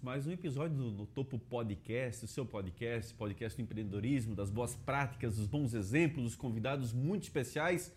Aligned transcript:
Mais 0.00 0.26
um 0.26 0.30
episódio 0.30 0.76
do 0.76 0.90
No 0.90 1.06
Topo 1.06 1.38
Podcast, 1.38 2.24
o 2.24 2.28
seu 2.28 2.46
podcast, 2.46 3.12
podcast 3.14 3.56
do 3.56 3.62
empreendedorismo, 3.62 4.34
das 4.34 4.48
boas 4.48 4.74
práticas, 4.74 5.36
dos 5.36 5.46
bons 5.46 5.74
exemplos, 5.74 6.24
dos 6.24 6.36
convidados 6.36 6.92
muito 6.92 7.24
especiais, 7.24 7.92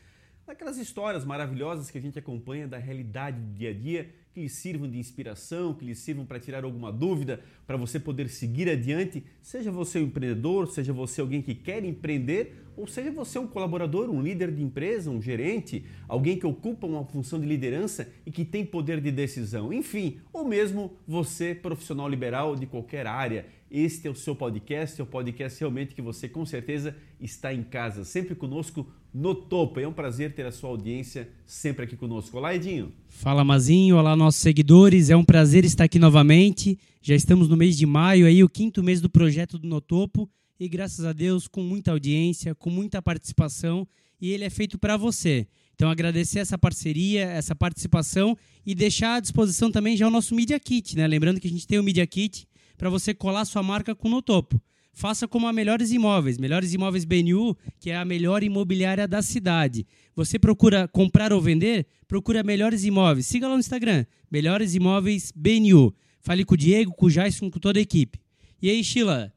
daquelas 0.46 0.78
histórias 0.78 1.24
maravilhosas 1.24 1.92
que 1.92 1.98
a 1.98 2.02
gente 2.02 2.20
acompanha 2.20 2.68
da 2.68 2.78
realidade 2.78 3.40
do 3.40 3.54
dia 3.54 3.70
a 3.70 3.74
dia, 3.74 4.14
que 4.36 4.42
lhe 4.42 4.50
sirvam 4.50 4.90
de 4.90 5.00
inspiração, 5.00 5.74
que 5.74 5.86
lhe 5.86 5.96
sirvam 5.96 6.26
para 6.26 6.38
tirar 6.42 6.66
alguma 6.66 6.92
dúvida, 6.92 7.40
para 7.66 7.78
você 7.78 7.98
poder 7.98 8.28
seguir 8.28 8.70
adiante, 8.70 9.24
seja 9.42 9.72
você 9.72 9.98
um 9.98 10.04
empreendedor, 10.04 10.68
seja 10.68 10.92
você 10.92 11.22
alguém 11.22 11.42
que 11.42 11.56
quer 11.56 11.86
empreender 11.86 12.66
ou 12.76 12.86
seja 12.86 13.10
você 13.12 13.40
um 13.40 13.48
colaborador, 13.48 14.10
um 14.10 14.22
líder 14.22 14.52
de 14.52 14.62
empresa, 14.62 15.10
um 15.10 15.22
gerente, 15.22 15.86
alguém 16.06 16.38
que 16.38 16.46
ocupa 16.46 16.86
uma 16.86 17.06
função 17.06 17.40
de 17.40 17.48
liderança 17.48 18.12
e 18.26 18.32
que 18.32 18.44
tem 18.44 18.66
poder 18.66 19.00
de 19.00 19.10
decisão, 19.10 19.72
enfim, 19.72 20.20
ou 20.34 20.44
mesmo 20.44 20.98
você, 21.08 21.56
profissional 21.56 22.10
liberal 22.10 22.58
de 22.58 22.66
qualquer 22.66 23.08
área. 23.08 23.46
Este 23.72 24.10
é 24.10 24.12
o 24.12 24.16
seu 24.16 24.36
podcast, 24.36 25.00
é 25.00 25.04
o 25.06 25.08
podcast 25.08 25.58
realmente 25.62 25.96
que 25.96 26.02
você 26.02 26.28
com 26.28 26.46
certeza 26.46 26.94
está 27.22 27.54
em 27.54 27.64
casa, 27.64 28.04
sempre 28.04 28.36
conosco 28.36 28.86
no 29.16 29.34
topo. 29.34 29.80
É 29.80 29.88
um 29.88 29.94
prazer 29.94 30.34
ter 30.34 30.46
a 30.46 30.52
sua 30.52 30.70
audiência 30.70 31.30
sempre 31.46 31.86
aqui 31.86 31.96
conosco. 31.96 32.38
Olá, 32.38 32.54
Edinho. 32.54 32.92
Fala, 33.08 33.46
Mazinho. 33.46 33.96
Olá, 33.96 34.14
nossos 34.14 34.42
seguidores. 34.42 35.10
É 35.10 35.16
um 35.16 35.24
prazer 35.24 35.64
estar 35.64 35.86
aqui 35.86 35.98
novamente. 35.98 36.78
Já 37.02 37.16
estamos 37.16 37.48
no 37.48 37.56
mês 37.56 37.78
de 37.78 37.86
maio, 37.86 38.28
aí 38.28 38.44
o 38.44 38.50
quinto 38.50 38.84
mês 38.84 39.00
do 39.00 39.10
projeto 39.10 39.58
do 39.58 39.68
Notopo 39.68 40.30
e 40.60 40.68
graças 40.68 41.06
a 41.06 41.14
Deus 41.14 41.48
com 41.48 41.64
muita 41.64 41.92
audiência, 41.92 42.54
com 42.54 42.70
muita 42.70 43.02
participação 43.02 43.88
e 44.20 44.32
ele 44.32 44.44
é 44.44 44.50
feito 44.50 44.78
para 44.78 44.98
você. 44.98 45.48
Então 45.74 45.90
agradecer 45.90 46.40
essa 46.40 46.58
parceria, 46.58 47.22
essa 47.22 47.56
participação 47.56 48.38
e 48.66 48.76
deixar 48.76 49.16
à 49.16 49.20
disposição 49.22 49.72
também 49.72 49.96
já 49.96 50.08
o 50.08 50.12
nosso 50.12 50.36
Media 50.36 50.60
Kit, 50.60 50.98
né? 50.98 51.08
Lembrando 51.08 51.40
que 51.40 51.48
a 51.48 51.52
gente 51.52 51.68
tem 51.68 51.80
o 51.80 51.84
Media 51.84 52.06
Kit 52.06 52.48
para 52.78 52.90
você 52.90 53.14
colar 53.14 53.46
sua 53.46 53.64
marca 53.64 53.96
com 53.96 54.10
no 54.10 54.22
topo. 54.22 54.60
Faça 54.98 55.28
como 55.28 55.46
a 55.46 55.52
Melhores 55.52 55.92
Imóveis, 55.92 56.38
Melhores 56.38 56.74
Imóveis 56.74 57.04
BNU, 57.04 57.58
que 57.82 57.90
é 57.90 57.98
a 57.98 58.06
melhor 58.06 58.44
imobiliária 58.44 59.06
da 59.06 59.22
cidade. 59.22 59.86
Você 60.16 60.40
procura 60.40 60.88
comprar 60.88 61.34
ou 61.34 61.42
vender? 61.42 61.86
Procura 62.08 62.42
Melhores 62.42 62.86
Imóveis. 62.86 63.28
Siga 63.28 63.50
lá 63.50 63.56
no 63.56 63.60
Instagram, 63.60 64.06
Melhores 64.32 64.74
Imóveis 64.74 65.34
BNU. 65.36 65.94
Fale 66.22 66.46
com 66.46 66.54
o 66.54 66.58
Diego, 66.58 66.94
com 66.94 67.08
o 67.08 67.12
Jason, 67.12 67.52
com 67.52 67.60
toda 67.60 67.78
a 67.78 67.82
equipe. 67.82 68.18
E 68.62 68.70
aí, 68.70 68.82
Sheila, 68.82 69.34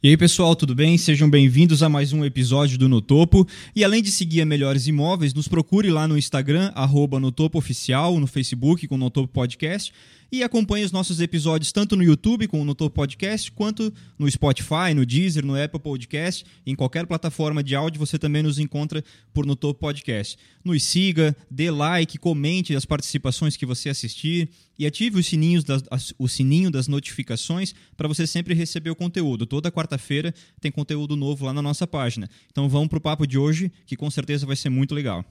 e 0.00 0.10
aí, 0.10 0.16
pessoal, 0.16 0.54
tudo 0.54 0.76
bem? 0.76 0.96
Sejam 0.96 1.28
bem-vindos 1.28 1.82
a 1.82 1.88
mais 1.88 2.12
um 2.12 2.24
episódio 2.24 2.78
do 2.78 2.88
No 2.88 3.00
Topo. 3.00 3.44
E 3.74 3.82
além 3.82 4.00
de 4.00 4.12
seguir 4.12 4.42
a 4.42 4.46
Melhores 4.46 4.86
Imóveis, 4.86 5.34
nos 5.34 5.48
procure 5.48 5.90
lá 5.90 6.06
no 6.06 6.16
Instagram, 6.16 6.70
arroba 6.74 7.18
no 7.18 7.34
Oficial, 7.54 8.20
no 8.20 8.26
Facebook 8.28 8.86
com 8.86 8.94
o 8.94 9.26
Podcast 9.26 9.92
e 10.30 10.42
acompanhe 10.42 10.84
os 10.84 10.92
nossos 10.92 11.20
episódios 11.20 11.72
tanto 11.72 11.96
no 11.96 12.02
YouTube 12.02 12.46
com 12.48 12.60
o 12.60 12.64
Notor 12.64 12.90
Podcast, 12.90 13.50
quanto 13.52 13.92
no 14.18 14.30
Spotify, 14.30 14.94
no 14.94 15.06
Deezer, 15.06 15.44
no 15.44 15.60
Apple 15.60 15.80
Podcast, 15.80 16.44
em 16.66 16.74
qualquer 16.74 17.06
plataforma 17.06 17.62
de 17.62 17.74
áudio 17.74 17.98
você 17.98 18.18
também 18.18 18.42
nos 18.42 18.58
encontra 18.58 19.02
por 19.32 19.46
Notor 19.46 19.74
Podcast. 19.74 20.36
Nos 20.64 20.82
siga, 20.82 21.36
dê 21.50 21.70
like, 21.70 22.18
comente 22.18 22.76
as 22.76 22.84
participações 22.84 23.56
que 23.56 23.64
você 23.64 23.88
assistir 23.88 24.50
e 24.78 24.86
ative 24.86 25.18
os 25.18 25.26
sininhos 25.26 25.64
das, 25.64 25.82
o 26.18 26.28
sininho 26.28 26.70
das 26.70 26.86
notificações 26.86 27.74
para 27.96 28.06
você 28.06 28.26
sempre 28.26 28.54
receber 28.54 28.90
o 28.90 28.96
conteúdo. 28.96 29.46
Toda 29.46 29.72
quarta-feira 29.72 30.34
tem 30.60 30.70
conteúdo 30.70 31.16
novo 31.16 31.46
lá 31.46 31.52
na 31.52 31.62
nossa 31.62 31.86
página. 31.86 32.28
Então 32.50 32.68
vamos 32.68 32.88
para 32.88 32.98
o 32.98 33.00
papo 33.00 33.26
de 33.26 33.38
hoje, 33.38 33.72
que 33.86 33.96
com 33.96 34.10
certeza 34.10 34.46
vai 34.46 34.56
ser 34.56 34.68
muito 34.68 34.94
legal. 34.94 35.24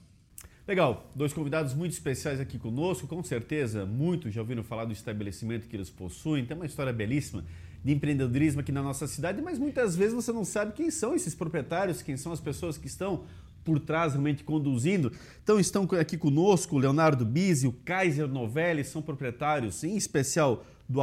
Legal, 0.67 1.09
dois 1.15 1.31
convidados 1.31 1.73
muito 1.73 1.93
especiais 1.93 2.41
aqui 2.41 2.59
conosco, 2.59 3.07
com 3.07 3.23
certeza 3.23 3.85
muitos 3.85 4.33
já 4.33 4.41
ouviram 4.41 4.61
falar 4.65 4.83
do 4.83 4.91
estabelecimento 4.91 5.65
que 5.65 5.73
eles 5.77 5.89
possuem, 5.89 6.45
tem 6.45 6.57
uma 6.57 6.65
história 6.65 6.91
belíssima 6.91 7.45
de 7.81 7.93
empreendedorismo 7.93 8.59
aqui 8.59 8.73
na 8.73 8.83
nossa 8.83 9.07
cidade, 9.07 9.41
mas 9.41 9.57
muitas 9.57 9.95
vezes 9.95 10.13
você 10.13 10.33
não 10.33 10.43
sabe 10.43 10.73
quem 10.73 10.91
são 10.91 11.15
esses 11.15 11.33
proprietários, 11.33 12.01
quem 12.01 12.17
são 12.17 12.33
as 12.33 12.41
pessoas 12.41 12.77
que 12.77 12.85
estão 12.85 13.23
por 13.63 13.79
trás 13.79 14.11
realmente 14.11 14.43
conduzindo. 14.43 15.09
Então 15.41 15.57
estão 15.57 15.87
aqui 15.97 16.17
conosco 16.17 16.75
o 16.75 16.79
Leonardo 16.79 17.23
Bisi, 17.23 17.65
o 17.65 17.71
Kaiser 17.71 18.27
Novelli, 18.27 18.83
são 18.83 19.01
proprietários, 19.01 19.85
em 19.85 19.95
especial 19.95 20.65
do 20.89 20.99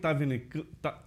Taverne, 0.00 0.46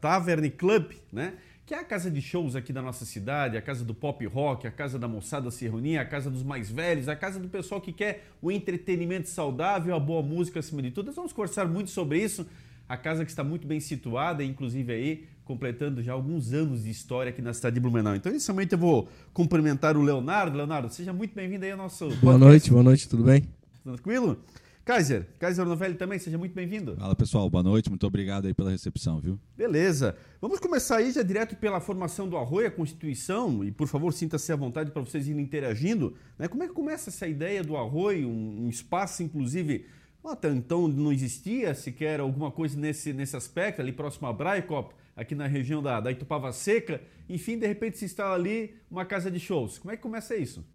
Taverne 0.01 0.49
Club, 0.49 0.91
né? 1.13 1.35
Que 1.71 1.75
é 1.75 1.79
a 1.79 1.85
casa 1.85 2.11
de 2.11 2.21
shows 2.21 2.53
aqui 2.53 2.73
da 2.73 2.81
nossa 2.81 3.05
cidade, 3.05 3.55
a 3.55 3.61
casa 3.61 3.85
do 3.85 3.93
pop 3.93 4.25
rock, 4.25 4.67
a 4.67 4.71
casa 4.71 4.99
da 4.99 5.07
moçada 5.07 5.49
se 5.49 5.63
reunir, 5.63 5.99
a 5.99 6.03
casa 6.03 6.29
dos 6.29 6.43
mais 6.43 6.69
velhos, 6.69 7.07
a 7.07 7.15
casa 7.15 7.39
do 7.39 7.47
pessoal 7.47 7.79
que 7.79 7.93
quer 7.93 8.25
o 8.41 8.51
entretenimento 8.51 9.29
saudável, 9.29 9.95
a 9.95 9.99
boa 10.01 10.21
música 10.21 10.59
acima 10.59 10.81
de 10.81 10.91
tudo. 10.91 11.05
Nós 11.05 11.15
vamos 11.15 11.31
conversar 11.31 11.69
muito 11.69 11.89
sobre 11.89 12.21
isso. 12.21 12.45
A 12.89 12.97
casa 12.97 13.23
que 13.23 13.31
está 13.31 13.41
muito 13.41 13.65
bem 13.65 13.79
situada, 13.79 14.43
inclusive 14.43 14.91
aí, 14.91 15.25
completando 15.45 16.03
já 16.03 16.11
alguns 16.11 16.51
anos 16.51 16.83
de 16.83 16.89
história 16.89 17.29
aqui 17.29 17.41
na 17.41 17.53
cidade 17.53 17.75
de 17.75 17.79
Blumenau. 17.79 18.17
Então, 18.17 18.33
inicialmente 18.33 18.73
eu 18.73 18.77
vou 18.77 19.07
cumprimentar 19.33 19.95
o 19.95 20.01
Leonardo. 20.01 20.57
Leonardo, 20.57 20.93
seja 20.93 21.13
muito 21.13 21.33
bem-vindo 21.33 21.63
aí 21.63 21.71
ao 21.71 21.77
nosso 21.77 21.99
podcast. 21.99 22.25
Boa 22.25 22.37
noite, 22.37 22.69
boa 22.69 22.83
noite, 22.83 23.07
tudo 23.07 23.23
bem? 23.23 23.47
Tranquilo? 23.81 24.43
Kaiser, 24.83 25.27
Kaiser 25.37 25.63
Novelli 25.63 25.93
também, 25.93 26.17
seja 26.17 26.39
muito 26.39 26.55
bem-vindo. 26.55 26.95
Fala 26.95 27.15
pessoal, 27.15 27.47
boa 27.47 27.61
noite, 27.61 27.87
muito 27.87 28.05
obrigado 28.07 28.47
aí 28.47 28.53
pela 28.53 28.71
recepção, 28.71 29.19
viu? 29.19 29.39
Beleza. 29.55 30.15
Vamos 30.41 30.59
começar 30.59 30.97
aí 30.97 31.11
já 31.11 31.21
direto 31.21 31.55
pela 31.55 31.79
formação 31.79 32.27
do 32.27 32.35
Arroio, 32.35 32.67
a 32.67 32.71
Constituição, 32.71 33.63
e 33.63 33.71
por 33.71 33.87
favor 33.87 34.11
sinta-se 34.11 34.51
à 34.51 34.55
vontade 34.55 34.89
para 34.89 35.01
vocês 35.03 35.27
irem 35.27 35.41
interagindo. 35.41 36.15
Né? 36.37 36.47
Como 36.47 36.63
é 36.63 36.67
que 36.67 36.73
começa 36.73 37.11
essa 37.11 37.27
ideia 37.27 37.63
do 37.63 37.77
Arroio, 37.77 38.27
um, 38.27 38.65
um 38.65 38.69
espaço 38.69 39.21
inclusive, 39.21 39.85
até 40.23 40.49
então 40.49 40.87
não 40.87 41.13
existia 41.13 41.75
sequer 41.75 42.19
alguma 42.19 42.49
coisa 42.49 42.75
nesse, 42.79 43.13
nesse 43.13 43.37
aspecto, 43.37 43.81
ali 43.81 43.91
próximo 43.91 44.27
a 44.27 44.33
Braicop, 44.33 44.95
aqui 45.15 45.35
na 45.35 45.45
região 45.45 45.83
da, 45.83 45.99
da 45.99 46.11
Itupava 46.11 46.51
Seca, 46.51 46.99
enfim, 47.29 47.55
de 47.55 47.67
repente 47.67 47.99
se 47.99 48.05
instala 48.05 48.33
ali 48.33 48.75
uma 48.89 49.05
casa 49.05 49.29
de 49.29 49.39
shows. 49.39 49.77
Como 49.77 49.91
é 49.91 49.95
que 49.95 50.01
começa 50.01 50.35
isso? 50.35 50.65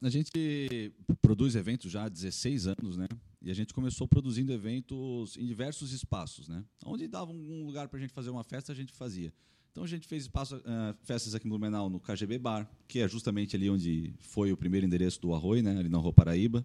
A 0.00 0.08
gente 0.08 0.92
produz 1.20 1.56
eventos 1.56 1.90
já 1.90 2.04
há 2.04 2.08
16 2.08 2.68
anos, 2.68 2.96
né? 2.96 3.08
E 3.40 3.50
a 3.50 3.54
gente 3.54 3.74
começou 3.74 4.06
produzindo 4.06 4.52
eventos 4.52 5.36
em 5.36 5.44
diversos 5.44 5.92
espaços, 5.92 6.46
né? 6.46 6.64
Onde 6.84 7.08
dava 7.08 7.32
um 7.32 7.66
lugar 7.66 7.88
para 7.88 7.98
a 7.98 8.00
gente 8.00 8.12
fazer 8.12 8.30
uma 8.30 8.44
festa, 8.44 8.70
a 8.70 8.74
gente 8.74 8.92
fazia. 8.92 9.32
Então 9.72 9.82
a 9.82 9.86
gente 9.86 10.06
fez 10.06 10.22
espaço, 10.22 10.56
uh, 10.56 10.94
festas 11.02 11.34
aqui 11.34 11.46
em 11.46 11.50
Blumenau 11.50 11.90
no 11.90 11.98
KGB 11.98 12.38
Bar, 12.38 12.70
que 12.86 13.00
é 13.00 13.08
justamente 13.08 13.56
ali 13.56 13.68
onde 13.68 14.14
foi 14.20 14.52
o 14.52 14.56
primeiro 14.56 14.86
endereço 14.86 15.20
do 15.20 15.34
Arroio, 15.34 15.62
né? 15.62 15.76
Ali 15.76 15.88
na 15.88 15.98
Rua 15.98 16.12
Paraíba. 16.12 16.64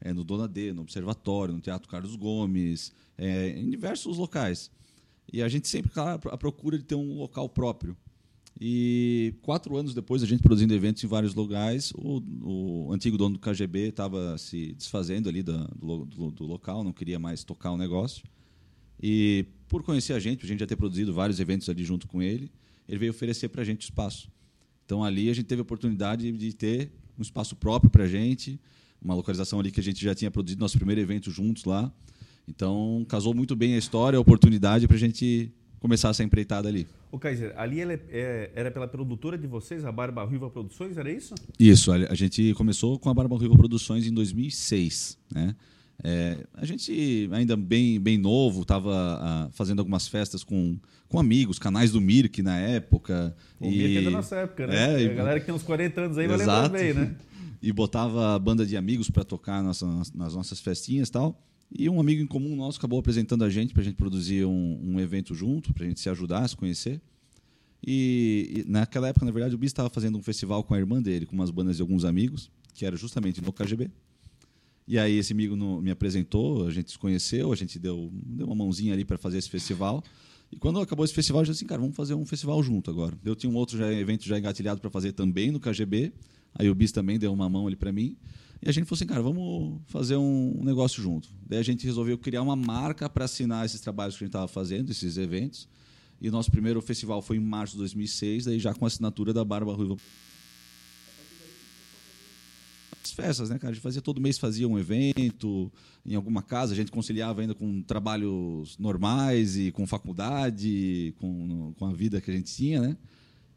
É, 0.00 0.12
no 0.12 0.22
Dona 0.22 0.46
D, 0.46 0.72
no 0.72 0.82
Observatório, 0.82 1.52
no 1.52 1.60
Teatro 1.60 1.88
Carlos 1.88 2.14
Gomes, 2.14 2.92
é, 3.16 3.48
em 3.48 3.68
diversos 3.68 4.16
locais. 4.16 4.70
E 5.32 5.42
a 5.42 5.48
gente 5.48 5.66
sempre, 5.66 5.90
claro, 5.90 6.20
à 6.30 6.36
procura 6.36 6.78
de 6.78 6.84
ter 6.84 6.94
um 6.94 7.14
local 7.14 7.48
próprio. 7.48 7.96
E 8.60 9.34
quatro 9.42 9.76
anos 9.76 9.94
depois, 9.94 10.22
a 10.22 10.26
gente 10.26 10.42
produzindo 10.42 10.74
eventos 10.74 11.04
em 11.04 11.06
vários 11.06 11.32
lugares, 11.32 11.92
o, 11.94 12.20
o 12.42 12.92
antigo 12.92 13.16
dono 13.16 13.34
do 13.34 13.38
KGB 13.38 13.90
estava 13.90 14.36
se 14.36 14.72
desfazendo 14.72 15.28
ali 15.28 15.44
do, 15.44 15.64
do, 15.76 16.30
do, 16.32 16.44
local, 16.44 16.82
não 16.82 16.92
queria 16.92 17.20
mais 17.20 17.44
tocar 17.44 17.70
o 17.70 17.76
negócio. 17.76 18.24
E 19.00 19.46
por 19.68 19.84
conhecer 19.84 20.12
a 20.12 20.18
gente, 20.18 20.44
a 20.44 20.48
gente 20.48 20.58
já 20.58 20.66
ter 20.66 20.74
produzido 20.74 21.14
vários 21.14 21.38
eventos 21.38 21.68
ali 21.68 21.84
junto 21.84 22.08
com 22.08 22.20
ele, 22.20 22.50
ele 22.88 22.98
veio 22.98 23.12
oferecer 23.12 23.48
para 23.48 23.62
a 23.62 23.64
gente 23.64 23.82
espaço. 23.82 24.28
Então 24.84 25.04
ali 25.04 25.30
a 25.30 25.32
gente 25.32 25.46
teve 25.46 25.60
a 25.60 25.62
oportunidade 25.62 26.32
de 26.32 26.52
ter 26.52 26.90
um 27.16 27.22
espaço 27.22 27.54
próprio 27.54 27.90
para 27.90 28.04
a 28.04 28.08
gente, 28.08 28.58
uma 29.00 29.14
localização 29.14 29.60
ali 29.60 29.70
que 29.70 29.78
a 29.78 29.82
gente 29.82 30.02
já 30.02 30.16
tinha 30.16 30.32
produzido 30.32 30.60
nosso 30.60 30.76
primeiro 30.78 31.00
evento 31.00 31.30
juntos 31.30 31.64
lá. 31.64 31.92
Então 32.48 33.06
casou 33.08 33.32
muito 33.32 33.54
bem 33.54 33.74
a 33.74 33.78
história, 33.78 34.16
a 34.16 34.20
oportunidade 34.20 34.88
para 34.88 34.96
a 34.96 34.98
gente 34.98 35.52
começar 35.80 36.10
essa 36.10 36.22
empreitada 36.22 36.68
ali. 36.68 36.86
O 37.10 37.18
Kaiser, 37.18 37.52
ali 37.56 37.80
ela 37.80 37.92
é, 37.94 38.00
é, 38.10 38.50
era 38.54 38.70
pela 38.70 38.86
produtora 38.86 39.38
de 39.38 39.46
vocês, 39.46 39.84
a 39.84 39.92
Barba 39.92 40.24
Ruiva 40.24 40.50
Produções, 40.50 40.96
era 40.96 41.10
isso? 41.10 41.34
Isso, 41.58 41.92
a, 41.92 42.14
gente 42.14 42.52
começou 42.54 42.98
com 42.98 43.08
a 43.08 43.14
Barba 43.14 43.36
Ruiva 43.36 43.56
Produções 43.56 44.06
em 44.06 44.12
2006, 44.12 45.18
né? 45.32 45.54
É, 46.02 46.46
a 46.54 46.64
gente 46.64 47.28
ainda 47.32 47.56
bem, 47.56 47.98
bem 47.98 48.16
novo, 48.16 48.62
estava 48.62 49.50
fazendo 49.52 49.80
algumas 49.80 50.06
festas 50.06 50.44
com, 50.44 50.78
com 51.08 51.18
amigos, 51.18 51.58
canais 51.58 51.90
do 51.90 52.00
Mirk 52.00 52.40
na 52.40 52.56
época. 52.56 53.34
O 53.58 53.66
e... 53.66 53.78
Mirk 53.78 53.98
é 53.98 54.02
da 54.02 54.10
nossa 54.10 54.36
época, 54.36 54.66
né? 54.68 55.02
É, 55.02 55.10
a 55.10 55.14
galera 55.14 55.40
que 55.40 55.46
tem 55.46 55.54
uns 55.54 55.64
40 55.64 56.00
anos 56.00 56.18
aí 56.18 56.28
vai 56.28 56.36
lembrar 56.36 56.68
bem, 56.68 56.94
né? 56.94 57.16
e 57.60 57.72
botava 57.72 58.34
a 58.34 58.38
banda 58.38 58.64
de 58.64 58.76
amigos 58.76 59.10
para 59.10 59.24
tocar 59.24 59.62
nas, 59.62 59.82
nas 60.14 60.34
nossas 60.34 60.60
festinhas 60.60 61.08
e 61.08 61.12
tal. 61.12 61.36
E 61.70 61.88
um 61.88 62.00
amigo 62.00 62.22
em 62.22 62.26
comum 62.26 62.56
nosso 62.56 62.78
acabou 62.78 62.98
apresentando 62.98 63.44
a 63.44 63.50
gente 63.50 63.72
para 63.72 63.82
a 63.82 63.84
gente 63.84 63.96
produzir 63.96 64.44
um, 64.44 64.80
um 64.82 65.00
evento 65.00 65.34
junto, 65.34 65.72
para 65.74 65.84
a 65.84 65.88
gente 65.88 66.00
se 66.00 66.08
ajudar, 66.08 66.48
se 66.48 66.56
conhecer. 66.56 67.00
E, 67.86 68.64
e, 68.66 68.70
naquela 68.70 69.08
época, 69.08 69.24
na 69.24 69.30
verdade, 69.30 69.54
o 69.54 69.58
Bis 69.58 69.70
estava 69.70 69.88
fazendo 69.90 70.18
um 70.18 70.22
festival 70.22 70.64
com 70.64 70.74
a 70.74 70.78
irmã 70.78 71.00
dele, 71.00 71.26
com 71.26 71.34
umas 71.34 71.50
bandas 71.50 71.76
de 71.76 71.82
alguns 71.82 72.04
amigos, 72.04 72.50
que 72.74 72.84
era 72.84 72.96
justamente 72.96 73.40
no 73.40 73.52
KGB. 73.52 73.90
E 74.86 74.98
aí 74.98 75.18
esse 75.18 75.34
amigo 75.34 75.54
no, 75.54 75.82
me 75.82 75.90
apresentou, 75.90 76.66
a 76.66 76.70
gente 76.70 76.90
se 76.90 76.98
conheceu, 76.98 77.52
a 77.52 77.56
gente 77.56 77.78
deu, 77.78 78.10
deu 78.12 78.46
uma 78.46 78.56
mãozinha 78.56 78.94
ali 78.94 79.04
para 79.04 79.18
fazer 79.18 79.36
esse 79.36 79.50
festival. 79.50 80.02
E 80.50 80.56
quando 80.56 80.80
acabou 80.80 81.04
esse 81.04 81.12
festival, 81.12 81.42
eu 81.42 81.44
disse 81.44 81.58
assim, 81.58 81.66
cara, 81.66 81.80
vamos 81.80 81.94
fazer 81.94 82.14
um 82.14 82.24
festival 82.24 82.62
junto 82.62 82.90
agora. 82.90 83.14
Eu 83.22 83.36
tinha 83.36 83.52
um 83.52 83.56
outro 83.56 83.76
já, 83.76 83.92
evento 83.92 84.24
já 84.24 84.38
engatilhado 84.38 84.80
para 84.80 84.88
fazer 84.88 85.12
também 85.12 85.50
no 85.50 85.60
KGB. 85.60 86.10
Aí 86.54 86.70
o 86.70 86.74
Bis 86.74 86.90
também 86.90 87.18
deu 87.18 87.30
uma 87.32 87.48
mão 87.50 87.66
ali 87.66 87.76
para 87.76 87.92
mim. 87.92 88.16
E 88.60 88.68
a 88.68 88.72
gente 88.72 88.86
falou 88.86 88.96
assim, 88.96 89.06
cara, 89.06 89.22
vamos 89.22 89.80
fazer 89.86 90.16
um 90.16 90.62
negócio 90.64 91.02
junto. 91.02 91.28
Daí 91.46 91.58
a 91.58 91.62
gente 91.62 91.86
resolveu 91.86 92.18
criar 92.18 92.42
uma 92.42 92.56
marca 92.56 93.08
para 93.08 93.24
assinar 93.24 93.64
esses 93.64 93.80
trabalhos 93.80 94.16
que 94.16 94.24
a 94.24 94.26
gente 94.26 94.30
estava 94.30 94.48
fazendo, 94.48 94.90
esses 94.90 95.16
eventos. 95.16 95.68
E 96.20 96.30
nosso 96.30 96.50
primeiro 96.50 96.80
festival 96.82 97.22
foi 97.22 97.36
em 97.36 97.40
março 97.40 97.74
de 97.74 97.78
2006, 97.78 98.46
daí 98.46 98.58
já 98.58 98.74
com 98.74 98.84
a 98.84 98.88
assinatura 98.88 99.32
da 99.32 99.44
Barba 99.44 99.72
Ruiva. 99.72 99.96
As 103.04 103.12
festas, 103.12 103.48
né, 103.48 103.58
cara? 103.58 103.70
A 103.70 103.74
gente 103.74 103.82
fazia 103.82 104.02
todo 104.02 104.20
mês 104.20 104.36
fazia 104.36 104.66
um 104.66 104.76
evento 104.76 105.70
em 106.04 106.16
alguma 106.16 106.42
casa, 106.42 106.72
a 106.72 106.76
gente 106.76 106.90
conciliava 106.90 107.40
ainda 107.40 107.54
com 107.54 107.80
trabalhos 107.82 108.76
normais 108.76 109.56
e 109.56 109.70
com 109.70 109.86
faculdade, 109.86 111.14
com, 111.18 111.72
com 111.78 111.86
a 111.86 111.92
vida 111.92 112.20
que 112.20 112.30
a 112.30 112.34
gente 112.34 112.52
tinha, 112.52 112.80
né? 112.80 112.96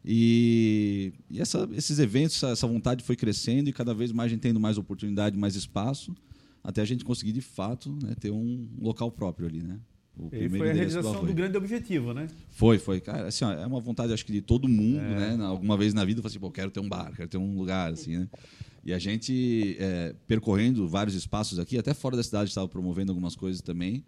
E, 0.04 1.14
e 1.30 1.40
essa, 1.40 1.70
esses 1.74 2.00
eventos, 2.00 2.42
essa 2.42 2.68
vontade 2.68 3.04
foi 3.04 3.16
crescendo 3.16 3.70
e 3.70 3.74
cada 3.74 3.94
vez 3.94 4.12
mais 4.12 4.28
a 4.28 4.30
gente 4.30 4.42
tendo 4.42 4.60
mais 4.60 4.78
oportunidade, 4.78 5.38
mais 5.38 5.56
espaço, 5.56 6.16
até 6.64 6.82
a 6.82 6.86
gente 6.86 7.06
conseguir 7.06 7.32
de 7.32 7.42
fato 7.42 7.92
né, 8.04 8.16
ter 8.20 8.32
um 8.32 8.68
local 8.80 9.12
próprio 9.12 9.48
ali, 9.48 9.62
né? 9.62 9.80
O 10.18 10.30
e 10.34 10.50
foi 10.50 10.70
a 10.70 10.74
realização 10.74 11.22
do, 11.22 11.28
do, 11.28 11.34
grande 11.34 11.56
objetivo, 11.56 12.14
né? 12.14 12.28
Foi, 12.50 12.78
foi. 12.78 13.00
Cara, 13.00 13.28
assim, 13.28 13.46
ó, 13.46 13.52
é 13.54 13.66
uma 13.66 13.80
vontade, 13.80 14.12
acho 14.12 14.26
que 14.26 14.34
de 14.34 14.42
todo 14.42 14.68
mundo, 14.68 15.00
é. 15.00 15.38
né? 15.38 15.46
Alguma 15.46 15.78
vez 15.78 15.94
na 15.94 16.04
vida, 16.04 16.20
eu 16.20 16.22
falei 16.22 16.34
assim, 16.34 16.40
pô, 16.40 16.52
quero 16.52 16.70
ter 16.70 16.80
um 16.82 16.90
bar, 16.90 17.14
quero 17.16 17.30
ter 17.30 17.38
um 17.38 17.58
lugar, 17.58 17.94
assim, 17.94 18.18
né? 18.18 18.28
E 18.84 18.94
a 18.94 19.00
gente, 19.00 19.78
é, 19.80 20.14
percorrendo 20.28 20.88
vários 20.88 21.16
espaços 21.16 21.60
aqui, 21.60 21.78
até 21.78 21.94
fora 21.94 22.18
da 22.18 22.24
cidade 22.24 22.50
estava 22.50 22.68
promovendo 22.68 23.12
algumas 23.12 23.36
coisas 23.36 23.62
também, 23.62 24.04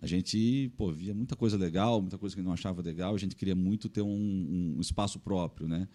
a 0.00 0.06
gente 0.06 0.70
pô, 0.76 0.92
via 0.92 1.12
muita 1.12 1.34
coisa 1.34 1.56
legal, 1.56 2.00
muita 2.00 2.16
coisa 2.16 2.36
que 2.36 2.42
não 2.42 2.52
achava 2.52 2.80
legal. 2.80 3.14
A 3.14 3.18
gente 3.18 3.34
queria 3.34 3.56
muito 3.56 3.88
ter 3.88 4.02
um, 4.02 4.74
um 4.76 4.80
espaço 4.80 5.18
próprio, 5.18 5.66
né? 5.66 5.88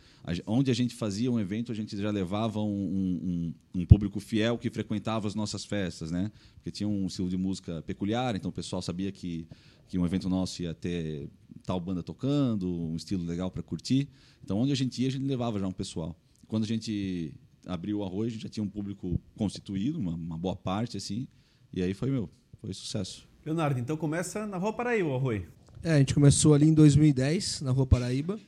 onde 0.45 0.69
a 0.69 0.73
gente 0.73 0.93
fazia 0.93 1.31
um 1.31 1.39
evento, 1.39 1.71
a 1.71 1.75
gente 1.75 1.95
já 1.95 2.11
levava 2.11 2.59
um, 2.59 3.53
um, 3.73 3.81
um, 3.81 3.85
público 3.85 4.19
fiel 4.19 4.57
que 4.57 4.69
frequentava 4.69 5.27
as 5.27 5.35
nossas 5.35 5.63
festas, 5.63 6.11
né? 6.11 6.31
Porque 6.55 6.71
tinha 6.71 6.87
um 6.87 7.05
estilo 7.07 7.29
de 7.29 7.37
música 7.37 7.81
peculiar, 7.83 8.35
então 8.35 8.49
o 8.49 8.53
pessoal 8.53 8.81
sabia 8.81 9.11
que 9.11 9.47
que 9.87 9.97
um 9.99 10.05
evento 10.05 10.27
nosso 10.29 10.61
ia 10.61 10.73
ter 10.73 11.29
tal 11.63 11.79
banda 11.79 12.01
tocando, 12.01 12.67
um 12.67 12.95
estilo 12.95 13.23
legal 13.23 13.51
para 13.51 13.61
curtir. 13.61 14.07
Então 14.43 14.57
onde 14.57 14.71
a 14.71 14.75
gente 14.75 15.01
ia, 15.01 15.07
a 15.07 15.11
gente 15.11 15.25
levava 15.25 15.59
já 15.59 15.67
um 15.67 15.71
pessoal. 15.71 16.17
Quando 16.47 16.63
a 16.63 16.67
gente 16.67 17.33
abriu 17.65 17.99
o 17.99 18.03
arroz, 18.03 18.27
a 18.27 18.29
gente 18.31 18.43
já 18.43 18.49
tinha 18.49 18.63
um 18.63 18.69
público 18.69 19.19
constituído, 19.35 19.99
uma, 19.99 20.13
uma 20.13 20.37
boa 20.37 20.55
parte 20.55 20.97
assim, 20.97 21.27
e 21.71 21.81
aí 21.81 21.93
foi 21.93 22.09
meu, 22.09 22.29
foi 22.59 22.73
sucesso. 22.73 23.27
Leonardo, 23.45 23.77
então 23.77 23.97
começa 23.97 24.47
na 24.47 24.55
Rua 24.55 24.71
Paraíba 24.71 25.15
Arroi. 25.15 25.45
É, 25.83 25.93
a 25.93 25.97
gente 25.99 26.13
começou 26.13 26.53
ali 26.53 26.65
em 26.65 26.73
2010, 26.73 27.59
na 27.61 27.71
Rua 27.71 27.85
Paraíba. 27.85 28.39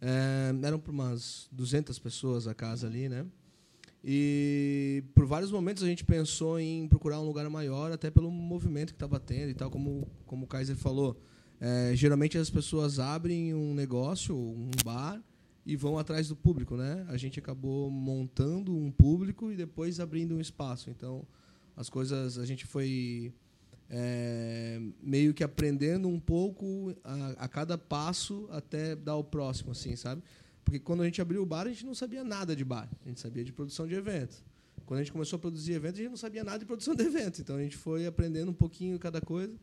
É, 0.00 0.54
eram 0.62 0.78
por 0.78 0.92
umas 0.92 1.48
200 1.50 1.98
pessoas 1.98 2.46
a 2.46 2.54
casa 2.54 2.86
ali, 2.86 3.08
né? 3.08 3.26
E 4.04 5.02
por 5.12 5.26
vários 5.26 5.50
momentos 5.50 5.82
a 5.82 5.86
gente 5.86 6.04
pensou 6.04 6.60
em 6.60 6.86
procurar 6.86 7.20
um 7.20 7.26
lugar 7.26 7.50
maior, 7.50 7.90
até 7.90 8.12
pelo 8.12 8.30
movimento 8.30 8.90
que 8.90 8.94
estava 8.94 9.18
tendo 9.18 9.50
e 9.50 9.54
tal, 9.54 9.70
como, 9.70 10.06
como 10.24 10.44
o 10.44 10.46
Kaiser 10.46 10.76
falou. 10.76 11.20
É, 11.60 11.90
geralmente 11.96 12.38
as 12.38 12.48
pessoas 12.48 13.00
abrem 13.00 13.52
um 13.52 13.74
negócio, 13.74 14.36
um 14.36 14.70
bar, 14.84 15.20
e 15.66 15.74
vão 15.74 15.98
atrás 15.98 16.28
do 16.28 16.36
público, 16.36 16.76
né? 16.76 17.04
A 17.08 17.16
gente 17.16 17.40
acabou 17.40 17.90
montando 17.90 18.72
um 18.72 18.92
público 18.92 19.50
e 19.50 19.56
depois 19.56 19.98
abrindo 19.98 20.36
um 20.36 20.40
espaço. 20.40 20.90
Então, 20.90 21.26
as 21.76 21.90
coisas, 21.90 22.38
a 22.38 22.46
gente 22.46 22.64
foi 22.64 23.34
é, 23.90 24.80
meio 25.02 25.32
que 25.32 25.42
aprendendo 25.42 26.08
um 26.08 26.20
pouco 26.20 26.94
a, 27.02 27.44
a, 27.44 27.48
cada 27.48 27.78
passo 27.78 28.48
até 28.50 28.94
dar 28.94 29.16
o 29.16 29.24
próximo, 29.24 29.72
assim, 29.72 29.96
sabe? 29.96 30.22
Porque 30.64 30.78
quando 30.78 31.02
a 31.02 31.04
gente 31.06 31.20
abriu 31.20 31.42
o 31.42 31.46
bar, 31.46 31.66
a 31.66 31.70
gente 31.70 31.86
não 31.86 31.94
sabia 31.94 32.22
nada 32.22 32.54
de 32.54 32.64
bar, 32.64 32.88
a 33.04 33.08
gente 33.08 33.20
sabia 33.20 33.42
de 33.42 33.52
produção 33.52 33.86
de 33.86 33.94
evento. 33.94 34.44
Quando 34.84 35.00
a 35.00 35.02
gente 35.02 35.12
começou 35.12 35.36
a 35.36 35.40
produzir 35.40 35.72
evento, 35.72 35.94
a 35.94 35.98
gente 35.98 36.10
não 36.10 36.16
sabia 36.16 36.44
nada 36.44 36.58
de 36.58 36.66
produção 36.66 36.94
de 36.94 37.02
evento, 37.04 37.40
então 37.40 37.56
a 37.56 37.62
gente 37.62 37.76
foi 37.76 38.06
aprendendo 38.06 38.50
um 38.50 38.54
pouquinho 38.54 38.98
cada 38.98 39.20
coisa. 39.20 39.54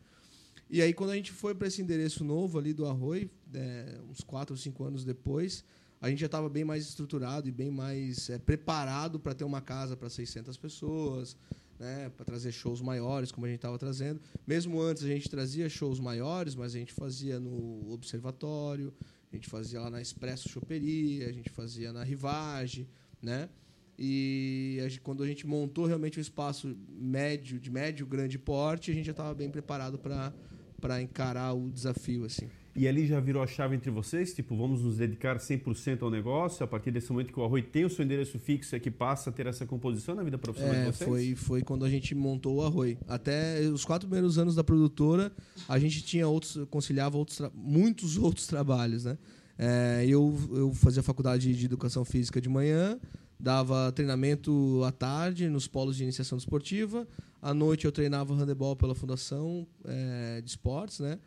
E 0.70 0.82
aí, 0.82 0.94
quando 0.94 1.12
a 1.12 1.16
gente 1.16 1.32
foi 1.32 1.54
para 1.54 1.68
esse 1.68 1.82
endereço 1.82 2.24
novo 2.24 2.58
ali 2.58 2.74
do 2.74 2.88
Arroi, 2.88 3.30
é, 3.54 4.00
uns 4.10 4.22
quatro 4.22 4.54
ou 4.54 4.58
cinco 4.58 4.84
anos 4.84 5.06
depois, 5.06 5.64
a 6.02 6.10
gente 6.10 6.20
já 6.20 6.26
estava 6.26 6.50
bem 6.50 6.64
mais 6.64 6.88
estruturado 6.88 7.48
e 7.48 7.52
bem 7.52 7.70
mais 7.70 8.30
é, 8.30 8.40
preparado 8.40 9.20
para 9.20 9.36
ter 9.36 9.44
uma 9.44 9.62
casa 9.62 9.96
para 9.96 10.10
600 10.10 10.58
pessoas, 10.58 11.38
né, 11.80 12.10
para 12.16 12.26
trazer 12.26 12.52
shows 12.52 12.82
maiores, 12.82 13.32
como 13.32 13.46
a 13.46 13.50
gente 13.50 13.58
estava 13.58 13.78
trazendo. 13.78 14.22
Mesmo 14.46 14.82
antes 14.82 15.04
a 15.04 15.08
gente 15.08 15.30
trazia 15.30 15.68
shows 15.70 16.00
maiores, 16.00 16.56
mas 16.56 16.76
a 16.76 16.80
gente 16.80 16.94
fazia 16.94 17.40
no 17.40 17.92
Observatório, 17.92 18.94
a 19.32 19.36
gente 19.36 19.48
fazia 19.50 19.82
lá 19.82 19.90
na 19.90 20.02
Expresso 20.02 20.50
Choperia, 20.50 21.28
a 21.28 21.32
gente 21.32 21.50
fazia 21.50 21.92
na 21.92 22.04
Rivage, 22.04 22.88
né? 23.22 23.50
E 23.98 24.78
a 24.84 24.90
gente, 24.90 25.02
quando 25.02 25.24
a 25.24 25.28
gente 25.28 25.48
montou 25.48 25.86
realmente 25.86 26.20
um 26.20 26.22
espaço 26.22 26.76
médio, 26.90 27.60
de 27.60 27.72
médio, 27.72 28.06
grande 28.06 28.38
porte, 28.38 28.92
a 28.92 28.94
gente 28.94 29.06
já 29.06 29.12
estava 29.12 29.34
bem 29.34 29.50
preparado 29.50 29.98
para 29.98 31.02
encarar 31.02 31.54
o 31.54 31.72
desafio 31.72 32.26
assim. 32.26 32.50
E 32.76 32.90
ali 32.90 33.08
já 33.08 33.22
virou 33.22 33.42
a 33.42 33.48
chave 33.48 33.74
entre 33.74 33.90
vocês? 33.90 34.34
Tipo, 34.34 34.54
vamos 34.58 34.82
nos 34.82 34.98
dedicar 34.98 35.38
100% 35.38 36.04
ao 36.04 36.12
negócio? 36.12 36.62
A 36.62 36.68
partir 36.68 36.92
desse 36.92 37.10
momento 37.10 37.32
que 37.32 37.40
o 37.40 37.46
Arroi 37.46 37.62
tem 37.62 37.86
o 37.86 37.90
seu 37.90 38.04
endereço 38.04 38.38
fixo, 38.38 38.76
é 38.76 38.80
que 38.80 38.92
passa 38.92 39.30
a 39.30 39.34
ter 39.34 39.48
essa 39.48 39.66
composição 39.66 40.14
na 40.14 40.24
vida 40.24 40.38
profissional 40.38 40.76
é, 40.76 40.80
de 40.80 40.92
vocês? 40.92 41.10
Foi, 41.10 41.36
foi 41.36 41.62
quando 41.62 41.86
a 41.86 41.90
gente 41.90 42.14
montou 42.14 42.58
o 42.58 42.66
Arroi. 42.66 42.98
Até 43.08 43.62
os 43.62 43.86
quatro 43.86 44.10
primeiros 44.10 44.38
anos 44.38 44.56
da 44.56 44.64
produtora, 44.64 45.32
a 45.70 45.80
gente 45.80 46.02
tinha 46.04 46.28
outros, 46.28 46.68
conciliava 46.70 47.18
outros, 47.18 47.42
muitos 47.54 48.18
outros 48.20 48.46
trabalhos, 48.46 49.06
né? 49.06 49.18
É, 49.58 50.06
eu, 50.06 50.38
eu 50.52 50.74
fazia 50.74 51.02
faculdade 51.02 51.56
de 51.56 51.66
educação 51.66 52.04
física 52.04 52.42
de 52.42 52.50
manhã, 52.50 53.00
dava 53.40 53.90
treinamento 53.94 54.84
à 54.84 54.92
tarde 54.92 55.48
nos 55.48 55.66
polos 55.66 55.96
de 55.96 56.04
iniciação 56.04 56.38
esportiva. 56.38 57.08
À 57.42 57.54
noite 57.54 57.86
eu 57.86 57.92
treinava 57.92 58.34
handebol 58.34 58.76
pela 58.76 58.94
Fundação 58.94 59.66
é, 59.86 60.42
de 60.42 60.50
Esportes, 60.50 61.00
né? 61.00 61.18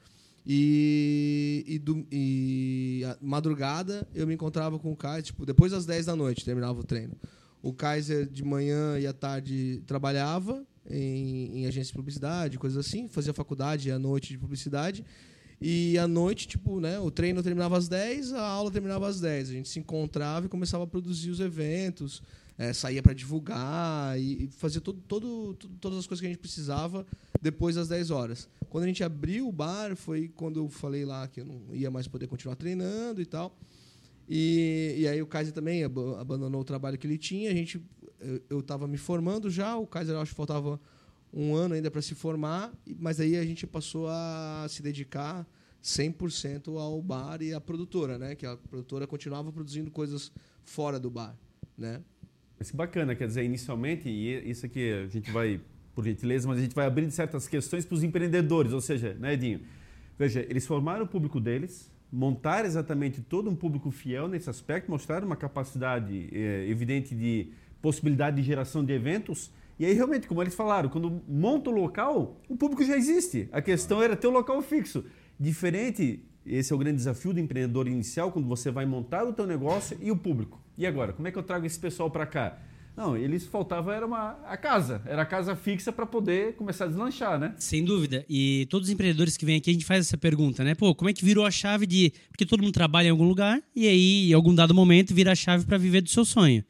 E, 0.50 1.62
e, 1.68 1.78
do, 1.78 2.06
e 2.10 3.02
madrugada 3.20 4.08
eu 4.14 4.26
me 4.26 4.32
encontrava 4.32 4.78
com 4.78 4.90
o 4.90 4.96
Kaiser, 4.96 5.24
tipo, 5.24 5.44
depois 5.44 5.72
das 5.72 5.84
10 5.84 6.06
da 6.06 6.16
noite 6.16 6.42
terminava 6.42 6.80
o 6.80 6.84
treino. 6.84 7.14
O 7.62 7.74
Kaiser 7.74 8.26
de 8.26 8.42
manhã 8.42 8.98
e 8.98 9.06
à 9.06 9.12
tarde 9.12 9.82
trabalhava 9.86 10.64
em, 10.88 11.58
em 11.58 11.66
agência 11.66 11.88
de 11.88 11.98
publicidade, 11.98 12.58
coisas 12.58 12.86
assim, 12.86 13.08
fazia 13.08 13.34
faculdade 13.34 13.90
à 13.90 13.98
noite 13.98 14.30
de 14.30 14.38
publicidade. 14.38 15.04
E 15.60 15.98
à 15.98 16.08
noite, 16.08 16.48
tipo, 16.48 16.80
né, 16.80 16.98
o 16.98 17.10
treino 17.10 17.42
terminava 17.42 17.76
às 17.76 17.86
10, 17.86 18.32
a 18.32 18.42
aula 18.42 18.70
terminava 18.70 19.06
às 19.06 19.20
10. 19.20 19.50
A 19.50 19.52
gente 19.52 19.68
se 19.68 19.78
encontrava 19.78 20.46
e 20.46 20.48
começava 20.48 20.84
a 20.84 20.86
produzir 20.86 21.28
os 21.28 21.40
eventos, 21.40 22.22
é, 22.58 22.72
saía 22.72 23.00
para 23.00 23.12
divulgar 23.12 24.18
e, 24.18 24.44
e 24.44 24.48
fazia 24.48 24.80
todo, 24.80 25.00
todo, 25.06 25.54
todas 25.80 25.98
as 26.00 26.06
coisas 26.06 26.20
que 26.20 26.26
a 26.26 26.30
gente 26.30 26.40
precisava 26.40 27.06
depois 27.40 27.76
das 27.76 27.88
10 27.88 28.10
horas. 28.10 28.48
Quando 28.68 28.84
a 28.84 28.86
gente 28.88 29.04
abriu 29.04 29.48
o 29.48 29.52
bar, 29.52 29.94
foi 29.94 30.28
quando 30.28 30.58
eu 30.58 30.68
falei 30.68 31.04
lá 31.04 31.28
que 31.28 31.40
eu 31.40 31.44
não 31.44 31.62
ia 31.72 31.90
mais 31.90 32.08
poder 32.08 32.26
continuar 32.26 32.56
treinando 32.56 33.22
e 33.22 33.26
tal. 33.26 33.56
E, 34.28 34.96
e 34.98 35.08
aí 35.08 35.22
o 35.22 35.26
Kaiser 35.26 35.54
também 35.54 35.84
abandonou 35.84 36.60
o 36.60 36.64
trabalho 36.64 36.98
que 36.98 37.06
ele 37.06 37.16
tinha. 37.16 37.50
A 37.50 37.54
gente, 37.54 37.80
eu 38.50 38.58
estava 38.58 38.88
me 38.88 38.98
formando 38.98 39.48
já, 39.48 39.76
o 39.76 39.86
Kaiser 39.86 40.16
acho 40.16 40.32
que 40.32 40.36
faltava 40.36 40.80
um 41.32 41.54
ano 41.54 41.74
ainda 41.74 41.90
para 41.90 42.02
se 42.02 42.14
formar, 42.14 42.72
mas 42.98 43.20
aí 43.20 43.36
a 43.36 43.44
gente 43.44 43.66
passou 43.66 44.08
a 44.08 44.66
se 44.68 44.82
dedicar 44.82 45.46
100% 45.82 46.76
ao 46.76 47.00
bar 47.00 47.40
e 47.40 47.54
à 47.54 47.60
produtora, 47.60 48.18
né? 48.18 48.34
Que 48.34 48.44
a 48.44 48.56
produtora 48.56 49.06
continuava 49.06 49.52
produzindo 49.52 49.90
coisas 49.90 50.32
fora 50.64 50.98
do 50.98 51.10
bar, 51.10 51.36
né? 51.76 52.02
Mas 52.58 52.70
bacana, 52.72 53.14
quer 53.14 53.26
dizer, 53.26 53.44
inicialmente, 53.44 54.08
e 54.08 54.50
isso 54.50 54.66
aqui 54.66 54.92
a 54.92 55.06
gente 55.06 55.30
vai 55.30 55.60
por 55.94 56.04
gentileza, 56.04 56.46
mas 56.46 56.58
a 56.58 56.62
gente 56.62 56.74
vai 56.74 56.86
abrir 56.86 57.10
certas 57.10 57.48
questões 57.48 57.84
para 57.84 57.94
os 57.94 58.02
empreendedores, 58.02 58.72
ou 58.72 58.80
seja, 58.80 59.14
né, 59.14 59.34
Edinho? 59.34 59.60
Veja, 60.18 60.44
eles 60.48 60.66
formaram 60.66 61.04
o 61.04 61.08
público 61.08 61.40
deles, 61.40 61.90
montaram 62.12 62.66
exatamente 62.66 63.20
todo 63.20 63.48
um 63.48 63.54
público 63.54 63.90
fiel 63.90 64.28
nesse 64.28 64.50
aspecto, 64.50 64.90
mostraram 64.90 65.26
uma 65.26 65.36
capacidade 65.36 66.28
é, 66.32 66.66
evidente 66.68 67.14
de 67.14 67.52
possibilidade 67.80 68.36
de 68.36 68.42
geração 68.42 68.84
de 68.84 68.92
eventos. 68.92 69.52
E 69.78 69.84
aí, 69.84 69.92
realmente, 69.92 70.26
como 70.26 70.42
eles 70.42 70.54
falaram, 70.54 70.88
quando 70.88 71.22
monta 71.28 71.70
o 71.70 71.72
local, 71.72 72.40
o 72.48 72.56
público 72.56 72.84
já 72.84 72.96
existe. 72.96 73.48
A 73.52 73.62
questão 73.62 74.02
era 74.02 74.16
ter 74.16 74.26
o 74.26 74.30
um 74.30 74.32
local 74.32 74.60
fixo. 74.62 75.04
Diferente, 75.38 76.24
esse 76.48 76.72
é 76.72 76.76
o 76.76 76.78
grande 76.78 76.96
desafio 76.96 77.32
do 77.32 77.40
empreendedor 77.40 77.86
inicial, 77.86 78.32
quando 78.32 78.48
você 78.48 78.70
vai 78.70 78.86
montar 78.86 79.24
o 79.24 79.32
teu 79.32 79.46
negócio 79.46 79.96
e 80.00 80.10
o 80.10 80.16
público. 80.16 80.60
E 80.76 80.86
agora, 80.86 81.12
como 81.12 81.26
é 81.28 81.30
que 81.30 81.38
eu 81.38 81.42
trago 81.42 81.66
esse 81.66 81.78
pessoal 81.78 82.10
para 82.10 82.26
cá? 82.26 82.58
Não, 82.98 83.16
eles 83.16 83.46
faltava 83.46 83.94
era 83.94 84.04
uma 84.04 84.32
a 84.44 84.56
casa, 84.56 85.00
era 85.06 85.22
a 85.22 85.24
casa 85.24 85.54
fixa 85.54 85.92
para 85.92 86.04
poder 86.04 86.56
começar 86.56 86.84
a 86.84 86.88
deslanchar, 86.88 87.38
né? 87.38 87.54
Sem 87.56 87.84
dúvida. 87.84 88.26
E 88.28 88.66
todos 88.68 88.88
os 88.88 88.92
empreendedores 88.92 89.36
que 89.36 89.46
vêm 89.46 89.58
aqui 89.58 89.70
a 89.70 89.72
gente 89.72 89.84
faz 89.84 90.00
essa 90.00 90.18
pergunta, 90.18 90.64
né? 90.64 90.74
Pô, 90.74 90.92
como 90.96 91.08
é 91.08 91.12
que 91.12 91.24
virou 91.24 91.46
a 91.46 91.50
chave 91.50 91.86
de 91.86 92.12
porque 92.28 92.44
todo 92.44 92.60
mundo 92.60 92.72
trabalha 92.72 93.06
em 93.06 93.10
algum 93.10 93.28
lugar 93.28 93.62
e 93.74 93.86
aí 93.86 94.30
em 94.30 94.32
algum 94.32 94.52
dado 94.52 94.74
momento 94.74 95.14
vira 95.14 95.30
a 95.30 95.36
chave 95.36 95.64
para 95.64 95.78
viver 95.78 96.00
do 96.00 96.08
seu 96.08 96.24
sonho. 96.24 96.64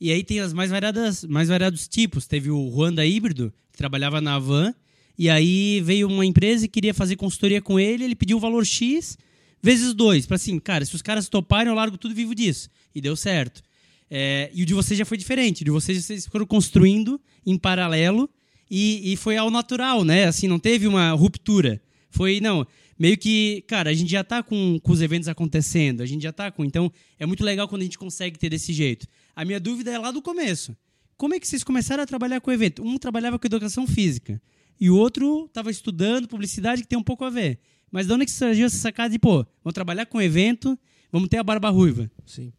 E 0.00 0.10
aí 0.10 0.24
tem 0.24 0.40
as 0.40 0.52
mais 0.52 0.68
variadas, 0.68 1.24
mais 1.24 1.48
variados 1.48 1.86
tipos. 1.86 2.26
Teve 2.26 2.50
o 2.50 2.70
Juan 2.72 2.92
da 2.92 3.06
Híbrido, 3.06 3.52
que 3.70 3.78
trabalhava 3.78 4.20
na 4.20 4.36
Van, 4.36 4.74
e 5.18 5.28
aí 5.28 5.80
veio 5.80 6.06
uma 6.06 6.24
empresa 6.24 6.64
e 6.64 6.68
queria 6.68 6.94
fazer 6.94 7.16
consultoria 7.16 7.60
com 7.60 7.78
ele, 7.78 8.04
ele 8.04 8.14
pediu 8.14 8.36
o 8.36 8.40
valor 8.40 8.64
X 8.64 9.18
vezes 9.62 9.92
dois, 9.92 10.26
para 10.26 10.36
assim, 10.36 10.58
cara, 10.58 10.84
se 10.84 10.94
os 10.94 11.02
caras 11.02 11.28
toparem, 11.28 11.68
eu 11.68 11.74
largo 11.74 11.98
tudo 11.98 12.14
vivo 12.14 12.34
disso. 12.34 12.68
E 12.94 13.00
deu 13.00 13.16
certo. 13.16 13.62
É, 14.10 14.50
e 14.54 14.62
o 14.62 14.66
de 14.66 14.74
vocês 14.74 14.96
já 14.96 15.04
foi 15.04 15.18
diferente. 15.18 15.62
O 15.62 15.64
de 15.64 15.70
vocês, 15.70 16.04
vocês 16.04 16.26
foram 16.26 16.46
construindo 16.46 17.20
em 17.44 17.58
paralelo 17.58 18.30
e, 18.70 19.12
e 19.12 19.16
foi 19.16 19.36
ao 19.36 19.50
natural, 19.50 20.04
né? 20.04 20.24
Assim, 20.24 20.46
não 20.46 20.58
teve 20.58 20.86
uma 20.86 21.10
ruptura. 21.10 21.82
Foi, 22.10 22.40
não, 22.40 22.66
meio 22.98 23.18
que, 23.18 23.62
cara, 23.66 23.90
a 23.90 23.94
gente 23.94 24.10
já 24.10 24.24
tá 24.24 24.42
com, 24.42 24.78
com 24.80 24.92
os 24.92 25.02
eventos 25.02 25.28
acontecendo, 25.28 26.02
a 26.02 26.06
gente 26.06 26.22
já 26.22 26.32
tá 26.32 26.50
com. 26.50 26.64
Então, 26.64 26.90
é 27.18 27.26
muito 27.26 27.44
legal 27.44 27.68
quando 27.68 27.82
a 27.82 27.84
gente 27.84 27.98
consegue 27.98 28.38
ter 28.38 28.48
desse 28.48 28.72
jeito. 28.72 29.06
A 29.36 29.44
minha 29.44 29.60
dúvida 29.60 29.90
é 29.90 29.98
lá 29.98 30.10
do 30.10 30.22
começo. 30.22 30.76
Como 31.16 31.34
é 31.34 31.40
que 31.40 31.48
vocês 31.48 31.64
começaram 31.64 32.02
a 32.02 32.06
trabalhar 32.06 32.40
com 32.40 32.50
o 32.50 32.54
evento? 32.54 32.82
Um 32.82 32.96
trabalhava 32.96 33.38
com 33.38 33.46
educação 33.46 33.86
física 33.86 34.40
e 34.80 34.90
o 34.90 34.96
outro 34.96 35.46
estava 35.46 35.70
estudando 35.70 36.28
publicidade, 36.28 36.82
que 36.82 36.88
tem 36.88 36.98
um 36.98 37.02
pouco 37.02 37.24
a 37.24 37.30
ver. 37.30 37.58
Mas 37.90 38.06
de 38.06 38.12
onde 38.12 38.24
que 38.24 38.30
surgiu 38.30 38.66
essa 38.66 38.76
sacada 38.76 39.10
de, 39.10 39.18
pô, 39.18 39.46
vamos 39.62 39.74
trabalhar 39.74 40.06
com 40.06 40.20
evento, 40.20 40.78
vamos 41.10 41.28
ter 41.28 41.38
a 41.38 41.42
barba 41.42 41.70
ruiva? 41.70 42.10
Sim. 42.26 42.52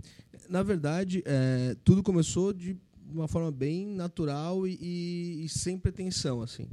Na 0.50 0.64
verdade, 0.64 1.22
é, 1.26 1.76
tudo 1.84 2.02
começou 2.02 2.52
de 2.52 2.76
uma 3.12 3.28
forma 3.28 3.52
bem 3.52 3.86
natural 3.86 4.68
e, 4.68 4.78
e, 4.82 5.46
e 5.46 5.50
sem 5.50 5.78
pretensão, 5.78 6.42
assim. 6.42 6.68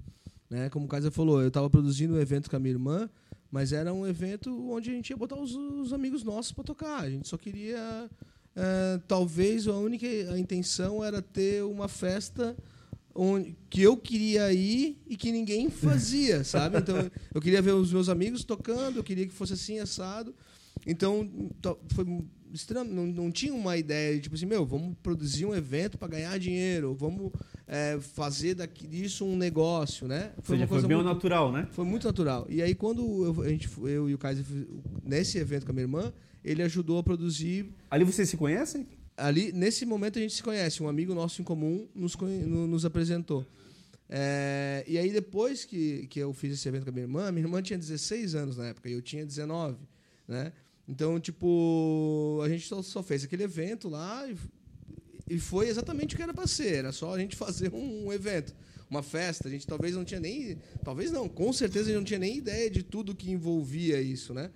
Né? 0.49 0.71
Como 0.71 0.87
o 0.87 0.89
Kaiser 0.89 1.11
falou, 1.11 1.43
eu 1.43 1.49
estava 1.49 1.69
produzindo 1.69 2.15
um 2.15 2.21
evento 2.21 2.49
com 2.49 2.57
a 2.57 2.59
minha 2.59 2.75
irmã, 2.75 3.11
mas 3.51 3.73
era 3.73 3.93
um 3.93 4.07
evento 4.07 4.51
onde 4.71 4.91
a 4.91 4.95
gente 4.95 5.11
ia 5.11 5.17
botar 5.17 5.37
os, 5.37 5.55
os 5.55 5.93
amigos 5.93 6.23
nossos 6.23 6.53
para 6.53 6.65
tocar. 6.65 7.01
A 7.03 7.11
gente 7.11 7.29
só 7.29 7.37
queria... 7.37 8.11
É, 8.59 8.99
talvez 9.07 9.69
a 9.69 9.75
única 9.75 10.07
a 10.07 10.39
intenção 10.39 11.05
era 11.05 11.21
ter 11.21 11.63
uma 11.63 11.89
festa 11.89 12.57
onde, 13.17 13.57
que 13.71 13.83
eu 13.83 13.97
queria 13.97 14.53
ir 14.53 14.99
e 15.07 15.17
que 15.17 15.33
ninguém 15.33 15.71
fazia, 15.71 16.43
sabe? 16.45 16.79
Então 16.79 17.11
eu 17.35 17.41
queria 17.41 17.63
ver 17.63 17.73
os 17.73 17.93
meus 17.93 18.09
amigos 18.09 18.45
tocando, 18.45 18.99
eu 18.99 19.05
queria 19.05 19.27
que 19.27 19.33
fosse 19.33 19.55
assim 19.55 19.79
assado. 19.79 20.35
Então 20.87 21.29
foi 21.95 22.07
estranho, 22.53 22.93
não, 22.93 23.07
não 23.07 23.31
tinha 23.31 23.53
uma 23.53 23.77
ideia 23.77 24.15
de 24.15 24.23
tipo 24.23 24.35
assim, 24.35 24.47
meu, 24.47 24.65
vamos 24.65 24.97
produzir 25.03 25.45
um 25.45 25.55
evento 25.55 25.99
para 25.99 26.09
ganhar 26.09 26.39
dinheiro, 26.39 26.95
vamos 26.95 27.33
é, 27.67 27.99
fazer 28.01 28.55
daqui, 28.55 28.87
disso 28.87 29.25
um 29.25 29.37
negócio, 29.37 30.07
né? 30.07 30.33
Foi, 30.43 30.57
seja, 30.57 30.63
uma 30.65 30.69
coisa 30.69 30.83
foi 30.83 30.89
bem 30.89 30.97
muito, 30.97 31.09
natural, 31.09 31.53
né? 31.53 31.69
Foi 31.73 31.85
muito 31.85 32.07
natural. 32.07 32.47
E 32.49 32.63
aí 32.63 32.75
quando 32.75 33.25
eu, 33.25 33.43
a 33.43 33.49
gente, 33.49 33.69
eu 33.83 34.09
e 34.09 34.15
o 34.15 34.19
Kaiser 34.19 34.45
nesse 35.03 35.39
evento 35.39 35.65
com 35.65 35.73
a 35.73 35.75
minha 35.75 35.85
irmã, 35.85 36.13
ele 36.45 36.63
ajudou 36.63 36.99
a 36.99 37.03
produzir. 37.03 37.67
Ali 37.91 38.05
vocês 38.05 38.29
se 38.29 38.37
conhecem? 38.37 38.87
Ali 39.17 39.53
nesse 39.53 39.87
momento 39.87 40.19
a 40.19 40.23
gente 40.23 40.35
se 40.35 40.43
conhece. 40.43 40.83
Um 40.83 40.89
amigo 40.89 41.15
nosso 41.15 41.41
em 41.41 41.45
comum 41.45 41.89
nos, 41.95 42.15
nos 42.17 42.85
apresentou. 42.85 43.47
É, 44.09 44.85
e 44.87 44.99
aí 44.99 45.11
depois 45.11 45.65
que, 45.65 46.07
que 46.07 46.21
eu 46.21 46.33
fiz 46.33 46.53
esse 46.53 46.69
evento 46.69 46.85
com 46.85 46.91
a 46.91 46.93
minha 46.93 47.05
irmã, 47.05 47.33
minha 47.33 47.45
irmã 47.45 47.61
tinha 47.61 47.79
16 47.79 48.35
anos 48.35 48.57
na 48.57 48.69
época 48.69 48.89
e 48.89 48.93
eu 48.93 49.03
tinha 49.03 49.25
19, 49.25 49.79
né? 50.29 50.53
Então, 50.89 51.19
tipo, 51.19 52.41
a 52.45 52.49
gente 52.49 52.69
só, 52.69 52.81
só 52.81 53.03
fez 53.03 53.25
aquele 53.25 53.43
evento 53.43 53.89
lá 53.89 54.25
e, 54.29 54.37
e, 55.29 55.39
foi 55.39 55.69
exatamente 55.69 56.15
o 56.15 56.17
que 56.17 56.23
era 56.23 56.33
para 56.33 56.47
ser. 56.47 56.75
Era 56.77 56.93
só 56.93 57.13
a 57.13 57.19
gente 57.19 57.35
fazer 57.37 57.73
um, 57.75 58.07
um, 58.07 58.13
evento, 58.13 58.55
uma 58.89 59.03
festa. 59.03 59.49
A 59.49 59.51
gente 59.51 59.67
talvez 59.67 59.97
não 59.97 60.05
tinha 60.05 60.21
nem. 60.21 60.59
Talvez 60.85 61.11
não, 61.11 61.29
com 61.29 61.53
certeza 61.53 61.87
a 61.87 61.89
gente 61.89 61.97
não 61.97 62.05
tinha 62.05 62.21
nem 62.21 62.37
ideia 62.37 62.71
de 62.71 62.85
tudo 62.85 63.17
que 63.17 63.31
envolvia 63.31 64.01
isso, 64.01 64.33
né? 64.33 64.51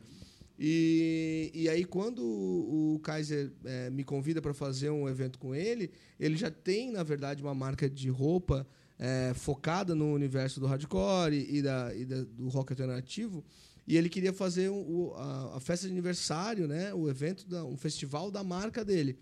E, 0.63 1.51
e 1.55 1.71
aí, 1.71 1.87
quando 1.87 2.23
o 2.23 3.01
Kaiser 3.03 3.51
é, 3.65 3.89
me 3.89 4.05
convida 4.05 4.43
para 4.43 4.53
fazer 4.53 4.91
um 4.91 5.09
evento 5.09 5.39
com 5.39 5.55
ele, 5.55 5.91
ele 6.19 6.37
já 6.37 6.51
tem, 6.51 6.93
na 6.93 7.03
verdade, 7.03 7.43
uma 7.43 7.55
marca 7.55 7.89
de 7.89 8.11
roupa 8.11 8.67
é, 8.99 9.33
focada 9.35 9.95
no 9.95 10.13
universo 10.13 10.61
do 10.61 10.67
hardcore 10.67 11.47
e, 11.49 11.63
da, 11.63 11.95
e 11.95 12.05
da, 12.05 12.25
do 12.25 12.49
rock 12.49 12.75
alternativo. 12.75 13.43
E 13.89 13.97
ele 13.97 14.11
queria 14.11 14.35
fazer 14.35 14.69
um, 14.69 15.15
a, 15.17 15.57
a, 15.57 15.61
festa 15.61 15.87
de 15.87 15.93
aniversário, 15.95 16.69
né, 16.69 16.93
o 16.93 17.09
evento, 17.09 17.49
da, 17.49 17.65
um 17.65 17.79
festival 17.79 18.31
da 18.31 18.45
marca 18.45 18.85
dele. 18.85 19.19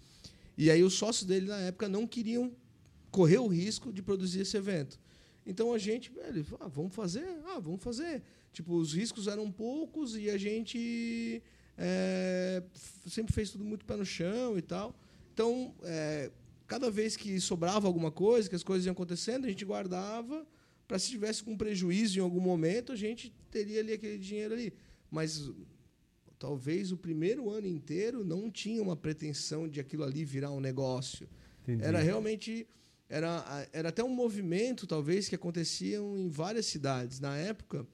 E 0.56 0.72
aí 0.72 0.82
os 0.82 0.94
sócios 0.94 1.24
dele, 1.24 1.46
na 1.46 1.58
época, 1.58 1.88
não 1.88 2.04
queriam 2.04 2.52
correr 3.12 3.38
o 3.38 3.46
risco 3.46 3.92
de 3.92 4.02
produzir 4.02 4.40
esse 4.40 4.56
evento. 4.56 4.98
Então 5.46 5.72
a 5.72 5.78
gente, 5.78 6.12
ele, 6.26 6.44
ah, 6.58 6.66
vamos 6.66 6.92
fazer? 6.92 7.26
Ah, 7.46 7.60
vamos 7.60 7.80
fazer. 7.80 8.24
Tipo, 8.58 8.74
os 8.74 8.92
riscos 8.92 9.28
eram 9.28 9.52
poucos 9.52 10.16
e 10.16 10.28
a 10.28 10.36
gente 10.36 11.40
é, 11.76 12.60
sempre 13.06 13.32
fez 13.32 13.50
tudo 13.50 13.64
muito 13.64 13.84
pé 13.84 13.94
no 13.94 14.04
chão 14.04 14.58
e 14.58 14.62
tal. 14.62 14.98
Então, 15.32 15.72
é, 15.84 16.28
cada 16.66 16.90
vez 16.90 17.16
que 17.16 17.40
sobrava 17.40 17.86
alguma 17.86 18.10
coisa, 18.10 18.48
que 18.48 18.56
as 18.56 18.64
coisas 18.64 18.84
iam 18.84 18.94
acontecendo, 18.94 19.44
a 19.44 19.48
gente 19.48 19.64
guardava 19.64 20.44
para 20.88 20.98
se 20.98 21.08
tivesse 21.08 21.40
com 21.44 21.56
prejuízo 21.56 22.18
em 22.18 22.20
algum 22.20 22.40
momento, 22.40 22.90
a 22.90 22.96
gente 22.96 23.32
teria 23.48 23.78
ali 23.78 23.92
aquele 23.92 24.18
dinheiro 24.18 24.54
ali. 24.54 24.72
Mas 25.08 25.52
talvez 26.36 26.90
o 26.90 26.96
primeiro 26.96 27.48
ano 27.50 27.68
inteiro 27.68 28.24
não 28.24 28.50
tinha 28.50 28.82
uma 28.82 28.96
pretensão 28.96 29.68
de 29.68 29.78
aquilo 29.78 30.02
ali 30.02 30.24
virar 30.24 30.50
um 30.50 30.58
negócio. 30.58 31.28
Entendi. 31.62 31.84
Era 31.84 32.00
realmente 32.00 32.66
era, 33.08 33.68
era 33.72 33.90
até 33.90 34.02
um 34.02 34.12
movimento 34.12 34.84
talvez 34.84 35.28
que 35.28 35.36
acontecia 35.36 35.98
em 35.98 36.28
várias 36.28 36.66
cidades 36.66 37.20
na 37.20 37.36
época. 37.36 37.86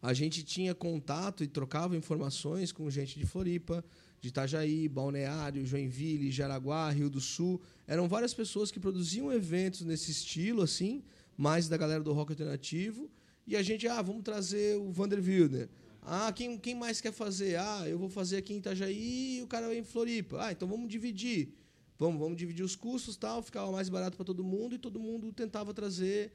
A 0.00 0.12
gente 0.12 0.44
tinha 0.44 0.74
contato 0.74 1.42
e 1.42 1.48
trocava 1.48 1.96
informações 1.96 2.70
com 2.70 2.88
gente 2.88 3.18
de 3.18 3.26
Floripa, 3.26 3.84
de 4.20 4.28
Itajaí, 4.28 4.88
Balneário, 4.88 5.66
Joinville, 5.66 6.30
Jaraguá, 6.30 6.90
Rio 6.90 7.10
do 7.10 7.20
Sul. 7.20 7.60
Eram 7.86 8.08
várias 8.08 8.32
pessoas 8.32 8.70
que 8.70 8.78
produziam 8.78 9.32
eventos 9.32 9.82
nesse 9.82 10.10
estilo 10.10 10.62
assim 10.62 11.02
mais 11.36 11.68
da 11.68 11.76
galera 11.76 12.02
do 12.02 12.12
rock 12.12 12.32
alternativo. 12.32 13.10
E 13.46 13.56
a 13.56 13.62
gente, 13.62 13.86
ah, 13.86 14.02
vamos 14.02 14.22
trazer 14.22 14.76
o 14.76 14.90
Vander 14.90 15.20
Wilder. 15.20 15.68
Ah, 16.02 16.32
quem, 16.32 16.58
quem 16.58 16.74
mais 16.74 17.00
quer 17.00 17.12
fazer? 17.12 17.58
Ah, 17.58 17.84
eu 17.88 17.98
vou 17.98 18.08
fazer 18.08 18.38
aqui 18.38 18.54
em 18.54 18.58
Itajaí 18.58 19.38
e 19.38 19.42
o 19.42 19.46
cara 19.46 19.74
em 19.74 19.84
Floripa. 19.84 20.44
Ah, 20.44 20.52
então 20.52 20.66
vamos 20.66 20.88
dividir. 20.88 21.54
Vamos, 21.98 22.20
vamos 22.20 22.36
dividir 22.36 22.64
os 22.64 22.76
custos, 22.76 23.16
tal, 23.16 23.42
ficava 23.42 23.72
mais 23.72 23.88
barato 23.88 24.16
para 24.16 24.24
todo 24.24 24.44
mundo 24.44 24.74
e 24.74 24.78
todo 24.78 25.00
mundo 25.00 25.32
tentava 25.32 25.74
trazer 25.74 26.32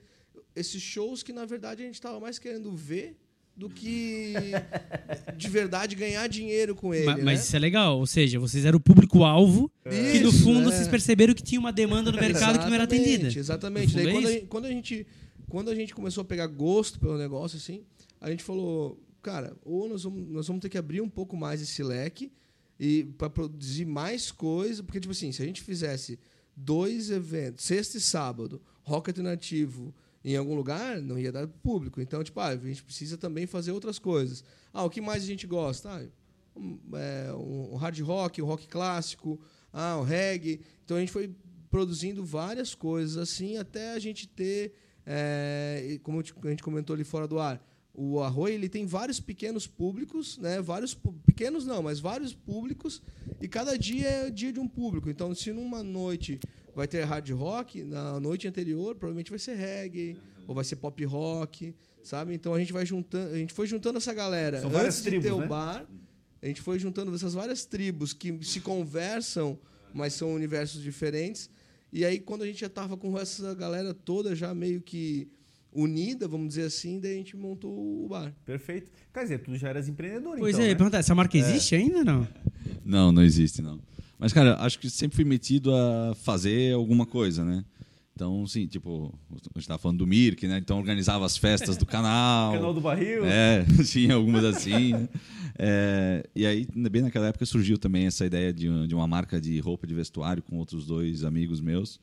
esses 0.53 0.81
shows 0.81 1.23
que 1.23 1.31
na 1.31 1.45
verdade 1.45 1.83
a 1.83 1.85
gente 1.85 1.95
estava 1.95 2.19
mais 2.19 2.37
querendo 2.37 2.75
ver 2.75 3.17
do 3.55 3.69
que 3.69 4.33
de 5.37 5.47
verdade 5.47 5.95
ganhar 5.95 6.27
dinheiro 6.27 6.75
com 6.75 6.93
ele. 6.93 7.05
Mas, 7.05 7.17
né? 7.17 7.23
mas 7.23 7.43
isso 7.45 7.55
é 7.55 7.59
legal, 7.59 7.99
ou 7.99 8.07
seja, 8.07 8.39
vocês 8.39 8.65
eram 8.65 8.77
o 8.77 8.81
público-alvo 8.81 9.71
é. 9.85 10.19
no 10.19 10.31
fundo 10.31 10.61
é. 10.61 10.63
vocês 10.71 10.87
perceberam 10.87 11.33
que 11.33 11.43
tinha 11.43 11.59
uma 11.59 11.71
demanda 11.71 12.11
no 12.11 12.19
mercado 12.19 12.59
que 12.59 12.65
não 12.65 12.73
era 12.73 12.85
atendida. 12.85 13.27
Exatamente. 13.27 13.93
Daí, 13.93 14.07
é 14.07 14.11
quando, 14.11 14.25
a 14.25 14.31
gente, 14.31 14.45
quando, 14.47 14.65
a 14.65 14.69
gente, 14.69 15.07
quando 15.47 15.69
a 15.69 15.75
gente 15.75 15.93
começou 15.93 16.21
a 16.23 16.25
pegar 16.25 16.47
gosto 16.47 16.99
pelo 16.99 17.17
negócio, 17.17 17.57
assim, 17.57 17.83
a 18.19 18.29
gente 18.29 18.43
falou, 18.43 18.99
cara, 19.21 19.55
ou 19.63 19.87
nós 19.87 20.03
vamos, 20.03 20.27
nós 20.29 20.47
vamos 20.47 20.61
ter 20.61 20.69
que 20.69 20.77
abrir 20.77 21.01
um 21.01 21.09
pouco 21.09 21.37
mais 21.37 21.61
esse 21.61 21.83
leque 21.83 22.31
e 22.79 23.03
para 23.17 23.29
produzir 23.29 23.85
mais 23.85 24.31
coisas, 24.31 24.81
porque 24.81 24.99
tipo 24.99 25.11
assim, 25.11 25.31
se 25.31 25.43
a 25.43 25.45
gente 25.45 25.61
fizesse 25.61 26.17
dois 26.55 27.11
eventos, 27.11 27.65
sexta 27.65 27.97
e 27.97 28.01
sábado, 28.01 28.61
rock 28.81 29.09
alternativo, 29.09 29.93
em 30.23 30.37
algum 30.37 30.55
lugar, 30.55 31.01
não 31.01 31.19
ia 31.19 31.31
dar 31.31 31.47
público. 31.47 31.99
Então, 31.99 32.23
tipo, 32.23 32.39
ah, 32.39 32.47
a 32.47 32.55
gente 32.55 32.83
precisa 32.83 33.17
também 33.17 33.45
fazer 33.45 33.71
outras 33.71 33.99
coisas. 33.99 34.43
Ah, 34.71 34.83
o 34.83 34.89
que 34.89 35.01
mais 35.01 35.23
a 35.23 35.25
gente 35.25 35.45
gosta? 35.45 35.89
Ah, 35.89 36.05
um, 36.55 36.79
é, 36.93 37.33
um 37.33 37.75
hard 37.75 37.99
rock, 37.99 38.41
um 38.41 38.45
rock 38.45 38.67
clássico, 38.67 39.39
ah, 39.71 39.97
um 39.99 40.03
reggae. 40.03 40.61
Então 40.85 40.97
a 40.97 40.99
gente 40.99 41.11
foi 41.11 41.35
produzindo 41.69 42.23
várias 42.23 42.75
coisas 42.75 43.17
assim 43.17 43.57
até 43.57 43.93
a 43.93 43.99
gente 43.99 44.27
ter, 44.27 44.73
é, 45.05 45.99
como 46.03 46.19
a 46.19 46.49
gente 46.49 46.63
comentou 46.63 46.93
ali 46.93 47.03
fora 47.03 47.27
do 47.27 47.39
ar, 47.39 47.65
o 47.93 48.21
Arroio 48.21 48.55
ele 48.55 48.69
tem 48.69 48.87
vários 48.87 49.19
pequenos 49.19 49.67
públicos, 49.67 50.39
né? 50.39 50.59
Vários 50.61 50.97
pequenos 51.25 51.65
não, 51.65 51.83
mas 51.83 51.99
vários 51.99 52.33
públicos 52.33 53.03
e 53.39 53.47
cada 53.47 53.77
dia 53.77 54.07
é 54.07 54.29
dia 54.31 54.51
de 54.51 54.59
um 54.59 54.67
público. 54.67 55.09
Então, 55.09 55.33
se 55.35 55.53
numa 55.53 55.83
noite 55.83 56.39
vai 56.75 56.87
ter 56.87 57.03
hard 57.03 57.29
rock, 57.31 57.83
na 57.83 58.19
noite 58.19 58.47
anterior 58.47 58.95
provavelmente 58.95 59.29
vai 59.29 59.39
ser 59.39 59.55
reggae, 59.55 60.13
uhum. 60.13 60.43
ou 60.47 60.55
vai 60.55 60.63
ser 60.63 60.77
pop 60.77 61.03
rock, 61.05 61.73
sabe? 62.03 62.33
Então 62.33 62.53
a 62.53 62.59
gente 62.59 62.73
vai 62.73 62.85
juntando, 62.85 63.33
a 63.33 63.37
gente 63.37 63.53
foi 63.53 63.67
juntando 63.67 63.97
essa 63.97 64.13
galera 64.13 64.61
São 64.61 64.75
antes 64.75 64.97
de 64.97 65.09
tribos, 65.09 65.25
ter 65.25 65.35
né? 65.37 65.45
o 65.45 65.47
bar. 65.47 65.85
A 66.41 66.47
gente 66.47 66.61
foi 66.61 66.77
juntando 66.77 67.13
essas 67.15 67.33
várias 67.33 67.65
tribos 67.65 68.11
que 68.11 68.37
se 68.43 68.59
conversam, 68.59 69.57
mas 69.93 70.13
são 70.13 70.33
universos 70.33 70.81
diferentes. 70.81 71.49
E 71.91 72.03
aí 72.03 72.19
quando 72.19 72.41
a 72.41 72.47
gente 72.47 72.59
já 72.59 72.67
estava 72.67 72.97
com 72.97 73.17
essa 73.17 73.53
galera 73.53 73.93
toda 73.93 74.35
já 74.35 74.53
meio 74.53 74.81
que 74.81 75.29
unida, 75.71 76.27
vamos 76.27 76.49
dizer 76.49 76.65
assim, 76.65 76.99
daí 76.99 77.13
a 77.13 77.17
gente 77.17 77.35
montou 77.35 77.71
o 78.05 78.07
bar. 78.07 78.33
Perfeito. 78.45 78.91
Quer 79.13 79.23
dizer, 79.23 79.39
tu 79.39 79.55
já 79.55 79.69
eras 79.69 79.87
empreendedor, 79.87 80.37
pois 80.37 80.55
então, 80.55 80.65
é, 80.65 80.69
né? 80.69 80.75
perguntar, 80.75 80.99
essa 80.99 81.15
marca 81.15 81.37
existe 81.37 81.75
é. 81.75 81.79
ainda 81.79 82.03
não? 82.03 82.27
Não, 82.85 83.11
não 83.11 83.23
existe, 83.23 83.61
não. 83.61 83.79
Mas, 84.17 84.31
cara, 84.31 84.57
acho 84.59 84.79
que 84.79 84.89
sempre 84.89 85.15
fui 85.15 85.25
metido 85.25 85.73
a 85.73 86.15
fazer 86.15 86.73
alguma 86.73 87.05
coisa, 87.05 87.43
né? 87.43 87.63
Então, 88.15 88.45
sim, 88.45 88.67
tipo, 88.67 89.11
a 89.31 89.35
gente 89.35 89.57
estava 89.57 89.79
falando 89.79 89.97
do 89.97 90.07
Mirk, 90.07 90.47
né? 90.47 90.59
Então 90.59 90.77
organizava 90.77 91.25
as 91.25 91.35
festas 91.35 91.77
do 91.77 91.85
canal. 91.85 92.53
canal 92.55 92.73
do 92.73 92.79
Barril. 92.79 93.25
É, 93.25 93.65
tinha 93.89 94.13
algumas 94.13 94.45
assim. 94.45 94.93
né? 94.93 95.09
é, 95.57 96.29
e 96.35 96.45
aí, 96.45 96.67
bem 96.91 97.01
naquela 97.01 97.27
época, 97.27 97.45
surgiu 97.45 97.77
também 97.77 98.05
essa 98.05 98.23
ideia 98.23 98.53
de, 98.53 98.87
de 98.87 98.93
uma 98.93 99.07
marca 99.07 99.41
de 99.41 99.59
roupa 99.59 99.87
de 99.87 99.95
vestuário 99.95 100.43
com 100.43 100.57
outros 100.57 100.85
dois 100.85 101.23
amigos 101.23 101.59
meus. 101.59 101.99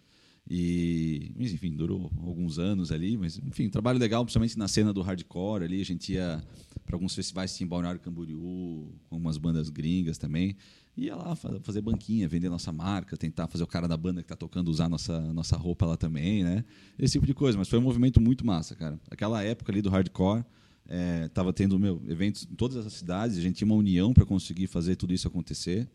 E, 0.50 1.32
enfim, 1.38 1.70
durou 1.76 2.10
alguns 2.26 2.58
anos 2.58 2.90
ali, 2.90 3.16
mas, 3.16 3.38
enfim, 3.38 3.68
um 3.68 3.70
trabalho 3.70 4.00
legal, 4.00 4.24
principalmente 4.24 4.58
na 4.58 4.66
cena 4.66 4.92
do 4.92 5.02
hardcore 5.02 5.62
ali. 5.62 5.80
A 5.80 5.84
gente 5.84 6.14
ia 6.14 6.42
para 6.84 6.96
alguns 6.96 7.14
festivais, 7.14 7.60
em 7.60 7.66
Balneário 7.66 8.00
Camboriú, 8.00 8.92
com 9.08 9.16
umas 9.16 9.36
bandas 9.36 9.70
gringas 9.70 10.18
também. 10.18 10.56
Ia 10.96 11.14
lá 11.16 11.34
fazer 11.34 11.80
banquinha, 11.80 12.28
vender 12.28 12.48
nossa 12.48 12.72
marca, 12.72 13.16
tentar 13.16 13.46
fazer 13.48 13.64
o 13.64 13.66
cara 13.66 13.88
da 13.88 13.96
banda 13.96 14.20
que 14.20 14.26
está 14.26 14.36
tocando 14.36 14.68
usar 14.68 14.88
nossa, 14.88 15.20
nossa 15.32 15.56
roupa 15.56 15.86
lá 15.86 15.96
também, 15.96 16.44
né? 16.44 16.64
Esse 16.98 17.12
tipo 17.12 17.26
de 17.26 17.34
coisa. 17.34 17.56
Mas 17.56 17.68
foi 17.68 17.78
um 17.78 17.82
movimento 17.82 18.20
muito 18.20 18.44
massa, 18.44 18.74
cara. 18.74 19.00
Aquela 19.10 19.42
época 19.42 19.72
ali 19.72 19.80
do 19.80 19.88
hardcore, 19.88 20.44
é, 20.88 21.30
tendo 21.54 21.78
meu, 21.78 22.02
eventos 22.08 22.46
em 22.50 22.54
todas 22.54 22.84
as 22.84 22.92
cidades, 22.92 23.38
a 23.38 23.40
gente 23.40 23.56
tinha 23.56 23.66
uma 23.66 23.76
união 23.76 24.12
para 24.12 24.24
conseguir 24.24 24.66
fazer 24.66 24.96
tudo 24.96 25.14
isso 25.14 25.26
acontecer. 25.26 25.88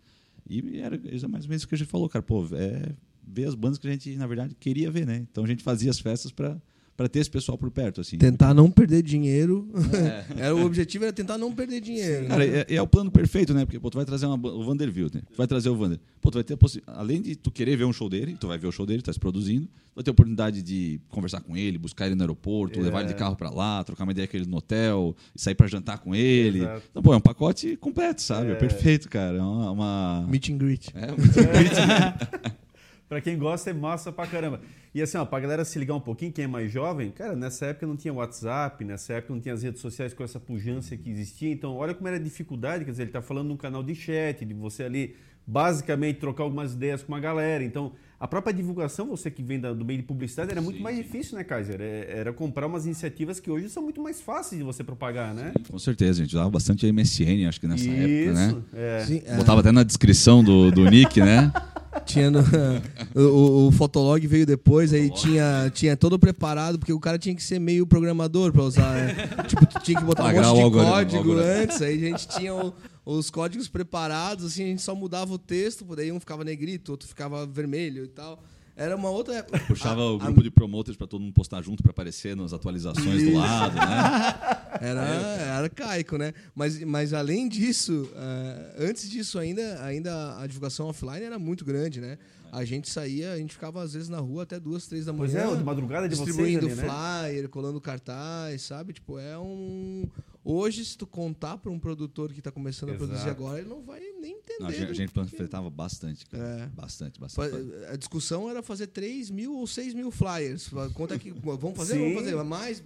E 0.48 0.80
era 0.80 1.00
mais 1.28 1.46
ou 1.46 1.50
menos 1.50 1.64
o 1.64 1.68
que 1.68 1.76
a 1.76 1.78
gente 1.78 1.88
falou, 1.88 2.08
cara. 2.10 2.24
Pô, 2.24 2.48
é 2.54 2.96
ver 3.28 3.46
as 3.46 3.56
bandas 3.56 3.78
que 3.78 3.88
a 3.88 3.92
gente, 3.92 4.16
na 4.16 4.28
verdade, 4.28 4.56
queria 4.56 4.92
ver, 4.92 5.06
né? 5.06 5.26
Então 5.30 5.44
a 5.44 5.48
gente 5.48 5.64
fazia 5.64 5.90
as 5.90 6.00
festas 6.00 6.32
para 6.32 6.60
para 6.96 7.10
ter 7.10 7.20
esse 7.20 7.30
pessoal 7.30 7.58
por 7.58 7.70
perto. 7.70 8.02
Assim. 8.02 8.18
Tentar 8.18 8.54
não 8.54 8.72
perder 8.72 9.02
dinheiro. 9.02 9.68
É. 9.94 10.26
era, 10.46 10.56
o 10.56 10.66
objetivo 10.66 11.04
era 11.04 11.14
tentar 11.14 11.38
não 11.38 11.54
perder 11.54 11.82
dinheiro. 11.82 12.28
Cara, 12.28 12.46
é, 12.46 12.66
é, 12.70 12.82
o 12.82 12.88
plano 12.88 13.12
perfeito, 13.12 13.54
né? 13.54 13.66
Porque 13.66 13.80
pô, 13.80 13.90
tu 13.90 13.98
vai 13.98 14.06
trazer 14.06 14.26
uma, 14.26 14.36
o 14.36 14.64
Vanderbilt, 14.64 15.14
né? 15.14 15.22
Tu 15.30 15.38
vai 15.38 15.48
trazer 15.48 15.70
o 15.70 15.76
Vander. 15.76 16.00
Pô, 16.22 16.32
tu 16.32 16.36
vai 16.36 16.44
ter 16.44 16.58
Além 16.88 17.22
de 17.22 17.36
tu 17.36 17.52
querer 17.52 17.76
ver 17.76 17.86
um 17.86 17.94
show 17.94 18.10
dele, 18.10 18.38
tu 18.40 18.48
vai 18.48 18.58
ver 18.58 18.68
o 18.68 18.72
show 18.72 18.86
dele, 18.86 19.02
tu 19.02 19.06
tá 19.06 19.14
se 19.14 19.20
produzindo, 19.20 19.66
tu 19.66 19.96
vai 19.96 20.04
ter 20.04 20.10
a 20.10 20.14
oportunidade 20.14 20.62
de 20.62 21.00
conversar 21.10 21.42
com 21.42 21.56
ele, 21.56 21.78
buscar 21.78 22.06
ele 22.06 22.16
no 22.16 22.24
aeroporto, 22.24 22.80
é. 22.80 22.84
levar 22.84 23.02
ele 23.02 23.10
de 23.10 23.16
carro 23.16 23.36
para 23.36 23.50
lá, 23.50 23.84
trocar 23.84 24.04
uma 24.04 24.12
ideia 24.12 24.28
com 24.28 24.38
ele 24.38 24.46
no 24.46 24.58
hotel, 24.58 25.16
sair 25.36 25.56
para 25.56 25.68
jantar 25.68 26.00
com 26.00 26.16
ele. 26.16 26.60
Exato. 26.60 26.84
Então, 26.92 27.04
pô, 27.04 27.14
é 27.14 27.18
um 27.18 27.22
pacote 27.22 27.76
completo, 27.78 28.22
sabe? 28.22 28.50
É, 28.50 28.52
é 28.54 28.56
perfeito, 28.56 29.10
cara. 29.10 29.38
É 29.38 29.42
uma, 29.42 29.72
uma... 29.72 30.28
Meet 30.30 30.50
and 30.50 30.58
greet. 30.58 30.92
É, 30.96 31.12
meet 31.12 31.38
and 31.38 31.52
greet. 31.52 32.56
Pra 33.08 33.22
quem 33.22 33.38
gosta, 33.38 33.70
é 33.70 33.74
massa 33.74 34.12
pra 34.12 34.26
caramba. 34.26 34.62
E 34.94 35.02
assim, 35.02 35.18
ó, 35.18 35.26
pra 35.26 35.40
galera 35.40 35.64
se 35.64 35.78
ligar 35.78 35.94
um 35.94 36.00
pouquinho, 36.00 36.32
quem 36.32 36.46
é 36.46 36.48
mais 36.48 36.72
jovem, 36.72 37.12
cara, 37.12 37.36
nessa 37.36 37.68
época 37.68 37.86
não 37.86 37.96
tinha 37.96 38.14
WhatsApp, 38.14 38.84
nessa 38.84 39.14
época 39.14 39.34
não 39.34 39.42
tinha 39.42 39.54
as 39.54 39.62
redes 39.62 39.82
sociais 39.82 40.14
com 40.14 40.24
essa 40.24 40.40
pujança 40.40 40.96
que 40.98 41.10
existia. 41.10 41.52
Então, 41.52 41.76
olha 41.76 41.94
como 41.94 42.08
era 42.08 42.18
a 42.18 42.20
dificuldade, 42.20 42.86
quer 42.86 42.92
dizer, 42.92 43.04
ele 43.04 43.12
tá 43.12 43.22
falando 43.22 43.50
num 43.50 43.58
canal 43.58 43.84
de 43.84 43.94
chat, 43.94 44.44
de 44.44 44.54
você 44.54 44.84
ali 44.84 45.16
basicamente 45.46 46.20
trocar 46.20 46.44
algumas 46.44 46.74
ideias 46.74 47.04
com 47.04 47.12
uma 47.12 47.20
galera. 47.20 47.64
Então, 47.64 47.94
a 48.20 48.28
própria 48.28 48.54
divulgação, 48.54 49.08
você 49.08 49.30
que 49.30 49.44
vem 49.44 49.60
do 49.60 49.84
meio 49.84 50.00
de 50.00 50.06
publicidade, 50.06 50.52
era 50.52 50.62
muito 50.62 50.78
sim, 50.78 50.84
mais 50.84 50.96
sim. 50.96 51.04
difícil, 51.04 51.38
né, 51.38 51.44
Kaiser? 51.44 51.82
É, 51.82 52.20
era 52.20 52.34
comprar 52.34 52.66
umas 52.68 52.86
iniciativas 52.86 53.40
que 53.40 53.52
hoje 53.52 53.70
são 53.70 53.84
muito 53.84 54.02
mais 54.02 54.22
fáceis 54.22 54.58
de 54.58 54.66
você 54.66 54.84
propagar, 54.84 55.34
né? 55.34 55.52
Sim, 55.58 55.64
com 55.72 55.80
certeza, 55.80 56.22
a 56.22 56.24
gente 56.24 56.36
usava 56.36 56.50
bastante 56.50 56.86
a 56.86 56.94
MSN, 56.94 57.48
acho 57.48 57.60
que 57.60 57.68
nessa 57.68 57.84
Isso, 57.84 57.92
época, 57.92 58.34
né? 58.34 58.56
É. 58.74 59.06
Sim, 59.06 59.22
é. 59.26 59.36
Botava 59.36 59.60
até 59.60 59.72
na 59.72 59.84
descrição 59.84 60.44
do, 60.44 60.72
do 60.72 60.90
nick, 60.90 61.20
né? 61.20 61.52
Tinha 62.06 62.30
no, 62.30 62.44
o, 63.16 63.68
o 63.68 63.72
Fotolog 63.72 64.26
veio 64.28 64.46
depois, 64.46 64.94
aí 64.94 65.10
tinha, 65.10 65.72
tinha 65.74 65.96
todo 65.96 66.20
preparado, 66.20 66.78
porque 66.78 66.92
o 66.92 67.00
cara 67.00 67.18
tinha 67.18 67.34
que 67.34 67.42
ser 67.42 67.58
meio 67.58 67.88
programador 67.88 68.52
para 68.52 68.64
usar, 68.64 68.94
né? 68.94 69.16
tipo, 69.48 69.66
tinha 69.80 70.00
que 70.00 70.06
botar 70.06 70.24
Pagar 70.24 70.52
um 70.52 70.56
monte 70.56 70.74
de 70.74 70.84
código 70.84 71.34
antes, 71.34 71.82
aí 71.82 71.96
a 71.96 72.10
gente 72.10 72.28
tinha 72.28 72.54
o, 72.54 72.74
os 73.06 73.30
códigos 73.30 73.68
preparados, 73.68 74.46
assim, 74.46 74.64
a 74.64 74.68
gente 74.68 74.82
só 74.82 74.96
mudava 74.96 75.32
o 75.34 75.38
texto, 75.38 75.86
daí 75.96 76.12
um 76.12 76.20
ficava 76.20 76.44
negrito, 76.44 76.92
outro 76.92 77.08
ficava 77.08 77.46
vermelho 77.46 78.04
e 78.04 78.08
tal. 78.08 78.42
Era 78.76 78.96
uma 78.96 79.10
outra 79.10 79.36
época. 79.36 79.60
Puxava 79.68 80.02
a, 80.02 80.12
o 80.12 80.18
grupo 80.18 80.42
a... 80.42 80.44
de 80.44 80.52
promoters 80.52 80.98
para 80.98 81.08
todo 81.08 81.22
mundo 81.22 81.34
postar 81.34 81.62
junto 81.62 81.82
para 81.82 81.92
aparecer 81.92 82.36
nas 82.36 82.52
atualizações 82.52 83.22
Isso. 83.22 83.32
do 83.32 83.38
lado, 83.38 83.76
né? 83.76 84.66
Era, 84.82 85.02
era 85.02 85.58
arcaico, 85.60 86.18
né? 86.18 86.34
Mas, 86.54 86.84
mas 86.84 87.14
além 87.14 87.48
disso, 87.48 88.10
uh, 88.12 88.76
antes 88.78 89.10
disso 89.10 89.40
ainda, 89.40 89.82
ainda 89.82 90.38
a 90.38 90.46
divulgação 90.46 90.88
offline 90.88 91.24
era 91.24 91.40
muito 91.40 91.64
grande, 91.64 92.02
né? 92.02 92.18
A 92.52 92.66
gente 92.66 92.90
saía, 92.90 93.32
a 93.32 93.38
gente 93.38 93.54
ficava 93.54 93.82
às 93.82 93.94
vezes 93.94 94.10
na 94.10 94.20
rua 94.20 94.44
até 94.44 94.60
duas, 94.60 94.86
três 94.86 95.06
da 95.06 95.14
manhã. 95.14 95.44
Pois 95.44 95.54
é, 95.54 95.58
de 95.58 95.64
madrugada 95.64 96.10
de 96.10 96.16
distribuindo 96.16 96.68
vocês 96.68 96.80
ali, 96.80 96.90
né? 96.90 96.94
flyer, 96.94 97.48
colando 97.50 97.80
cartaz, 97.80 98.64
sabe? 98.64 98.92
Tipo, 98.92 99.18
é 99.18 99.38
um 99.40 100.10
Hoje, 100.48 100.86
se 100.86 100.96
tu 100.96 101.08
contar 101.08 101.58
para 101.58 101.72
um 101.72 101.80
produtor 101.80 102.32
que 102.32 102.38
está 102.38 102.52
começando 102.52 102.90
Exato. 102.90 103.04
a 103.04 103.08
produzir 103.08 103.30
agora, 103.32 103.58
ele 103.58 103.68
não 103.68 103.82
vai 103.82 104.00
nem 104.00 104.34
entender. 104.34 104.60
Não, 104.60 104.68
a 104.68 104.72
gente, 104.72 104.92
a 104.92 104.94
gente 104.94 105.12
panfletava 105.12 105.72
bastante, 105.72 106.24
cara. 106.28 106.44
É. 106.44 106.68
Bastante, 106.68 107.20
bastante. 107.20 107.56
A 107.90 107.96
discussão 107.96 108.48
era 108.48 108.62
fazer 108.62 108.86
3 108.86 109.32
mil 109.32 109.56
ou 109.56 109.66
6 109.66 109.96
mil 109.96 110.12
flyers. 110.12 110.70
Quanto 110.94 111.16
é 111.16 111.18
que. 111.18 111.32
Vamos 111.42 111.76
fazer? 111.76 111.96
Sim. 111.96 112.14
Vamos 112.14 112.30
fazer. 112.30 112.44
Mais. 112.44 112.84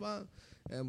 É, 0.70 0.82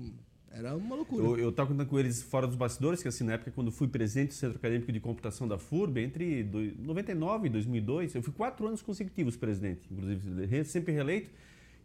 era 0.53 0.77
uma 0.77 0.95
loucura. 0.95 1.25
Eu, 1.25 1.39
eu 1.39 1.53
tava 1.53 1.71
contando 1.71 1.89
com 1.89 1.99
eles 1.99 2.23
fora 2.23 2.47
dos 2.47 2.55
bastidores, 2.55 3.03
que 3.03 3.09
assim, 3.09 3.25
na 3.25 3.33
época, 3.33 3.51
quando 3.51 3.73
fui 3.73 3.89
presidente 3.89 4.29
do 4.29 4.35
Centro 4.35 4.57
Acadêmico 4.57 4.93
de 4.93 5.01
Computação 5.01 5.49
da 5.49 5.59
FURB, 5.59 5.99
entre 5.99 6.45
99 6.79 7.49
e 7.49 7.51
2002, 7.51 8.15
eu 8.15 8.23
fui 8.23 8.33
quatro 8.33 8.65
anos 8.69 8.81
consecutivos 8.81 9.37
presidente, 9.37 9.89
inclusive 9.91 10.65
sempre 10.65 10.93
reeleito. 10.93 11.31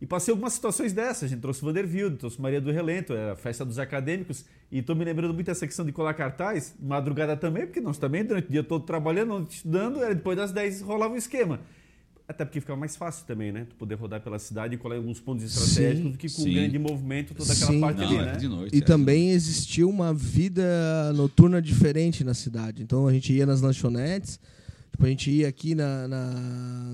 E 0.06 0.08
passei 0.08 0.32
algumas 0.32 0.54
situações 0.54 0.94
dessas. 0.94 1.24
A 1.24 1.28
gente 1.28 1.39
trouxe 1.39 1.63
o 1.63 1.65
Vanderbilt, 1.65 2.18
trouxe 2.18 2.39
Maria 2.39 2.62
do 2.62 2.72
Relento, 2.72 3.12
era 3.12 3.34
a 3.34 3.36
festa 3.36 3.65
dos 3.65 3.80
acadêmicos. 3.80 4.46
E 4.72 4.78
estou 4.78 4.96
me 4.96 5.04
lembrando 5.04 5.34
muito 5.34 5.48
dessa 5.48 5.65
questão 5.65 5.84
de 5.84 5.91
colar 5.91 6.13
cartaz, 6.13 6.76
madrugada 6.80 7.36
também, 7.36 7.65
porque 7.65 7.82
nós 7.82 7.98
também, 7.98 8.24
durante 8.24 8.48
o 8.48 8.52
dia 8.52 8.63
todo 8.63 8.86
trabalhando, 8.86 9.48
estudando, 9.50 10.04
era 10.04 10.13
depois 10.13 10.38
das 10.38 10.52
10 10.52 10.82
rolava 10.82 11.13
o 11.13 11.15
um 11.15 11.18
esquema. 11.18 11.60
Até 12.28 12.46
porque 12.46 12.62
ficava 12.62 12.80
mais 12.80 12.96
fácil 12.96 13.26
também, 13.26 13.52
né? 13.52 13.65
Tu 13.68 13.76
poder 13.78 13.96
rodar 13.96 14.22
pela 14.22 14.38
cidade 14.38 14.76
e 14.76 14.78
colar 14.78 14.98
alguns 14.98 15.20
pontos 15.20 15.44
estratégicos 15.44 16.04
sim, 16.04 16.12
do 16.12 16.18
que 16.20 16.28
com 16.28 16.41
sim. 16.44 16.52
um 16.52 16.54
grande 16.54 16.78
movimento, 16.78 17.34
toda 17.34 17.52
aquela 17.52 17.72
sim. 17.72 17.82
parte 17.82 18.02
Não, 18.02 18.08
ali, 18.08 18.18
né? 18.18 18.36
De 18.38 18.48
noite, 18.48 18.76
e 18.76 18.80
é. 18.80 18.82
também 18.82 19.32
existiu 19.32 19.89
uma 19.89 20.13
vida 20.13 21.12
noturna 21.13 21.60
diferente 21.60 22.24
na 22.24 22.36
cidade. 22.36 22.84
Então 22.84 23.08
a 23.08 23.13
gente 23.13 23.34
ia 23.34 23.46
nas 23.48 23.60
lanchonetes, 23.60 24.39
tipo, 24.91 25.04
a 25.04 25.10
gente 25.10 25.32
ia 25.32 25.48
aqui 25.48 25.74
na, 25.74 26.08
na 26.08 26.32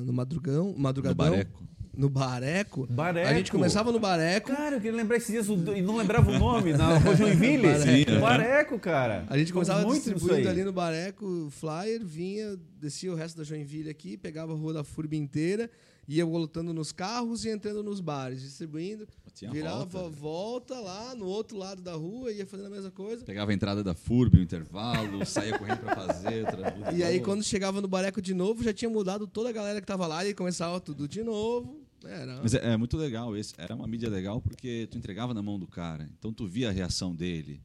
no 0.05 0.13
madrugão, 0.13 0.73
madrugadão. 0.77 1.25
No 1.25 1.31
Bareco 1.31 1.70
no 1.95 2.09
Bareco. 2.09 2.87
Bareco. 2.89 3.27
A 3.27 3.33
gente 3.33 3.51
começava 3.51 3.91
no 3.91 3.99
Bareco. 3.99 4.47
Cara, 4.47 4.75
eu 4.75 4.81
queria 4.81 4.95
lembrar 4.95 5.17
esses 5.17 5.29
dias 5.29 5.47
e 5.47 5.81
não 5.81 5.97
lembrava 5.97 6.31
o 6.31 6.39
nome, 6.39 6.73
na 6.73 6.97
Rua 6.97 7.15
Joinville. 7.15 7.67
Bareco. 7.67 8.21
Bareco, 8.21 8.79
cara. 8.79 9.25
A 9.29 9.37
gente 9.37 9.51
começava 9.51 9.85
muito 9.85 10.03
distribuindo 10.03 10.49
ali 10.49 10.63
no 10.63 10.71
Bareco, 10.71 11.49
flyer, 11.51 12.03
vinha, 12.03 12.57
descia 12.79 13.11
o 13.11 13.15
resto 13.15 13.37
da 13.37 13.43
Joinville 13.43 13.89
aqui, 13.89 14.17
pegava 14.17 14.53
a 14.53 14.55
Rua 14.55 14.73
da 14.73 14.83
Furba 14.83 15.15
inteira, 15.15 15.69
ia 16.07 16.25
voltando 16.25 16.73
nos 16.73 16.91
carros 16.91 17.45
e 17.45 17.49
entrando 17.49 17.83
nos 17.83 17.99
bares, 17.99 18.41
distribuindo. 18.41 19.07
Tinha 19.33 19.49
virava 19.49 19.85
volta, 19.85 20.09
volta 20.09 20.79
lá 20.79 21.15
no 21.15 21.25
outro 21.25 21.57
lado 21.57 21.81
da 21.81 21.93
rua, 21.93 22.31
ia 22.31 22.45
fazendo 22.45 22.67
a 22.67 22.69
mesma 22.69 22.91
coisa. 22.91 23.23
Pegava 23.23 23.51
a 23.51 23.53
entrada 23.53 23.83
da 23.83 23.93
FURB, 23.93 24.39
o 24.39 24.41
intervalo, 24.41 25.23
saía 25.25 25.57
correndo 25.57 25.79
para 25.79 25.95
fazer. 25.95 26.45
Outra, 26.45 26.93
e 26.93 27.03
aí, 27.03 27.21
quando 27.21 27.43
chegava 27.43 27.79
no 27.81 27.87
Bareco 27.87 28.21
de 28.21 28.33
novo, 28.33 28.61
já 28.61 28.73
tinha 28.73 28.89
mudado 28.89 29.25
toda 29.25 29.49
a 29.49 29.51
galera 29.53 29.79
que 29.79 29.85
estava 29.85 30.05
lá 30.05 30.25
e 30.25 30.33
começava 30.33 30.79
tudo 30.81 31.07
de 31.07 31.23
novo. 31.23 31.80
Era. 32.05 32.39
Mas 32.41 32.53
é, 32.53 32.73
é, 32.73 32.77
muito 32.77 32.97
legal 32.97 33.35
esse. 33.35 33.53
Era 33.57 33.75
uma 33.75 33.87
mídia 33.87 34.09
legal 34.09 34.41
porque 34.41 34.87
tu 34.89 34.97
entregava 34.97 35.33
na 35.33 35.41
mão 35.41 35.59
do 35.59 35.67
cara. 35.67 36.09
Então 36.17 36.33
tu 36.33 36.47
via 36.47 36.69
a 36.69 36.71
reação 36.71 37.15
dele 37.15 37.61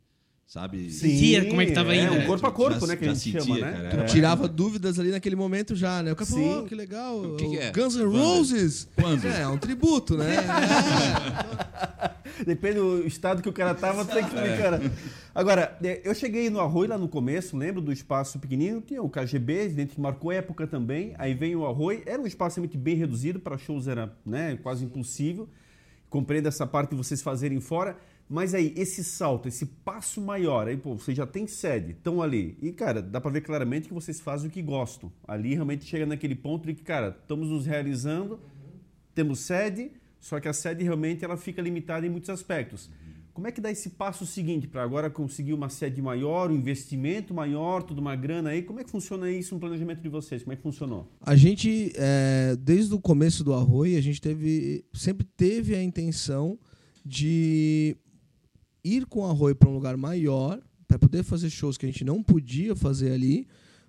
sabe? 0.46 0.90
Sentia 0.90 1.44
como 1.46 1.60
é 1.60 1.66
que 1.66 1.72
tava 1.72 1.94
é, 1.94 2.04
indo. 2.04 2.14
Um 2.14 2.26
corpo 2.26 2.46
a 2.46 2.52
corpo, 2.52 2.80
já, 2.80 2.86
né? 2.86 2.96
Que 2.96 3.04
a 3.04 3.08
gente 3.08 3.20
sentia, 3.20 3.40
chama, 3.40 3.58
né? 3.58 3.88
Cara, 3.90 4.02
é. 4.02 4.06
Tirava 4.06 4.46
dúvidas 4.46 4.98
ali 4.98 5.10
naquele 5.10 5.36
momento 5.36 5.74
já, 5.74 6.02
né? 6.02 6.12
O 6.12 6.16
cara 6.16 6.30
falou, 6.30 6.60
oh, 6.60 6.64
que 6.64 6.74
legal. 6.74 7.20
O 7.20 7.36
que, 7.36 7.48
que 7.48 7.58
é? 7.58 7.72
Guns 7.72 7.96
N' 7.96 8.04
Roses. 8.04 8.88
Quando? 8.94 9.26
É, 9.26 9.42
é 9.42 9.48
um 9.48 9.58
tributo, 9.58 10.16
né? 10.16 10.36
é. 10.36 12.16
Depende 12.44 12.76
do 12.76 13.06
estado 13.06 13.42
que 13.42 13.48
o 13.48 13.52
cara 13.52 13.74
tava, 13.74 14.04
tem 14.04 14.22
que 14.22 14.34
explicar. 14.34 14.74
É. 14.74 14.90
Agora, 15.34 15.76
é, 15.82 16.00
eu 16.04 16.14
cheguei 16.14 16.48
no 16.48 16.60
Arroio 16.60 16.90
lá 16.90 16.98
no 16.98 17.08
começo, 17.08 17.56
lembro 17.56 17.80
do 17.80 17.92
espaço 17.92 18.38
pequenininho, 18.38 18.80
tinha 18.80 19.02
o 19.02 19.08
KGB, 19.08 19.68
dentro 19.68 19.94
que 19.96 20.00
marcou 20.00 20.30
época 20.30 20.66
também. 20.66 21.14
Aí 21.18 21.34
vem 21.34 21.56
o 21.56 21.66
Arroio, 21.66 22.02
era 22.06 22.20
um 22.20 22.26
espaço 22.26 22.60
muito 22.60 22.76
bem 22.78 22.94
reduzido, 22.94 23.40
para 23.40 23.58
shows 23.58 23.88
era 23.88 24.14
né, 24.24 24.58
quase 24.62 24.84
impossível. 24.84 25.48
Compreendo 26.08 26.46
essa 26.46 26.66
parte 26.66 26.90
de 26.90 26.96
vocês 26.96 27.20
fazerem 27.20 27.60
fora. 27.60 27.96
Mas 28.28 28.54
aí, 28.54 28.74
esse 28.76 29.04
salto, 29.04 29.46
esse 29.46 29.64
passo 29.66 30.20
maior, 30.20 30.66
aí, 30.66 30.76
pô, 30.76 30.94
você 30.94 31.14
já 31.14 31.26
tem 31.26 31.46
sede, 31.46 31.92
estão 31.92 32.20
ali. 32.20 32.58
E, 32.60 32.72
cara, 32.72 33.00
dá 33.00 33.20
para 33.20 33.30
ver 33.30 33.40
claramente 33.40 33.86
que 33.86 33.94
vocês 33.94 34.20
fazem 34.20 34.48
o 34.48 34.52
que 34.52 34.60
gostam. 34.60 35.12
Ali 35.26 35.54
realmente 35.54 35.84
chega 35.84 36.04
naquele 36.04 36.34
ponto 36.34 36.66
de 36.66 36.74
que, 36.74 36.82
cara, 36.82 37.16
estamos 37.20 37.48
nos 37.50 37.66
realizando, 37.66 38.40
temos 39.14 39.40
sede, 39.40 39.92
só 40.18 40.40
que 40.40 40.48
a 40.48 40.52
sede 40.52 40.82
realmente 40.82 41.24
ela 41.24 41.36
fica 41.36 41.62
limitada 41.62 42.04
em 42.04 42.10
muitos 42.10 42.28
aspectos. 42.28 42.90
Como 43.32 43.46
é 43.46 43.52
que 43.52 43.60
dá 43.60 43.70
esse 43.70 43.90
passo 43.90 44.24
seguinte 44.24 44.66
para 44.66 44.82
agora 44.82 45.10
conseguir 45.10 45.52
uma 45.52 45.68
sede 45.68 46.00
maior, 46.00 46.50
um 46.50 46.54
investimento 46.54 47.34
maior, 47.34 47.82
toda 47.82 48.00
uma 48.00 48.16
grana 48.16 48.50
aí? 48.50 48.62
Como 48.62 48.80
é 48.80 48.84
que 48.84 48.90
funciona 48.90 49.30
isso 49.30 49.54
no 49.54 49.60
planejamento 49.60 50.00
de 50.00 50.08
vocês? 50.08 50.42
Como 50.42 50.54
é 50.54 50.56
que 50.56 50.62
funcionou? 50.62 51.06
A 51.20 51.36
gente, 51.36 51.92
é, 51.96 52.56
desde 52.58 52.94
o 52.94 52.98
começo 52.98 53.44
do 53.44 53.52
Arroio, 53.52 53.98
a 53.98 54.00
gente 54.00 54.22
teve, 54.22 54.84
sempre 54.94 55.26
teve 55.36 55.74
a 55.74 55.82
intenção 55.82 56.58
de 57.04 57.94
ir 58.86 59.06
com 59.06 59.26
a 59.26 59.30
Arroio 59.30 59.56
para 59.56 59.68
um 59.68 59.74
lugar 59.74 59.96
maior, 59.96 60.60
para 60.86 60.98
poder 60.98 61.22
fazer 61.22 61.50
shows 61.50 61.76
que 61.76 61.86
a 61.86 61.88
gente 61.88 62.04
não 62.04 62.22
podia 62.22 62.76
fazer 62.76 63.12
ali, 63.12 63.46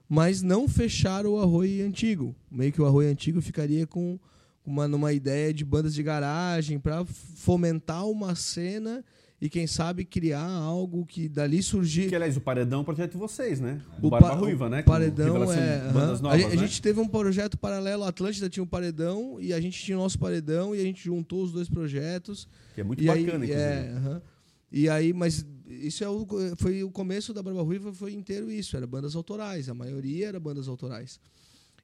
mas 0.10 0.42
não 0.42 0.68
fechar 0.68 1.26
o 1.26 1.40
Arroio 1.40 1.86
antigo. 1.86 2.36
Meio 2.50 2.72
que 2.72 2.82
o 2.82 2.86
Arroio 2.86 3.10
antigo 3.10 3.42
ficaria 3.42 3.86
com 3.86 4.20
uma 4.66 4.88
numa 4.88 5.14
ideia 5.14 5.54
de 5.54 5.64
bandas 5.64 5.94
de 5.94 6.04
garagem 6.04 6.80
para 6.80 7.06
fomentar 7.06 8.06
uma 8.06 8.36
cena 8.36 9.04
e 9.40 9.50
quem 9.50 9.68
sabe 9.68 10.04
criar 10.04 10.50
algo 10.50 11.06
que 11.06 11.30
dali 11.30 11.62
surgir. 11.62 12.10
Que 12.10 12.16
aliás 12.16 12.36
o 12.36 12.42
Paredão 12.42 12.80
é 12.80 12.82
um 12.82 12.86
projeto 12.86 13.12
de 13.12 13.18
vocês, 13.18 13.60
né? 13.60 13.80
O, 14.02 14.10
Barba 14.10 14.34
Ruiva, 14.34 14.68
né? 14.68 14.82
O 14.82 14.84
Paredão 14.84 15.52
é. 15.54 15.92
Bandas 15.92 16.22
novas, 16.22 16.44
a, 16.44 16.48
né? 16.48 16.54
a, 16.54 16.58
gente 16.58 16.82
teve 16.82 17.00
um 17.00 17.08
projeto 17.08 17.58
paralelo, 17.58 18.04
a 18.04 18.10
Atlântida 18.10 18.50
tinha 18.50 18.64
um 18.64 18.68
Paredão 18.68 19.38
e 19.40 19.54
a 19.54 19.62
gente 19.62 19.82
tinha 19.82 19.98
o 19.98 20.02
nosso 20.02 20.18
Paredão 20.18 20.76
e 20.76 20.80
a 20.80 20.84
gente 20.84 21.04
juntou 21.04 21.44
os 21.44 21.52
dois 21.52 21.70
projetos. 21.70 22.48
Que 22.74 22.82
é 22.82 22.84
muito 22.84 23.04
bacana, 23.04 23.22
aí, 23.22 23.52
inclusive. 23.52 23.54
É, 23.54 23.94
uh 23.96 24.10
-huh. 24.10 24.22
E 24.72 24.90
aí, 24.90 25.14
mas 25.14 25.46
isso 25.68 26.04
é 26.04 26.10
o, 26.10 26.28
foi 26.58 26.84
o 26.84 26.92
começo 26.92 27.34
da 27.34 27.42
Barba 27.42 27.62
Ruiva, 27.62 27.94
foi 27.94 28.14
inteiro 28.14 28.52
isso, 28.52 28.76
era 28.76 28.86
bandas 28.86 29.16
autorais, 29.16 29.70
a 29.70 29.74
maioria 29.74 30.28
era 30.28 30.40
bandas 30.40 30.68
autorais. 30.68 31.20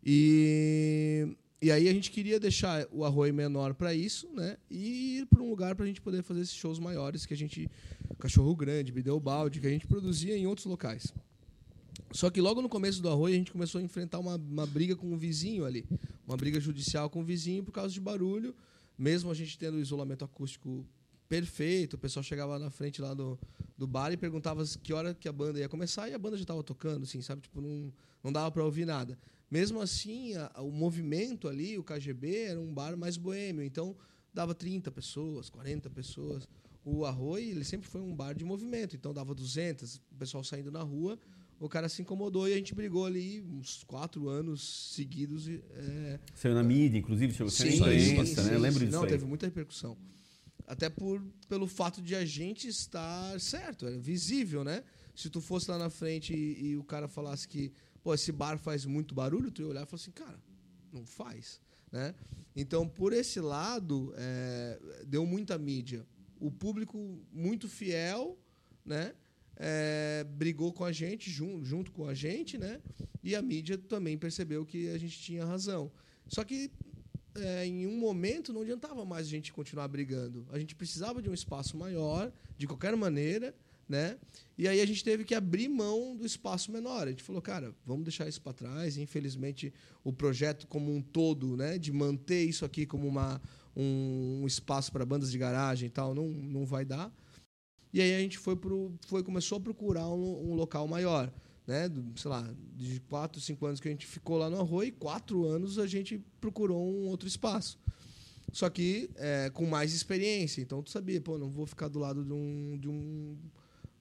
E, 0.06 1.36
e 1.62 1.72
aí 1.72 1.88
a 1.88 1.94
gente 1.94 2.12
queria 2.12 2.40
deixar 2.40 2.86
o 2.92 3.06
arroio 3.06 3.34
menor 3.34 3.74
para 3.74 3.94
isso, 3.94 4.30
né? 4.34 4.58
E 4.70 5.20
ir 5.20 5.26
para 5.28 5.42
um 5.42 5.50
lugar 5.50 5.76
para 5.76 5.86
a 5.86 5.88
gente 5.88 6.02
poder 6.02 6.24
fazer 6.24 6.42
esses 6.42 6.56
shows 6.56 6.78
maiores 6.78 7.26
que 7.26 7.34
a 7.34 7.38
gente 7.38 7.70
Cachorro 8.20 8.56
Grande, 8.56 8.92
Bideu 8.92 9.20
Balde, 9.20 9.60
que 9.60 9.68
a 9.68 9.70
gente 9.70 9.88
produzia 9.88 10.38
em 10.38 10.46
outros 10.46 10.66
locais. 10.66 11.14
Só 12.12 12.30
que 12.30 12.42
logo 12.42 12.62
no 12.62 12.70
começo 12.70 13.02
do 13.02 13.10
arroio 13.10 13.34
a 13.34 13.38
gente 13.38 13.52
começou 13.52 13.80
a 13.80 13.84
enfrentar 13.84 14.20
uma, 14.20 14.36
uma 14.36 14.68
briga 14.68 14.96
com 14.96 15.14
o 15.14 15.18
vizinho 15.18 15.66
ali, 15.66 15.86
uma 16.28 16.38
briga 16.38 16.60
judicial 16.60 17.10
com 17.10 17.22
o 17.22 17.24
vizinho 17.24 17.64
por 17.64 17.72
causa 17.72 17.94
de 17.94 18.00
barulho, 18.00 18.54
mesmo 18.98 19.32
a 19.32 19.34
gente 19.34 19.58
tendo 19.58 19.80
isolamento 19.80 20.24
acústico 20.24 20.86
perfeito, 21.28 21.96
o 21.96 21.98
pessoal 21.98 22.24
chegava 22.24 22.60
na 22.60 22.70
frente 22.70 23.02
lá 23.02 23.14
do, 23.14 23.40
do 23.78 23.88
bar 23.88 24.12
e 24.12 24.18
perguntava 24.18 24.64
que 24.82 24.94
hora 24.94 25.14
que 25.14 25.28
a 25.28 25.34
banda 25.34 25.60
ia 25.60 25.70
começar 25.70 26.10
e 26.10 26.14
a 26.14 26.20
banda 26.20 26.38
já 26.38 26.44
estava 26.44 26.64
tocando, 26.64 27.04
assim, 27.04 27.22
sabe? 27.22 27.42
Tipo, 27.42 27.62
não, 27.62 27.92
não 28.24 28.32
dava 28.32 28.52
para 28.52 28.64
ouvir 28.64 28.86
nada. 28.86 29.18
Mesmo 29.50 29.82
assim, 29.82 30.36
a, 30.36 30.62
o 30.62 30.72
movimento 30.72 31.48
ali, 31.48 31.78
o 31.78 31.84
KGB, 31.84 32.46
era 32.46 32.60
um 32.60 32.74
bar 32.74 32.98
mais 32.98 33.18
boêmio, 33.18 33.64
então 33.64 33.96
dava 34.34 34.56
30 34.56 34.92
pessoas, 34.92 35.50
40 35.50 35.90
pessoas. 35.90 36.48
O 36.84 37.06
Arroi, 37.06 37.50
ele 37.52 37.64
sempre 37.64 37.88
foi 37.88 38.02
um 38.02 38.16
bar 38.16 38.34
de 38.34 38.44
movimento, 38.44 38.96
então 38.96 39.14
dava 39.14 39.34
200, 39.34 39.96
o 40.12 40.16
pessoal 40.18 40.44
saindo 40.44 40.72
na 40.72 40.82
rua, 40.82 41.18
o 41.60 41.70
cara 41.70 41.88
se 41.88 42.02
incomodou 42.02 42.48
e 42.48 42.54
a 42.54 42.58
gente 42.58 42.76
brigou 42.76 43.06
ali 43.06 43.42
uns 43.42 43.84
quatro 43.84 44.28
anos 44.28 44.92
seguidos. 44.94 45.48
É... 45.48 46.20
Saiu 46.36 46.56
na 46.56 46.64
mídia, 46.64 46.98
inclusive, 46.98 47.32
chegou 47.32 47.48
a 47.48 47.52
ser 47.52 47.74
imprensa, 47.74 48.44
né? 48.44 48.58
Lembro 48.58 48.80
disso 48.80 48.92
Não, 48.92 49.04
aí. 49.04 49.10
teve 49.10 49.26
muita 49.26 49.46
repercussão. 49.46 49.98
Até 50.66 50.90
por, 50.90 51.22
pelo 51.48 51.68
fato 51.68 52.02
de 52.02 52.16
a 52.16 52.26
gente 52.26 52.68
estar 52.68 53.40
certo, 53.40 53.86
era 53.86 53.98
visível, 53.98 54.64
né? 54.64 54.84
Se 55.16 55.30
tu 55.30 55.42
fosse 55.42 55.70
lá 55.70 55.78
na 55.78 55.90
frente 55.90 56.34
e, 56.34 56.68
e 56.68 56.78
o 56.78 56.84
cara 56.84 57.08
falasse 57.08 57.48
que, 57.48 57.72
pô, 58.02 58.14
esse 58.14 58.32
bar 58.32 58.58
faz 58.58 58.86
muito 58.86 59.14
barulho, 59.14 59.52
tu 59.52 59.62
ia 59.62 59.68
olhar 59.68 59.84
e 59.84 59.86
falar 59.86 60.02
assim, 60.02 60.12
cara, 60.12 60.40
não 60.92 61.06
faz, 61.06 61.60
né? 61.92 62.16
Então, 62.56 62.88
por 62.88 63.14
esse 63.14 63.40
lado, 63.40 64.14
é, 64.16 64.80
deu 65.06 65.26
muita 65.26 65.58
mídia. 65.58 66.06
O 66.40 66.52
público 66.52 67.20
muito 67.32 67.68
fiel, 67.68 68.38
né? 68.86 69.14
É, 69.56 70.24
brigou 70.24 70.74
com 70.74 70.84
a 70.84 70.92
gente, 70.92 71.30
junto, 71.30 71.64
junto 71.64 71.92
com 71.92 72.08
a 72.08 72.14
gente, 72.14 72.58
né? 72.58 72.82
E 73.24 73.36
a 73.36 73.42
mídia 73.42 73.78
também 73.78 74.18
percebeu 74.18 74.66
que 74.66 74.90
a 74.90 74.98
gente 74.98 75.20
tinha 75.20 75.46
razão. 75.46 75.92
Só 76.28 76.44
que 76.44 76.72
é, 77.36 77.66
em 77.66 77.88
um 77.88 77.98
momento 77.98 78.54
não 78.54 78.62
adiantava 78.62 79.04
mais 79.06 79.28
a 79.28 79.30
gente 79.30 79.52
continuar 79.54 79.88
brigando. 79.88 80.46
A 80.52 80.60
gente 80.60 80.76
precisava 80.76 81.22
de 81.22 81.30
um 81.30 81.34
espaço 81.34 81.78
maior, 81.78 82.32
de 82.58 82.68
qualquer 82.68 82.96
maneira, 82.96 83.56
né? 83.88 84.18
E 84.58 84.68
aí 84.68 84.80
a 84.80 84.86
gente 84.86 85.04
teve 85.04 85.24
que 85.24 85.36
abrir 85.36 85.68
mão 85.68 86.16
do 86.16 86.26
espaço 86.26 86.72
menor. 86.72 87.08
A 87.08 87.10
gente 87.10 87.24
falou, 87.24 87.42
cara, 87.42 87.74
vamos 87.86 88.04
deixar 88.04 88.28
isso 88.28 88.42
para 88.42 88.54
trás. 88.54 88.98
Infelizmente, 88.98 89.74
o 90.04 90.14
projeto 90.14 90.68
como 90.68 90.94
um 90.94 91.02
todo, 91.02 91.58
né, 91.58 91.78
de 91.78 91.92
manter 91.92 92.44
isso 92.44 92.66
aqui 92.66 92.86
como 92.86 93.08
uma, 93.08 93.42
um, 93.76 94.42
um 94.44 94.48
espaço 94.48 94.92
para 94.92 95.06
bandas 95.06 95.32
de 95.32 95.38
garagem 95.38 95.88
e 95.88 95.92
tal, 95.92 96.14
não, 96.14 96.28
não 96.28 96.66
vai 96.66 96.86
dar. 96.86 97.12
E 97.94 98.02
aí 98.02 98.16
a 98.16 98.20
gente 98.20 98.40
foi 98.40 98.56
pro, 98.56 98.92
foi 99.08 99.22
começou 99.24 99.58
a 99.58 99.62
procurar 99.62 100.10
um, 100.10 100.52
um 100.52 100.56
local 100.56 100.88
maior, 100.88 101.32
né? 101.66 101.90
Sei 102.16 102.30
lá, 102.30 102.48
de 102.76 103.00
quatro, 103.02 103.42
cinco 103.42 103.66
anos 103.66 103.80
que 103.80 103.88
a 103.88 103.92
gente 103.92 104.06
ficou 104.06 104.38
lá 104.38 104.50
no 104.50 104.60
Arroio, 104.60 104.94
quatro 104.94 105.46
anos 105.46 105.80
a 105.80 105.88
gente 105.88 106.22
procurou 106.40 106.86
um 106.86 107.08
outro 107.08 107.28
espaço. 107.28 107.80
Só 108.52 108.70
que 108.70 109.10
é, 109.16 109.50
com 109.52 109.66
mais 109.66 109.94
experiência. 109.94 110.62
Então 110.62 110.82
tu 110.84 110.92
sabia, 110.92 111.20
pô, 111.20 111.38
não 111.38 111.50
vou 111.50 111.66
ficar 111.66 111.88
do 111.88 112.00
lado 112.00 112.24
de 112.24 112.34
um, 112.34 112.78
de 112.80 112.88
um, 112.88 113.38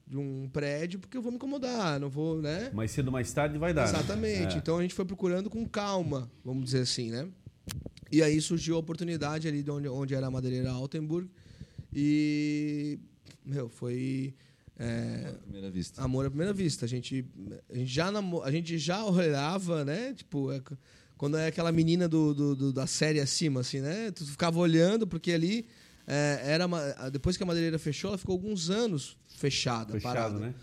de 0.07 0.19
um 0.19 0.49
prédio 0.53 0.99
porque 1.01 1.17
eu 1.17 1.23
vou 1.23 1.33
me 1.33 1.37
incomodar, 1.37 1.99
não 1.99 2.11
vou, 2.11 2.43
né? 2.43 2.71
Mais 2.75 2.91
cedo 2.91 3.07
ou 3.07 3.13
mais 3.13 3.33
tarde 3.33 3.57
vai 3.57 3.73
dar. 3.73 3.91
né? 3.91 3.99
Exatamente. 3.99 4.55
É. 4.55 4.59
Então 4.59 4.79
a 4.79 4.83
gente 4.83 4.95
foi 4.95 5.05
procurando 5.05 5.49
com 5.49 5.67
calma, 5.67 6.31
vamos 6.45 6.65
dizer 6.65 6.81
assim, 6.81 7.11
né? 7.11 7.29
E 8.11 8.23
aí 8.23 8.39
surgiu 8.43 8.77
a 8.77 8.79
oportunidade 8.79 9.49
ali 9.49 9.63
de 9.63 9.71
onde, 9.71 9.89
onde 9.89 10.15
era 10.15 10.27
a 10.27 10.31
madeireira 10.31 10.71
Altenburg. 10.71 11.31
E, 11.95 12.99
meu, 13.45 13.71
foi 13.71 14.35
é, 14.79 15.29
À 15.29 15.33
primeira 15.43 15.71
vista. 15.71 16.03
amor 16.03 16.27
à 16.27 16.31
primeira 16.31 16.53
vista. 16.53 16.85
A 16.85 16.89
gente, 16.89 17.25
a 17.71 17.75
gente, 17.77 17.93
já, 17.93 18.11
namo- 18.11 18.43
a 18.43 18.51
gente 18.51 18.79
já 18.79 19.05
olhava, 19.05 19.85
né? 19.85 20.13
Tipo, 20.15 20.51
é 20.53 20.61
quando 21.17 21.37
é 21.37 21.47
aquela 21.47 21.71
menina 21.71 22.09
do, 22.09 22.35
do- 22.35 22.57
do- 22.57 22.73
da 22.73 22.87
série 22.87 23.21
acima, 23.21 23.61
assim, 23.61 23.81
né? 23.81 24.11
Tu 24.11 24.27
ficava 24.27 24.59
olhando, 24.59 25.07
porque 25.07 25.33
ali 25.33 25.67
é, 26.07 26.41
era 26.45 26.67
uma- 26.67 27.11
depois 27.11 27.37
que 27.37 27.43
a 27.43 27.47
madeireira 27.47 27.79
fechou, 27.79 28.09
ela 28.09 28.19
ficou 28.19 28.33
alguns 28.33 28.71
anos 28.71 29.17
fechada, 29.29 29.93
Fechado, 29.93 30.15
parada. 30.15 30.39
né? 30.39 30.55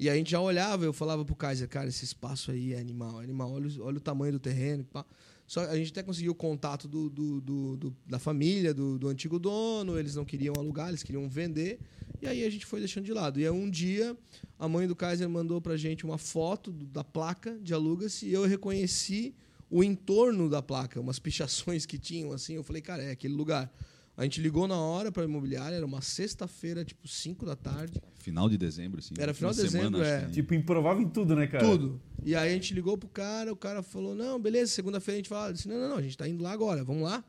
E 0.00 0.08
a 0.08 0.14
gente 0.14 0.30
já 0.30 0.40
olhava, 0.40 0.84
eu 0.84 0.92
falava 0.92 1.24
pro 1.24 1.34
Kaiser, 1.34 1.68
cara, 1.68 1.88
esse 1.88 2.04
espaço 2.04 2.50
aí 2.52 2.72
é 2.72 2.78
animal, 2.78 3.20
é 3.20 3.24
animal, 3.24 3.50
olha, 3.52 3.68
o- 3.68 3.82
olha 3.84 3.96
o 3.98 4.00
tamanho 4.00 4.32
do 4.32 4.38
terreno. 4.38 4.84
pá. 4.84 5.04
Só 5.48 5.62
a 5.62 5.76
gente 5.76 5.90
até 5.90 6.02
conseguiu 6.02 6.30
o 6.32 6.34
contato 6.34 6.86
do, 6.86 7.08
do- 7.10 7.40
do- 7.40 7.76
do- 7.78 7.96
da 8.06 8.18
família, 8.18 8.72
do, 8.74 8.98
do 8.98 9.08
antigo 9.08 9.38
dono, 9.38 9.98
eles 9.98 10.14
não 10.14 10.24
queriam 10.24 10.54
alugar, 10.56 10.90
eles 10.90 11.02
queriam 11.02 11.26
vender. 11.28 11.80
E 12.22 12.26
aí 12.28 12.44
a 12.44 12.50
gente 12.50 12.66
foi 12.66 12.78
deixando 12.80 13.04
de 13.06 13.12
lado. 13.14 13.40
E 13.40 13.44
aí 13.44 13.50
um 13.50 13.68
dia, 13.70 14.14
a 14.58 14.68
mãe 14.68 14.86
do 14.86 14.94
Kaiser 14.94 15.28
mandou 15.28 15.58
pra 15.60 15.76
gente 15.76 16.04
uma 16.04 16.18
foto 16.18 16.70
do- 16.70 16.84
da 16.84 17.02
placa 17.02 17.58
de 17.62 17.72
aluga-se 17.72 18.26
e 18.26 18.32
eu 18.32 18.44
reconheci 18.44 19.34
o 19.70 19.82
entorno 19.82 20.48
da 20.50 20.60
placa, 20.62 21.00
umas 21.00 21.18
pichações 21.18 21.86
que 21.86 21.98
tinham 21.98 22.30
assim. 22.32 22.54
Eu 22.54 22.62
falei, 22.62 22.82
cara, 22.82 23.02
é 23.02 23.10
aquele 23.10 23.34
lugar. 23.34 23.72
A 24.18 24.24
gente 24.24 24.40
ligou 24.40 24.66
na 24.66 24.76
hora 24.76 25.12
para 25.12 25.22
a 25.22 25.26
imobiliária, 25.26 25.76
era 25.76 25.86
uma 25.86 26.02
sexta-feira, 26.02 26.84
tipo 26.84 27.06
5 27.06 27.46
da 27.46 27.54
tarde. 27.54 28.02
Final 28.18 28.48
de 28.48 28.58
dezembro, 28.58 28.98
assim. 28.98 29.14
Era 29.16 29.32
final 29.32 29.52
de 29.52 29.62
dezembro, 29.62 30.00
acho 30.02 30.10
é. 30.10 30.24
que- 30.26 30.32
Tipo, 30.32 30.54
improvável 30.54 31.00
em 31.04 31.08
tudo, 31.08 31.36
né, 31.36 31.46
cara? 31.46 31.64
Tudo. 31.64 32.00
E 32.24 32.34
aí 32.34 32.50
a 32.50 32.52
gente 32.52 32.74
ligou 32.74 32.98
pro 32.98 33.08
cara, 33.08 33.52
o 33.52 33.56
cara 33.56 33.80
falou: 33.80 34.16
não, 34.16 34.40
beleza, 34.40 34.72
segunda-feira 34.72 35.14
a 35.16 35.18
gente 35.20 35.28
fala. 35.28 35.50
Eu 35.50 35.52
disse: 35.52 35.68
não, 35.68 35.78
não, 35.78 35.88
não, 35.90 35.96
a 35.98 36.02
gente 36.02 36.18
tá 36.18 36.28
indo 36.28 36.42
lá 36.42 36.50
agora, 36.50 36.82
vamos 36.82 37.04
lá. 37.04 37.24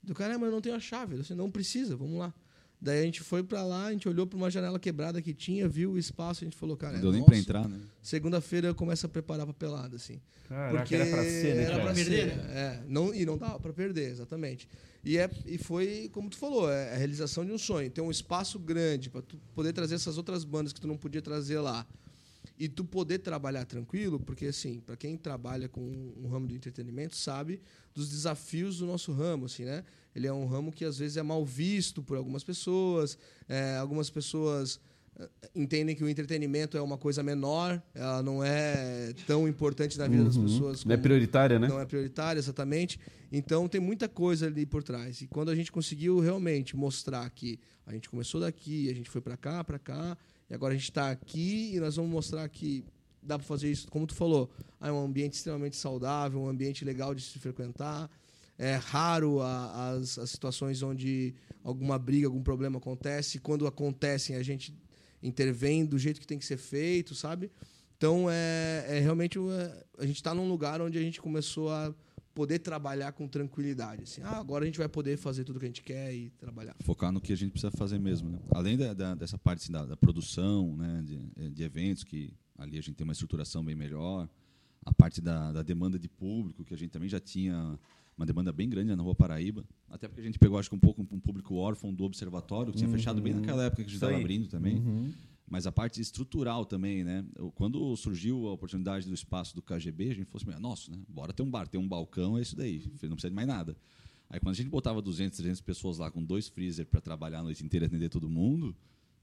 Do 0.00 0.14
cara, 0.14 0.34
"É, 0.34 0.36
mas 0.36 0.46
eu 0.46 0.52
não 0.52 0.60
tenho 0.60 0.76
a 0.76 0.80
chave. 0.80 1.16
Eu 1.16 1.20
disse: 1.22 1.34
não 1.34 1.50
precisa, 1.50 1.96
vamos 1.96 2.16
lá. 2.20 2.32
Daí 2.80 3.00
a 3.00 3.02
gente 3.02 3.20
foi 3.24 3.42
pra 3.42 3.64
lá, 3.64 3.86
a 3.86 3.92
gente 3.92 4.08
olhou 4.08 4.24
pra 4.24 4.36
uma 4.36 4.48
janela 4.48 4.78
quebrada 4.78 5.20
que 5.20 5.34
tinha, 5.34 5.68
viu 5.68 5.90
o 5.94 5.98
espaço, 5.98 6.44
a 6.44 6.46
gente 6.46 6.56
falou: 6.56 6.76
cara, 6.76 6.92
Não 6.92 6.98
é 7.00 7.02
deu 7.02 7.10
nem 7.12 7.24
pra 7.24 7.36
entrar, 7.36 7.68
né? 7.68 7.80
Segunda-feira 8.00 8.68
eu 8.68 8.74
começo 8.76 9.04
a 9.04 9.08
preparar 9.08 9.42
a 9.42 9.46
papelada, 9.48 9.96
assim. 9.96 10.20
Caraca, 10.48 10.94
era 10.94 11.04
pra 11.10 11.24
ser, 11.24 11.56
né, 11.56 11.62
era 11.64 11.80
pra 11.80 11.92
Perder, 11.92 12.30
ser, 12.30 12.38
é. 12.50 12.82
Não, 12.86 13.12
e 13.12 13.26
não 13.26 13.36
dava 13.36 13.58
pra 13.58 13.72
perder, 13.72 14.08
exatamente. 14.12 14.66
E, 15.08 15.16
é, 15.16 15.30
e 15.46 15.56
foi, 15.56 16.10
como 16.12 16.28
tu 16.28 16.36
falou, 16.36 16.70
é 16.70 16.92
a 16.92 16.98
realização 16.98 17.42
de 17.42 17.50
um 17.50 17.56
sonho. 17.56 17.90
Ter 17.90 18.02
um 18.02 18.10
espaço 18.10 18.58
grande 18.58 19.08
para 19.08 19.22
tu 19.22 19.38
poder 19.54 19.72
trazer 19.72 19.94
essas 19.94 20.18
outras 20.18 20.44
bandas 20.44 20.70
que 20.70 20.78
tu 20.78 20.86
não 20.86 20.98
podia 20.98 21.22
trazer 21.22 21.60
lá. 21.60 21.86
E 22.58 22.68
tu 22.68 22.84
poder 22.84 23.20
trabalhar 23.20 23.64
tranquilo, 23.64 24.20
porque 24.20 24.44
assim, 24.44 24.80
para 24.80 24.98
quem 24.98 25.16
trabalha 25.16 25.66
com 25.66 25.80
um 25.80 26.28
ramo 26.28 26.46
do 26.46 26.54
entretenimento, 26.54 27.16
sabe 27.16 27.62
dos 27.94 28.10
desafios 28.10 28.80
do 28.80 28.86
nosso 28.86 29.10
ramo, 29.10 29.46
assim, 29.46 29.64
né? 29.64 29.82
Ele 30.14 30.26
é 30.26 30.32
um 30.32 30.44
ramo 30.44 30.70
que 30.70 30.84
às 30.84 30.98
vezes 30.98 31.16
é 31.16 31.22
mal 31.22 31.42
visto 31.42 32.02
por 32.02 32.18
algumas 32.18 32.44
pessoas, 32.44 33.16
é, 33.48 33.78
algumas 33.78 34.10
pessoas 34.10 34.78
entendem 35.54 35.96
que 35.96 36.04
o 36.04 36.08
entretenimento 36.08 36.76
é 36.76 36.82
uma 36.82 36.96
coisa 36.96 37.22
menor, 37.22 37.82
ela 37.94 38.22
não 38.22 38.42
é 38.44 39.12
tão 39.26 39.48
importante 39.48 39.98
na 39.98 40.06
vida 40.06 40.24
das 40.24 40.36
pessoas. 40.36 40.84
Não 40.84 40.94
é 40.94 40.96
prioritária, 40.96 41.58
né? 41.58 41.66
não 41.68 41.80
é 41.80 41.84
prioritária, 41.86 42.38
exatamente. 42.38 42.98
Então 43.32 43.68
tem 43.68 43.80
muita 43.80 44.08
coisa 44.08 44.46
ali 44.46 44.64
por 44.64 44.82
trás. 44.82 45.20
E 45.20 45.26
quando 45.26 45.50
a 45.50 45.54
gente 45.54 45.72
conseguiu 45.72 46.20
realmente 46.20 46.76
mostrar 46.76 47.28
que 47.30 47.58
a 47.86 47.92
gente 47.92 48.08
começou 48.08 48.40
daqui, 48.40 48.88
a 48.90 48.94
gente 48.94 49.10
foi 49.10 49.20
para 49.20 49.36
cá, 49.36 49.64
para 49.64 49.78
cá, 49.78 50.16
e 50.48 50.54
agora 50.54 50.72
a 50.72 50.76
gente 50.76 50.88
está 50.88 51.10
aqui 51.10 51.72
e 51.74 51.80
nós 51.80 51.96
vamos 51.96 52.10
mostrar 52.10 52.48
que 52.48 52.84
dá 53.22 53.36
para 53.38 53.46
fazer 53.46 53.70
isso, 53.70 53.88
como 53.88 54.06
tu 54.06 54.14
falou, 54.14 54.48
ah, 54.80 54.88
é 54.88 54.92
um 54.92 55.04
ambiente 55.04 55.34
extremamente 55.34 55.76
saudável, 55.76 56.40
um 56.40 56.48
ambiente 56.48 56.84
legal 56.84 57.14
de 57.14 57.22
se 57.22 57.38
frequentar. 57.38 58.08
É 58.56 58.74
raro 58.76 59.40
a- 59.40 59.90
as, 59.92 60.18
as 60.18 60.30
situações 60.30 60.82
onde 60.82 61.34
alguma 61.62 61.98
briga, 61.98 62.26
algum 62.26 62.42
problema 62.42 62.78
acontece. 62.78 63.38
Quando 63.38 63.66
acontecem, 63.66 64.36
a 64.36 64.42
gente 64.42 64.74
intervém 65.22 65.84
do 65.84 65.98
jeito 65.98 66.20
que 66.20 66.26
tem 66.26 66.38
que 66.38 66.46
ser 66.46 66.56
feito, 66.56 67.14
sabe? 67.14 67.50
Então, 67.96 68.26
é, 68.30 68.84
é 68.88 69.00
realmente 69.00 69.38
o- 69.38 69.50
é, 69.50 69.84
a 69.98 70.06
gente 70.06 70.16
está 70.16 70.34
num 70.34 70.48
lugar 70.48 70.80
onde 70.80 70.96
a 70.98 71.00
gente 71.02 71.20
começou 71.20 71.70
a 71.70 71.92
poder 72.34 72.60
trabalhar 72.60 73.10
com 73.10 73.26
tranquilidade. 73.26 74.04
Assim, 74.04 74.20
ah, 74.22 74.38
agora 74.38 74.62
a 74.62 74.66
gente 74.66 74.78
vai 74.78 74.88
poder 74.88 75.16
fazer 75.16 75.42
tudo 75.42 75.58
que 75.58 75.64
a 75.64 75.68
gente 75.68 75.82
quer 75.82 76.14
e 76.14 76.30
trabalhar. 76.38 76.76
focar 76.84 77.10
no 77.10 77.20
que 77.20 77.32
a 77.32 77.36
gente 77.36 77.50
precisa 77.50 77.72
fazer 77.72 77.98
mesmo. 77.98 78.30
Né? 78.30 78.38
Além 78.52 78.76
da, 78.76 78.94
da- 78.94 79.14
dessa 79.16 79.36
parte 79.36 79.64
assim, 79.64 79.72
da, 79.72 79.84
da 79.84 79.96
produção, 79.96 80.76
né? 80.76 81.02
de, 81.04 81.50
de 81.50 81.62
eventos, 81.64 82.04
que 82.04 82.32
ali 82.56 82.78
a 82.78 82.80
gente 82.80 82.94
tem 82.94 83.04
uma 83.04 83.12
estruturação 83.12 83.64
bem 83.64 83.74
melhor, 83.74 84.28
a 84.86 84.94
parte 84.94 85.20
da 85.20 85.60
demanda 85.64 85.98
de 85.98 86.08
público, 86.08 86.64
que 86.64 86.72
a 86.72 86.78
gente 86.78 86.90
também 86.92 87.08
já 87.08 87.18
tinha 87.18 87.76
uma 88.18 88.26
demanda 88.26 88.52
bem 88.52 88.68
grande 88.68 88.94
na 88.94 89.02
Rua 89.02 89.14
Paraíba, 89.14 89.64
até 89.88 90.08
porque 90.08 90.20
a 90.20 90.24
gente 90.24 90.38
pegou, 90.38 90.58
acho 90.58 90.68
que 90.68 90.74
um 90.74 90.80
pouco 90.80 91.00
um 91.02 91.20
público 91.20 91.54
órfão 91.54 91.94
do 91.94 92.04
Observatório, 92.04 92.72
que 92.72 92.78
tinha 92.78 92.90
fechado 92.90 93.22
bem 93.22 93.32
naquela 93.32 93.64
época 93.64 93.82
que 93.82 93.88
a 93.88 93.92
gente 93.92 93.94
estava 93.94 94.16
abrindo 94.16 94.48
também. 94.48 94.76
Uhum. 94.76 95.12
Mas 95.50 95.66
a 95.66 95.72
parte 95.72 96.00
estrutural 96.00 96.66
também, 96.66 97.02
né? 97.04 97.24
Quando 97.54 97.96
surgiu 97.96 98.48
a 98.48 98.52
oportunidade 98.52 99.06
do 99.06 99.14
espaço 99.14 99.54
do 99.54 99.62
KGB, 99.62 100.10
a 100.10 100.14
gente 100.14 100.26
falou 100.26 100.52
assim, 100.52 100.60
nossa, 100.60 100.90
né? 100.90 100.98
Bora 101.08 101.32
ter 101.32 101.42
um 101.42 101.50
bar, 101.50 101.66
ter 101.66 101.78
um 101.78 101.88
balcão, 101.88 102.36
é 102.36 102.42
isso 102.42 102.54
daí. 102.54 102.82
Não 103.02 103.12
precisa 103.12 103.30
de 103.30 103.34
mais 103.34 103.48
nada. 103.48 103.74
Aí 104.28 104.38
quando 104.40 104.50
a 104.50 104.56
gente 104.56 104.68
botava 104.68 105.00
200, 105.00 105.38
300 105.38 105.60
pessoas 105.62 105.98
lá 105.98 106.10
com 106.10 106.22
dois 106.22 106.48
freezer 106.48 106.84
para 106.86 107.00
trabalhar 107.00 107.38
a 107.38 107.42
noite 107.42 107.64
inteira 107.64 107.86
e 107.86 107.88
atender 107.88 108.10
todo 108.10 108.28
mundo, 108.28 108.76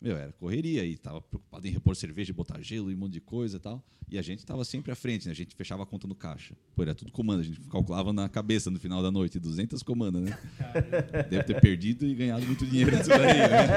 meu, 0.06 0.18
era 0.18 0.32
correria 0.34 0.86
e 0.86 0.96
tava 0.96 1.20
preocupado 1.20 1.68
em 1.68 1.72
repor 1.72 1.96
cerveja, 1.96 2.32
botar 2.32 2.62
gelo 2.62 2.91
e 2.91 2.96
um 2.96 2.98
monte 2.98 3.13
de 3.13 3.22
coisa 3.22 3.58
e 3.58 3.60
tal. 3.60 3.84
E 4.08 4.20
a 4.20 4.22
gente 4.22 4.38
estava 4.38 4.63
sempre 4.63 4.91
à 4.91 4.96
frente, 4.96 5.26
né? 5.26 5.32
A 5.32 5.36
gente 5.36 5.56
fechava 5.56 5.82
a 5.82 5.86
conta 5.86 6.08
no 6.08 6.13
caixa. 6.13 6.54
Pô, 6.76 6.84
era 6.84 6.94
tudo 6.94 7.12
comando, 7.12 7.39
a 7.39 7.44
gente 7.44 7.60
calculava 7.62 8.13
na 8.13 8.30
cabeça 8.30 8.70
no 8.70 8.80
final 8.80 9.02
da 9.02 9.10
noite, 9.10 9.39
200 9.39 9.82
comandas, 9.82 10.22
né? 10.22 10.38
Deve 11.28 11.44
ter 11.44 11.60
perdido 11.60 12.06
e 12.06 12.13
ganhado 12.13 12.46
muito 12.46 12.68
dinheiro 12.68 12.96
disso 12.96 13.10
daí, 13.10 13.34
né? 13.34 13.68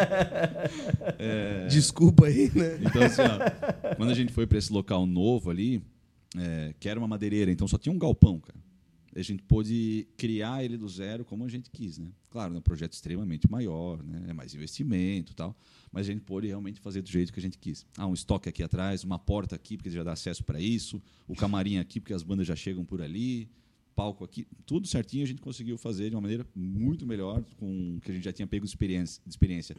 É... 1.18 1.66
Desculpa 1.68 2.26
aí, 2.26 2.52
né? 2.54 2.78
Então, 2.82 3.02
assim, 3.02 3.22
ó, 3.22 3.94
quando 3.96 4.10
a 4.10 4.14
gente 4.14 4.30
foi 4.30 4.46
para 4.46 4.58
esse 4.58 4.70
local 4.70 5.06
novo 5.06 5.48
ali, 5.48 5.82
é, 6.36 6.74
que 6.78 6.90
era 6.90 7.00
uma 7.00 7.08
madeireira, 7.08 7.50
então 7.50 7.66
só 7.66 7.78
tinha 7.78 7.92
um 7.92 7.98
galpão, 7.98 8.38
cara 8.38 8.67
a 9.20 9.24
gente 9.24 9.42
pôde 9.42 10.06
criar 10.16 10.64
ele 10.64 10.76
do 10.76 10.88
zero 10.88 11.24
como 11.24 11.44
a 11.44 11.48
gente 11.48 11.70
quis, 11.70 11.98
né? 11.98 12.08
Claro, 12.30 12.54
é 12.54 12.58
um 12.58 12.62
projeto 12.62 12.92
extremamente 12.92 13.50
maior, 13.50 14.02
né? 14.02 14.26
É 14.28 14.32
mais 14.32 14.54
investimento, 14.54 15.34
tal, 15.34 15.56
mas 15.90 16.08
a 16.08 16.12
gente 16.12 16.22
pôde 16.22 16.46
realmente 16.46 16.78
fazer 16.78 17.02
do 17.02 17.08
jeito 17.08 17.32
que 17.32 17.40
a 17.40 17.42
gente 17.42 17.58
quis. 17.58 17.84
Ah, 17.96 18.06
um 18.06 18.14
estoque 18.14 18.48
aqui 18.48 18.62
atrás, 18.62 19.02
uma 19.02 19.18
porta 19.18 19.56
aqui 19.56 19.76
porque 19.76 19.90
já 19.90 20.04
dá 20.04 20.12
acesso 20.12 20.44
para 20.44 20.60
isso, 20.60 21.02
o 21.26 21.34
camarim 21.34 21.78
aqui 21.78 22.00
porque 22.00 22.14
as 22.14 22.22
bandas 22.22 22.46
já 22.46 22.54
chegam 22.54 22.84
por 22.84 23.02
ali, 23.02 23.50
palco 23.94 24.22
aqui, 24.22 24.46
tudo 24.64 24.86
certinho 24.86 25.24
a 25.24 25.26
gente 25.26 25.40
conseguiu 25.40 25.76
fazer 25.76 26.10
de 26.10 26.14
uma 26.14 26.22
maneira 26.22 26.46
muito 26.54 27.04
melhor 27.04 27.42
com 27.56 27.96
o 27.96 28.00
que 28.00 28.12
a 28.12 28.14
gente 28.14 28.24
já 28.24 28.32
tinha 28.32 28.46
pego 28.46 28.64
experiência, 28.64 29.20
de 29.26 29.30
experiência 29.30 29.76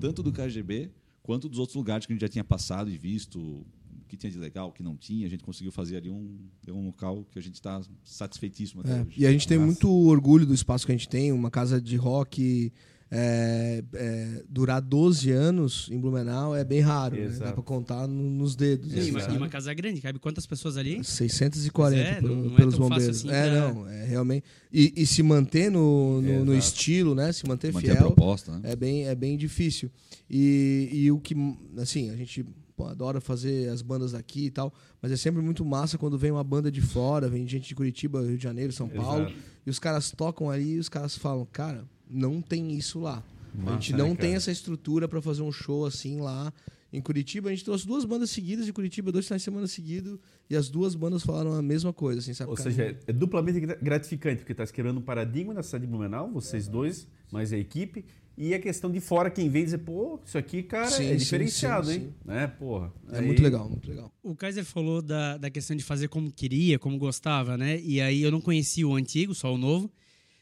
tanto 0.00 0.22
do 0.22 0.32
KGB 0.32 0.90
quanto 1.22 1.48
dos 1.48 1.60
outros 1.60 1.76
lugares 1.76 2.06
que 2.06 2.12
a 2.12 2.14
gente 2.14 2.22
já 2.22 2.28
tinha 2.28 2.42
passado 2.42 2.90
e 2.90 2.98
visto, 2.98 3.64
que 4.10 4.16
tinha 4.16 4.30
de 4.30 4.38
legal, 4.38 4.68
o 4.68 4.72
que 4.72 4.82
não 4.82 4.96
tinha. 4.96 5.26
A 5.26 5.30
gente 5.30 5.44
conseguiu 5.44 5.70
fazer 5.70 5.96
ali 5.96 6.10
um, 6.10 6.38
um 6.68 6.86
local 6.86 7.24
que 7.30 7.38
a 7.38 7.42
gente 7.42 7.54
está 7.54 7.80
satisfeitíssimo 8.04 8.80
até 8.80 8.98
é, 8.98 9.02
hoje. 9.02 9.14
E 9.16 9.26
a 9.26 9.30
gente 9.32 9.46
tem 9.46 9.58
muito 9.58 9.88
orgulho 9.88 10.44
do 10.44 10.52
espaço 10.52 10.84
que 10.84 10.92
a 10.92 10.96
gente 10.96 11.08
tem, 11.08 11.32
uma 11.32 11.50
casa 11.50 11.80
de 11.80 11.96
rock. 11.96 12.72
É, 13.12 13.82
é, 13.92 14.44
durar 14.48 14.80
12 14.80 15.32
anos 15.32 15.88
em 15.90 15.98
Blumenau 15.98 16.54
é 16.54 16.62
bem 16.62 16.78
raro, 16.78 17.16
né? 17.16 17.26
dá 17.40 17.52
para 17.52 17.60
contar 17.60 18.06
no, 18.06 18.30
nos 18.30 18.54
dedos. 18.54 18.88
Sim, 18.88 19.16
assim, 19.16 19.34
e 19.34 19.36
uma 19.36 19.48
casa 19.48 19.74
grande, 19.74 20.00
cabe 20.00 20.20
quantas 20.20 20.46
pessoas 20.46 20.76
ali? 20.76 21.02
640 21.02 22.00
é, 22.00 22.20
não, 22.20 22.36
não 22.36 22.54
pelos 22.54 22.78
bombeiros. 22.78 23.16
Assim 23.16 23.28
é, 23.28 23.50
pra... 23.50 23.72
não, 23.72 23.88
é 23.88 24.04
realmente. 24.04 24.44
E, 24.72 24.92
e 24.96 25.04
se 25.06 25.24
manter 25.24 25.72
no, 25.72 26.22
no, 26.22 26.44
no, 26.44 26.54
estilo, 26.54 27.16
né? 27.16 27.32
Se 27.32 27.44
manter, 27.48 27.72
manter 27.72 27.96
fiel. 27.96 28.06
Proposta, 28.06 28.52
né? 28.52 28.70
É 28.70 28.76
bem, 28.76 29.08
é 29.08 29.14
bem 29.16 29.36
difícil. 29.36 29.90
E, 30.30 30.88
e 30.92 31.10
o 31.10 31.18
que, 31.18 31.34
assim, 31.78 32.10
a 32.10 32.16
gente 32.16 32.46
pô, 32.80 32.86
adoro 32.86 33.20
fazer 33.20 33.68
as 33.68 33.82
bandas 33.82 34.12
daqui 34.12 34.46
e 34.46 34.50
tal, 34.50 34.72
mas 35.02 35.12
é 35.12 35.16
sempre 35.16 35.42
muito 35.42 35.64
massa 35.64 35.98
quando 35.98 36.16
vem 36.16 36.30
uma 36.30 36.42
banda 36.42 36.70
de 36.70 36.80
fora, 36.80 37.28
vem 37.28 37.46
gente 37.46 37.68
de 37.68 37.74
Curitiba, 37.74 38.22
Rio 38.22 38.38
de 38.38 38.42
Janeiro, 38.42 38.72
São 38.72 38.88
Paulo, 38.88 39.24
Exato. 39.24 39.36
e 39.66 39.70
os 39.70 39.78
caras 39.78 40.10
tocam 40.10 40.48
ali 40.48 40.72
e 40.72 40.78
os 40.78 40.88
caras 40.88 41.16
falam, 41.16 41.46
cara, 41.52 41.84
não 42.08 42.40
tem 42.40 42.72
isso 42.72 42.98
lá. 42.98 43.22
Massa, 43.54 43.70
a 43.70 43.72
gente 43.74 43.92
não 43.92 44.10
né, 44.10 44.14
tem 44.14 44.34
essa 44.34 44.50
estrutura 44.50 45.06
para 45.06 45.20
fazer 45.20 45.42
um 45.42 45.52
show 45.52 45.84
assim 45.84 46.20
lá. 46.20 46.52
Em 46.92 47.00
Curitiba, 47.00 47.50
a 47.50 47.52
gente 47.52 47.64
trouxe 47.64 47.86
duas 47.86 48.04
bandas 48.04 48.30
seguidas 48.30 48.66
de 48.66 48.72
Curitiba, 48.72 49.12
dois 49.12 49.26
finais 49.26 49.42
de 49.42 49.44
semana 49.44 49.66
seguidos, 49.68 50.18
e 50.48 50.56
as 50.56 50.68
duas 50.68 50.96
bandas 50.96 51.22
falaram 51.22 51.52
a 51.52 51.62
mesma 51.62 51.92
coisa. 51.92 52.18
Assim, 52.18 52.34
sabe? 52.34 52.50
Ou 52.50 52.56
seja, 52.56 52.96
é 53.06 53.12
duplamente 53.12 53.60
gratificante, 53.60 54.38
porque 54.38 54.52
está 54.52 54.66
quebrando 54.66 54.98
um 54.98 55.02
paradigma 55.02 55.54
na 55.54 55.62
cidade 55.62 55.84
de 55.84 55.90
Blumenau, 55.90 56.32
vocês 56.32 56.66
é. 56.66 56.70
dois, 56.70 57.06
mais 57.30 57.52
a 57.52 57.58
equipe, 57.58 58.04
e 58.42 58.54
a 58.54 58.58
questão 58.58 58.90
de 58.90 59.00
fora, 59.00 59.28
quem 59.28 59.50
vem 59.50 59.64
dizer, 59.64 59.76
pô, 59.78 60.18
isso 60.24 60.38
aqui, 60.38 60.62
cara, 60.62 60.90
sim, 60.90 61.04
é 61.04 61.14
diferenciado, 61.14 61.88
sim, 61.88 61.92
sim, 61.92 62.00
hein? 62.00 62.14
Né? 62.24 62.46
Porra. 62.46 62.90
É 63.12 63.18
aí... 63.18 63.26
muito 63.26 63.42
legal, 63.42 63.68
muito 63.68 63.86
legal. 63.86 64.10
O 64.22 64.34
Kaiser 64.34 64.64
falou 64.64 65.02
da, 65.02 65.36
da 65.36 65.50
questão 65.50 65.76
de 65.76 65.84
fazer 65.84 66.08
como 66.08 66.32
queria, 66.32 66.78
como 66.78 66.96
gostava, 66.96 67.58
né? 67.58 67.78
E 67.82 68.00
aí 68.00 68.22
eu 68.22 68.30
não 68.30 68.40
conhecia 68.40 68.88
o 68.88 68.94
antigo, 68.94 69.34
só 69.34 69.52
o 69.52 69.58
novo, 69.58 69.92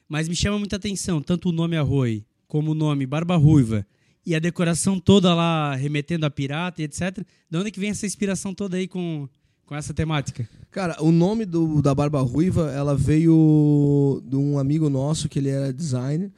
mas 0.09 0.29
me 0.29 0.37
chama 0.37 0.61
muita 0.61 0.77
atenção, 0.77 1.21
tanto 1.21 1.49
o 1.49 1.53
nome 1.53 1.77
Arroi, 1.77 2.25
como 2.47 2.71
o 2.71 2.75
nome 2.75 3.05
Barba 3.05 3.35
Ruiva, 3.35 3.85
e 4.25 4.33
a 4.33 4.39
decoração 4.39 5.01
toda 5.01 5.35
lá 5.35 5.75
remetendo 5.75 6.25
a 6.25 6.31
pirata 6.31 6.81
e 6.81 6.85
etc. 6.85 7.27
De 7.51 7.59
onde 7.59 7.67
é 7.67 7.71
que 7.73 7.81
vem 7.81 7.91
essa 7.91 8.07
inspiração 8.07 8.55
toda 8.55 8.77
aí 8.77 8.87
com, 8.87 9.29
com 9.67 9.75
essa 9.75 9.93
temática? 9.93 10.49
Cara, 10.71 11.03
o 11.03 11.11
nome 11.11 11.45
do, 11.45 11.83
da 11.83 11.93
Barba 11.97 12.21
Ruiva, 12.21 12.71
ela 12.71 12.95
veio 12.95 14.23
de 14.25 14.37
um 14.37 14.57
amigo 14.57 14.89
nosso 14.89 15.29
que 15.29 15.41
ele 15.41 15.49
era 15.49 15.73
designer, 15.73 16.31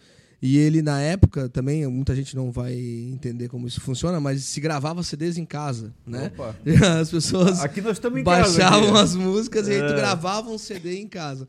e 0.43 0.57
ele, 0.57 0.81
na 0.81 1.01
época, 1.01 1.51
também, 1.51 1.87
muita 1.87 2.17
gente 2.17 2.35
não 2.35 2.51
vai 2.51 2.75
entender 2.75 3.49
como 3.49 3.67
isso 3.67 3.81
funciona, 3.81 4.19
mas 4.19 4.43
se 4.45 4.59
gravava 4.61 5.03
CDs 5.03 5.37
em 5.37 5.45
casa, 5.45 5.93
né? 6.07 6.33
Opa. 6.35 6.57
As 7.01 7.11
pessoas 7.11 7.61
aqui 7.61 7.83
nós 7.83 7.93
estamos 7.93 8.19
em 8.19 8.23
baixavam 8.23 8.93
casa, 8.93 9.03
as 9.03 9.15
músicas 9.15 9.69
é. 9.69 9.73
e 9.73 9.75
aí 9.75 9.87
tu 9.87 9.93
é. 9.93 9.97
gravava 9.97 10.51
um 10.51 10.57
CD 10.57 10.99
em 10.99 11.07
casa. 11.07 11.47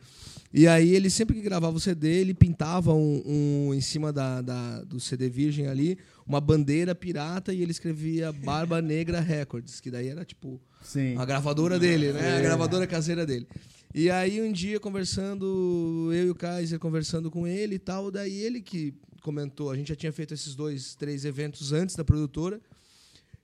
E 0.53 0.67
aí 0.67 0.93
ele 0.93 1.09
sempre 1.09 1.35
que 1.35 1.41
gravava 1.41 1.77
o 1.77 1.79
CD, 1.79 2.09
ele 2.19 2.33
pintava 2.33 2.93
um, 2.93 3.23
um 3.25 3.73
em 3.73 3.79
cima 3.79 4.11
da, 4.11 4.41
da, 4.41 4.81
do 4.81 4.99
CD 4.99 5.29
virgem 5.29 5.67
ali, 5.67 5.97
uma 6.27 6.41
bandeira 6.41 6.93
pirata 6.93 7.53
e 7.53 7.61
ele 7.61 7.71
escrevia 7.71 8.33
Barba 8.33 8.81
Negra 8.81 9.21
Records, 9.21 9.79
que 9.79 9.89
daí 9.89 10.09
era 10.09 10.25
tipo 10.25 10.59
Sim. 10.81 11.15
a 11.17 11.23
gravadora 11.23 11.79
dele, 11.79 12.11
né? 12.11 12.35
É. 12.35 12.37
A 12.39 12.41
gravadora 12.41 12.85
caseira 12.85 13.25
dele. 13.25 13.47
E 13.93 14.09
aí 14.09 14.41
um 14.41 14.51
dia 14.53 14.79
conversando, 14.79 16.09
eu 16.13 16.27
e 16.27 16.29
o 16.29 16.35
Kaiser 16.35 16.79
conversando 16.79 17.29
com 17.29 17.45
ele 17.45 17.75
e 17.75 17.79
tal, 17.79 18.09
daí 18.09 18.39
ele 18.41 18.61
que 18.61 18.93
comentou, 19.21 19.69
a 19.69 19.75
gente 19.75 19.89
já 19.89 19.95
tinha 19.95 20.13
feito 20.13 20.33
esses 20.33 20.55
dois, 20.55 20.95
três 20.95 21.25
eventos 21.25 21.73
antes 21.73 21.95
da 21.95 22.03
produtora, 22.03 22.61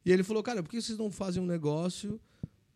e 0.06 0.12
ele 0.12 0.24
falou, 0.24 0.42
cara, 0.42 0.64
por 0.64 0.70
que 0.70 0.82
vocês 0.82 0.98
não 0.98 1.12
fazem 1.12 1.44
um 1.44 1.46
negócio? 1.46 2.18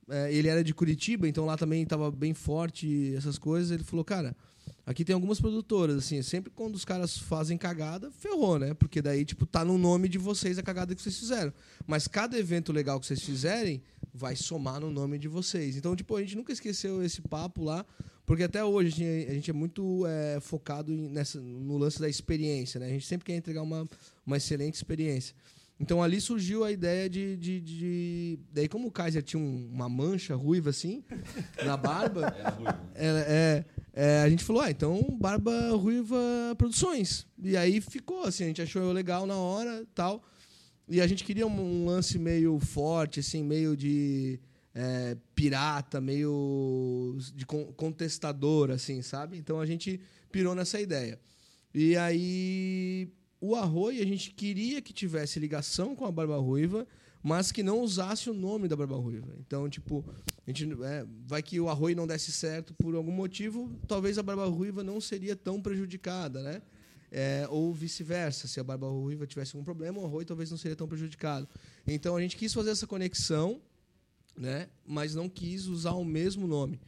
É, 0.09 0.33
ele 0.33 0.49
era 0.49 0.61
de 0.61 0.73
Curitiba, 0.73 1.29
então 1.29 1.45
lá 1.45 1.55
também 1.55 1.83
estava 1.83 2.11
bem 2.11 2.33
forte 2.33 3.13
essas 3.15 3.37
coisas. 3.37 3.71
Ele 3.71 3.85
falou, 3.85 4.03
cara, 4.03 4.35
aqui 4.85 5.05
tem 5.05 5.13
algumas 5.13 5.39
produtoras, 5.39 5.97
assim, 5.97 6.21
sempre 6.21 6.51
quando 6.51 6.75
os 6.75 6.85
caras 6.85 7.17
fazem 7.17 7.57
cagada, 7.57 8.11
ferrou, 8.11 8.59
né? 8.59 8.73
Porque 8.73 9.01
daí, 9.01 9.23
tipo, 9.25 9.45
tá 9.45 9.63
no 9.63 9.77
nome 9.77 10.09
de 10.09 10.17
vocês 10.17 10.57
a 10.57 10.63
cagada 10.63 10.95
que 10.95 11.01
vocês 11.01 11.17
fizeram. 11.17 11.53
Mas 11.87 12.07
cada 12.07 12.37
evento 12.37 12.71
legal 12.71 12.99
que 12.99 13.05
vocês 13.05 13.21
fizerem, 13.21 13.81
vai 14.13 14.35
somar 14.35 14.79
no 14.79 14.91
nome 14.91 15.17
de 15.17 15.27
vocês. 15.27 15.75
Então, 15.75 15.95
tipo, 15.95 16.15
a 16.15 16.21
gente 16.21 16.35
nunca 16.35 16.51
esqueceu 16.51 17.03
esse 17.03 17.21
papo 17.21 17.63
lá, 17.63 17.85
porque 18.25 18.43
até 18.43 18.63
hoje 18.63 19.03
a 19.27 19.33
gente, 19.33 19.49
é 19.49 19.53
muito 19.53 20.05
é, 20.05 20.39
focado 20.39 20.91
nessa, 20.91 21.39
no 21.39 21.77
lance 21.77 21.99
da 21.99 22.09
experiência, 22.09 22.79
né? 22.79 22.87
A 22.87 22.89
gente 22.89 23.05
sempre 23.05 23.25
quer 23.25 23.35
entregar 23.35 23.61
uma, 23.61 23.87
uma 24.25 24.37
excelente 24.37 24.75
experiência. 24.75 25.35
Então 25.81 26.03
ali 26.03 26.21
surgiu 26.21 26.63
a 26.63 26.71
ideia 26.71 27.09
de, 27.09 27.35
de, 27.35 27.59
de... 27.59 28.39
daí 28.53 28.67
como 28.67 28.87
o 28.87 28.91
Kaiser 28.91 29.23
tinha 29.23 29.41
um, 29.41 29.67
uma 29.73 29.89
mancha 29.89 30.35
ruiva 30.35 30.69
assim 30.69 31.03
na 31.65 31.75
barba, 31.75 32.31
é, 32.93 33.07
é, 33.07 33.65
é, 34.03 34.23
a 34.23 34.29
gente 34.29 34.43
falou, 34.43 34.63
ah, 34.63 34.71
então 34.71 35.15
barba 35.19 35.69
ruiva 35.75 36.17
produções. 36.57 37.27
E 37.37 37.55
aí 37.55 37.79
ficou 37.79 38.23
assim, 38.23 38.45
a 38.45 38.47
gente 38.47 38.59
achou 38.59 38.91
legal 38.91 39.27
na 39.27 39.35
hora, 39.35 39.85
tal. 39.93 40.23
E 40.89 40.99
a 40.99 41.05
gente 41.05 41.23
queria 41.23 41.45
um, 41.45 41.51
um 41.51 41.85
lance 41.85 42.17
meio 42.17 42.57
forte, 42.57 43.19
assim, 43.19 43.43
meio 43.43 43.77
de 43.77 44.39
é, 44.73 45.15
pirata, 45.35 46.01
meio 46.01 47.15
de 47.35 47.45
contestador, 47.45 48.71
assim, 48.71 49.03
sabe? 49.03 49.37
Então 49.37 49.59
a 49.59 49.67
gente 49.67 50.01
pirou 50.31 50.55
nessa 50.55 50.81
ideia. 50.81 51.19
E 51.71 51.95
aí 51.95 53.07
o 53.39 53.55
Arroi 53.55 54.01
a 54.01 54.05
gente 54.05 54.31
queria 54.31 54.81
que 54.81 54.93
tivesse 54.93 55.39
ligação 55.39 55.95
com 55.95 56.07
a 56.07 56.11
Barba 56.11 56.37
Ruiva, 56.37 56.87
mas 57.21 57.51
que 57.51 57.61
não 57.61 57.81
usasse 57.81 58.31
o 58.31 58.33
nome 58.33 58.67
da 58.67 58.75
Barba 58.75 58.95
Ruiva. 58.95 59.31
Então, 59.39 59.69
tipo, 59.69 60.03
a 60.51 60.53
gente, 60.53 60.83
é, 60.83 61.05
vai 61.25 61.41
que 61.41 61.59
o 61.59 61.69
Arroi 61.69 61.95
não 61.95 62.05
desse 62.05 62.31
certo 62.31 62.73
por 62.73 62.95
algum 62.95 63.11
motivo, 63.11 63.71
talvez 63.87 64.17
a 64.17 64.23
Barba 64.23 64.45
Ruiva 64.45 64.83
não 64.83 64.99
seria 65.01 65.35
tão 65.35 65.61
prejudicada, 65.61 66.41
né? 66.41 66.61
É, 67.11 67.45
ou 67.49 67.73
vice-versa. 67.73 68.47
Se 68.47 68.57
a 68.57 68.63
barba 68.63 68.87
ruiva 68.87 69.27
tivesse 69.27 69.53
algum 69.53 69.65
problema, 69.65 69.99
o 69.99 70.05
arroio 70.05 70.25
talvez 70.25 70.49
não 70.49 70.57
seria 70.57 70.77
tão 70.77 70.87
prejudicado. 70.87 71.45
Então 71.85 72.15
a 72.15 72.21
gente 72.21 72.37
quis 72.37 72.53
fazer 72.53 72.69
essa 72.69 72.87
conexão, 72.87 73.61
né, 74.37 74.69
mas 74.87 75.13
não 75.13 75.27
quis 75.27 75.65
usar 75.65 75.91
o 75.91 76.05
mesmo 76.05 76.47
nome. 76.47 76.79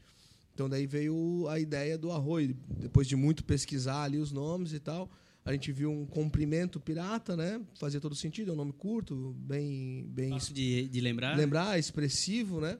Então 0.54 0.69
daí 0.69 0.88
veio 0.88 1.45
a 1.49 1.60
ideia 1.60 1.97
do 1.97 2.10
arroio. 2.10 2.56
Depois 2.69 3.06
de 3.06 3.17
muito 3.17 3.43
pesquisar 3.43 4.04
ali 4.04 4.17
os 4.17 4.32
nomes 4.32 4.71
e 4.71 4.80
tal, 4.80 5.12
a 5.43 5.52
gente 5.52 5.71
viu 5.71 5.91
um 5.91 6.06
comprimento 6.06 6.80
pirata, 6.80 7.36
né? 7.36 7.60
Fazia 7.76 7.99
todo 7.99 8.15
sentido, 8.15 8.52
é 8.52 8.54
um 8.54 8.58
nome 8.58 8.71
curto, 8.71 9.36
bem, 9.39 10.06
bem 10.08 10.30
Fácil 10.30 10.54
de, 10.54 10.88
de 10.88 11.02
lembrar. 11.02 11.36
Lembrar, 11.36 11.78
expressivo, 11.78 12.62
né? 12.62 12.78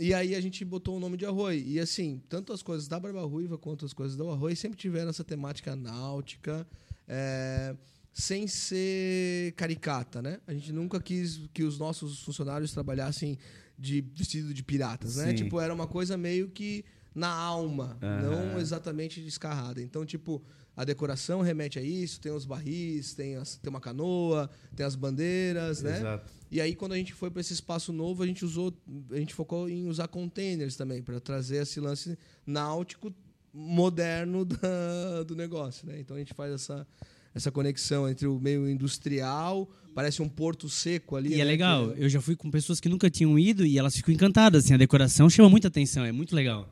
E 0.00 0.14
aí 0.14 0.34
a 0.34 0.40
gente 0.40 0.64
botou 0.64 0.96
o 0.96 1.00
nome 1.00 1.16
de 1.16 1.26
Arroi. 1.26 1.62
E 1.66 1.78
assim, 1.78 2.22
tanto 2.28 2.52
as 2.52 2.62
coisas 2.62 2.88
da 2.88 2.98
Barba 2.98 3.22
Ruiva 3.22 3.58
quanto 3.58 3.84
as 3.84 3.92
coisas 3.92 4.16
do 4.16 4.28
Arroi 4.30 4.56
sempre 4.56 4.78
tiveram 4.78 5.10
essa 5.10 5.24
temática 5.24 5.76
náutica, 5.76 6.66
é, 7.06 7.76
sem 8.12 8.46
ser 8.46 9.52
caricata, 9.52 10.22
né? 10.22 10.40
A 10.46 10.52
gente 10.52 10.72
nunca 10.72 11.00
quis 11.00 11.40
que 11.52 11.62
os 11.62 11.78
nossos 11.78 12.22
funcionários 12.22 12.72
trabalhassem 12.72 13.38
de 13.78 14.00
vestido 14.00 14.52
de 14.52 14.62
piratas, 14.62 15.16
né? 15.16 15.30
Sim. 15.30 15.36
Tipo, 15.36 15.60
era 15.60 15.72
uma 15.72 15.86
coisa 15.86 16.16
meio 16.16 16.48
que 16.48 16.84
na 17.14 17.28
alma, 17.28 17.98
uhum. 18.02 18.52
não 18.52 18.60
exatamente 18.60 19.20
descarrada. 19.20 19.82
Então, 19.82 20.04
tipo, 20.04 20.42
a 20.76 20.84
decoração 20.84 21.40
remete 21.42 21.78
a 21.78 21.82
isso, 21.82 22.20
tem 22.20 22.32
os 22.32 22.44
barris, 22.44 23.14
tem, 23.14 23.36
as, 23.36 23.56
tem 23.56 23.68
uma 23.70 23.80
canoa, 23.80 24.50
tem 24.74 24.84
as 24.86 24.94
bandeiras, 24.94 25.82
né? 25.82 25.98
Exato. 25.98 26.32
E 26.50 26.60
aí 26.60 26.74
quando 26.74 26.92
a 26.92 26.96
gente 26.96 27.12
foi 27.12 27.30
para 27.30 27.40
esse 27.40 27.52
espaço 27.52 27.92
novo, 27.92 28.22
a 28.22 28.26
gente 28.26 28.44
usou, 28.44 28.72
a 29.10 29.16
gente 29.16 29.34
focou 29.34 29.68
em 29.68 29.86
usar 29.86 30.08
containers 30.08 30.76
também 30.76 31.02
para 31.02 31.18
trazer 31.20 31.62
esse 31.62 31.78
lance 31.80 32.18
náutico 32.46 33.12
moderno 33.52 34.44
da, 34.46 35.22
do 35.26 35.34
negócio, 35.36 35.86
né? 35.86 35.98
Então 36.00 36.16
a 36.16 36.18
gente 36.20 36.34
faz 36.34 36.52
essa 36.52 36.86
essa 37.34 37.50
conexão 37.50 38.06
entre 38.06 38.26
o 38.26 38.38
meio 38.38 38.68
industrial, 38.68 39.66
parece 39.94 40.20
um 40.20 40.28
porto 40.28 40.68
seco 40.68 41.16
ali. 41.16 41.30
E 41.30 41.34
é 41.36 41.38
né, 41.38 41.44
legal, 41.44 41.90
que- 41.90 42.02
eu 42.02 42.06
já 42.08 42.20
fui 42.20 42.36
com 42.36 42.50
pessoas 42.50 42.78
que 42.78 42.90
nunca 42.90 43.08
tinham 43.08 43.38
ido 43.38 43.64
e 43.64 43.78
elas 43.78 43.96
ficam 43.96 44.12
encantadas, 44.12 44.64
assim, 44.64 44.74
a 44.74 44.76
decoração 44.76 45.30
chama 45.30 45.48
muita 45.48 45.68
atenção, 45.68 46.04
é 46.04 46.12
muito 46.12 46.36
legal. 46.36 46.68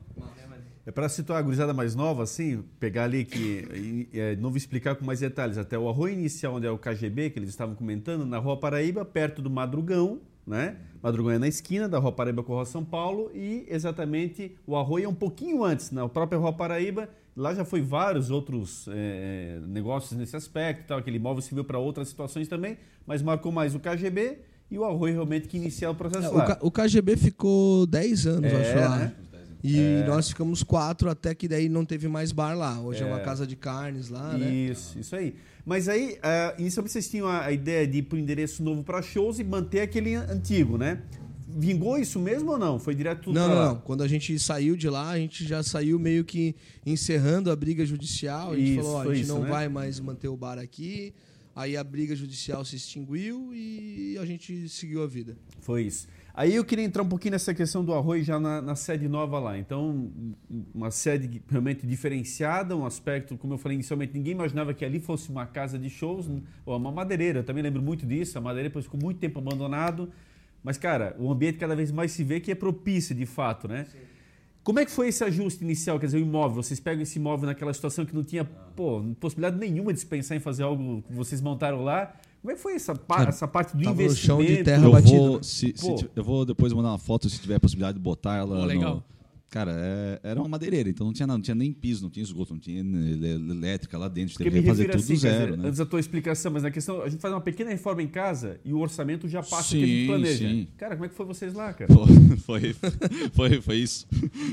É 0.90 0.92
para 0.92 1.08
situar 1.08 1.38
a 1.38 1.42
gurizada 1.42 1.72
mais 1.72 1.94
nova, 1.94 2.24
assim, 2.24 2.64
pegar 2.80 3.04
ali 3.04 3.24
que. 3.24 4.08
é, 4.12 4.34
de 4.34 4.40
novo 4.42 4.56
explicar 4.56 4.96
com 4.96 5.04
mais 5.04 5.20
detalhes. 5.20 5.56
Até 5.56 5.78
o 5.78 5.88
arroio 5.88 6.14
inicial, 6.14 6.56
onde 6.56 6.66
é 6.66 6.70
o 6.70 6.76
KGB, 6.76 7.30
que 7.30 7.38
eles 7.38 7.48
estavam 7.50 7.76
comentando, 7.76 8.26
na 8.26 8.38
Rua 8.38 8.56
Paraíba, 8.56 9.04
perto 9.04 9.40
do 9.40 9.48
Madrugão, 9.48 10.18
né? 10.44 10.74
Madrugão 11.00 11.30
é 11.30 11.38
na 11.38 11.46
esquina 11.46 11.88
da 11.88 12.00
Rua 12.00 12.10
Paraíba 12.10 12.42
com 12.42 12.52
a 12.54 12.56
Rua 12.56 12.64
São 12.66 12.84
Paulo 12.84 13.30
e 13.32 13.64
exatamente 13.68 14.56
o 14.66 14.74
arroio 14.76 15.04
é 15.04 15.08
um 15.08 15.14
pouquinho 15.14 15.62
antes, 15.62 15.92
na 15.92 16.08
própria 16.08 16.36
Rua 16.40 16.52
Paraíba. 16.52 17.08
Lá 17.36 17.54
já 17.54 17.64
foi 17.64 17.80
vários 17.80 18.28
outros 18.28 18.88
é, 18.90 19.60
negócios 19.68 20.18
nesse 20.18 20.34
aspecto, 20.34 20.88
tal, 20.88 20.98
aquele 20.98 21.18
imóvel 21.18 21.40
serviu 21.40 21.62
para 21.62 21.78
outras 21.78 22.08
situações 22.08 22.48
também, 22.48 22.76
mas 23.06 23.22
marcou 23.22 23.52
mais 23.52 23.76
o 23.76 23.78
KGB 23.78 24.38
e 24.68 24.76
o 24.76 24.84
arroio 24.84 25.14
realmente 25.14 25.46
que 25.46 25.56
iniciou 25.56 25.92
o 25.92 25.94
É, 25.94 25.98
processo 25.98 26.34
o, 26.34 26.36
lá. 26.36 26.46
K- 26.46 26.58
o 26.60 26.70
KGB 26.70 27.16
ficou 27.16 27.86
10 27.86 28.26
anos, 28.26 28.52
É, 28.52 28.56
acho 28.60 28.90
lá. 28.90 28.96
né? 28.98 29.12
E 29.62 30.02
nós 30.06 30.28
ficamos 30.30 30.62
quatro 30.62 31.10
até 31.10 31.34
que 31.34 31.46
daí 31.46 31.68
não 31.68 31.84
teve 31.84 32.08
mais 32.08 32.32
bar 32.32 32.54
lá. 32.56 32.80
Hoje 32.80 33.02
é, 33.02 33.06
uma 33.06 33.20
É. 33.20 33.22
casa 33.22 33.46
de 33.46 33.56
carnes 33.56 34.08
lá, 34.08 34.36
né? 34.36 34.50
Isso, 34.50 34.98
isso 34.98 35.14
aí. 35.14 35.34
Mas 35.66 35.88
aí, 35.88 36.18
ah, 36.22 36.54
inicialmente 36.58 36.92
vocês 36.92 37.08
tinham 37.10 37.26
a, 37.28 37.44
a 37.44 37.52
ideia 37.52 37.86
de 37.86 37.98
ir 37.98 38.02
para 38.04 38.16
o 38.16 38.18
endereço 38.18 38.62
novo 38.62 38.82
para 38.82 39.02
shows 39.02 39.38
e 39.38 39.44
manter 39.44 39.80
aquele 39.82 40.14
an- 40.14 40.26
antigo, 40.30 40.78
né? 40.78 41.02
Vingou 41.46 41.98
isso 41.98 42.18
mesmo 42.20 42.52
ou 42.52 42.58
não? 42.58 42.78
Foi 42.78 42.94
direto 42.94 43.24
tudo 43.24 43.34
Não, 43.34 43.48
não, 43.48 43.64
não. 43.66 43.76
Quando 43.80 44.02
a 44.02 44.08
gente 44.08 44.38
saiu 44.38 44.76
de 44.76 44.88
lá, 44.88 45.10
a 45.10 45.18
gente 45.18 45.44
já 45.46 45.62
saiu 45.62 45.98
meio 45.98 46.24
que 46.24 46.54
encerrando 46.86 47.50
a 47.50 47.56
briga 47.56 47.84
judicial. 47.84 48.52
A 48.52 48.56
gente 48.56 48.70
Isso, 48.74 48.82
falou, 48.82 48.94
ó, 48.96 49.00
a 49.02 49.14
gente 49.14 49.24
isso, 49.24 49.34
não 49.34 49.42
né? 49.42 49.50
vai 49.50 49.68
mais 49.68 49.98
manter 50.00 50.28
o 50.28 50.36
bar 50.36 50.58
aqui. 50.58 51.12
Aí 51.54 51.76
a 51.76 51.82
briga 51.84 52.14
judicial 52.14 52.64
se 52.64 52.76
extinguiu 52.76 53.50
e 53.52 54.16
a 54.20 54.24
gente 54.24 54.68
seguiu 54.68 55.02
a 55.02 55.06
vida. 55.06 55.36
Foi 55.60 55.82
isso. 55.82 56.06
Aí 56.34 56.54
eu 56.54 56.64
queria 56.64 56.84
entrar 56.84 57.02
um 57.02 57.08
pouquinho 57.08 57.32
nessa 57.32 57.52
questão 57.52 57.84
do 57.84 57.92
arroz 57.92 58.24
já 58.24 58.38
na, 58.38 58.62
na 58.62 58.74
sede 58.74 59.08
nova 59.08 59.38
lá. 59.38 59.58
Então, 59.58 60.10
uma 60.74 60.90
sede 60.90 61.42
realmente 61.48 61.86
diferenciada, 61.86 62.76
um 62.76 62.86
aspecto, 62.86 63.36
como 63.36 63.54
eu 63.54 63.58
falei 63.58 63.74
inicialmente, 63.74 64.14
ninguém 64.14 64.32
imaginava 64.32 64.72
que 64.72 64.84
ali 64.84 65.00
fosse 65.00 65.30
uma 65.30 65.46
casa 65.46 65.78
de 65.78 65.90
shows, 65.90 66.28
ou 66.64 66.76
uma 66.76 66.92
madeireira. 66.92 67.40
Eu 67.40 67.44
também 67.44 67.62
lembro 67.62 67.82
muito 67.82 68.06
disso. 68.06 68.38
A 68.38 68.40
madeireira 68.40 68.68
depois 68.68 68.84
ficou 68.84 69.00
muito 69.00 69.18
tempo 69.18 69.38
abandonado. 69.38 70.10
Mas, 70.62 70.76
cara, 70.76 71.16
o 71.18 71.30
ambiente 71.30 71.58
cada 71.58 71.74
vez 71.74 71.90
mais 71.90 72.12
se 72.12 72.22
vê 72.22 72.38
que 72.38 72.50
é 72.50 72.54
propício, 72.54 73.14
de 73.14 73.26
fato, 73.26 73.66
né? 73.66 73.86
Como 74.62 74.78
é 74.78 74.84
que 74.84 74.90
foi 74.90 75.08
esse 75.08 75.24
ajuste 75.24 75.64
inicial? 75.64 75.98
Quer 75.98 76.06
dizer, 76.06 76.18
o 76.18 76.20
imóvel, 76.20 76.62
vocês 76.62 76.78
pegam 76.78 77.02
esse 77.02 77.18
imóvel 77.18 77.46
naquela 77.46 77.72
situação 77.72 78.04
que 78.04 78.14
não 78.14 78.22
tinha 78.22 78.44
pô, 78.44 79.02
possibilidade 79.18 79.58
nenhuma 79.58 79.92
de 79.92 80.00
se 80.00 80.06
pensar 80.06 80.36
em 80.36 80.40
fazer 80.40 80.62
algo 80.62 81.02
que 81.02 81.12
vocês 81.14 81.40
montaram 81.40 81.82
lá. 81.82 82.14
Como 82.40 82.52
é 82.52 82.54
que 82.54 82.60
foi 82.62 82.74
essa, 82.74 82.94
pa- 82.94 83.16
Cara, 83.18 83.28
essa 83.28 83.46
parte 83.46 83.76
do 83.76 83.82
tava 83.84 83.96
no 83.96 84.02
investimento? 84.02 84.42
chão 84.44 84.56
de 84.56 84.62
terra 84.64 84.84
Eu 84.84 84.90
batido, 84.92 85.16
vou, 85.18 85.36
né? 85.36 85.42
se, 85.42 85.72
se 85.76 86.08
eu 86.16 86.24
vou 86.24 86.44
depois 86.46 86.72
mandar 86.72 86.88
uma 86.90 86.98
foto 86.98 87.28
se 87.28 87.38
tiver 87.38 87.56
a 87.56 87.60
possibilidade 87.60 87.98
de 87.98 88.02
botar 88.02 88.36
ela 88.36 88.54
Pô, 88.56 88.62
no- 88.62 88.66
legal. 88.66 89.04
Cara, 89.52 89.72
é- 89.76 90.20
era 90.22 90.38
uma 90.40 90.48
madeireira, 90.48 90.88
então 90.88 91.04
não 91.04 91.12
tinha 91.12 91.26
nada, 91.26 91.36
não 91.36 91.42
tinha 91.42 91.56
nem 91.56 91.72
piso, 91.72 92.04
não 92.04 92.08
tinha 92.08 92.22
esgoto, 92.22 92.52
não 92.54 92.60
tinha 92.60 92.78
ele- 92.78 93.26
elétrica 93.50 93.98
lá 93.98 94.06
dentro, 94.06 94.32
Porque 94.34 94.44
teve 94.44 94.62
que 94.62 94.68
fazer 94.68 94.84
tudo 94.84 95.00
assim, 95.00 95.16
zero, 95.16 95.44
dizer, 95.46 95.58
né? 95.58 95.66
antes 95.66 95.78
da 95.80 95.86
tua 95.86 95.98
explicação, 95.98 96.52
mas 96.52 96.62
na 96.62 96.70
questão, 96.70 97.02
a 97.02 97.08
gente 97.08 97.20
faz 97.20 97.34
uma 97.34 97.40
pequena 97.40 97.68
reforma 97.68 98.00
em 98.00 98.06
casa 98.06 98.60
e 98.64 98.72
o 98.72 98.78
orçamento 98.78 99.26
já 99.28 99.42
passa 99.42 99.62
o 99.62 99.64
Sim, 99.64 99.78
que 99.78 99.82
a 99.84 99.86
gente 99.88 100.06
planeja. 100.06 100.48
sim. 100.48 100.68
Cara, 100.78 100.94
como 100.94 101.04
é 101.04 101.08
que 101.08 101.14
foi 101.16 101.26
vocês 101.26 101.52
lá, 101.52 101.72
cara? 101.72 101.92
Foi, 101.92 102.06
foi, 102.38 102.76
foi, 103.32 103.60
foi 103.60 103.76
isso. 103.76 104.06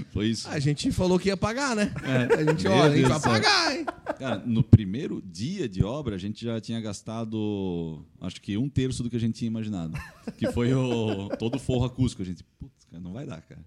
Foi 0.10 0.26
isso. 0.30 0.47
A 0.50 0.58
gente 0.58 0.91
falou 0.91 1.19
que 1.19 1.28
ia 1.30 1.38
pagar, 1.38 1.76
né? 1.76 1.93
É. 2.04 2.34
A 2.34 2.43
gente, 2.43 2.67
olha, 2.67 2.91
a 2.91 2.97
gente 2.97 3.08
vai 3.08 3.19
pagar, 3.21 3.78
hein? 3.78 3.86
Cara, 4.19 4.43
no 4.45 4.63
primeiro 4.63 5.21
dia 5.21 5.67
de 5.67 5.84
obra, 5.84 6.15
a 6.15 6.17
gente 6.17 6.43
já 6.43 6.60
tinha 6.60 6.80
gastado, 6.82 8.06
acho 8.21 8.41
que 8.41 8.58
um 8.58 8.69
terço 8.69 9.03
do 9.03 9.10
que 9.10 9.15
a 9.15 9.19
gente 9.19 9.36
tinha 9.36 9.47
imaginado. 9.47 9.97
Que 10.38 10.51
foi 10.51 10.73
o, 10.73 11.30
todo 11.38 11.56
o 11.56 11.60
forro 11.60 11.86
acústico. 11.86 12.21
A 12.21 12.25
gente, 12.25 12.43
putz, 12.60 12.86
cara, 12.86 13.01
não 13.01 13.13
vai 13.13 13.25
dar, 13.25 13.41
cara. 13.41 13.63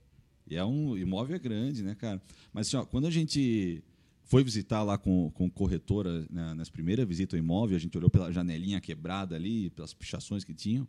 E 0.48 0.56
é 0.56 0.64
um 0.64 0.96
imóvel 0.96 1.36
é 1.36 1.38
grande, 1.38 1.82
né, 1.82 1.94
cara? 1.94 2.20
Mas 2.52 2.66
assim, 2.66 2.76
ó, 2.76 2.84
quando 2.84 3.06
a 3.06 3.10
gente 3.10 3.82
foi 4.24 4.44
visitar 4.44 4.82
lá 4.82 4.96
com, 4.96 5.30
com 5.30 5.50
corretora, 5.50 6.26
né, 6.30 6.54
nas 6.54 6.70
primeiras 6.70 7.06
visitas 7.06 7.38
ao 7.38 7.44
imóvel, 7.44 7.76
a 7.76 7.80
gente 7.80 7.96
olhou 7.96 8.08
pela 8.10 8.32
janelinha 8.32 8.80
quebrada 8.80 9.34
ali, 9.34 9.70
pelas 9.70 9.92
pichações 9.92 10.44
que 10.44 10.54
tinham. 10.54 10.86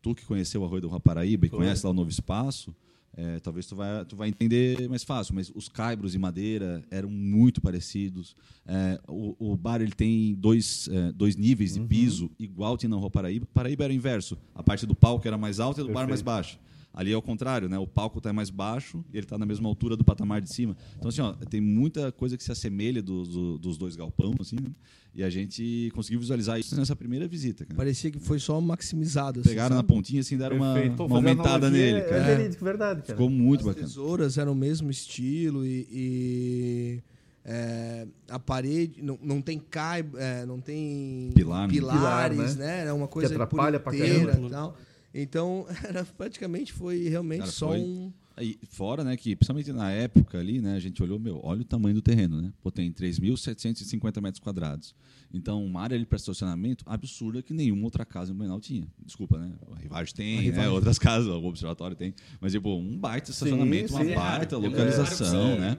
Tu 0.00 0.14
que 0.14 0.24
conheceu 0.24 0.62
o 0.62 0.64
Arroio 0.64 0.82
do 0.82 0.88
Raparaíba 0.88 1.46
e 1.46 1.48
Foi. 1.48 1.58
conhece 1.58 1.84
lá 1.84 1.90
o 1.90 1.94
Novo 1.94 2.10
Espaço, 2.10 2.74
é, 3.16 3.40
talvez 3.40 3.66
tu 3.66 3.74
vai, 3.74 4.04
tu 4.04 4.14
vai 4.14 4.28
entender 4.28 4.88
mais 4.88 5.02
fácil, 5.02 5.34
mas 5.34 5.50
os 5.54 5.68
caibros 5.68 6.12
de 6.12 6.18
madeira 6.18 6.84
eram 6.90 7.08
muito 7.08 7.62
parecidos. 7.62 8.36
É, 8.66 9.00
o, 9.08 9.34
o 9.38 9.56
bar 9.56 9.80
ele 9.80 9.92
tem 9.92 10.34
dois, 10.34 10.88
é, 10.92 11.12
dois 11.12 11.34
níveis 11.34 11.74
de 11.74 11.80
piso, 11.80 12.30
igual 12.38 12.76
tinha 12.76 12.90
na 12.90 12.96
Rua 12.96 13.10
Paraíba. 13.10 13.46
Paraíba 13.54 13.84
era 13.84 13.92
o 13.92 13.96
inverso. 13.96 14.36
A 14.54 14.62
parte 14.62 14.84
do 14.84 14.94
palco 14.94 15.26
era 15.26 15.38
mais 15.38 15.60
alta 15.60 15.80
e 15.80 15.84
a 15.84 15.86
do 15.86 15.92
bar 15.92 16.06
mais 16.06 16.22
Perfeito. 16.22 16.24
baixa. 16.26 16.58
Ali 16.96 17.12
é 17.12 17.16
o 17.16 17.20
contrário, 17.20 17.68
né? 17.68 17.78
O 17.78 17.86
palco 17.86 18.16
está 18.18 18.32
mais 18.32 18.48
baixo 18.48 19.04
e 19.12 19.18
ele 19.18 19.26
está 19.26 19.36
na 19.36 19.44
mesma 19.44 19.68
altura 19.68 19.98
do 19.98 20.02
patamar 20.02 20.40
de 20.40 20.50
cima. 20.50 20.74
Então, 20.96 21.10
assim, 21.10 21.20
ó, 21.20 21.34
tem 21.34 21.60
muita 21.60 22.10
coisa 22.10 22.38
que 22.38 22.42
se 22.42 22.50
assemelha 22.50 23.02
dos, 23.02 23.28
do- 23.28 23.58
dos 23.58 23.76
dois 23.76 23.94
galpão, 23.94 24.34
assim, 24.40 24.56
né? 24.56 24.70
E 25.14 25.22
a 25.22 25.28
gente 25.28 25.90
conseguiu 25.94 26.18
visualizar 26.20 26.58
isso 26.58 26.74
nessa 26.74 26.96
primeira 26.96 27.28
visita, 27.28 27.66
cara. 27.66 27.76
Parecia 27.76 28.10
que 28.10 28.18
foi 28.18 28.38
só 28.38 28.58
maximizado. 28.62 29.40
assim, 29.40 29.48
Pegaram 29.50 29.76
na 29.76 29.82
sabe? 29.82 29.88
pontinha, 29.88 30.20
assim, 30.22 30.38
deram 30.38 30.56
uma, 30.56 30.72
Perfeito. 30.72 31.02
Uma 31.04 31.08
fazer 31.20 31.28
aumentada 31.28 31.70
nele, 31.70 32.00
cara. 32.00 32.16
é 32.16 32.36
verídico, 32.36 32.64
verdade, 32.64 33.02
cara. 33.02 33.12
Ficou 33.12 33.28
muito 33.28 33.60
As 33.60 33.66
bacana. 33.66 33.86
tesouras 33.86 34.38
eram 34.38 34.52
o 34.52 34.56
mesmo 34.56 34.90
estilo 34.90 35.66
e, 35.66 35.86
e, 35.90 37.02
é, 37.44 38.06
a 38.28 38.38
parede 38.38 39.02
não, 39.02 39.18
não 39.22 39.40
tem 39.42 39.58
cai, 39.58 40.04
é, 40.16 40.44
não 40.46 40.60
tem 40.60 41.30
Pilar, 41.34 41.68
né? 41.68 41.74
pilares, 41.74 42.36
Pilar, 42.38 42.54
né? 42.56 42.86
É 42.86 42.92
uma 42.92 43.06
coisa 43.08 43.32
atrapalha 43.32 43.78
pra 43.78 43.94
inteira 43.94 44.26
caramba. 44.32 44.46
e 44.46 44.50
tal. 44.50 44.76
Então, 45.22 45.66
era 45.84 46.04
praticamente 46.04 46.72
foi 46.72 47.08
realmente 47.08 47.40
Cara, 47.40 47.50
só 47.52 47.68
foi- 47.68 47.78
um 47.80 48.12
Aí, 48.38 48.58
fora, 48.68 49.02
né, 49.02 49.16
que 49.16 49.34
principalmente 49.34 49.72
na 49.72 49.90
época 49.90 50.38
ali, 50.38 50.60
né, 50.60 50.74
a 50.74 50.78
gente 50.78 51.02
olhou, 51.02 51.18
meu, 51.18 51.40
olha 51.42 51.62
o 51.62 51.64
tamanho 51.64 51.94
do 51.94 52.02
terreno, 52.02 52.42
né? 52.42 52.52
Pô, 52.62 52.70
tem 52.70 52.92
3.750 52.92 54.20
metros 54.20 54.40
quadrados. 54.40 54.94
Então, 55.32 55.64
uma 55.64 55.80
área 55.80 55.94
ali 55.96 56.04
para 56.04 56.16
estacionamento 56.16 56.84
absurda 56.86 57.42
que 57.42 57.54
nenhuma 57.54 57.84
outra 57.84 58.04
casa 58.04 58.30
em 58.32 58.34
Blumenau 58.34 58.60
tinha. 58.60 58.86
Desculpa, 59.02 59.38
né? 59.38 59.52
A 59.74 59.78
Rivagem 59.78 60.14
tem, 60.14 60.36
A 60.38 60.40
Rivagem. 60.42 60.66
né? 60.68 60.68
Outras 60.70 60.98
casas, 60.98 61.28
o 61.28 61.42
Observatório 61.44 61.96
tem. 61.96 62.14
Mas, 62.38 62.52
tipo, 62.52 62.76
um 62.76 62.98
baita 62.98 63.30
estacionamento, 63.30 63.88
sim. 63.88 63.94
uma 63.94 64.04
É 64.04 64.14
baita 64.14 64.56
raro. 64.56 64.68
localização, 64.68 65.48
É. 65.52 65.58
né? 65.58 65.78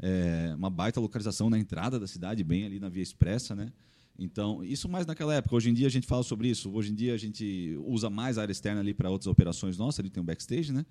É, 0.00 0.54
uma 0.56 0.70
baita 0.70 1.00
localização 1.00 1.50
na 1.50 1.58
entrada 1.58 2.00
da 2.00 2.06
cidade, 2.06 2.42
bem 2.42 2.64
ali 2.64 2.80
na 2.80 2.88
Via 2.88 3.02
Expressa, 3.02 3.54
né? 3.54 3.70
Então, 4.18 4.64
isso 4.64 4.88
mais 4.88 5.06
naquela 5.06 5.32
época. 5.34 5.54
Hoje 5.54 5.70
em 5.70 5.74
dia 5.74 5.86
a 5.86 5.90
gente 5.90 6.06
fala 6.06 6.22
sobre 6.24 6.48
isso. 6.48 6.70
Hoje 6.72 6.90
em 6.90 6.94
dia 6.94 7.14
a 7.14 7.16
gente 7.16 7.78
usa 7.86 8.10
mais 8.10 8.36
a 8.36 8.42
área 8.42 8.52
externa 8.52 8.80
ali 8.80 8.92
para 8.92 9.08
outras 9.10 9.28
operações 9.28 9.78
nossas. 9.78 10.00
Ali 10.00 10.10
tem 10.10 10.20
um 10.22 10.26
backstage, 10.26 10.72
né? 10.72 10.84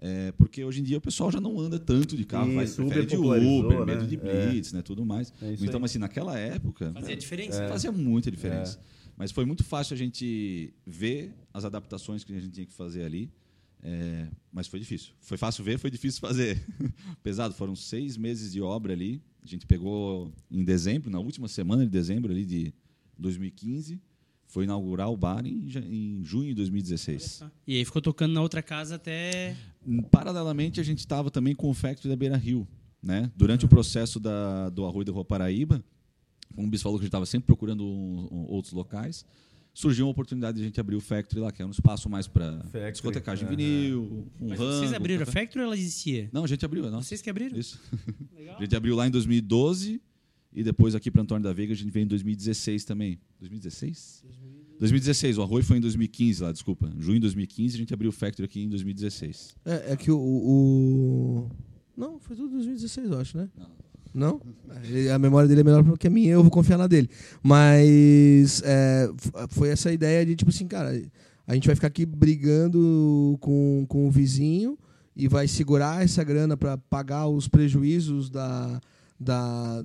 É, 0.00 0.30
porque 0.32 0.62
hoje 0.62 0.80
em 0.80 0.84
dia 0.84 0.96
o 0.96 1.00
pessoal 1.00 1.28
já 1.32 1.40
não 1.40 1.58
anda 1.58 1.76
tanto 1.76 2.16
de 2.16 2.24
carro, 2.24 2.54
vai, 2.54 2.64
Isso, 2.66 2.76
prefere 2.86 3.16
Uber 3.16 3.40
de 3.40 3.46
Uber, 3.46 3.78
né? 3.80 3.84
medo 3.84 4.06
de 4.06 4.14
É. 4.14 4.46
blitz, 4.46 4.72
né, 4.72 4.80
tudo 4.80 5.04
mais. 5.04 5.32
É 5.42 5.54
então, 5.60 5.80
aí. 5.80 5.84
assim, 5.86 5.98
naquela 5.98 6.38
época 6.38 6.92
Fazia 6.92 7.16
diferença. 7.16 7.60
né? 7.62 7.68
fazia 7.68 7.90
muita 7.90 8.30
diferença. 8.30 8.78
Mas 9.16 9.32
foi 9.32 9.44
muito 9.44 9.64
fácil 9.64 9.94
a 9.94 9.96
gente 9.96 10.72
ver 10.86 11.34
as 11.52 11.64
adaptações 11.64 12.22
que 12.22 12.32
a 12.32 12.38
gente 12.40 12.52
tinha 12.52 12.64
que 12.66 12.72
fazer 12.72 13.02
ali. 13.02 13.28
É, 13.82 14.28
mas 14.52 14.66
foi 14.66 14.80
difícil. 14.80 15.12
Foi 15.20 15.36
fácil 15.38 15.62
ver, 15.64 15.78
foi 15.78 15.90
difícil 15.90 16.20
fazer. 16.20 16.60
Pesado, 17.22 17.54
foram 17.54 17.76
seis 17.76 18.16
meses 18.16 18.52
de 18.52 18.60
obra 18.60 18.92
ali. 18.92 19.22
A 19.42 19.46
gente 19.46 19.66
pegou 19.66 20.32
em 20.50 20.64
dezembro, 20.64 21.10
na 21.10 21.18
última 21.20 21.48
semana 21.48 21.84
de 21.84 21.90
dezembro 21.90 22.32
ali 22.32 22.44
de 22.44 22.72
2015. 23.18 24.00
Foi 24.46 24.64
inaugurar 24.64 25.10
o 25.10 25.16
bar 25.16 25.44
em, 25.46 25.68
em 25.86 26.24
junho 26.24 26.48
de 26.48 26.54
2016. 26.54 27.44
E 27.66 27.76
aí 27.76 27.84
ficou 27.84 28.00
tocando 28.00 28.32
na 28.32 28.40
outra 28.42 28.62
casa 28.62 28.94
até. 28.96 29.54
Paralelamente, 30.10 30.80
a 30.80 30.82
gente 30.82 30.98
estava 31.00 31.30
também 31.30 31.54
com 31.54 31.68
o 31.70 31.74
Factory 31.74 32.08
da 32.08 32.16
Beira 32.16 32.36
Rio. 32.36 32.66
Né? 33.02 33.30
Durante 33.36 33.64
o 33.64 33.68
processo 33.68 34.18
da, 34.18 34.70
do 34.70 34.84
Arroio 34.84 35.04
da 35.04 35.12
Rua 35.12 35.24
Paraíba, 35.24 35.84
como 36.54 36.66
o 36.66 36.70
Bis 36.70 36.82
falou 36.82 36.98
que 36.98 37.02
a 37.02 37.04
gente 37.04 37.10
estava 37.10 37.26
sempre 37.26 37.46
procurando 37.46 37.84
um- 37.84 38.28
um- 38.32 38.46
outros 38.48 38.72
locais, 38.72 39.24
surgiu 39.80 40.06
uma 40.06 40.10
oportunidade 40.10 40.56
de 40.56 40.62
a 40.62 40.66
gente 40.66 40.80
abrir 40.80 40.96
o 40.96 41.00
Factory 41.00 41.40
lá, 41.40 41.52
que 41.52 41.62
é 41.62 41.66
um 41.66 41.70
espaço 41.70 42.08
mais 42.10 42.26
para 42.26 42.62
discotecagem 42.90 43.46
aham. 43.46 43.56
vinil, 43.56 44.28
um 44.40 44.48
Mas 44.48 44.58
rango, 44.58 44.72
vocês 44.72 44.92
abriram 44.92 45.22
a 45.22 45.26
café. 45.26 45.40
Factory 45.42 45.60
ou 45.60 45.66
ela 45.66 45.76
existia? 45.76 46.28
Não, 46.32 46.42
a 46.42 46.46
gente 46.48 46.64
abriu, 46.64 46.84
é 46.86 46.90
nossa. 46.90 47.06
Vocês 47.08 47.22
que 47.22 47.30
abriram? 47.30 47.56
Isso. 47.56 47.80
Legal. 48.36 48.56
A 48.58 48.60
gente 48.60 48.74
abriu 48.74 48.96
lá 48.96 49.06
em 49.06 49.10
2012 49.10 50.02
e 50.52 50.64
depois 50.64 50.96
aqui 50.96 51.12
para 51.12 51.22
Antônio 51.22 51.44
da 51.44 51.52
Veiga 51.52 51.72
a 51.72 51.76
gente 51.76 51.90
veio 51.92 52.04
em 52.04 52.08
2016 52.08 52.84
também. 52.84 53.20
2016? 53.38 54.24
2016, 54.80 55.38
o 55.38 55.42
Arroio 55.42 55.62
foi 55.64 55.76
em 55.78 55.80
2015 55.80 56.42
lá, 56.42 56.50
desculpa. 56.52 56.90
Junho 56.98 57.14
de 57.14 57.20
2015 57.20 57.74
a 57.76 57.78
gente 57.78 57.94
abriu 57.94 58.10
o 58.10 58.12
Factory 58.12 58.44
aqui 58.46 58.62
em 58.62 58.68
2016. 58.68 59.54
É, 59.64 59.92
é 59.92 59.96
que 59.96 60.10
o, 60.10 60.18
o- 60.18 61.50
Não, 61.96 62.18
foi 62.18 62.34
tudo 62.36 62.50
2016, 62.50 63.10
eu 63.10 63.18
acho, 63.20 63.36
né? 63.36 63.48
Não? 63.56 63.70
Ele- 64.84 65.10
A 65.10 65.18
memória 65.18 65.48
dele 65.48 65.60
é 65.60 65.64
melhor 65.64 65.96
que 65.98 66.06
a 66.06 66.10
minha, 66.10 66.32
eu 66.32 66.42
vou 66.42 66.50
confiar 66.50 66.76
na 66.78 66.86
dele. 66.86 67.08
Mas 67.42 68.62
é, 68.64 69.10
foi 69.50 69.68
essa 69.70 69.92
ideia 69.92 70.24
de, 70.26 70.36
tipo 70.36 70.50
assim, 70.50 70.66
cara, 70.66 70.90
a 71.46 71.54
gente 71.54 71.66
vai 71.66 71.74
ficar 71.74 71.88
aqui 71.88 72.04
brigando 72.04 73.36
com, 73.40 73.84
com 73.88 74.06
o 74.06 74.10
vizinho 74.10 74.78
e 75.16 75.26
vai 75.28 75.48
segurar 75.48 76.02
essa 76.04 76.22
grana 76.22 76.56
para 76.56 76.76
pagar 76.76 77.26
os 77.26 77.48
prejuízos 77.48 78.30
da, 78.30 78.80
da, 79.18 79.82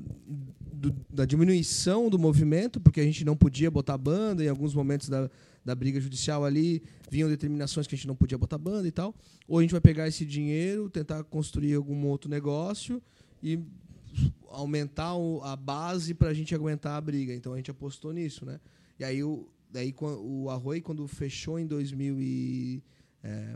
do, 0.72 0.94
da 1.12 1.26
diminuição 1.26 2.10
do 2.10 2.20
movimento, 2.20 2.80
porque 2.80 3.00
a 3.00 3.04
gente 3.04 3.26
não 3.26 3.36
podia 3.36 3.72
botar 3.72 3.98
banda 3.98 4.44
em 4.44 4.48
alguns 4.50 4.74
momentos 4.76 5.10
da, 5.10 5.30
da 5.66 5.74
briga 5.74 6.00
judicial 6.00 6.46
ali, 6.46 6.84
vinham 7.10 7.30
determinações 7.30 7.88
que 7.88 7.96
a 7.96 7.98
gente 7.98 8.08
não 8.08 8.16
podia 8.16 8.38
botar 8.38 8.58
banda 8.58 8.88
e 8.88 8.92
tal. 8.92 9.16
Ou 9.48 9.58
a 9.60 9.62
gente 9.62 9.72
vai 9.72 9.82
pegar 9.82 10.08
esse 10.08 10.26
dinheiro, 10.26 10.90
tentar 10.90 11.24
construir 11.24 11.74
algum 11.74 12.06
outro 12.06 12.30
negócio 12.30 13.02
e 13.42 13.60
aumentar 14.50 15.14
a 15.44 15.56
base 15.56 16.14
para 16.14 16.30
a 16.30 16.34
gente 16.34 16.54
aguentar 16.54 16.98
a 16.98 17.02
briga. 17.02 17.34
Então 17.34 17.54
a 17.54 17.58
gente 17.58 17.72
apostou 17.72 18.14
nisso, 18.14 18.46
né? 18.46 18.60
E 19.00 19.04
aí 19.04 19.24
o, 19.24 19.48
daí, 19.72 19.94
o 20.00 20.50
Arroi, 20.50 20.82
quando 20.82 21.08
fechou 21.08 21.60
em 21.60 21.66
2000 21.66 22.22
e, 22.22 22.84
é, 23.24 23.56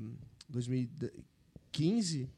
2015, 0.49 2.29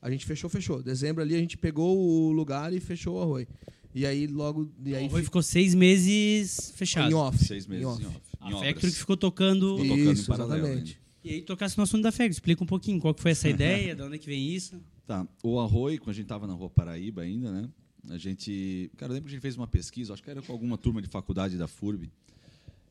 a 0.00 0.10
gente 0.10 0.24
fechou, 0.24 0.48
fechou. 0.48 0.82
Dezembro 0.82 1.22
ali 1.22 1.34
a 1.34 1.38
gente 1.38 1.56
pegou 1.56 1.98
o 1.98 2.32
lugar 2.32 2.72
e 2.72 2.80
fechou 2.80 3.16
o 3.16 3.22
Arroi. 3.22 3.46
E 3.94 4.04
aí 4.06 4.26
logo. 4.26 4.70
E 4.84 4.94
aí 4.94 5.04
o 5.04 5.08
Arroi 5.08 5.22
ficou 5.22 5.42
seis 5.42 5.74
meses 5.74 6.72
fechado. 6.76 7.10
Em 7.10 7.14
off. 7.14 7.44
Seis 7.44 7.66
meses 7.66 7.82
em 7.82 7.86
off. 7.86 8.02
Em 8.02 8.06
off. 8.06 8.20
A 8.40 8.50
em 8.50 8.52
Factory 8.52 8.92
que 8.92 8.98
ficou 8.98 9.16
tocando. 9.16 9.78
Ficou 9.78 9.96
tocando 9.96 10.12
isso, 10.12 10.32
exatamente. 10.32 11.00
E 11.24 11.30
aí 11.30 11.42
tocasse 11.42 11.76
no 11.76 11.82
assunto 11.82 12.02
da 12.02 12.12
Factory. 12.12 12.30
Explica 12.30 12.62
um 12.62 12.66
pouquinho 12.66 13.00
qual 13.00 13.14
que 13.14 13.20
foi 13.20 13.32
essa 13.32 13.48
ideia, 13.50 13.94
de 13.94 14.02
onde 14.02 14.16
é 14.16 14.18
que 14.18 14.26
vem 14.26 14.54
isso. 14.54 14.80
Tá. 15.06 15.26
O 15.42 15.60
Arroi, 15.60 15.98
quando 15.98 16.10
a 16.10 16.14
gente 16.14 16.24
estava 16.24 16.46
na 16.46 16.52
Rua 16.52 16.68
Paraíba 16.68 17.22
ainda, 17.22 17.52
né? 17.52 17.68
A 18.10 18.18
gente. 18.18 18.90
Cara, 18.96 19.12
eu 19.12 19.14
lembro 19.14 19.28
que 19.28 19.34
a 19.34 19.36
gente 19.36 19.42
fez 19.42 19.56
uma 19.56 19.66
pesquisa, 19.66 20.12
acho 20.12 20.22
que 20.22 20.30
era 20.30 20.42
com 20.42 20.52
alguma 20.52 20.76
turma 20.76 21.00
de 21.00 21.08
faculdade 21.08 21.56
da 21.56 21.68
FURB. 21.68 22.10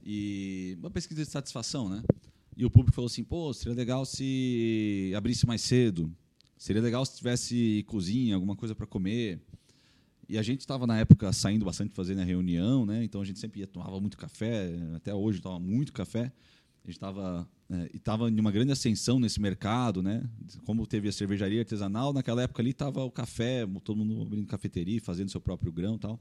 E 0.06 0.78
uma 0.80 0.90
pesquisa 0.90 1.24
de 1.24 1.30
satisfação, 1.30 1.90
né? 1.90 2.02
E 2.56 2.66
o 2.66 2.70
público 2.70 2.96
falou 2.96 3.08
assim: 3.08 3.24
pô, 3.24 3.54
seria 3.54 3.76
legal 3.76 4.06
se 4.06 5.12
abrisse 5.16 5.46
mais 5.46 5.62
cedo. 5.62 6.10
Seria 6.58 6.82
legal 6.82 7.06
se 7.06 7.18
tivesse 7.18 7.84
cozinha, 7.86 8.36
alguma 8.36 8.56
coisa 8.56 8.74
para 8.74 8.88
comer. 8.88 9.42
E 10.28 10.38
a 10.38 10.42
gente 10.42 10.62
estava 10.62 10.88
na 10.88 10.98
época 10.98 11.32
saindo 11.34 11.66
bastante 11.66 11.94
fazendo 11.94 12.22
a 12.22 12.24
reunião, 12.24 12.86
né? 12.86 13.04
Então 13.04 13.22
a 13.22 13.26
gente 13.26 13.40
sempre 13.40 13.60
ia, 13.60 13.68
tomava 13.68 14.00
muito 14.00 14.18
café, 14.18 14.74
até 14.96 15.14
hoje 15.14 15.42
toma 15.42 15.60
muito 15.60 15.92
café. 15.92 16.32
A 16.86 16.88
gente 16.88 16.98
estava 16.98 17.50
é, 17.68 17.90
estava 17.96 18.30
em 18.30 18.40
uma 18.40 18.52
grande 18.52 18.72
ascensão 18.72 19.20
nesse 19.20 19.42
mercado, 19.42 20.04
né? 20.04 20.24
Como 20.66 20.86
teve 20.86 21.10
a 21.10 21.12
cervejaria 21.12 21.62
artesanal, 21.62 22.14
naquela 22.14 22.44
época 22.44 22.62
ali 22.62 22.70
estava 22.70 23.04
o 23.04 23.10
café, 23.10 23.66
todo 23.84 23.98
mundo 23.98 24.22
abrindo 24.22 24.46
cafeteria, 24.46 25.02
fazendo 25.02 25.32
seu 25.32 25.42
próprio 25.42 25.72
grão, 25.72 25.98
tal. 25.98 26.20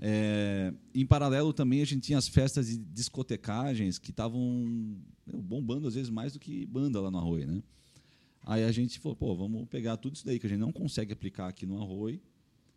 É, 0.00 0.74
em 0.92 1.06
paralelo 1.06 1.52
também 1.52 1.80
a 1.80 1.84
gente 1.84 2.02
tinha 2.02 2.18
as 2.18 2.26
festas 2.26 2.66
de 2.66 2.76
discotecagens 2.76 3.98
que 3.98 4.10
estavam 4.10 4.96
bombando 5.26 5.86
às 5.86 5.94
vezes 5.94 6.10
mais 6.10 6.32
do 6.32 6.40
que 6.40 6.66
banda 6.66 7.00
lá 7.00 7.10
no 7.10 7.18
Arroio, 7.18 7.46
né? 7.46 7.62
Aí 8.44 8.64
a 8.64 8.72
gente 8.72 8.98
falou, 8.98 9.14
pô, 9.14 9.36
vamos 9.36 9.68
pegar 9.68 9.96
tudo 9.96 10.16
isso 10.16 10.26
daí 10.26 10.40
que 10.40 10.46
a 10.46 10.48
gente 10.48 10.60
não 10.60 10.72
consegue 10.72 11.12
aplicar 11.12 11.46
aqui 11.46 11.66
no 11.66 11.80
Arroio 11.80 12.20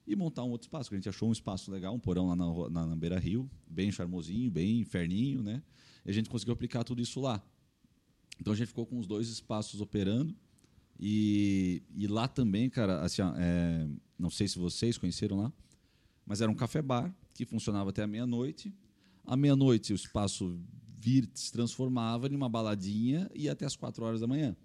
e 0.05 0.15
montar 0.15 0.43
um 0.43 0.51
outro 0.51 0.67
espaço. 0.67 0.93
A 0.93 0.97
gente 0.97 1.09
achou 1.09 1.29
um 1.29 1.31
espaço 1.31 1.71
legal, 1.71 1.95
um 1.95 1.99
porão 1.99 2.27
lá 2.27 2.35
na, 2.35 2.69
na, 2.69 2.87
na 2.87 2.95
Beira 2.95 3.17
Rio, 3.17 3.49
bem 3.67 3.91
charmosinho, 3.91 4.51
bem 4.51 4.79
inferninho, 4.79 5.41
né? 5.41 5.63
E 6.05 6.09
a 6.09 6.13
gente 6.13 6.29
conseguiu 6.29 6.53
aplicar 6.53 6.83
tudo 6.83 7.01
isso 7.01 7.19
lá. 7.19 7.41
Então 8.39 8.53
a 8.53 8.55
gente 8.55 8.67
ficou 8.67 8.85
com 8.85 8.97
os 8.97 9.07
dois 9.07 9.29
espaços 9.29 9.81
operando. 9.81 10.35
E, 10.99 11.81
e 11.95 12.07
lá 12.07 12.27
também, 12.27 12.69
cara, 12.69 13.01
assim, 13.01 13.21
é, 13.37 13.87
não 14.17 14.29
sei 14.29 14.47
se 14.47 14.59
vocês 14.59 14.97
conheceram 14.97 15.37
lá, 15.37 15.53
mas 16.25 16.41
era 16.41 16.51
um 16.51 16.55
café-bar 16.55 17.13
que 17.33 17.45
funcionava 17.45 17.89
até 17.89 18.03
a 18.03 18.07
meia-noite. 18.07 18.73
À 19.25 19.35
meia-noite 19.35 19.93
o 19.93 19.95
espaço 19.95 20.59
vir, 20.99 21.29
se 21.33 21.51
transformava 21.51 22.27
em 22.27 22.35
uma 22.35 22.47
baladinha 22.47 23.29
e 23.33 23.49
até 23.49 23.65
as 23.65 23.75
quatro 23.75 24.05
horas 24.05 24.21
da 24.21 24.27
manhã. 24.27 24.55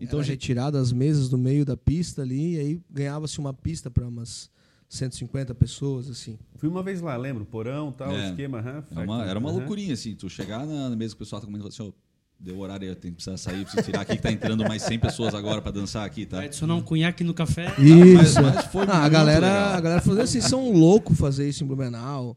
Então 0.00 0.18
Era 0.18 0.20
a 0.20 0.22
gente 0.22 0.40
retirava 0.40 0.78
as 0.78 0.92
mesas 0.92 1.28
do 1.28 1.36
meio 1.36 1.64
da 1.64 1.76
pista 1.76 2.22
ali 2.22 2.54
e 2.54 2.58
aí 2.58 2.82
ganhava-se 2.90 3.38
uma 3.38 3.52
pista 3.52 3.90
para 3.90 4.06
umas 4.06 4.50
150 4.88 5.54
pessoas, 5.54 6.08
assim. 6.08 6.38
Fui 6.56 6.68
uma 6.68 6.82
vez 6.82 7.00
lá, 7.00 7.16
lembro, 7.16 7.44
porão, 7.44 7.90
tal, 7.90 8.12
é, 8.12 8.28
esquema. 8.28 8.58
Uhum, 8.58 8.98
era 8.98 9.04
uma, 9.04 9.24
era 9.24 9.38
uma 9.38 9.50
loucurinha, 9.50 9.94
assim. 9.94 10.14
Tu 10.14 10.28
chegar 10.28 10.66
na 10.66 10.94
mesa 10.96 11.14
que 11.14 11.22
o 11.22 11.24
pessoal 11.24 11.40
tá 11.40 11.46
comendo 11.46 11.66
e 11.66 11.72
falar 11.72 11.88
assim, 11.88 11.94
oh, 11.96 12.04
deu 12.38 12.58
horário, 12.58 12.86
eu 12.86 12.94
tenho 12.94 13.14
que 13.14 13.22
precisar 13.22 13.36
sair, 13.36 13.64
preciso 13.64 13.84
tirar 13.84 14.02
aqui 14.02 14.16
que 14.16 14.22
tá 14.22 14.30
entrando 14.30 14.64
mais 14.64 14.82
100 14.82 14.98
pessoas 14.98 15.34
agora 15.34 15.62
para 15.62 15.72
dançar 15.72 16.04
aqui, 16.04 16.26
tá? 16.26 16.36
Vai 16.38 16.46
adicionar 16.46 16.74
um 16.74 16.82
cunhaque 16.82 17.24
no 17.24 17.32
café. 17.32 17.74
Isso. 17.78 18.40
Mas, 18.42 18.54
mas 18.54 18.66
foi 18.66 18.84
ah, 18.86 19.04
a 19.04 19.08
galera, 19.08 19.76
a 19.76 19.80
galera 19.80 20.00
falou 20.02 20.20
assim, 20.20 20.40
são 20.40 20.70
loucos 20.70 21.18
fazer 21.18 21.48
isso 21.48 21.64
em 21.64 21.66
Blumenau. 21.66 22.36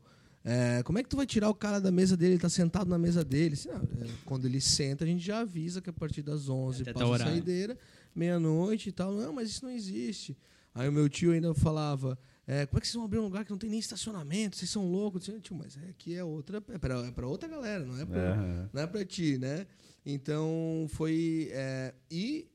É, 0.50 0.82
como 0.84 0.98
é 0.98 1.04
que 1.04 1.10
tu 1.10 1.18
vai 1.18 1.26
tirar 1.26 1.50
o 1.50 1.54
cara 1.54 1.82
da 1.82 1.92
mesa 1.92 2.16
dele? 2.16 2.34
Ele 2.34 2.40
tá 2.40 2.48
sentado 2.48 2.90
na 2.90 2.98
mesa 2.98 3.22
dele. 3.22 3.56
Assim, 3.56 3.68
não, 3.68 3.82
é, 4.02 4.08
quando 4.24 4.46
ele 4.46 4.62
senta, 4.62 5.04
a 5.04 5.08
gente 5.08 5.24
já 5.24 5.42
avisa 5.42 5.82
que 5.82 5.90
a 5.90 5.94
partir 5.94 6.22
das 6.22 6.48
11 6.48 6.84
Até 6.84 6.94
passa 6.94 7.16
a 7.16 7.20
saideira, 7.20 7.78
meia-noite 8.16 8.88
e 8.88 8.92
tal. 8.94 9.12
Não, 9.12 9.34
mas 9.34 9.50
isso 9.50 9.66
não 9.66 9.72
existe. 9.72 10.38
Aí 10.74 10.88
o 10.88 10.92
meu 10.92 11.10
tio 11.10 11.34
ainda 11.34 11.54
falava, 11.54 12.18
é, 12.48 12.66
como 12.66 12.78
é 12.78 12.82
que 12.82 12.88
vocês 12.88 12.96
vão 12.96 13.04
abrir 13.04 13.20
um 13.20 13.24
lugar 13.24 13.44
que 13.44 13.52
não 13.52 13.58
tem 13.58 13.70
nem 13.70 13.78
estacionamento? 13.78 14.56
Vocês 14.56 14.72
são 14.72 14.90
loucos? 14.90 15.30
Tio, 15.42 15.54
mas 15.54 15.78
aqui 15.90 16.16
é 16.16 16.24
outra, 16.24 16.64
é 16.70 16.78
para 16.78 16.94
é 16.96 17.26
outra 17.26 17.50
galera, 17.50 17.86
não 17.86 18.00
é 18.00 18.06
para 18.06 18.70
não 18.72 18.82
é 18.82 18.88
para 18.88 19.04
ti, 19.04 19.38
né? 19.38 19.68
Então 20.06 20.88
foi 20.88 21.50
é, 21.52 21.94
e 22.10 22.48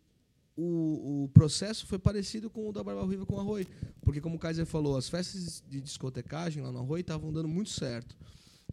o, 0.56 1.24
o, 1.24 1.28
processo 1.28 1.86
foi 1.86 1.98
parecido 1.98 2.48
com 2.48 2.70
o 2.70 2.72
da 2.72 2.82
Barba 2.82 3.02
Ruiva 3.02 3.26
com 3.26 3.34
o 3.34 3.40
Arroi, 3.40 3.66
porque 4.00 4.18
como 4.18 4.36
o 4.36 4.38
Kaiser 4.38 4.64
falou, 4.64 4.96
as 4.96 5.10
festas 5.10 5.62
de 5.68 5.78
discotecagem 5.78 6.62
lá 6.62 6.72
no 6.72 6.78
Arroi 6.78 7.02
estavam 7.02 7.30
dando 7.30 7.48
muito 7.48 7.68
certo. 7.68 8.16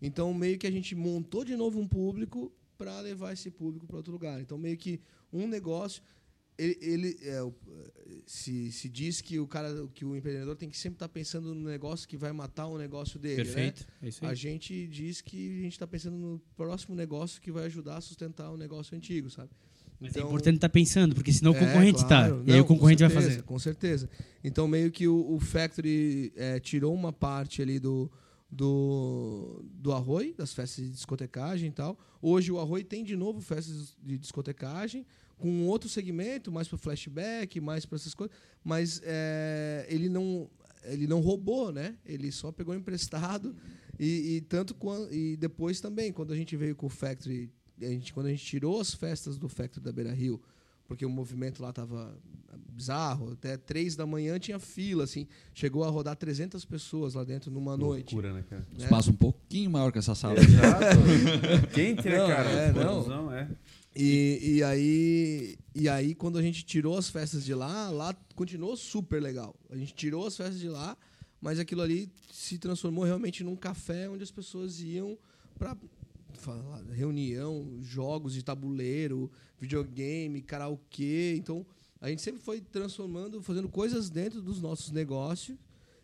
Então 0.02 0.34
meio 0.34 0.58
que 0.58 0.68
a 0.68 0.72
gente 0.72 0.96
montou 0.96 1.44
de 1.44 1.58
novo 1.58 1.82
um 1.82 1.88
público 1.88 2.50
para 2.78 2.98
levar 3.02 3.34
esse 3.34 3.52
público 3.52 3.86
para 3.86 3.98
outro 3.98 4.14
lugar. 4.14 4.40
Então 4.40 4.58
meio 4.58 4.78
que 4.78 5.02
um 5.34 5.46
negócio 5.48 6.02
ele, 6.60 6.78
ele 6.82 7.20
é, 7.24 7.42
se, 8.26 8.72
se 8.72 8.90
diz 8.90 9.22
que 9.22 9.40
o 9.40 9.48
cara, 9.48 9.88
que 9.94 10.04
o 10.04 10.16
empreendedor 10.16 10.56
tem 10.56 10.70
que 10.70 10.78
sempre 10.78 10.98
estar 10.98 11.08
tá 11.08 11.14
pensando 11.14 11.56
no 11.56 11.70
negócio 11.70 12.08
que 12.08 12.18
vai 12.18 12.34
matar 12.34 12.68
o 12.68 12.78
negócio 12.78 13.18
dele. 13.18 13.38
Né? 13.38 13.44
Perfeito. 13.46 13.88
Né? 14.02 14.10
É 14.22 14.26
a 14.28 14.34
gente 14.34 14.88
diz 14.88 15.22
que 15.22 15.60
a 15.60 15.62
gente 15.64 15.74
está 15.74 15.88
pensando 15.88 16.18
no 16.18 16.42
próximo 16.58 16.96
negócio 16.96 17.42
que 17.42 17.52
vai 17.52 17.66
ajudar 17.66 17.98
a 17.98 18.02
sustentar 18.02 18.52
o 18.52 18.58
negócio 18.58 18.96
antigo, 18.96 19.30
sabe? 19.30 19.50
Mas 20.00 20.10
é 20.10 20.20
então, 20.20 20.24
é 20.24 20.26
importante 20.28 20.56
estar 20.56 20.70
tá 20.70 20.74
pensando, 20.74 21.16
porque 21.16 21.32
senão 21.32 21.52
o 21.52 21.56
é, 21.56 21.60
concorrente 21.60 22.00
está. 22.00 22.28
Claro. 22.28 22.44
E 22.46 22.54
aí 22.54 22.60
o 22.60 22.66
concorrente 22.66 23.00
certeza, 23.00 23.20
vai 23.20 23.30
fazer. 23.30 23.44
Com 23.44 23.60
certeza. 23.60 24.10
Então, 24.44 24.68
meio 24.68 24.92
que 24.92 25.08
o, 25.08 25.34
o 25.34 25.40
Factory 25.40 26.32
é, 26.36 26.60
tirou 26.60 26.94
uma 26.94 27.12
parte 27.12 27.62
ali 27.62 27.80
do, 27.80 28.10
do, 28.50 29.64
do 29.74 29.92
Arroi, 29.92 30.34
das 30.38 30.54
festas 30.54 30.86
de 30.86 30.92
discotecagem 30.92 31.70
e 31.70 31.72
tal. 31.72 31.98
Hoje 32.22 32.52
o 32.52 32.60
Arroi 32.60 32.84
tem 32.84 33.04
de 33.04 33.16
novo 33.16 33.42
festas 33.42 33.96
de 34.02 34.18
discotecagem, 34.18 35.06
com 35.40 35.66
outro 35.66 35.90
segmento, 35.90 36.52
mais 36.52 36.68
para 36.68 36.78
flashback, 36.78 37.60
mais 37.60 37.86
para 37.86 37.96
essas 37.96 38.14
coisas, 38.14 38.36
mas 38.64 39.02
é, 39.04 39.86
ele 39.90 40.10
não 40.10 40.50
ele 40.84 41.08
não 41.08 41.20
roubou, 41.20 41.72
né? 41.72 41.96
Ele 42.06 42.32
só 42.32 42.52
pegou 42.52 42.74
emprestado 42.74 43.56
e, 44.00 44.36
e 44.36 44.42
tanto 44.42 44.74
quando, 44.76 45.14
e 45.14 45.36
depois 45.36 45.82
também 45.82 46.12
quando 46.14 46.32
a 46.32 46.36
gente 46.36 46.56
veio 46.56 46.76
com 46.76 46.86
o 46.86 46.90
Factory, 46.90 47.52
a 47.82 47.86
gente, 47.86 48.14
quando 48.14 48.28
a 48.28 48.30
gente 48.30 48.46
tirou 48.46 48.80
as 48.80 48.94
festas 48.94 49.38
do 49.38 49.50
Factory 49.50 49.84
da 49.84 49.92
Beira 49.92 50.14
Rio, 50.14 50.42
porque 50.88 51.06
o 51.06 51.10
movimento 51.10 51.62
lá 51.62 51.70
estava 51.70 52.18
bizarro, 52.80 53.34
até 53.34 53.58
três 53.58 53.96
da 53.96 54.06
manhã 54.06 54.40
tinha 54.40 54.58
fila, 54.58 55.04
assim, 55.04 55.28
chegou 55.54 55.84
a 55.84 55.90
rodar 55.90 56.16
300 56.16 56.64
pessoas 56.66 57.14
lá 57.14 57.24
dentro 57.24 57.52
numa 57.52 57.76
noite. 57.78 58.16
Loucura, 58.16 58.34
né, 58.34 58.44
cara? 58.50 58.66
Espaço 58.78 59.12
um 59.12 59.16
pouquinho 59.16 59.70
maior 59.70 59.92
que 59.92 60.00
essa 60.00 60.16
sala. 60.16 60.40
Exato. 60.40 61.68
Quente, 61.74 62.08
né, 62.08 62.18
cara? 62.18 62.50
É, 62.50 62.72
não. 62.72 63.32
é. 63.32 63.48
E, 63.96 64.58
e, 64.58 64.64
aí, 64.64 65.58
e 65.74 65.90
aí, 65.90 66.14
quando 66.14 66.38
a 66.38 66.42
gente 66.42 66.64
tirou 66.64 66.98
as 66.98 67.10
festas 67.10 67.44
de 67.44 67.54
lá, 67.54 67.90
lá 67.90 68.14
continuou 68.36 68.78
super 68.78 69.22
legal. 69.22 69.56
A 69.70 69.76
gente 69.76 69.94
tirou 69.94 70.28
as 70.28 70.38
festas 70.38 70.60
de 70.60 70.70
lá, 70.70 70.98
mas 71.42 71.60
aquilo 71.60 71.82
ali 71.82 72.12
se 72.32 72.58
transformou 72.58 73.04
realmente 73.04 73.44
num 73.44 73.56
café 73.56 74.10
onde 74.10 74.24
as 74.24 74.32
pessoas 74.32 74.80
iam 74.80 75.18
para 75.58 75.76
reunião, 76.94 77.80
jogos 77.82 78.34
de 78.34 78.44
tabuleiro, 78.44 79.30
videogame, 79.60 80.42
karaokê. 80.42 81.36
Então, 81.36 81.66
a 82.00 82.10
gente 82.10 82.22
sempre 82.22 82.42
foi 82.42 82.62
transformando, 82.62 83.42
fazendo 83.42 83.68
coisas 83.68 84.10
dentro 84.10 84.42
dos 84.42 84.62
nossos 84.62 84.92
negócios. 84.92 85.58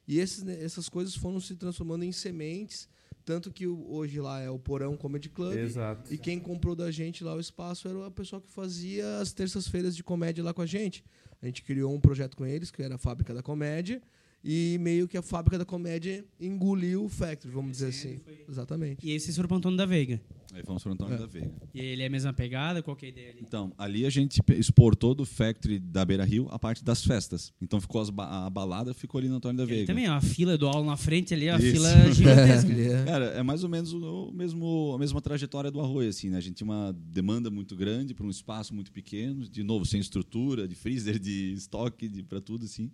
E 0.07 0.19
esses, 0.19 0.45
essas 0.47 0.89
coisas 0.89 1.15
foram 1.15 1.39
se 1.39 1.55
transformando 1.55 2.03
em 2.03 2.11
sementes 2.11 2.89
tanto 3.25 3.51
que 3.51 3.65
hoje 3.65 4.21
lá 4.21 4.39
é 4.39 4.49
o 4.49 4.59
Porão 4.59 4.95
Comedy 4.95 5.29
Club. 5.29 5.57
Exato. 5.57 6.13
E 6.13 6.17
quem 6.17 6.39
comprou 6.39 6.75
da 6.75 6.91
gente 6.91 7.23
lá 7.23 7.33
o 7.33 7.39
espaço 7.39 7.87
era 7.87 8.05
a 8.05 8.11
pessoa 8.11 8.39
que 8.39 8.49
fazia 8.49 9.17
as 9.19 9.33
terças-feiras 9.33 9.95
de 9.95 10.03
comédia 10.03 10.43
lá 10.43 10.53
com 10.53 10.61
a 10.61 10.65
gente. 10.65 11.03
A 11.41 11.45
gente 11.47 11.63
criou 11.63 11.93
um 11.93 11.99
projeto 11.99 12.37
com 12.37 12.45
eles, 12.45 12.69
que 12.69 12.81
era 12.81 12.95
a 12.95 12.97
Fábrica 12.97 13.33
da 13.33 13.41
Comédia. 13.41 14.01
E 14.47 14.77
meio 14.79 15.07
que 15.07 15.17
a 15.17 15.23
Fábrica 15.23 15.57
da 15.57 15.65
Comédia 15.65 16.23
engoliu 16.39 17.05
o 17.05 17.09
Factory, 17.09 17.51
vamos 17.51 17.71
dizer 17.71 17.87
assim. 17.87 18.21
Exatamente. 18.47 19.05
E 19.05 19.11
esse 19.11 19.33
foram 19.33 19.47
para 19.47 19.57
Antônio 19.57 19.75
da 19.75 19.87
Veiga. 19.87 20.21
Aí 20.55 20.63
fomos 20.63 20.81
para 20.81 20.93
Antônio 20.93 21.15
é. 21.15 21.17
da 21.17 21.25
Veiga. 21.25 21.51
E 21.73 21.81
ele 21.81 22.01
é 22.01 22.05
a 22.05 22.09
mesma 22.09 22.31
pegada? 22.31 22.81
Qual 22.81 22.97
é 23.01 23.05
a 23.05 23.09
ideia 23.09 23.31
ali? 23.31 23.39
Então, 23.41 23.73
ali 23.77 24.05
a 24.05 24.09
gente 24.09 24.41
exportou 24.57 25.13
do 25.13 25.25
Factory 25.25 25.79
da 25.79 26.05
Beira 26.05 26.23
Rio 26.23 26.47
a 26.49 26.57
parte 26.57 26.81
das 26.81 27.03
festas. 27.03 27.51
Então 27.61 27.81
ficou 27.81 28.09
ba 28.09 28.45
a 28.45 28.49
balada 28.49 28.93
ficou 28.93 29.19
ali 29.19 29.27
no 29.27 29.35
Antônio 29.35 29.57
da 29.57 29.65
Veiga. 29.65 29.83
E 29.83 29.85
também, 29.85 30.07
a 30.07 30.21
fila 30.21 30.57
do 30.57 30.65
aula 30.65 30.85
na 30.85 30.95
frente 30.95 31.33
ali, 31.33 31.49
a 31.49 31.57
Isso. 31.57 31.73
fila 31.73 31.89
gigantesca. 32.13 32.71
É. 32.71 33.03
Cara, 33.03 33.25
é 33.25 33.43
mais 33.43 33.65
ou 33.65 33.69
menos 33.69 33.91
o 33.91 34.31
mesmo, 34.31 34.93
a 34.95 34.97
mesma 34.97 35.21
trajetória 35.21 35.69
do 35.69 35.81
arroz, 35.81 36.07
assim, 36.07 36.29
né? 36.29 36.37
A 36.37 36.41
gente 36.41 36.55
tinha 36.55 36.65
uma 36.65 36.93
demanda 36.93 37.51
muito 37.51 37.75
grande 37.75 38.13
para 38.13 38.25
um 38.25 38.29
espaço 38.29 38.73
muito 38.73 38.93
pequeno, 38.93 39.49
de 39.49 39.61
novo, 39.61 39.85
sem 39.85 39.99
estrutura, 39.99 40.69
de 40.69 40.75
freezer, 40.75 41.19
de 41.19 41.51
estoque, 41.51 42.07
de, 42.07 42.23
para 42.23 42.39
tudo, 42.39 42.63
assim. 42.63 42.89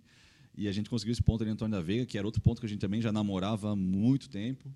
E 0.56 0.66
a 0.66 0.72
gente 0.72 0.90
conseguiu 0.90 1.12
esse 1.12 1.22
ponto 1.22 1.42
ali 1.42 1.50
em 1.50 1.52
Antônio 1.52 1.76
da 1.76 1.80
Veiga, 1.80 2.04
que 2.06 2.18
era 2.18 2.26
outro 2.26 2.42
ponto 2.42 2.58
que 2.58 2.66
a 2.66 2.68
gente 2.68 2.80
também 2.80 3.00
já 3.00 3.12
namorava 3.12 3.70
há 3.70 3.76
muito 3.76 4.28
tempo. 4.28 4.68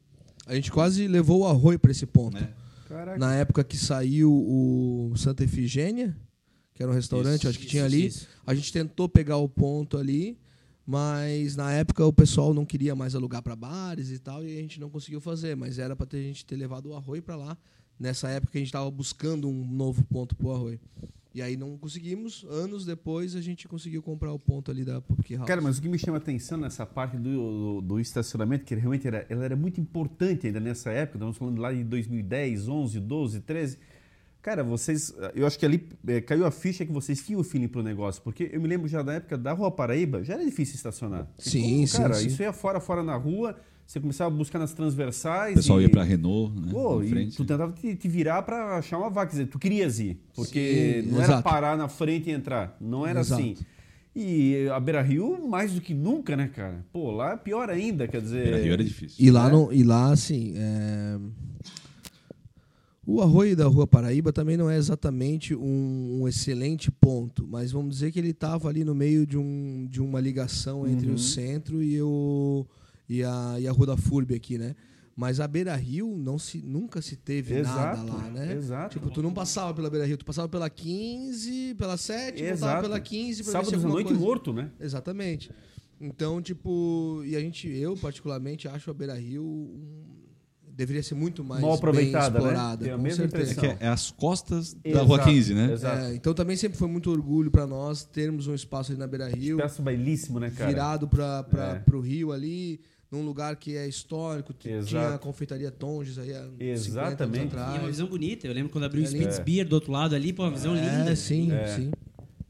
A 0.47 0.55
gente 0.55 0.71
quase 0.71 1.09
levou 1.09 1.41
o 1.41 1.47
arroio 1.47 1.79
para 1.79 1.91
esse 1.91 2.07
ponto. 2.07 2.35
Né? 2.35 2.55
Caraca. 2.89 3.19
Na 3.19 3.35
época 3.35 3.65
que 3.65 3.77
saiu 3.77 4.33
o 4.33 5.13
Santa 5.17 5.45
Efigênia, 5.45 6.17
que 6.73 6.83
era 6.83 6.91
um 6.91 6.95
restaurante, 6.95 7.41
Isso, 7.41 7.49
acho 7.49 7.59
que 7.59 7.65
isso, 7.65 7.71
tinha 7.71 7.85
ali. 7.85 8.07
isso. 8.07 8.29
A 8.47 8.55
gente 8.55 8.73
tentou 8.73 9.09
pegar 9.09 9.37
o 9.39 9.49
ponto 9.49 9.97
ali, 9.99 10.39
mas 10.87 11.57
na 11.57 11.73
época 11.73 12.05
o 12.05 12.13
pessoal 12.13 12.55
não 12.55 12.65
queria 12.65 12.95
mais 12.95 13.15
alugar 13.15 13.43
para 13.43 13.57
bares 13.57 14.11
e 14.11 14.19
tal, 14.19 14.45
e 14.45 14.57
a 14.57 14.61
gente 14.61 14.79
não 14.79 14.89
conseguiu 14.89 15.21
fazer. 15.21 15.57
Mas 15.57 15.79
era 15.79 15.97
para 15.97 16.07
a 16.17 16.21
gente 16.21 16.45
ter 16.45 16.57
levado 16.57 16.91
o 16.91 16.95
arroio 16.95 17.23
para 17.23 17.35
lá. 17.37 17.59
Nessa 17.99 18.29
época 18.29 18.53
a 18.55 18.59
gente 18.59 18.69
estava 18.69 18.91
buscando 18.91 19.49
um 19.49 19.67
novo 19.67 20.05
ponto 20.05 20.37
para 20.37 20.47
o 20.47 20.53
arroio. 20.53 20.81
E 21.37 21.43
aí 21.43 21.55
não 21.55 21.77
conseguimos. 21.77 22.47
Anos 22.49 22.87
depois 22.87 23.37
a 23.37 23.43
gente 23.43 23.69
conseguiu 23.69 24.03
comprar 24.03 24.33
o 24.33 24.39
ponto 24.39 24.71
ali 24.71 24.87
da 24.87 25.03
Public 25.03 25.37
House. 25.37 25.47
Cara, 25.47 25.61
mas 25.61 25.77
o 25.77 25.83
que 25.83 25.89
me 25.91 25.99
chama 25.99 26.17
a 26.17 26.19
atenção 26.19 26.57
nessa 26.57 26.87
parte 26.87 27.19
do, 27.19 27.23
do, 27.23 27.81
do 27.83 28.01
estacionamento, 28.01 28.65
que 28.65 28.75
realmente 28.75 29.07
era, 29.07 29.27
ela 29.29 29.45
era 29.45 29.55
muito 29.55 29.79
importante 29.79 30.47
ainda 30.47 30.59
nessa 30.59 30.91
época, 30.91 31.19
estamos 31.19 31.37
falando 31.37 31.61
lá 31.61 31.75
de 31.75 31.85
2010, 31.85 32.69
11, 32.69 33.01
12, 33.01 33.41
13. 33.41 33.79
Cara, 34.41 34.65
vocês, 34.65 35.15
eu 35.35 35.47
acho 35.47 35.59
que 35.59 35.67
ali 35.67 35.87
eh, 36.09 36.23
caiu 36.23 36.47
a 36.47 36.51
ficha 36.51 36.87
que 36.87 36.93
vocês 36.93 37.23
tinham 37.23 37.43
o 37.43 37.45
feeling 37.45 37.69
pro 37.69 37.83
negócio, 37.83 38.23
porque 38.23 38.49
eu 38.51 38.59
me 38.59 38.67
lembro 38.67 38.89
já 38.89 39.03
da 39.03 39.13
época 39.13 39.37
da 39.37 39.53
Rua 39.53 39.71
Paraíba, 39.71 40.25
já 40.25 40.35
era 40.35 40.45
difícil 40.45 40.77
estacionar. 40.77 41.31
Sim, 41.37 41.61
como, 41.61 41.87
sim, 41.87 41.97
Cara, 41.99 42.15
sim. 42.15 42.29
isso 42.29 42.41
ia 42.41 42.53
fora, 42.55 42.81
fora 42.81 43.03
na 43.03 43.15
rua, 43.15 43.61
você 43.87 44.01
começava 44.01 44.35
a 44.35 44.37
buscar 44.37 44.59
nas 44.59 44.73
transversais. 44.75 45.53
O 45.53 45.57
pessoal 45.57 45.81
e... 45.81 45.85
ia 45.85 45.89
para 45.89 46.03
Renault, 46.03 46.59
né? 46.61 46.69
Pô, 46.73 47.03
e 47.03 47.27
tu 47.31 47.45
tentava 47.45 47.73
te, 47.73 47.95
te 47.95 48.09
virar 48.09 48.43
para 48.43 48.79
achar 48.79 48.99
uma 48.99 49.09
vaga, 49.09 49.31
quer 49.31 49.37
dizer, 49.37 49.47
tu 49.47 49.59
querias 49.59 50.01
ir, 50.01 50.19
porque 50.35 51.03
Sim, 51.05 51.11
não 51.11 51.19
era 51.19 51.25
exato. 51.33 51.43
parar 51.45 51.77
na 51.77 51.89
frente 51.89 52.29
e 52.29 52.33
entrar, 52.33 52.77
não 52.81 53.07
era 53.07 53.21
Exato. 53.21 53.41
assim. 53.41 53.57
E 54.19 54.67
a 54.75 54.81
Beira 54.81 55.03
Rio, 55.03 55.47
mais 55.47 55.73
do 55.75 55.81
que 55.81 55.93
nunca, 55.93 56.35
né, 56.37 56.49
cara? 56.49 56.85
Pô, 56.93 57.11
lá 57.11 57.35
é 57.35 57.37
pior 57.37 57.69
ainda, 57.69 58.09
quer 58.09 58.21
dizer. 58.23 58.45
Beira 58.45 58.63
Rio 58.63 58.73
era 58.73 58.83
difícil. 58.83 59.25
E 59.25 59.31
lá, 59.31 59.49
É. 59.49 59.53
não, 59.53 59.73
e 59.73 59.83
lá 59.85 60.11
assim, 60.11 60.55
é, 60.57 61.19
o 63.07 63.21
arroio 63.23 63.55
da 63.55 63.67
Rua 63.67 63.87
Paraíba 63.87 64.33
também 64.33 64.57
não 64.57 64.69
é 64.69 64.77
exatamente 64.77 65.55
um, 65.55 66.21
um 66.23 66.27
excelente 66.27 66.91
ponto, 66.91 67.47
mas 67.47 67.71
vamos 67.71 67.95
dizer 67.97 68.11
que 68.11 68.19
ele 68.19 68.31
estava 68.31 68.69
ali 68.69 68.83
no 68.85 68.95
meio 68.97 69.25
de, 69.27 69.39
um, 69.39 69.87
de 69.89 70.01
uma 70.01 70.19
ligação 70.21 70.89
entre 70.89 71.07
Uhum. 71.09 71.15
o 71.15 71.19
centro 71.19 71.83
e, 71.83 72.03
o, 72.03 72.67
e, 73.09 73.23
a, 73.23 73.57
e 73.59 73.67
a 73.69 73.73
Rua 73.73 73.87
da 73.87 73.97
FURB 73.97 74.35
aqui, 74.35 74.59
né? 74.59 74.75
Mas 75.15 75.41
a 75.41 75.49
Beira 75.49 75.75
Rio 75.75 76.15
não 76.19 76.39
se, 76.39 76.59
nunca 76.59 77.01
se 77.01 77.17
teve 77.17 77.55
Exato, 77.55 78.03
nada 78.05 78.13
lá, 78.13 78.31
né? 78.31 78.53
exato. 78.53 78.99
Tipo, 78.99 79.11
tu 79.11 79.23
não 79.23 79.33
passava 79.33 79.73
pela 79.73 79.89
Beira 79.89 80.05
Rio, 80.07 80.19
tu 80.19 80.27
passava 80.27 80.47
pela 80.47 80.69
15, 80.69 81.75
pela 81.75 81.97
7, 81.97 82.33
voltava 82.43 82.53
Exato. 82.53 82.83
pela 82.83 83.01
15 83.01 83.45
pra 83.45 83.65
se 83.65 83.75
à 83.75 83.79
noite 83.79 84.09
coisa... 84.09 84.21
morto, 84.21 84.53
né? 84.53 84.71
Exatamente. 84.79 85.51
Então, 85.99 86.43
tipo, 86.43 87.23
e 87.25 87.35
a 87.35 87.41
gente, 87.41 87.67
eu 87.67 87.97
particularmente 87.97 88.69
acho 88.69 88.91
a 88.91 88.95
Beira 88.95 89.15
Rio 89.15 89.43
um, 89.43 90.05
deveria 90.77 91.03
ser 91.03 91.15
muito 91.15 91.43
mais 91.43 91.63
Mal 91.63 91.73
aproveitada, 91.73 92.39
bem 92.39 92.43
né? 92.43 92.49
explorada, 92.53 92.95
a 92.95 92.99
mesma 92.99 93.17
certeza. 93.27 93.51
É 93.53 93.55
impressão. 93.55 93.77
é 93.81 93.89
as 93.89 94.11
costas 94.11 94.75
da 94.75 94.91
Exato, 94.91 95.07
Rua 95.07 95.25
15, 95.25 95.55
né? 95.55 95.73
Exato. 95.73 95.99
É, 96.03 96.15
então 96.15 96.35
também 96.35 96.55
sempre 96.57 96.77
foi 96.77 96.89
muito 96.89 97.11
orgulho 97.11 97.51
para 97.51 97.67
nós 97.67 98.05
termos 98.05 98.47
um 98.47 98.55
espaço 98.55 98.93
ali 98.93 98.99
na 98.99 99.07
Beira 99.07 99.29
Rio, 99.29 99.57
Peço 99.57 99.81
bailíssimo, 99.81 100.39
né, 100.39 100.51
cara? 100.51 100.69
virado 100.69 101.09
para 101.09 101.83
É. 101.87 101.97
o 101.97 102.01
Rio 102.01 102.31
ali, 102.33 102.79
num 103.11 103.23
lugar 103.25 103.55
que 103.57 103.77
é 103.77 103.87
histórico, 103.89 104.55
Exato. 104.65 104.87
tinha 104.87 105.09
a 105.15 105.19
confeitaria 105.19 105.71
Tonges 105.71 106.19
aí 106.19 106.33
há 106.35 106.43
50 106.43 106.65
Exatamente. 106.65 107.41
anos 107.41 107.53
E 107.53 107.57
uma 107.59 107.67
atrás. 107.75 107.87
visão 107.87 108.07
bonita. 108.09 108.47
Eu 108.47 108.53
lembro 108.53 108.71
quando 108.71 108.85
abriu 108.85 109.03
o 109.03 109.05
É 109.05 109.09
Spitz 109.09 109.37
lindo. 109.37 109.45
Beer 109.45 109.67
do 109.69 109.75
outro 109.75 109.93
lado 109.93 110.15
ali, 110.15 110.33
pô, 110.33 110.43
uma 110.43 110.51
visão 110.51 110.75
linda. 110.75 111.13
É, 111.13 111.15
sim, 111.17 111.53
É. 111.53 111.67
sim. 111.69 111.91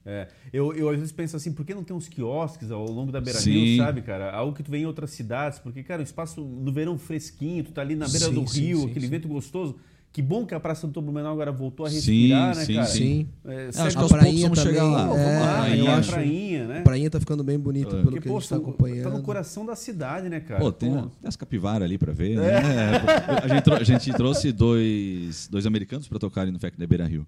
É, 0.08 0.28
eu, 0.52 0.72
eu 0.72 0.88
às 0.88 0.96
vezes 0.96 1.10
penso 1.10 1.36
assim, 1.36 1.52
por 1.52 1.66
que 1.66 1.74
não 1.74 1.82
tem 1.82 1.94
uns 1.96 2.08
quiosques 2.08 2.70
ao 2.70 2.86
longo 2.88 3.10
da 3.10 3.20
beira 3.20 3.40
Sim. 3.40 3.50
rio, 3.50 3.76
sabe, 3.84 4.02
cara? 4.02 4.30
Algo 4.30 4.54
que 4.54 4.62
tu 4.62 4.70
vê 4.70 4.78
em 4.78 4.86
outras 4.86 5.10
cidades, 5.10 5.58
porque, 5.58 5.82
cara, 5.82 6.00
o 6.00 6.04
espaço 6.04 6.40
no 6.42 6.72
verão 6.72 6.96
fresquinho, 6.96 7.64
tu 7.64 7.72
tá 7.72 7.80
ali 7.80 7.96
na 7.96 8.06
beira 8.06 8.26
Sim, 8.26 8.34
do 8.34 8.46
sim, 8.46 8.60
rio, 8.60 8.78
sim, 8.82 8.90
aquele 8.90 9.06
sim. 9.06 9.10
vento 9.10 9.26
gostoso. 9.26 9.74
Que 10.16 10.22
bom 10.22 10.46
que 10.46 10.54
a 10.54 10.58
Praça 10.58 10.86
do 10.86 10.94
Tobo 10.94 11.12
Menor 11.12 11.30
agora 11.32 11.52
voltou 11.52 11.84
a 11.84 11.90
Sim, 11.90 11.96
respirar, 11.96 12.56
né, 12.56 12.64
sim, 12.64 12.74
cara? 12.74 12.86
Sim. 12.86 13.28
É, 13.44 13.54
É, 13.54 13.66
acho 13.66 13.74
que 13.74 13.80
A 13.80 13.84
aos 13.84 13.92
poucos 13.94 14.12
prainha 14.12 14.42
vamos 14.44 14.58
chegar 14.60 14.80
também, 14.80 14.94
lá. 14.94 15.08
Pô, 15.08 15.14
vamos 15.14 15.26
é, 15.26 15.40
lá, 15.40 15.56
prainha, 15.58 15.76
eu 15.76 15.84
eu 15.84 15.90
a 15.92 15.96
acho- 15.98 16.10
prainha, 16.10 16.66
né? 16.68 16.78
A 16.78 16.82
prainha 16.82 17.10
tá 17.10 17.20
ficando 17.20 17.44
bem 17.44 17.58
bonita 17.58 17.90
pelo 17.90 18.02
Porque, 18.04 18.20
que 18.22 18.28
a 18.28 18.32
pô, 18.32 18.40
gente 18.40 18.48
tá 18.48 18.56
tá, 18.56 18.62
acompanhando. 18.62 19.02
tá 19.02 19.10
no 19.10 19.22
coração 19.22 19.66
da 19.66 19.76
cidade, 19.76 20.30
né, 20.30 20.40
cara? 20.40 20.58
Pô, 20.58 20.72
tem, 20.72 20.90
Pô, 20.90 21.02
tem 21.02 21.28
as 21.28 21.36
capivaras 21.36 21.82
ali 21.82 21.98
pra 21.98 22.14
ver, 22.14 22.34
né? 22.38 22.50
A, 23.44 23.46
gente 23.46 23.70
a 23.70 23.84
gente 23.84 24.10
trouxe 24.14 24.52
dois, 24.52 25.48
dois 25.48 25.66
americanos 25.66 26.08
pra 26.08 26.18
tocarem 26.18 26.50
no 26.50 26.58
FEC 26.58 26.78
da 26.78 26.86
Beira 26.86 27.04
Rio. 27.06 27.26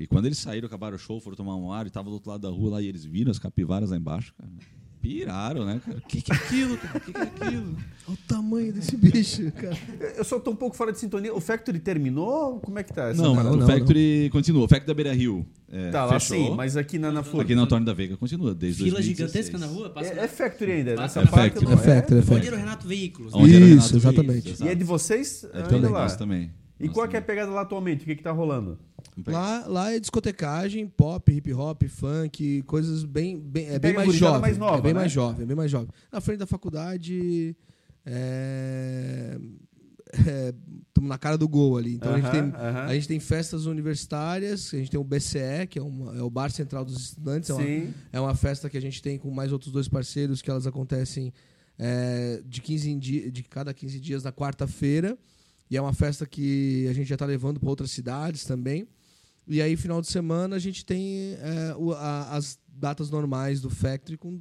E 0.00 0.06
quando 0.06 0.24
eles 0.24 0.38
saíram, 0.38 0.68
acabaram 0.68 0.96
o 0.96 0.98
show, 0.98 1.20
foram 1.20 1.36
tomar 1.36 1.54
um 1.56 1.70
ar 1.70 1.86
e 1.86 1.90
tava 1.90 2.08
do 2.08 2.14
outro 2.14 2.30
lado 2.30 2.40
da 2.40 2.48
rua 2.48 2.70
lá 2.70 2.80
e 2.80 2.86
eles 2.86 3.04
viram 3.04 3.30
as 3.30 3.38
capivaras 3.38 3.90
lá 3.90 3.96
embaixo, 3.98 4.32
cara. 4.38 4.50
Piraram, 5.06 5.64
né, 5.64 5.80
cara? 5.84 5.98
O 5.98 6.00
que, 6.02 6.20
que 6.20 6.32
é 6.32 6.34
aquilo, 6.34 6.76
cara? 6.78 6.98
O 6.98 7.00
que, 7.00 7.12
que 7.12 7.18
é 7.18 7.22
aquilo? 7.22 7.76
Olha 8.08 8.14
o 8.14 8.16
tamanho 8.28 8.72
desse 8.72 8.96
bicho, 8.96 9.50
cara. 9.52 9.76
Eu 10.16 10.22
só 10.24 10.38
tô 10.38 10.52
um 10.52 10.56
pouco 10.56 10.76
fora 10.76 10.92
de 10.92 10.98
sintonia. 11.00 11.34
O 11.34 11.40
Factory 11.40 11.78
terminou? 11.80 12.60
Como 12.60 12.78
é 12.78 12.82
que 12.84 12.92
tá 12.92 13.08
essa 13.08 13.20
Não, 13.20 13.34
parada? 13.34 13.54
o 13.54 13.58
não, 13.58 13.66
Factory 13.66 14.28
continua. 14.30 14.64
O 14.64 14.68
Factory 14.68 14.86
da 14.86 14.94
Beira 14.94 15.12
Rio 15.12 15.44
é, 15.70 15.90
Tá 15.90 16.04
lá 16.04 16.20
fechou. 16.20 16.36
sim, 16.50 16.54
mas 16.56 16.76
aqui 16.76 16.98
na, 16.98 17.10
na 17.10 17.22
Flor. 17.24 17.42
Aqui 17.42 17.54
na 17.54 17.62
Antônio 17.62 17.84
da 17.84 17.92
Veiga 17.92 18.16
continua 18.16 18.54
desde 18.54 18.84
Fila 18.84 18.96
2016. 19.00 19.46
gigantesca 19.46 19.58
na 19.58 19.66
rua. 19.66 19.90
Passa 19.90 20.12
É, 20.14 20.24
é 20.24 20.28
Factory 20.28 20.70
ainda, 20.72 20.94
Passa 20.94 21.20
nessa 21.20 21.30
na- 21.30 21.36
parte 21.36 21.52
Factory. 21.54 21.66
não 21.66 21.72
É 21.72 21.76
Factory, 21.76 22.14
é 22.14 22.18
Onde 22.18 22.26
Factory. 22.28 22.46
era 22.46 22.56
o 22.56 22.58
Renato 22.60 22.86
Veículos. 22.88 23.34
Onde 23.34 23.56
era 23.56 23.64
o 23.64 23.68
Isso, 23.68 23.76
Renato 23.88 23.96
exatamente. 23.96 24.32
Veículos, 24.32 24.60
E 24.60 24.68
é 24.68 24.74
de 24.76 24.84
vocês 24.84 25.44
É 25.52 25.56
ainda 25.56 25.68
também, 25.68 25.90
lá. 25.90 26.02
nós 26.02 26.16
também. 26.16 26.50
E 26.78 26.88
qual 26.88 27.08
que 27.08 27.16
é 27.16 27.18
a 27.18 27.22
pegada 27.22 27.50
lá 27.50 27.62
atualmente? 27.62 28.02
O 28.02 28.04
que 28.06 28.16
que 28.16 28.22
tá 28.22 28.32
rolando? 28.32 28.78
Lá, 29.26 29.64
lá 29.66 29.92
é 29.92 29.98
discotecagem, 29.98 30.86
pop, 30.86 31.32
hip 31.32 31.52
hop, 31.54 31.82
funk, 31.84 32.62
coisas 32.62 33.02
bem, 33.04 33.38
bem 33.38 33.68
é 33.68 33.78
bem 33.78 33.94
mais 33.94 34.12
jovem. 34.14 34.40
mais 34.40 34.58
nova, 34.58 34.78
é 34.78 34.82
bem 34.82 34.92
né? 34.92 35.00
mais 35.00 35.12
jovem, 35.12 35.42
é 35.42 35.46
bem 35.46 35.56
mais 35.56 35.70
jovem. 35.70 35.88
Na 36.12 36.20
frente 36.20 36.38
da 36.38 36.46
faculdade, 36.46 37.56
é, 38.04 39.38
estamos 40.12 41.08
na 41.08 41.16
cara 41.18 41.38
do 41.38 41.48
gol 41.48 41.78
ali. 41.78 41.94
Então 41.94 42.12
a, 42.12 42.20
gente 42.20 42.30
tem, 42.30 42.40
aham. 42.40 42.84
a 42.84 42.94
gente 42.94 43.08
tem 43.08 43.20
festas 43.20 43.64
universitárias, 43.64 44.72
a 44.74 44.76
gente 44.76 44.90
tem 44.90 45.00
o 45.00 45.04
BCE, 45.04 45.66
que 45.68 45.78
é, 45.78 45.82
uma- 45.82 46.16
é 46.16 46.22
o 46.22 46.28
Bar 46.28 46.50
Central 46.50 46.84
dos 46.84 47.00
Estudantes, 47.00 47.48
é 47.50 47.54
uma, 47.54 47.62
Sim. 47.62 47.94
é 48.12 48.20
uma 48.20 48.34
festa 48.34 48.68
que 48.68 48.76
a 48.76 48.80
gente 48.82 49.00
tem 49.00 49.18
com 49.18 49.30
mais 49.30 49.50
outros 49.52 49.72
dois 49.72 49.88
parceiros, 49.88 50.42
que 50.42 50.50
elas 50.50 50.66
acontecem 50.66 51.32
é, 51.78 52.42
de, 52.44 52.60
15 52.60 52.90
em 52.90 52.98
dia, 52.98 53.30
de 53.30 53.42
cada 53.42 53.72
15 53.72 53.98
dias 54.00 54.22
na 54.24 54.32
quarta-feira. 54.32 55.16
E 55.70 55.76
é 55.76 55.80
uma 55.80 55.92
festa 55.92 56.24
que 56.26 56.86
a 56.88 56.92
gente 56.92 57.08
já 57.08 57.14
está 57.16 57.26
levando 57.26 57.58
para 57.60 57.68
outras 57.68 57.90
cidades 57.90 58.44
também. 58.44 58.86
E 59.48 59.60
aí, 59.62 59.76
final 59.76 60.00
de 60.00 60.08
semana, 60.08 60.56
a 60.56 60.58
gente 60.58 60.84
tem 60.84 61.34
é, 61.40 61.74
o- 61.76 61.92
a- 61.92 62.34
as 62.36 62.58
datas 62.68 63.10
normais 63.10 63.60
do 63.60 63.70
Factory. 63.70 64.16
Com, 64.18 64.40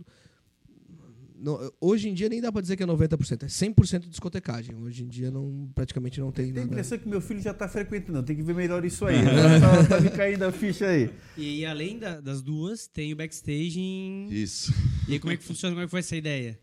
no- 1.37 1.71
hoje 1.81 2.09
em 2.09 2.13
dia 2.13 2.29
nem 2.29 2.41
dá 2.41 2.51
para 2.51 2.61
dizer 2.61 2.75
que 2.75 2.83
é 2.83 2.85
90%, 2.85 3.43
é 3.43 3.47
100% 3.47 3.99
de 4.03 4.09
discotecagem. 4.09 4.75
Hoje 4.75 5.03
em 5.03 5.07
dia 5.07 5.29
não, 5.29 5.69
praticamente 5.75 6.19
não 6.19 6.31
tem 6.31 6.51
Tem 6.51 6.63
a 6.63 6.65
impressão 6.65 6.97
que 6.97 7.07
meu 7.07 7.21
filho 7.21 7.41
já 7.41 7.53
tá 7.53 7.67
frequentando. 7.67 8.23
Tem 8.23 8.35
que 8.35 8.41
ver 8.43 8.55
melhor 8.55 8.83
isso 8.85 9.05
aí. 9.05 9.17
né? 9.23 9.59
tá, 9.59 9.85
tá 9.87 9.99
me 10.01 10.09
caindo 10.09 10.43
a 10.43 10.51
ficha 10.51 10.87
aí. 10.87 11.09
E, 11.37 11.59
e 11.59 11.65
além 11.65 11.99
da- 11.99 12.19
das 12.21 12.41
duas, 12.41 12.87
tem 12.87 13.13
o 13.13 13.15
backstage 13.15 13.79
em... 13.79 14.27
Isso. 14.31 14.73
E 15.07 15.13
aí, 15.13 15.19
como 15.19 15.33
é 15.33 15.37
que 15.37 15.43
funciona? 15.43 15.73
Como 15.75 15.83
é 15.83 15.85
que 15.85 15.91
foi 15.91 15.99
essa 15.99 16.15
ideia? 16.15 16.59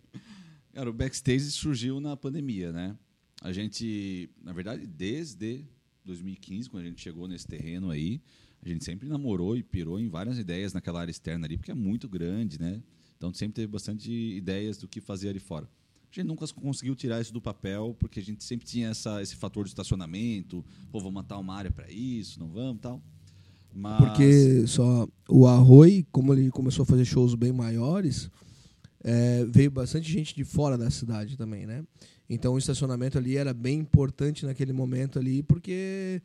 Cara, 0.72 0.88
o 0.88 0.92
backstage 0.92 1.50
surgiu 1.50 2.00
na 2.00 2.16
pandemia, 2.16 2.72
né? 2.72 2.96
A 3.42 3.50
gente, 3.50 4.30
na 4.40 4.52
verdade, 4.52 4.86
desde 4.86 5.64
2015, 6.04 6.70
quando 6.70 6.84
a 6.84 6.86
gente 6.86 7.02
chegou 7.02 7.26
nesse 7.26 7.46
terreno 7.46 7.90
aí, 7.90 8.20
a 8.64 8.68
gente 8.68 8.84
sempre 8.84 9.08
namorou 9.08 9.56
e 9.56 9.64
pirou 9.64 9.98
em 9.98 10.08
várias 10.08 10.38
ideias 10.38 10.72
naquela 10.72 11.00
área 11.00 11.10
externa 11.10 11.44
ali, 11.44 11.56
porque 11.56 11.72
é 11.72 11.74
muito 11.74 12.08
grande, 12.08 12.60
né? 12.60 12.80
Então 13.16 13.34
sempre 13.34 13.54
teve 13.54 13.66
bastante 13.66 14.12
ideias 14.12 14.78
do 14.78 14.86
que 14.86 15.00
fazer 15.00 15.28
ali 15.28 15.40
fora. 15.40 15.68
A 16.10 16.14
gente 16.14 16.26
nunca 16.26 16.46
conseguiu 16.54 16.94
tirar 16.94 17.20
isso 17.20 17.32
do 17.32 17.40
papel, 17.40 17.96
porque 17.98 18.20
a 18.20 18.22
gente 18.22 18.44
sempre 18.44 18.64
tinha 18.64 18.90
essa, 18.90 19.20
esse 19.20 19.34
fator 19.34 19.64
de 19.64 19.70
estacionamento, 19.70 20.64
pô, 20.92 21.00
vamos 21.00 21.14
matar 21.14 21.38
uma 21.38 21.56
área 21.56 21.70
para 21.70 21.90
isso, 21.90 22.38
não 22.38 22.48
vamos, 22.48 22.80
tal. 22.80 23.02
Mas 23.74 23.98
Porque 23.98 24.66
só 24.68 25.08
o 25.28 25.48
Arroi, 25.48 26.06
como 26.12 26.32
ele 26.32 26.48
começou 26.50 26.84
a 26.84 26.86
fazer 26.86 27.04
shows 27.04 27.34
bem 27.34 27.50
maiores, 27.50 28.30
é, 29.02 29.44
veio 29.46 29.70
bastante 29.70 30.10
gente 30.10 30.34
de 30.34 30.44
fora 30.44 30.78
da 30.78 30.90
cidade 30.90 31.36
também, 31.36 31.66
né? 31.66 31.84
Então 32.34 32.54
o 32.54 32.58
estacionamento 32.58 33.18
ali 33.18 33.36
era 33.36 33.52
bem 33.52 33.78
importante 33.78 34.46
naquele 34.46 34.72
momento 34.72 35.18
ali, 35.18 35.42
porque 35.42 36.22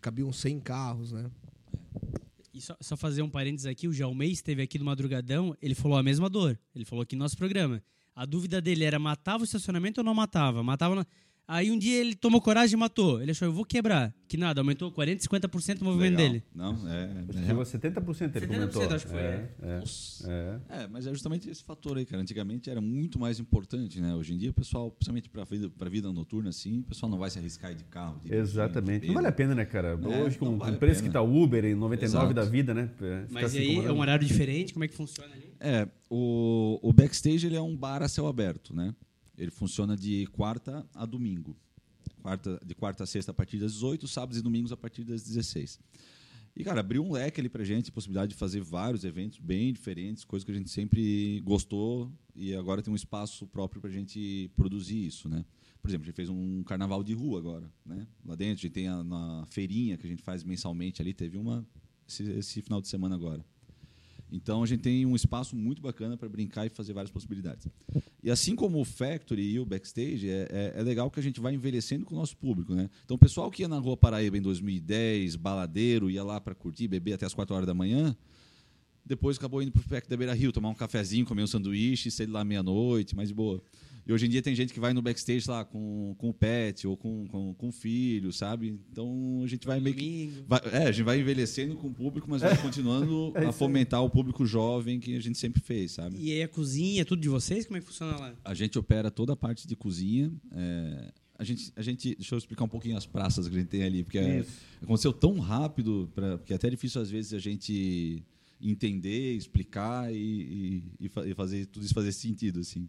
cabiam 0.00 0.32
100 0.32 0.60
carros, 0.60 1.12
né? 1.12 1.30
E 2.54 2.60
só, 2.60 2.76
só 2.80 2.96
fazer 2.96 3.20
um 3.22 3.28
parênteses 3.28 3.66
aqui, 3.66 3.86
o 3.86 3.92
Jalmei 3.92 4.30
esteve 4.30 4.62
aqui 4.62 4.78
no 4.78 4.84
Madrugadão, 4.84 5.54
ele 5.60 5.74
falou 5.74 5.96
a 5.98 6.02
mesma 6.02 6.28
dor. 6.28 6.58
Ele 6.74 6.84
falou 6.84 7.02
aqui 7.02 7.14
no 7.16 7.22
nosso 7.22 7.36
programa. 7.36 7.82
A 8.14 8.24
dúvida 8.26 8.60
dele 8.60 8.84
era 8.84 8.98
matava 8.98 9.42
o 9.42 9.44
estacionamento 9.44 10.00
ou 10.00 10.04
não 10.04 10.14
matava? 10.14 10.62
Matava. 10.62 10.94
na- 10.94 11.06
Aí 11.52 11.70
um 11.70 11.78
dia 11.78 12.00
ele 12.00 12.14
tomou 12.14 12.40
coragem 12.40 12.74
e 12.74 12.80
matou. 12.80 13.20
Ele 13.20 13.30
achou, 13.30 13.46
eu 13.46 13.52
vou 13.52 13.62
quebrar. 13.62 14.14
Que 14.26 14.38
nada, 14.38 14.62
aumentou 14.62 14.90
40, 14.90 15.22
50% 15.22 15.82
o 15.82 15.84
movimento 15.84 16.16
Legal. 16.16 16.32
dele. 16.32 16.44
Não, 16.54 16.88
é. 16.88 17.10
é 17.38 17.46
Chegou 17.46 17.60
a 17.60 17.66
70%, 17.66 18.36
ele 18.36 18.46
70% 18.46 18.48
comentou. 18.48 18.82
acho 18.94 19.04
que 19.04 19.12
foi, 19.12 19.20
É, 19.20 19.50
é, 19.60 19.78
Nossa. 19.80 20.32
é. 20.32 20.60
É, 20.70 20.88
mas 20.88 21.06
é 21.06 21.10
justamente 21.10 21.50
esse 21.50 21.62
fator 21.62 21.98
aí, 21.98 22.06
cara. 22.06 22.22
Antigamente 22.22 22.70
era 22.70 22.80
muito 22.80 23.18
mais 23.18 23.38
importante, 23.38 24.00
né? 24.00 24.14
Hoje 24.14 24.32
em 24.32 24.38
dia, 24.38 24.48
o 24.48 24.54
pessoal, 24.54 24.90
principalmente 24.90 25.28
para 25.28 25.44
vida, 25.44 25.68
pra 25.68 25.90
vida 25.90 26.10
noturna, 26.10 26.48
assim, 26.48 26.78
o 26.78 26.84
pessoal 26.84 27.10
não 27.10 27.18
vai 27.18 27.28
se 27.28 27.38
arriscar 27.38 27.74
de 27.74 27.84
carro. 27.84 28.18
dirigindo, 28.24 28.42
Exatamente. 28.42 29.06
Não 29.06 29.12
vale 29.14 29.26
a 29.26 29.32
pena, 29.32 29.54
né, 29.54 29.66
cara? 29.66 30.00
É, 30.02 30.22
Hoje, 30.22 30.38
com 30.38 30.56
vale 30.56 30.76
o 30.76 30.78
preço 30.78 31.02
que 31.02 31.10
tá 31.10 31.20
o 31.20 31.42
Uber 31.42 31.66
em 31.66 31.74
99 31.74 32.02
Exato. 32.02 32.32
da 32.32 32.44
vida, 32.46 32.72
né? 32.72 32.88
É, 32.98 33.26
ficar 33.26 33.42
Mas 33.42 33.54
e 33.54 33.58
aí, 33.58 33.76
é 33.76 33.92
um 33.92 34.00
horário 34.00 34.26
diferente? 34.26 34.72
Como 34.72 34.86
é 34.86 34.88
que 34.88 34.94
funciona 34.94 35.34
ali? 35.34 35.52
É, 35.60 35.86
o, 36.08 36.78
o 36.82 36.94
backstage 36.94 37.46
ele 37.46 37.56
é 37.56 37.60
um 37.60 37.76
bar 37.76 38.02
a 38.02 38.08
céu 38.08 38.26
aberto, 38.26 38.74
né? 38.74 38.94
Ele 39.42 39.50
funciona 39.50 39.96
de 39.96 40.26
quarta 40.28 40.86
a 40.94 41.04
domingo. 41.04 41.56
Quarta, 42.22 42.60
de 42.64 42.74
quarta 42.76 43.02
a 43.02 43.06
sexta 43.06 43.32
a 43.32 43.34
partir 43.34 43.58
das 43.58 43.72
18, 43.72 44.06
sábados 44.06 44.38
e 44.38 44.42
domingos 44.42 44.70
a 44.70 44.76
partir 44.76 45.02
das 45.02 45.24
16. 45.24 45.80
E, 46.54 46.62
cara, 46.62 46.80
abriu 46.80 47.02
um 47.02 47.10
leque 47.10 47.40
ali 47.40 47.48
pra 47.48 47.64
gente, 47.64 47.90
possibilidade 47.90 48.32
de 48.32 48.38
fazer 48.38 48.60
vários 48.60 49.02
eventos 49.04 49.40
bem 49.40 49.72
diferentes, 49.72 50.24
coisa 50.24 50.44
que 50.44 50.52
a 50.52 50.54
gente 50.54 50.70
sempre 50.70 51.40
gostou 51.40 52.12
e 52.36 52.54
agora 52.54 52.82
tem 52.82 52.92
um 52.92 52.96
espaço 52.96 53.46
próprio 53.46 53.80
pra 53.80 53.90
gente 53.90 54.48
produzir 54.54 55.06
isso, 55.06 55.28
né? 55.28 55.44
Por 55.80 55.88
exemplo, 55.88 56.04
a 56.04 56.06
gente 56.06 56.14
fez 56.14 56.28
um 56.28 56.62
carnaval 56.62 57.02
de 57.02 57.12
rua 57.12 57.40
agora, 57.40 57.72
né? 57.84 58.06
Lá 58.24 58.36
dentro, 58.36 58.60
a 58.60 58.62
gente 58.62 58.70
tem 58.70 58.86
a, 58.86 59.02
na 59.02 59.44
feirinha 59.46 59.96
que 59.96 60.06
a 60.06 60.10
gente 60.10 60.22
faz 60.22 60.44
mensalmente 60.44 61.02
ali, 61.02 61.12
teve 61.12 61.36
uma 61.36 61.66
esse, 62.06 62.22
esse 62.30 62.62
final 62.62 62.80
de 62.80 62.86
semana 62.86 63.16
agora. 63.16 63.44
Então 64.32 64.62
a 64.62 64.66
gente 64.66 64.80
tem 64.80 65.04
um 65.04 65.14
espaço 65.14 65.54
muito 65.54 65.82
bacana 65.82 66.16
para 66.16 66.26
brincar 66.26 66.64
e 66.64 66.70
fazer 66.70 66.94
várias 66.94 67.10
possibilidades. 67.10 67.68
E 68.22 68.30
assim 68.30 68.56
como 68.56 68.80
o 68.80 68.84
Factory 68.84 69.42
e 69.42 69.60
o 69.60 69.66
Backstage, 69.66 70.28
é, 70.28 70.48
é, 70.50 70.72
é 70.76 70.82
legal 70.82 71.10
que 71.10 71.20
a 71.20 71.22
gente 71.22 71.38
vai 71.38 71.52
envelhecendo 71.52 72.06
com 72.06 72.14
o 72.14 72.18
nosso 72.18 72.34
público. 72.38 72.74
Né? 72.74 72.88
Então 73.04 73.14
o 73.14 73.18
pessoal 73.18 73.50
que 73.50 73.62
ia 73.62 73.68
na 73.68 73.78
Rua 73.78 73.96
Paraíba 73.96 74.38
em 74.38 74.42
2010, 74.42 75.36
baladeiro, 75.36 76.10
ia 76.10 76.24
lá 76.24 76.40
para 76.40 76.54
curtir, 76.54 76.88
beber 76.88 77.12
até 77.12 77.26
as 77.26 77.34
4 77.34 77.54
horas 77.54 77.66
da 77.66 77.74
manhã, 77.74 78.16
depois 79.04 79.36
acabou 79.36 79.62
indo 79.62 79.72
para 79.72 79.80
o 79.80 79.84
Pack 79.84 80.08
da 80.08 80.16
Beira 80.16 80.32
Rio, 80.32 80.50
tomar 80.50 80.70
um 80.70 80.74
cafezinho, 80.74 81.26
comer 81.26 81.42
um 81.42 81.46
sanduíche, 81.46 82.10
sair 82.10 82.26
lá 82.26 82.42
meia-noite, 82.42 83.14
mais 83.14 83.28
de 83.28 83.34
boa. 83.34 83.62
E 84.06 84.12
hoje 84.12 84.26
em 84.26 84.28
dia 84.28 84.42
tem 84.42 84.54
gente 84.54 84.72
que 84.72 84.80
vai 84.80 84.92
no 84.92 85.00
backstage 85.00 85.48
lá 85.48 85.64
com, 85.64 86.14
com 86.18 86.30
o 86.30 86.34
pet 86.34 86.86
ou 86.88 86.96
com, 86.96 87.24
com, 87.28 87.54
com 87.54 87.68
o 87.68 87.72
filho, 87.72 88.32
sabe? 88.32 88.80
Então 88.90 89.40
a 89.44 89.46
gente 89.46 89.64
vai 89.66 89.78
meio 89.78 89.94
que. 89.94 90.32
Vai- 90.46 90.60
é, 90.72 90.88
a 90.88 90.92
gente 90.92 91.04
vai 91.04 91.20
envelhecendo 91.20 91.76
com 91.76 91.86
o 91.86 91.94
público, 91.94 92.28
mas 92.28 92.42
vai 92.42 92.56
continuando 92.60 93.32
a 93.36 93.52
fomentar 93.52 94.02
o 94.02 94.10
público 94.10 94.44
jovem 94.44 94.98
que 94.98 95.14
a 95.16 95.20
gente 95.20 95.38
sempre 95.38 95.60
fez, 95.62 95.92
sabe? 95.92 96.16
E 96.18 96.32
aí 96.32 96.42
a 96.42 96.48
cozinha, 96.48 97.02
é 97.02 97.04
tudo 97.04 97.22
de 97.22 97.28
vocês? 97.28 97.64
Como 97.64 97.76
é 97.76 97.80
que 97.80 97.86
funciona 97.86 98.16
lá? 98.16 98.34
A 98.44 98.54
gente 98.54 98.76
opera 98.78 99.10
toda 99.10 99.34
a 99.34 99.36
parte 99.36 99.68
de 99.68 99.76
cozinha. 99.76 100.32
é, 100.52 101.12
a, 101.38 101.44
gente, 101.44 101.72
a 101.76 101.82
gente. 101.82 102.14
Deixa 102.16 102.34
eu 102.34 102.38
explicar 102.38 102.64
um 102.64 102.68
pouquinho 102.68 102.96
as 102.96 103.06
praças 103.06 103.46
que 103.48 103.54
a 103.54 103.58
gente 103.58 103.68
tem 103.68 103.82
ali, 103.84 104.02
porque 104.04 104.18
é- 104.18 104.44
aconteceu 104.82 105.12
tão 105.12 105.38
rápido 105.38 106.10
pra, 106.14 106.38
que 106.38 106.52
é 106.52 106.56
até 106.56 106.68
difícil 106.68 107.00
às 107.00 107.10
vezes 107.10 107.32
a 107.34 107.38
gente 107.38 108.22
entender, 108.60 109.34
explicar 109.36 110.12
e, 110.12 110.82
e- 111.00 111.10
e 111.26 111.34
fazer 111.34 111.66
tudo 111.66 111.84
isso 111.84 111.94
fazer 111.94 112.12
sentido, 112.12 112.60
assim. 112.60 112.88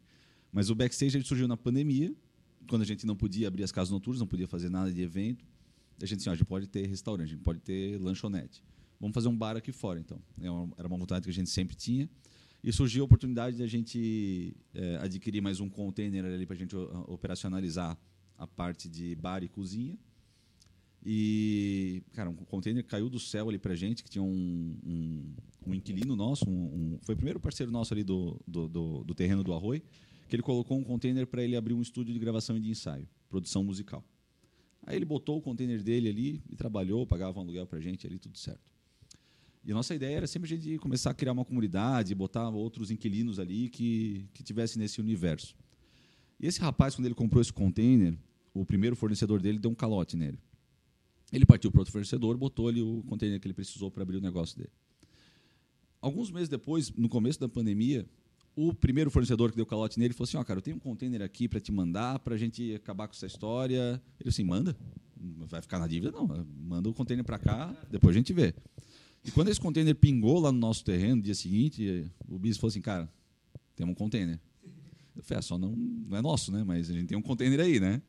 Mas 0.54 0.70
o 0.70 0.76
backstage 0.76 1.18
ele 1.18 1.26
surgiu 1.26 1.48
na 1.48 1.58
pandemia, 1.58 2.16
quando 2.70 2.84
a 2.84 2.86
gente 2.86 3.06
não 3.06 3.16
podia 3.16 3.48
abrir 3.48 3.64
as 3.64 3.72
casas 3.72 3.92
noturnas, 3.92 4.20
não 4.20 4.28
podia 4.28 4.48
fazer 4.48 4.70
nada 4.70 4.92
de 4.94 5.02
evento. 5.02 5.44
A 6.02 6.06
gente 6.06 6.20
assim, 6.20 6.30
ó, 6.30 6.34
a 6.34 6.36
gente 6.36 6.46
pode 6.46 6.68
ter 6.68 6.86
restaurante, 6.88 7.28
a 7.28 7.32
gente 7.32 7.42
pode 7.44 7.60
ter 7.60 8.00
lanchonete. 8.00 8.64
Vamos 9.00 9.14
fazer 9.16 9.28
um 9.28 9.36
bar 9.36 9.58
aqui 9.58 9.72
fora, 9.72 10.00
então. 10.00 10.22
É 10.40 10.46
Era 10.78 10.88
uma 10.88 10.98
vontade 10.98 11.24
que 11.26 11.30
a 11.32 11.34
gente 11.34 11.50
sempre 11.50 11.76
tinha. 11.76 12.08
E 12.64 12.72
surgiu 12.72 13.04
a 13.04 13.06
oportunidade 13.06 13.58
de 13.58 13.64
a 13.64 13.68
gente 13.68 14.56
eh, 14.74 14.98
adquirir 15.02 15.42
mais 15.42 15.60
um 15.60 15.68
container 15.68 16.24
ali 16.24 16.46
para 16.46 16.56
a 16.56 16.60
gente 16.60 16.74
operacionalizar 17.08 17.98
a 18.38 18.48
parte 18.48 18.88
de 18.88 19.16
bar 19.16 19.44
e 19.44 19.50
cozinha. 19.50 19.98
E, 21.06 22.02
cara, 22.14 22.30
um 22.30 22.36
container 22.36 22.84
caiu 22.86 23.10
do 23.10 23.20
céu 23.20 23.50
ali 23.50 23.60
pra 23.60 23.76
gente, 23.76 24.04
que 24.04 24.10
tinha 24.10 24.24
um, 24.24 24.78
um, 24.86 25.34
um 25.68 25.74
inquilino 25.74 26.16
nosso, 26.16 26.50
um- 26.50 26.98
foi 27.02 27.14
o 27.14 27.18
primeiro 27.18 27.40
parceiro 27.42 27.72
nosso 27.72 27.94
ali 27.94 28.04
do, 28.04 28.40
do, 28.48 28.70
do, 28.70 29.04
do 29.04 29.14
terreno 29.14 29.44
do 29.44 29.52
Arroi, 29.54 29.84
que 30.28 30.36
ele 30.36 30.44
colocou 30.44 30.78
um 30.78 30.84
container 30.84 31.28
para 31.28 31.44
ele 31.44 31.56
abrir 31.56 31.74
um 31.74 31.82
estúdio 31.82 32.14
de 32.14 32.20
gravação 32.20 32.58
e 32.58 32.60
de 32.60 32.70
ensaio, 32.70 33.08
produção 33.30 33.64
musical. 33.64 34.04
Aí 34.86 34.96
ele 34.96 35.06
botou 35.06 35.38
o 35.38 35.42
container 35.42 35.82
dele 35.82 36.10
ali 36.10 36.44
e 36.50 36.56
trabalhou, 36.56 37.06
pagava 37.08 37.40
um 37.40 37.44
aluguel 37.44 37.66
pra 37.66 37.80
gente 37.80 38.06
ali, 38.06 38.20
tudo 38.20 38.38
certo. 38.38 38.74
E 39.66 39.72
a 39.72 39.74
nossa 39.76 39.96
ideia 39.96 40.18
era 40.18 40.28
sempre 40.28 40.54
a 40.54 40.58
gente 40.58 40.78
começar 40.78 41.12
a 41.12 41.14
criar 41.14 41.32
uma 41.32 41.46
comunidade, 41.46 42.14
botar 42.14 42.50
outros 42.50 42.92
inquilinos 42.92 43.40
ali 43.40 43.70
que, 43.70 44.28
que 44.34 44.44
tivessem 44.44 44.82
nesse 44.82 45.00
universo. 45.00 45.56
E 46.38 46.46
esse 46.46 46.60
rapaz, 46.60 46.96
quando 46.96 47.06
ele 47.06 47.16
comprou 47.16 47.42
esse 47.42 47.54
container, 47.54 48.18
o 48.54 48.66
primeiro 48.66 48.96
fornecedor 48.96 49.42
dele 49.42 49.58
deu 49.58 49.72
um 49.72 49.76
calote 49.76 50.18
nele. 50.18 50.38
Ele 51.32 51.46
partiu 51.46 51.72
para 51.72 51.80
outro 51.80 51.94
fornecedor, 51.94 52.38
botou 52.38 52.68
ali 52.68 52.82
o 52.82 53.02
container 53.08 53.40
que 53.40 53.48
ele 53.48 53.54
precisou 53.54 53.90
para 53.90 54.04
abrir 54.04 54.18
o 54.18 54.22
negócio 54.22 54.58
dele. 54.58 54.72
Alguns 56.02 56.30
meses 56.30 56.50
depois, 56.50 56.92
no 56.92 57.08
começo 57.08 57.40
da 57.40 57.48
pandemia, 57.48 58.06
o 58.56 58.74
primeiro 58.74 59.10
fornecedor 59.10 59.50
que 59.50 59.56
deu 59.56 59.66
calote 59.66 60.00
nele 60.00 60.14
falou 60.14 60.26
assim: 60.26 60.38
Ó, 60.38 60.44
cara, 60.44 60.60
eu 60.60 60.62
tenho 60.62 60.78
um 60.78 60.80
container 60.80 61.22
aqui 61.22 61.48
para 61.48 61.60
te 61.60 61.72
mandar, 61.72 62.20
para 62.20 62.36
a 62.36 62.38
gente 62.38 62.76
acabar 62.76 63.08
com 63.08 63.14
essa 63.14 63.26
história. 63.26 64.02
Ele 64.20 64.30
assim: 64.30 64.44
manda? 64.44 64.76
Vai 65.48 65.62
ficar 65.62 65.80
na 65.80 65.88
dívida? 65.88 66.12
Não, 66.12 66.28
manda 66.62 66.90
o 66.90 66.94
container 66.94 67.24
para 67.24 67.40
cá, 67.40 67.74
depois 67.90 68.16
a 68.16 68.18
gente 68.18 68.34
vê. 68.34 68.54
E 69.24 69.32
quando 69.32 69.48
esse 69.48 69.60
container 69.60 69.96
pingou 69.96 70.40
lá 70.40 70.52
no 70.52 70.60
nosso 70.60 70.84
terreno, 70.84 71.18
no 71.18 71.22
dia 71.22 71.34
seguinte, 71.34 72.06
o 72.28 72.38
bis 72.38 72.58
falou 72.58 72.70
assim: 72.70 72.82
cara, 72.82 73.10
tem 73.76 73.86
um 73.86 73.94
container. 73.94 74.40
Eu 75.16 75.24
falei: 75.24 75.40
ah, 75.40 75.42
só 75.42 75.58
não, 75.58 75.76
não 75.76 76.18
é 76.18 76.22
nosso, 76.22 76.52
né? 76.52 76.64
Mas 76.64 76.90
a 76.90 76.94
gente 76.94 77.08
tem 77.08 77.18
um 77.18 77.22
container 77.22 77.60
aí, 77.60 77.80
né? 77.80 78.02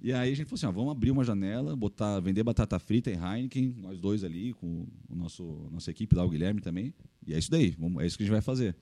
E 0.00 0.12
aí 0.12 0.32
a 0.32 0.34
gente 0.34 0.46
falou 0.46 0.56
assim: 0.56 0.66
ó, 0.66 0.72
vamos 0.72 0.92
abrir 0.92 1.10
uma 1.10 1.24
janela, 1.24 1.74
botar, 1.74 2.20
vender 2.20 2.42
batata 2.42 2.78
frita 2.78 3.10
e 3.10 3.14
Heineken, 3.14 3.74
nós 3.78 3.98
dois 3.98 4.22
ali, 4.24 4.52
com 4.54 4.86
o 5.08 5.16
nosso 5.16 5.68
nossa 5.70 5.90
equipe 5.90 6.14
lá, 6.14 6.24
o 6.24 6.30
Guilherme 6.30 6.60
também. 6.60 6.94
E 7.26 7.34
é 7.34 7.38
isso 7.38 7.50
daí, 7.50 7.76
é 8.00 8.06
isso 8.06 8.16
que 8.16 8.22
a 8.22 8.26
gente 8.26 8.32
vai 8.32 8.40
fazer. 8.40 8.76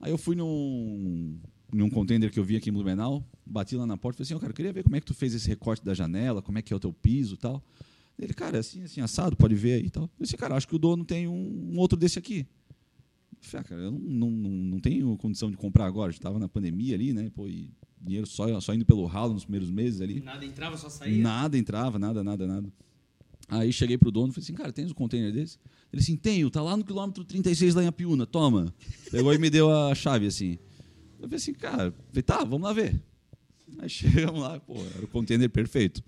Aí 0.00 0.10
eu 0.10 0.18
fui 0.18 0.36
num, 0.36 1.38
num 1.72 1.90
container 1.90 2.30
que 2.30 2.38
eu 2.38 2.44
vi 2.44 2.56
aqui 2.56 2.70
em 2.70 2.72
Blumenau, 2.72 3.24
bati 3.44 3.76
lá 3.76 3.86
na 3.86 3.96
porta 3.96 4.22
e 4.22 4.24
falei 4.24 4.26
assim: 4.26 4.34
ó, 4.34 4.38
cara, 4.38 4.52
eu 4.52 4.56
queria 4.56 4.72
ver 4.72 4.84
como 4.84 4.96
é 4.96 5.00
que 5.00 5.06
tu 5.06 5.14
fez 5.14 5.34
esse 5.34 5.48
recorte 5.48 5.84
da 5.84 5.94
janela, 5.94 6.42
como 6.42 6.58
é 6.58 6.62
que 6.62 6.72
é 6.72 6.76
o 6.76 6.80
teu 6.80 6.92
piso 6.92 7.34
e 7.34 7.38
tal. 7.38 7.62
Ele, 8.18 8.34
cara, 8.34 8.56
é 8.56 8.60
assim, 8.60 8.82
assim, 8.82 9.00
assado, 9.00 9.36
pode 9.36 9.54
ver 9.54 9.74
aí 9.74 9.86
e 9.86 9.90
tal. 9.90 10.04
Eu 10.04 10.24
disse, 10.24 10.36
cara, 10.36 10.56
acho 10.56 10.66
que 10.66 10.74
o 10.74 10.78
dono 10.78 11.04
tem 11.04 11.28
um, 11.28 11.72
um 11.72 11.78
outro 11.78 11.96
desse 11.96 12.18
aqui. 12.18 12.46
Eu 13.40 13.48
falei, 13.48 13.64
ah, 13.64 13.68
cara, 13.68 13.80
eu 13.82 13.92
não, 13.92 14.30
não, 14.30 14.50
não, 14.50 14.80
tenho 14.80 15.16
condição 15.16 15.50
de 15.50 15.56
comprar 15.56 15.86
agora. 15.86 16.08
A 16.08 16.10
gente 16.10 16.18
estava 16.18 16.38
na 16.38 16.48
pandemia 16.48 16.96
ali, 16.96 17.12
né? 17.12 17.30
Pô, 17.32 17.46
e 17.46 17.70
dinheiro 18.00 18.26
só, 18.26 18.60
só 18.60 18.74
indo 18.74 18.84
pelo 18.84 19.06
ralo 19.06 19.34
nos 19.34 19.44
primeiros 19.44 19.70
meses 19.70 20.00
ali. 20.00 20.20
Nada 20.20 20.44
entrava, 20.44 20.76
só 20.76 20.88
saía. 20.88 21.22
Nada 21.22 21.56
entrava, 21.56 21.96
nada, 21.98 22.24
nada, 22.24 22.46
nada. 22.46 22.72
Aí 23.48 23.72
cheguei 23.72 23.96
pro 23.96 24.10
dono 24.10 24.30
e 24.30 24.34
falei 24.34 24.44
assim, 24.44 24.54
cara, 24.54 24.72
tens 24.72 24.90
um 24.90 24.94
container 24.94 25.32
desse? 25.32 25.58
Ele 25.92 26.02
assim, 26.02 26.16
tenho, 26.16 26.50
tá 26.50 26.62
lá 26.62 26.76
no 26.76 26.84
quilômetro 26.84 27.24
36 27.24 27.74
lá 27.74 27.82
em 27.82 27.86
Apiúna, 27.86 28.26
toma. 28.26 28.74
Pegou 29.10 29.32
e 29.32 29.38
me 29.38 29.48
deu 29.48 29.70
a 29.74 29.94
chave 29.94 30.26
assim. 30.26 30.58
Eu 31.18 31.22
falei 31.24 31.36
assim, 31.36 31.52
cara, 31.54 31.94
falei, 32.10 32.22
tá, 32.22 32.44
vamos 32.44 32.62
lá 32.62 32.72
ver. 32.72 33.00
Aí 33.78 33.88
chegamos 33.90 34.40
lá, 34.40 34.60
pô, 34.60 34.74
era 34.94 35.04
o 35.04 35.08
container 35.08 35.48
perfeito. 35.48 36.02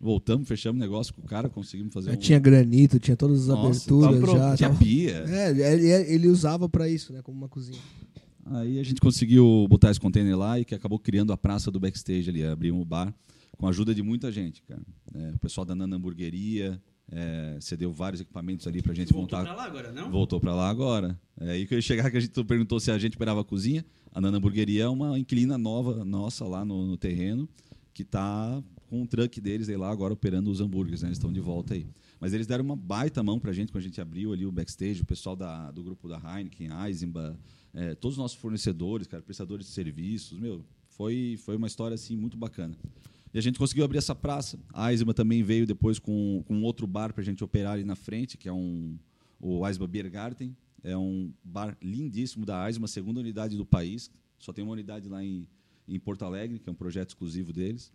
Voltamos, 0.00 0.46
fechamos 0.48 0.78
o 0.78 0.84
negócio 0.84 1.14
com 1.14 1.22
o 1.22 1.24
cara, 1.24 1.48
conseguimos 1.48 1.94
fazer 1.94 2.10
Já 2.10 2.16
um... 2.16 2.18
tinha 2.20 2.38
granito, 2.38 2.98
tinha 2.98 3.16
todas 3.16 3.42
as 3.42 3.46
Nossa, 3.48 3.68
aberturas 3.68 4.20
pronto, 4.20 4.38
já. 4.38 4.56
Tinha 4.56 4.68
tava- 4.68 4.80
pia. 4.80 5.24
É, 5.28 5.72
ele, 5.72 5.88
ele 6.12 6.28
usava 6.28 6.68
pra 6.68 6.88
isso, 6.88 7.12
né? 7.12 7.22
Como 7.22 7.38
uma 7.38 7.48
cozinha. 7.48 7.78
Aí 8.46 8.78
a 8.78 8.82
gente 8.82 9.00
conseguiu 9.00 9.66
botar 9.70 9.90
esse 9.90 10.00
container 10.00 10.36
lá 10.36 10.60
e 10.60 10.64
que 10.64 10.74
acabou 10.74 10.98
criando 10.98 11.32
a 11.32 11.36
praça 11.36 11.70
do 11.70 11.80
backstage 11.80 12.28
ali, 12.28 12.44
abrimos 12.44 12.82
o 12.82 12.84
bar 12.84 13.14
com 13.56 13.66
a 13.66 13.70
ajuda 13.70 13.94
de 13.94 14.02
muita 14.02 14.30
gente, 14.30 14.62
cara. 14.64 14.82
É, 15.14 15.30
o 15.30 15.38
pessoal 15.38 15.64
da 15.64 15.74
Nana 15.74 15.96
Hamburgueria 15.96 16.78
é, 17.10 17.58
cedeu 17.60 17.92
vários 17.92 18.20
equipamentos 18.20 18.66
ali 18.66 18.82
pra 18.82 18.94
gente 18.94 19.12
Voltou 19.12 19.38
montar. 19.38 19.52
pra 19.52 19.62
lá 19.62 19.68
agora, 19.68 19.92
não? 19.92 20.10
Voltou 20.10 20.40
pra 20.40 20.54
lá 20.54 20.68
agora. 20.68 21.18
É 21.38 21.64
que 21.64 21.74
eu 21.74 21.78
ia 21.78 21.82
chegar 21.82 22.10
que 22.10 22.16
a 22.16 22.20
gente 22.20 22.44
perguntou 22.44 22.80
se 22.80 22.90
a 22.90 22.98
gente 22.98 23.16
operava 23.16 23.40
a 23.40 23.44
cozinha. 23.44 23.84
A 24.12 24.20
Nana 24.20 24.38
Hamburgueria 24.38 24.84
é 24.84 24.88
uma 24.88 25.18
inquilina 25.18 25.58
nova 25.58 26.04
nossa 26.04 26.44
lá 26.44 26.64
no, 26.64 26.86
no 26.86 26.96
terreno 26.96 27.48
que 27.92 28.02
está 28.02 28.62
com 28.88 29.02
um 29.02 29.06
truck 29.06 29.40
deles 29.40 29.68
aí 29.68 29.76
lá 29.76 29.90
agora 29.90 30.12
operando 30.12 30.50
os 30.50 30.60
hambúrgueres, 30.60 31.02
né? 31.02 31.08
Eles 31.08 31.18
estão 31.18 31.32
de 31.32 31.40
volta 31.40 31.74
aí. 31.74 31.86
Mas 32.20 32.32
eles 32.32 32.46
deram 32.46 32.64
uma 32.64 32.76
baita 32.76 33.22
mão 33.22 33.38
pra 33.38 33.52
gente 33.52 33.70
quando 33.70 33.82
a 33.82 33.86
gente 33.86 34.00
abriu 34.00 34.32
ali 34.32 34.46
o 34.46 34.52
backstage, 34.52 35.02
o 35.02 35.06
pessoal 35.06 35.36
da, 35.36 35.70
do 35.70 35.82
grupo 35.82 36.08
da 36.08 36.16
Heineken, 36.18 36.68
Eisenbahn, 36.86 37.36
é, 37.72 37.94
todos 37.94 38.16
os 38.16 38.22
nossos 38.22 38.36
fornecedores, 38.36 39.06
cara, 39.06 39.22
prestadores 39.22 39.66
de 39.66 39.72
serviços, 39.72 40.38
meu, 40.38 40.64
foi, 40.88 41.36
foi 41.44 41.56
uma 41.56 41.66
história 41.66 41.94
assim 41.94 42.16
muito 42.16 42.36
bacana. 42.36 42.74
E 43.34 43.38
a 43.38 43.40
gente 43.40 43.58
conseguiu 43.58 43.84
abrir 43.84 43.98
essa 43.98 44.14
praça. 44.14 44.60
A 44.72 44.92
Eisenbahn 44.92 45.12
também 45.12 45.42
veio 45.42 45.66
depois 45.66 45.98
com, 45.98 46.44
com 46.46 46.62
outro 46.62 46.86
bar 46.86 47.12
para 47.12 47.20
a 47.20 47.24
gente 47.24 47.42
operar 47.42 47.72
ali 47.72 47.82
na 47.82 47.96
frente, 47.96 48.38
que 48.38 48.48
é 48.48 48.52
um, 48.52 48.96
o 49.40 49.66
Eisenbahn 49.66 49.88
Biergarten. 49.88 50.56
É 50.84 50.96
um 50.96 51.32
bar 51.42 51.76
lindíssimo 51.82 52.46
da 52.46 52.64
Eisenbahn, 52.68 52.86
segunda 52.86 53.18
unidade 53.18 53.56
do 53.56 53.66
país. 53.66 54.08
Só 54.38 54.52
tem 54.52 54.62
uma 54.62 54.72
unidade 54.72 55.08
lá 55.08 55.24
em, 55.24 55.48
em 55.88 55.98
Porto 55.98 56.24
Alegre, 56.24 56.60
que 56.60 56.68
é 56.68 56.72
um 56.72 56.76
projeto 56.76 57.08
exclusivo 57.08 57.52
deles. 57.52 57.92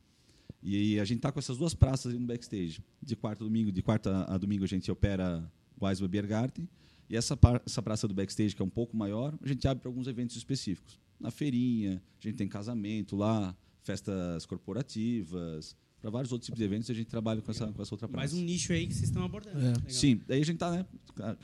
E 0.61 0.99
a 0.99 1.05
gente 1.05 1.19
está 1.19 1.31
com 1.31 1.39
essas 1.39 1.57
duas 1.57 1.73
praças 1.73 2.07
ali 2.07 2.19
no 2.19 2.27
backstage. 2.27 2.83
De 3.01 3.15
quarta 3.15 3.41
a 3.41 3.47
domingo, 3.47 3.71
de 3.71 3.81
quarta 3.81 4.25
a 4.25 4.37
domingo 4.37 4.65
a 4.65 4.67
gente 4.67 4.91
opera 4.91 5.49
o 5.79 5.87
Eisenbahn 5.87 6.09
Biergarten. 6.09 6.67
E 7.09 7.15
essa, 7.15 7.39
essa 7.65 7.81
praça 7.81 8.09
do 8.09 8.13
backstage, 8.13 8.53
que 8.53 8.61
é 8.61 8.65
um 8.65 8.69
pouco 8.69 8.97
maior, 8.97 9.33
a 9.41 9.47
gente 9.47 9.65
abre 9.69 9.81
para 9.81 9.89
alguns 9.89 10.05
eventos 10.05 10.35
específicos. 10.35 10.99
Na 11.17 11.31
feirinha, 11.31 12.03
a 12.19 12.27
gente 12.27 12.35
tem 12.35 12.47
casamento 12.47 13.15
lá, 13.15 13.55
festas 13.89 14.45
corporativas, 14.45 15.75
para 15.99 16.09
vários 16.11 16.31
outros 16.31 16.45
tipos 16.45 16.59
de 16.59 16.63
eventos, 16.63 16.89
a 16.89 16.93
gente 16.93 17.07
trabalha 17.07 17.41
com 17.41 17.49
essa, 17.49 17.67
com 17.71 17.81
essa 17.81 17.93
outra 17.93 18.07
praça. 18.07 18.33
Mais 18.35 18.41
um 18.41 18.45
nicho 18.45 18.71
aí 18.71 18.85
que 18.85 18.93
vocês 18.93 19.05
estão 19.09 19.23
abordando. 19.23 19.57
É. 19.59 19.63
Legal. 19.69 19.81
Sim, 19.87 20.21
daí 20.27 20.41
a 20.41 20.45
gente 20.45 20.55
está 20.57 20.71
né, 20.71 20.85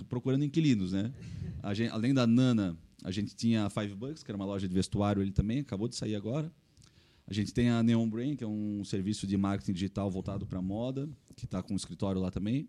procurando 0.07 0.45
inquilinos, 0.45 0.93
né? 0.93 1.11
A 1.63 1.73
gente- 1.73 1.89
além 1.91 2.13
da 2.13 2.27
Nana, 2.27 2.77
a 3.03 3.09
gente 3.11 3.35
tinha 3.35 3.65
a 3.65 3.69
Five 3.69 3.95
Bucks, 3.95 4.21
que 4.23 4.29
era 4.29 4.35
uma 4.35 4.45
loja 4.45 4.67
de 4.67 4.73
vestuário, 4.73 5.21
ele 5.23 5.31
também 5.31 5.59
acabou 5.59 5.87
de 5.87 5.95
sair 5.95 6.15
agora. 6.15 6.51
A 7.27 7.33
gente 7.33 7.51
tem 7.51 7.69
a 7.69 7.81
Neon 7.81 8.07
Brain, 8.07 8.35
que 8.35 8.43
é 8.43 8.47
um 8.47 8.83
serviço 8.85 9.25
de 9.25 9.35
marketing 9.35 9.73
digital 9.73 10.09
voltado 10.11 10.45
para 10.45 10.61
moda, 10.61 11.09
que 11.35 11.45
está 11.45 11.63
com 11.63 11.73
um 11.73 11.75
escritório 11.75 12.21
lá 12.21 12.29
também. 12.29 12.67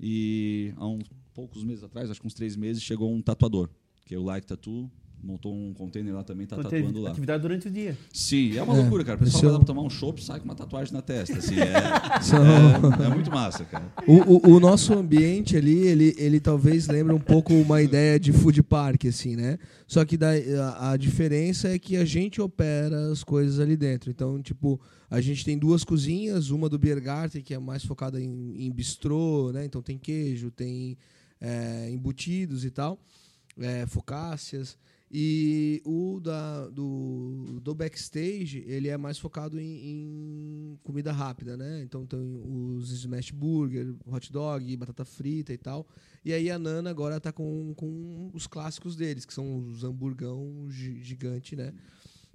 E 0.00 0.72
há 0.76 0.86
uns 0.86 1.10
poucos 1.34 1.64
meses 1.64 1.82
atrás, 1.82 2.08
acho 2.08 2.20
que 2.20 2.26
uns 2.26 2.34
três 2.34 2.54
meses, 2.54 2.80
chegou 2.80 3.12
um 3.12 3.20
tatuador, 3.20 3.68
que 4.06 4.14
é 4.14 4.18
o 4.18 4.22
Like 4.22 4.46
Tattoo, 4.46 4.88
montou 5.22 5.54
um 5.54 5.72
container 5.74 6.14
lá 6.14 6.22
também, 6.22 6.44
está 6.44 6.56
Então, 6.56 6.70
tatuando 6.70 6.92
tem 6.94 7.02
lá. 7.02 7.10
atividade 7.10 7.42
durante 7.42 7.68
o 7.68 7.70
dia. 7.70 7.96
Sim, 8.12 8.56
é 8.56 8.62
uma 8.62 8.74
É, 8.74 8.80
loucura, 8.80 9.04
cara. 9.04 9.16
O 9.16 9.24
pessoal 9.24 9.40
é 9.42 9.44
vai 9.46 9.52
lá 9.52 9.58
pra 9.58 9.66
tomar 9.66 9.82
um 9.82 9.90
chopp 9.90 10.20
e 10.20 10.24
sai 10.24 10.38
com 10.38 10.44
uma 10.44 10.54
tatuagem 10.54 10.92
na 10.94 11.02
testa. 11.02 11.36
Assim, 11.38 11.56
é, 11.58 12.20
São- 12.22 12.44
é, 12.44 13.06
é 13.06 13.08
muito 13.14 13.30
massa, 13.30 13.64
cara. 13.64 13.92
O, 14.06 14.50
o- 14.50 14.56
o 14.56 14.60
nosso 14.60 14.92
ambiente 14.94 15.56
ali, 15.56 15.86
ele, 15.86 16.14
ele 16.18 16.40
talvez 16.40 16.86
lembre 16.88 17.12
um 17.14 17.20
pouco 17.20 17.52
uma 17.54 17.82
ideia 17.82 18.18
de 18.18 18.32
food 18.32 18.62
park, 18.62 19.04
assim, 19.06 19.36
né? 19.36 19.58
Só 19.86 20.04
que 20.04 20.16
daí, 20.16 20.54
a, 20.54 20.92
a 20.92 20.96
diferença 20.96 21.68
é 21.68 21.78
que 21.78 21.96
a 21.96 22.04
gente 22.04 22.40
opera 22.40 23.10
as 23.10 23.24
coisas 23.24 23.58
ali 23.60 23.76
dentro. 23.76 24.10
Então, 24.10 24.40
tipo, 24.40 24.80
a 25.10 25.20
gente 25.20 25.44
tem 25.44 25.58
duas 25.58 25.82
cozinhas, 25.84 26.50
uma 26.50 26.68
do 26.68 26.78
Biergarten, 26.78 27.42
que 27.42 27.54
é 27.54 27.58
mais 27.58 27.84
focada 27.84 28.20
em, 28.20 28.54
em 28.66 28.70
bistrô, 28.70 29.50
né? 29.52 29.64
Então 29.64 29.82
tem 29.82 29.98
queijo, 29.98 30.50
tem 30.50 30.96
é, 31.40 31.88
embutidos 31.90 32.64
e 32.64 32.70
tal, 32.70 32.98
é, 33.58 33.86
focácias. 33.86 34.76
E 35.10 35.80
o 35.86 36.20
da, 36.20 36.68
do, 36.68 37.60
do 37.62 37.74
backstage, 37.74 38.62
ele 38.66 38.88
é 38.88 38.96
mais 38.98 39.18
focado 39.18 39.58
em, 39.58 39.64
em 39.64 40.78
comida 40.82 41.12
rápida, 41.12 41.56
né? 41.56 41.82
Então 41.82 42.04
tem 42.04 42.20
os 42.44 42.90
smash 42.90 43.30
burger, 43.30 43.94
hot 44.06 44.30
dog, 44.30 44.76
batata 44.76 45.06
frita 45.06 45.52
e 45.52 45.56
tal. 45.56 45.88
E 46.22 46.32
aí 46.32 46.50
a 46.50 46.58
Nana 46.58 46.90
agora 46.90 47.18
tá 47.18 47.32
com, 47.32 47.72
com 47.74 48.30
os 48.34 48.46
clássicos 48.46 48.96
deles, 48.96 49.24
que 49.24 49.32
são 49.32 49.58
os 49.58 49.82
hamburgão 49.82 50.66
gi- 50.68 51.02
gigante, 51.02 51.56
né? 51.56 51.72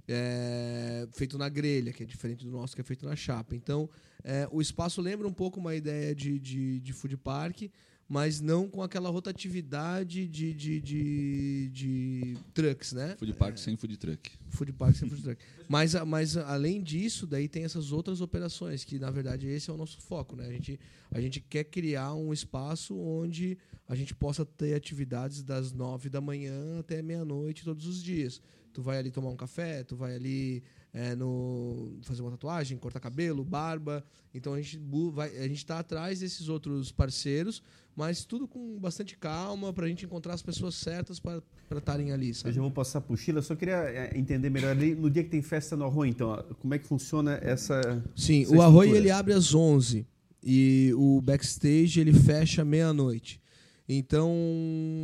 É, 0.06 1.08
feito 1.12 1.38
na 1.38 1.48
grelha, 1.48 1.92
que 1.92 2.02
é 2.02 2.06
diferente 2.06 2.44
do 2.44 2.50
nosso, 2.50 2.74
que 2.74 2.80
é 2.80 2.84
feito 2.84 3.06
na 3.06 3.16
chapa. 3.16 3.54
Então, 3.54 3.88
é, 4.22 4.48
o 4.50 4.60
espaço 4.60 5.00
lembra 5.00 5.26
um 5.26 5.32
pouco 5.32 5.60
uma 5.60 5.74
ideia 5.74 6.14
de, 6.14 6.38
de, 6.38 6.80
de 6.80 6.92
food 6.92 7.16
park, 7.16 7.62
mas 8.08 8.40
não 8.40 8.68
com 8.68 8.82
aquela 8.82 9.08
rotatividade 9.08 10.26
de, 10.28 10.52
de, 10.52 10.80
de, 10.80 11.68
de 11.70 12.36
trucks, 12.52 12.92
né? 12.92 13.16
Food 13.18 13.32
park 13.34 13.56
sem 13.56 13.76
food 13.76 13.96
truck. 13.96 14.30
Food 14.50 14.72
park 14.72 14.94
sem 14.94 15.08
food 15.08 15.22
truck. 15.22 15.42
Mas, 15.66 15.94
mas 15.94 16.36
além 16.36 16.82
disso, 16.82 17.26
daí 17.26 17.48
tem 17.48 17.64
essas 17.64 17.90
outras 17.90 18.20
operações, 18.20 18.84
que 18.84 18.98
na 18.98 19.10
verdade 19.10 19.46
esse 19.46 19.70
é 19.70 19.72
o 19.72 19.78
nosso 19.78 19.98
foco. 20.02 20.36
Né? 20.36 20.46
A, 20.46 20.52
gente, 20.52 20.78
a 21.10 21.18
gente 21.18 21.40
quer 21.40 21.64
criar 21.64 22.12
um 22.12 22.34
espaço 22.34 22.94
onde 22.94 23.56
a 23.88 23.94
gente 23.94 24.14
possa 24.14 24.44
ter 24.44 24.74
atividades 24.74 25.42
das 25.42 25.72
nove 25.72 26.10
da 26.10 26.20
manhã 26.20 26.80
até 26.80 27.00
meia-noite 27.00 27.64
todos 27.64 27.86
os 27.86 28.02
dias. 28.02 28.42
Tu 28.74 28.82
vai 28.82 28.98
ali 28.98 29.10
tomar 29.10 29.30
um 29.30 29.36
café, 29.36 29.82
tu 29.84 29.96
vai 29.96 30.14
ali 30.14 30.62
é, 30.94 31.16
no, 31.16 31.98
fazer 32.02 32.22
uma 32.22 32.30
tatuagem, 32.30 32.78
cortar 32.78 33.00
cabelo, 33.00 33.44
barba. 33.44 34.02
Então 34.32 34.54
a 34.54 34.60
gente 34.62 34.80
vai, 35.12 35.36
a 35.36 35.42
gente 35.48 35.56
está 35.56 35.80
atrás 35.80 36.20
desses 36.20 36.48
outros 36.48 36.92
parceiros, 36.92 37.60
mas 37.96 38.24
tudo 38.24 38.46
com 38.46 38.78
bastante 38.78 39.16
calma 39.18 39.72
para 39.72 39.86
a 39.86 39.88
gente 39.88 40.04
encontrar 40.04 40.34
as 40.34 40.42
pessoas 40.42 40.76
certas 40.76 41.18
para 41.18 41.42
estarem 41.76 42.12
ali, 42.12 42.28
Eu 42.28 42.34
sabe? 42.34 42.54
já 42.54 42.62
vou 42.62 42.70
passar 42.70 43.00
para 43.00 43.12
o 43.12 43.16
Sheila. 43.16 43.42
Só 43.42 43.56
queria 43.56 43.74
é, 43.90 44.16
entender 44.16 44.50
melhor 44.50 44.70
ali, 44.70 44.94
no 44.94 45.10
dia 45.10 45.24
que 45.24 45.30
tem 45.30 45.42
festa 45.42 45.76
no 45.76 45.84
Arroio, 45.84 46.10
então, 46.10 46.44
como 46.60 46.72
é 46.74 46.78
que 46.78 46.86
funciona 46.86 47.38
essa... 47.42 47.80
Sim, 48.16 48.42
essa 48.42 48.54
o 48.54 48.62
Arroio 48.62 48.86
estrutura? 48.86 48.98
ele 48.98 49.10
abre 49.10 49.32
às 49.34 49.52
11 49.52 50.06
e 50.42 50.92
o 50.96 51.20
backstage 51.20 51.98
ele 52.00 52.12
fecha 52.12 52.64
meia-noite. 52.64 53.40
Então, 53.88 54.32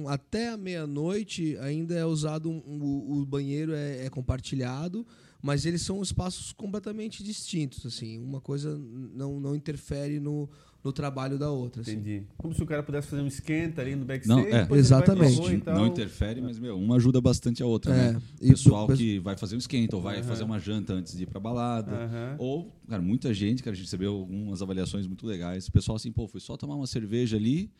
até 0.08 0.48
a 0.50 0.56
meia-noite 0.56 1.56
ainda 1.58 1.94
é 1.94 2.04
usado 2.04 2.48
um- 2.50 2.62
um- 2.66 2.82
o, 2.82 3.20
o 3.22 3.26
banheiro 3.26 3.72
é, 3.74 4.06
é 4.06 4.10
compartilhado, 4.10 5.06
mas 5.42 5.64
eles 5.66 5.82
são 5.82 6.02
espaços 6.02 6.52
completamente 6.52 7.22
distintos, 7.22 7.84
assim. 7.86 8.18
Uma 8.18 8.40
coisa 8.40 8.76
não, 8.78 9.40
não 9.40 9.54
interfere 9.54 10.20
no, 10.20 10.48
no 10.84 10.92
trabalho 10.92 11.38
da 11.38 11.50
outra. 11.50 11.82
assim. 11.82 11.92
Entendi. 11.92 12.22
Como 12.36 12.54
se 12.54 12.62
o 12.62 12.66
cara 12.66 12.82
pudesse 12.82 13.08
fazer 13.08 13.22
um 13.22 13.26
esquenta 13.26 13.80
ali 13.80 13.96
no 13.96 14.04
backstage. 14.04 14.50
Não, 14.50 14.56
é. 14.56 14.68
Exatamente. 14.78 15.62
Não 15.66 15.86
interfere, 15.86 16.40
mas 16.40 16.58
meu, 16.58 16.78
uma 16.78 16.96
ajuda 16.96 17.20
bastante 17.20 17.62
a 17.62 17.66
outra, 17.66 17.92
É, 17.94 18.12
né? 18.12 18.22
e 18.40 18.50
Pessoal 18.50 18.86
do- 18.86 18.96
que 18.96 19.18
vai 19.18 19.36
fazer 19.36 19.54
um 19.54 19.58
esquenta 19.58 19.96
ou 19.96 20.02
vai 20.02 20.18
Aham. 20.18 20.28
fazer 20.28 20.44
uma 20.44 20.58
janta 20.58 20.92
antes 20.92 21.16
de 21.16 21.22
ir 21.22 21.26
pra 21.26 21.40
balada. 21.40 21.90
Aham. 21.92 22.36
Ou, 22.38 22.72
cara, 22.88 23.02
muita 23.02 23.32
gente, 23.32 23.62
cara, 23.62 23.72
a 23.72 23.76
gente 23.76 23.86
recebeu 23.86 24.12
algumas 24.14 24.60
avaliações 24.62 25.06
muito 25.06 25.26
legais. 25.26 25.66
O 25.68 25.72
pessoal 25.72 25.96
assim, 25.96 26.12
pô, 26.12 26.26
foi 26.28 26.40
só 26.40 26.56
tomar 26.56 26.74
uma 26.76 26.86
cerveja 26.86 27.36
ali. 27.36 27.70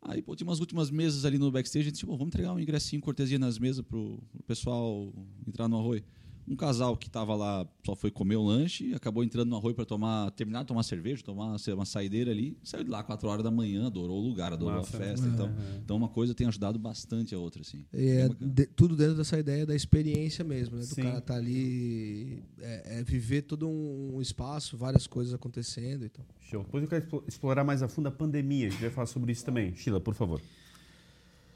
Aí, 0.00 0.22
pô, 0.22 0.36
tinha 0.36 0.46
umas 0.46 0.60
últimas 0.60 0.90
mesas 0.90 1.24
ali 1.24 1.38
no 1.38 1.50
backstage. 1.50 1.86
A 1.86 1.90
gente, 1.90 1.98
tipo, 1.98 2.12
vamos 2.12 2.28
entregar 2.28 2.52
um 2.52 2.60
ingressinho, 2.60 3.02
cortesia 3.02 3.38
nas 3.38 3.58
mesas 3.58 3.84
pro, 3.84 4.22
pro 4.30 4.42
pessoal 4.44 5.12
entrar 5.46 5.66
no 5.68 5.76
arroio. 5.78 6.04
Um 6.50 6.56
casal 6.56 6.96
que 6.96 7.10
tava 7.10 7.34
lá 7.34 7.66
só 7.84 7.94
foi 7.94 8.10
comer 8.10 8.36
o 8.36 8.42
lanche 8.42 8.86
e 8.88 8.94
acabou 8.94 9.22
entrando 9.22 9.50
no 9.50 9.56
arroio 9.56 9.74
para 9.74 9.84
tomar, 9.84 10.30
terminar 10.30 10.62
de 10.62 10.66
tomar 10.68 10.82
cerveja, 10.82 11.22
tomar 11.22 11.46
uma, 11.46 11.56
uma 11.74 11.84
saideira 11.84 12.30
ali. 12.30 12.56
Saiu 12.62 12.84
de 12.84 12.90
lá 12.90 13.02
4 13.02 13.28
horas 13.28 13.44
da 13.44 13.50
manhã, 13.50 13.86
adorou 13.86 14.18
o 14.22 14.26
lugar, 14.28 14.52
adorou 14.52 14.78
Massa. 14.78 14.96
a 14.96 15.00
festa. 15.00 15.26
Então, 15.26 15.50
então, 15.84 15.96
uma 15.96 16.08
coisa 16.08 16.34
tem 16.34 16.46
ajudado 16.46 16.78
bastante 16.78 17.34
a 17.34 17.38
outra, 17.38 17.60
assim. 17.60 17.84
É, 17.92 18.28
de- 18.40 18.66
tudo 18.66 18.96
dentro 18.96 19.14
dessa 19.16 19.38
ideia 19.38 19.66
da 19.66 19.74
experiência 19.74 20.44
mesmo, 20.44 20.76
né? 20.76 20.82
Do 20.82 20.86
Sim. 20.94 21.02
cara 21.02 21.20
tá 21.20 21.34
ali, 21.36 22.42
é, 22.60 23.00
é 23.00 23.04
viver 23.04 23.42
todo 23.42 23.68
um 23.68 24.20
espaço, 24.20 24.76
várias 24.76 25.06
coisas 25.06 25.34
acontecendo 25.34 26.04
e 26.04 26.08
tal. 26.08 26.24
Show. 26.40 26.62
Depois 26.64 26.82
eu 26.82 26.88
quero 26.88 27.04
explo- 27.04 27.24
explorar 27.28 27.64
mais 27.64 27.82
a 27.82 27.88
fundo 27.88 28.06
a 28.06 28.10
pandemia. 28.10 28.68
A 28.68 28.70
gente 28.70 28.80
vai 28.80 28.90
falar 28.90 29.06
sobre 29.06 29.32
isso 29.32 29.44
também. 29.44 29.74
Sheila, 29.74 30.00
por 30.00 30.14
favor. 30.14 30.40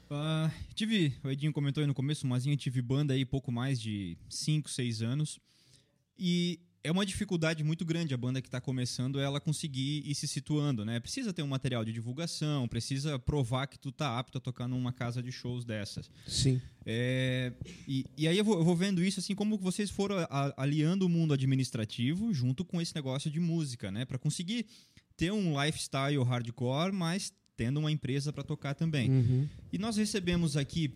Ah, 0.09 0.51
tive, 0.75 1.13
o 1.23 1.29
Edinho 1.29 1.51
comentou 1.53 1.81
aí 1.81 1.87
no 1.87 1.93
começo, 1.93 2.27
Mazinho, 2.27 2.55
tive 2.57 2.81
banda 2.81 3.13
aí 3.13 3.25
pouco 3.25 3.51
mais 3.51 3.79
de 3.81 4.17
5, 4.29 4.69
6 4.69 5.01
anos. 5.01 5.39
E 6.17 6.59
é 6.83 6.91
uma 6.91 7.05
dificuldade 7.05 7.63
muito 7.63 7.85
grande 7.85 8.13
a 8.13 8.17
banda 8.17 8.41
que 8.41 8.47
está 8.47 8.59
começando 8.59 9.17
ela 9.19 9.39
conseguir 9.39 10.03
ir 10.05 10.13
se 10.13 10.27
situando, 10.27 10.83
né? 10.83 10.99
Precisa 10.99 11.31
ter 11.33 11.41
um 11.41 11.47
material 11.47 11.83
de 11.85 11.93
divulgação, 11.93 12.67
precisa 12.67 13.17
provar 13.17 13.67
que 13.67 13.79
tu 13.79 13.91
tá 13.91 14.19
apto 14.19 14.37
a 14.37 14.41
tocar 14.41 14.67
numa 14.67 14.91
casa 14.91 15.23
de 15.23 15.31
shows 15.31 15.63
dessas. 15.65 16.11
Sim. 16.27 16.61
É, 16.85 17.53
e, 17.87 18.05
e 18.17 18.27
aí 18.27 18.37
eu 18.37 18.43
vou, 18.43 18.57
eu 18.59 18.63
vou 18.65 18.75
vendo 18.75 19.01
isso 19.03 19.19
assim 19.21 19.33
como 19.33 19.57
vocês 19.57 19.89
foram 19.89 20.17
a- 20.29 20.53
aliando 20.57 21.05
o 21.05 21.09
mundo 21.09 21.33
administrativo 21.33 22.33
junto 22.33 22.65
com 22.65 22.81
esse 22.81 22.93
negócio 22.93 23.31
de 23.31 23.39
música, 23.39 23.89
né? 23.89 24.03
Para 24.03 24.19
conseguir 24.19 24.65
ter 25.15 25.31
um 25.31 25.59
lifestyle 25.63 26.21
hardcore, 26.21 26.91
mas 26.91 27.31
tendo 27.55 27.79
uma 27.79 27.91
empresa 27.91 28.33
para 28.33 28.43
tocar 28.43 28.73
também. 28.73 29.09
Uhum. 29.11 29.49
E 29.71 29.77
nós 29.77 29.95
recebemos 29.97 30.57
aqui, 30.57 30.93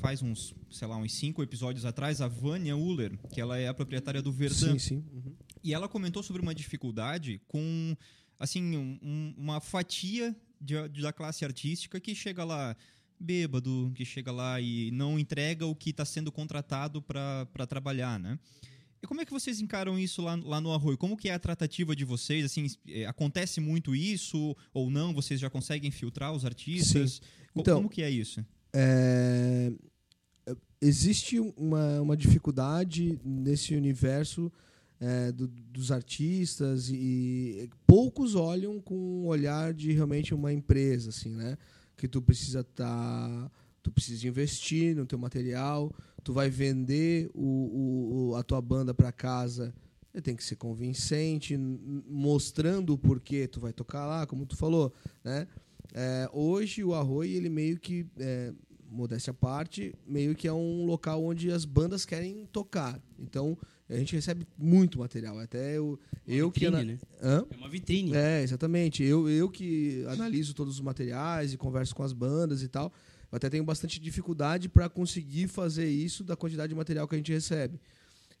faz 0.00 0.22
uns, 0.22 0.54
sei 0.70 0.88
lá, 0.88 0.96
uns 0.96 1.12
cinco 1.12 1.42
episódios 1.42 1.84
atrás, 1.84 2.20
a 2.20 2.28
Vânia 2.28 2.76
Uller, 2.76 3.18
que 3.32 3.40
ela 3.40 3.58
é 3.58 3.68
a 3.68 3.74
proprietária 3.74 4.22
do 4.22 4.30
Sim, 4.32 4.38
Verdun. 4.38 4.78
sim. 4.78 5.04
Uhum. 5.12 5.34
E 5.62 5.74
ela 5.74 5.88
comentou 5.88 6.22
sobre 6.22 6.40
uma 6.40 6.54
dificuldade 6.54 7.40
com, 7.46 7.94
assim, 8.38 8.76
um- 8.76 9.34
uma 9.36 9.60
fatia 9.60 10.34
de- 10.60 10.88
de- 10.88 11.02
da 11.02 11.12
classe 11.12 11.44
artística 11.44 12.00
que 12.00 12.14
chega 12.14 12.44
lá 12.44 12.74
bêbado, 13.18 13.92
que 13.94 14.04
chega 14.04 14.32
lá 14.32 14.58
e 14.60 14.90
não 14.92 15.18
entrega 15.18 15.66
o 15.66 15.74
que 15.74 15.90
está 15.90 16.06
sendo 16.06 16.32
contratado 16.32 17.02
para 17.02 17.66
trabalhar, 17.68 18.18
né? 18.18 18.38
E 19.02 19.06
como 19.06 19.20
é 19.20 19.24
que 19.24 19.32
vocês 19.32 19.60
encaram 19.60 19.98
isso 19.98 20.20
lá, 20.22 20.34
lá 20.44 20.60
no 20.60 20.72
Arroio? 20.72 20.98
Como 20.98 21.16
que 21.16 21.28
é 21.28 21.32
a 21.34 21.38
tratativa 21.38 21.96
de 21.96 22.04
vocês? 22.04 22.44
Assim, 22.44 22.66
é, 22.86 23.06
acontece 23.06 23.60
muito 23.60 23.94
isso 23.96 24.54
ou 24.74 24.90
não? 24.90 25.14
Vocês 25.14 25.40
já 25.40 25.48
conseguem 25.48 25.90
filtrar 25.90 26.32
os 26.32 26.44
artistas? 26.44 27.20
Co- 27.54 27.60
Então- 27.62 27.76
como 27.78 27.88
que 27.88 28.02
é 28.02 28.10
isso? 28.10 28.44
É, 28.74 29.72
existe 30.80 31.38
uma, 31.40 32.00
uma 32.00 32.16
dificuldade 32.16 33.18
nesse 33.24 33.74
universo 33.74 34.52
é, 35.00 35.32
do- 35.32 35.48
dos 35.48 35.90
artistas 35.90 36.90
e 36.90 37.68
poucos 37.86 38.34
olham 38.34 38.80
com 38.80 38.94
um 39.22 39.26
olhar 39.26 39.72
de 39.72 39.92
realmente 39.92 40.34
uma 40.34 40.52
empresa 40.52 41.08
assim 41.08 41.30
né 41.34 41.56
que 41.96 42.06
tu 42.06 42.20
precisa 42.20 42.60
estar 42.60 43.50
tu 43.82 43.90
precisa 43.90 44.28
investir 44.28 44.94
no 44.94 45.06
teu 45.06 45.18
material 45.18 45.90
tu 46.22 46.32
vai 46.32 46.48
vender 46.50 47.30
o, 47.34 48.30
o- 48.30 48.36
a 48.36 48.42
tua 48.42 48.60
banda 48.60 48.92
para 48.94 49.10
casa 49.12 49.74
tem 50.22 50.34
que 50.34 50.42
ser 50.44 50.56
convincente 50.56 51.56
mostrando 52.08 52.92
o 52.92 52.98
porquê 52.98 53.46
tu 53.46 53.60
vai 53.60 53.72
tocar 53.72 54.06
lá 54.06 54.26
como 54.26 54.44
tu 54.46 54.56
falou 54.56 54.92
né 55.24 55.46
é, 55.92 56.28
hoje 56.32 56.82
o 56.84 56.94
Arroio 56.94 57.30
ele 57.36 57.48
meio 57.48 57.78
que 57.78 58.06
é, 58.18 58.52
modéstia 58.88 59.30
à 59.32 59.34
parte, 59.34 59.94
meio 60.06 60.34
que 60.34 60.46
é 60.48 60.52
um 60.52 60.84
local 60.84 61.24
onde 61.24 61.50
as 61.50 61.64
bandas 61.64 62.04
querem 62.04 62.44
tocar. 62.46 63.00
Então, 63.18 63.56
a 63.88 63.94
gente 63.96 64.14
recebe 64.16 64.44
muito 64.58 64.98
material. 64.98 65.38
Até 65.38 65.76
eu, 65.78 65.98
eu 66.26 66.50
que. 66.50 66.60
vitrine, 66.66 66.82
ana- 66.82 66.92
né? 66.92 66.98
Hã? 67.22 67.46
É 67.50 67.56
uma 67.56 67.68
vitrine. 67.68 68.12
É, 68.14 68.42
exatamente. 68.42 69.02
Eu, 69.04 69.28
eu 69.28 69.48
que 69.48 70.04
analiso 70.08 70.54
todos 70.54 70.74
os 70.74 70.80
materiais 70.80 71.52
e 71.52 71.56
converso 71.56 71.94
com 71.94 72.02
as 72.02 72.12
bandas 72.12 72.62
e 72.62 72.68
tal. 72.68 72.92
Eu 73.30 73.36
até 73.36 73.48
tenho 73.48 73.64
bastante 73.64 74.00
dificuldade 74.00 74.68
para 74.68 74.88
conseguir 74.88 75.48
fazer 75.48 75.88
isso 75.88 76.24
da 76.24 76.36
quantidade 76.36 76.70
de 76.70 76.74
material 76.74 77.06
que 77.06 77.14
a 77.14 77.18
gente 77.18 77.32
recebe. 77.32 77.80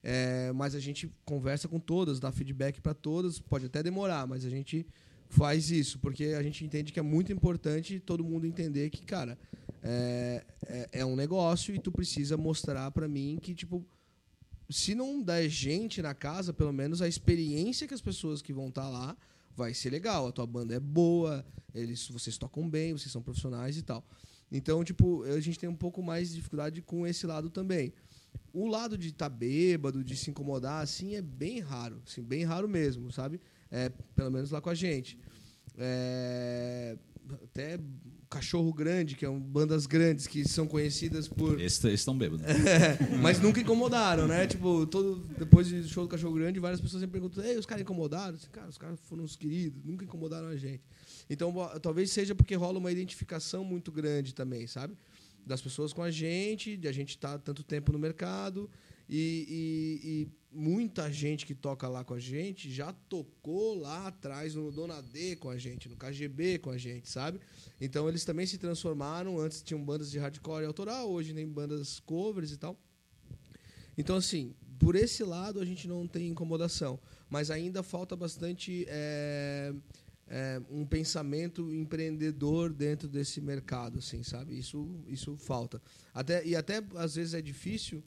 É, 0.02 0.50
mas 0.52 0.74
a 0.74 0.80
gente 0.80 1.12
conversa 1.24 1.68
com 1.68 1.78
todas, 1.78 2.18
dá 2.18 2.32
feedback 2.32 2.80
para 2.80 2.94
todas, 2.94 3.38
pode 3.38 3.66
até 3.66 3.82
demorar, 3.82 4.26
mas 4.26 4.44
a 4.44 4.50
gente 4.50 4.86
faz 5.28 5.70
isso, 5.70 5.98
porque 5.98 6.24
a 6.24 6.42
gente 6.42 6.64
entende 6.64 6.92
que 6.92 6.98
é 6.98 7.02
muito 7.02 7.32
importante 7.32 8.00
todo 8.00 8.24
mundo 8.24 8.46
entender 8.46 8.90
que, 8.90 9.04
cara, 9.04 9.38
é, 9.82 10.44
é, 10.66 10.88
é 10.92 11.06
um 11.06 11.14
negócio 11.14 11.74
e 11.74 11.78
tu 11.78 11.92
precisa 11.92 12.36
mostrar 12.36 12.90
para 12.90 13.06
mim 13.06 13.38
que, 13.40 13.54
tipo, 13.54 13.86
se 14.68 14.94
não 14.94 15.22
der 15.22 15.48
gente 15.48 16.00
na 16.00 16.14
casa, 16.14 16.52
pelo 16.52 16.72
menos 16.72 17.02
a 17.02 17.08
experiência 17.08 17.86
que 17.86 17.94
as 17.94 18.00
pessoas 18.00 18.40
que 18.40 18.52
vão 18.52 18.68
estar 18.68 18.82
tá 18.82 18.88
lá 18.88 19.16
vai 19.56 19.74
ser 19.74 19.90
legal. 19.90 20.28
A 20.28 20.32
tua 20.32 20.46
banda 20.46 20.74
é 20.74 20.80
boa, 20.80 21.44
eles, 21.74 22.08
vocês 22.08 22.38
tocam 22.38 22.68
bem, 22.68 22.92
vocês 22.92 23.10
são 23.10 23.22
profissionais 23.22 23.76
e 23.76 23.82
tal. 23.82 24.04
Então, 24.50 24.82
tipo, 24.82 25.22
a 25.24 25.40
gente 25.40 25.58
tem 25.58 25.68
um 25.68 25.76
pouco 25.76 26.02
mais 26.02 26.30
de 26.30 26.36
dificuldade 26.36 26.82
com 26.82 27.06
esse 27.06 27.26
lado 27.26 27.50
também. 27.50 27.92
O 28.52 28.66
lado 28.66 28.98
de 28.98 29.08
estar 29.08 29.30
tá 29.30 29.34
bêbado, 29.34 30.02
de 30.02 30.16
se 30.16 30.30
incomodar, 30.30 30.82
assim, 30.82 31.14
é 31.14 31.22
bem 31.22 31.60
raro. 31.60 32.02
Assim, 32.06 32.22
bem 32.22 32.44
raro 32.44 32.68
mesmo, 32.68 33.12
sabe? 33.12 33.40
É, 33.70 33.90
pelo 34.16 34.30
menos 34.30 34.50
lá 34.50 34.60
com 34.60 34.70
a 34.70 34.74
gente. 34.74 35.18
É, 35.78 36.96
até 37.44 37.78
Cachorro 38.28 38.72
Grande, 38.72 39.16
que 39.16 39.24
é 39.24 39.28
um, 39.28 39.40
bandas 39.40 39.86
grandes 39.86 40.28
que 40.28 40.48
são 40.48 40.66
conhecidas 40.66 41.26
por. 41.26 41.60
Esses 41.60 41.82
estão 41.84 42.16
bêbados. 42.16 42.46
É, 42.46 42.96
mas 43.20 43.40
nunca 43.40 43.60
incomodaram, 43.60 44.28
né? 44.28 44.46
Tipo, 44.46 44.86
todo, 44.86 45.26
depois 45.36 45.68
do 45.68 45.88
show 45.88 46.04
do 46.04 46.08
Cachorro 46.08 46.34
Grande, 46.34 46.60
várias 46.60 46.80
pessoas 46.80 47.00
sempre 47.00 47.20
perguntam: 47.20 47.44
Ei, 47.44 47.58
os 47.58 47.66
caras 47.66 47.82
incomodaram? 47.82 48.36
Assim, 48.36 48.48
cara, 48.50 48.68
os 48.68 48.78
caras 48.78 49.00
foram 49.00 49.24
os 49.24 49.34
queridos, 49.34 49.84
nunca 49.84 50.04
incomodaram 50.04 50.46
a 50.46 50.56
gente. 50.56 50.82
Então, 51.30 51.54
talvez 51.80 52.10
seja 52.10 52.34
porque 52.34 52.56
rola 52.56 52.80
uma 52.80 52.90
identificação 52.90 53.64
muito 53.64 53.92
grande 53.92 54.34
também, 54.34 54.66
sabe? 54.66 54.96
Das 55.46 55.62
pessoas 55.62 55.92
com 55.92 56.02
a 56.02 56.10
gente, 56.10 56.76
de 56.76 56.88
a 56.88 56.92
gente 56.92 57.10
estar 57.10 57.32
tá 57.32 57.38
tanto 57.38 57.62
tempo 57.62 57.92
no 57.92 57.98
mercado 57.98 58.68
e, 59.12 59.46
e, 59.48 60.08
e, 60.08 60.28
muita 60.52 61.10
gente 61.12 61.44
que 61.44 61.52
toca 61.52 61.88
lá 61.88 62.04
com 62.04 62.14
a 62.14 62.18
gente 62.20 62.70
já 62.70 62.92
tocou 62.92 63.74
lá 63.74 64.06
atrás 64.06 64.54
no 64.54 64.70
Dona 64.70 65.02
D 65.02 65.34
com 65.36 65.50
a 65.50 65.58
gente, 65.58 65.88
no 65.88 65.96
KGB 65.96 66.58
com 66.58 66.70
a 66.70 66.78
gente, 66.78 67.08
sabe? 67.08 67.40
Então 67.80 68.08
eles 68.08 68.24
também 68.24 68.46
se 68.46 68.56
transformaram. 68.56 69.38
Antes 69.38 69.62
tinham 69.62 69.82
bandas 69.82 70.12
de 70.12 70.18
hardcore 70.18 70.64
autoral, 70.64 71.10
hoje 71.10 71.32
nem 71.32 71.46
bandas 71.46 71.98
covers 71.98 72.52
e 72.52 72.56
tal. 72.56 72.78
Então, 73.98 74.16
assim, 74.16 74.54
por 74.78 74.94
esse 74.94 75.24
lado 75.24 75.60
a 75.60 75.64
gente 75.64 75.88
não 75.88 76.06
tem 76.06 76.28
incomodação. 76.28 76.98
Mas 77.28 77.50
ainda 77.50 77.82
falta 77.82 78.14
bastante 78.14 78.86
é, 78.88 79.74
é, 80.30 80.62
um 80.70 80.86
pensamento 80.86 81.74
empreendedor 81.74 82.72
dentro 82.72 83.08
desse 83.08 83.40
mercado, 83.40 83.98
assim, 83.98 84.22
sabe? 84.22 84.56
Isso, 84.56 84.88
isso 85.08 85.36
falta. 85.36 85.82
Até, 86.14 86.46
e 86.46 86.54
até 86.54 86.82
às 86.94 87.16
vezes 87.16 87.34
é 87.34 87.42
difícil 87.42 88.02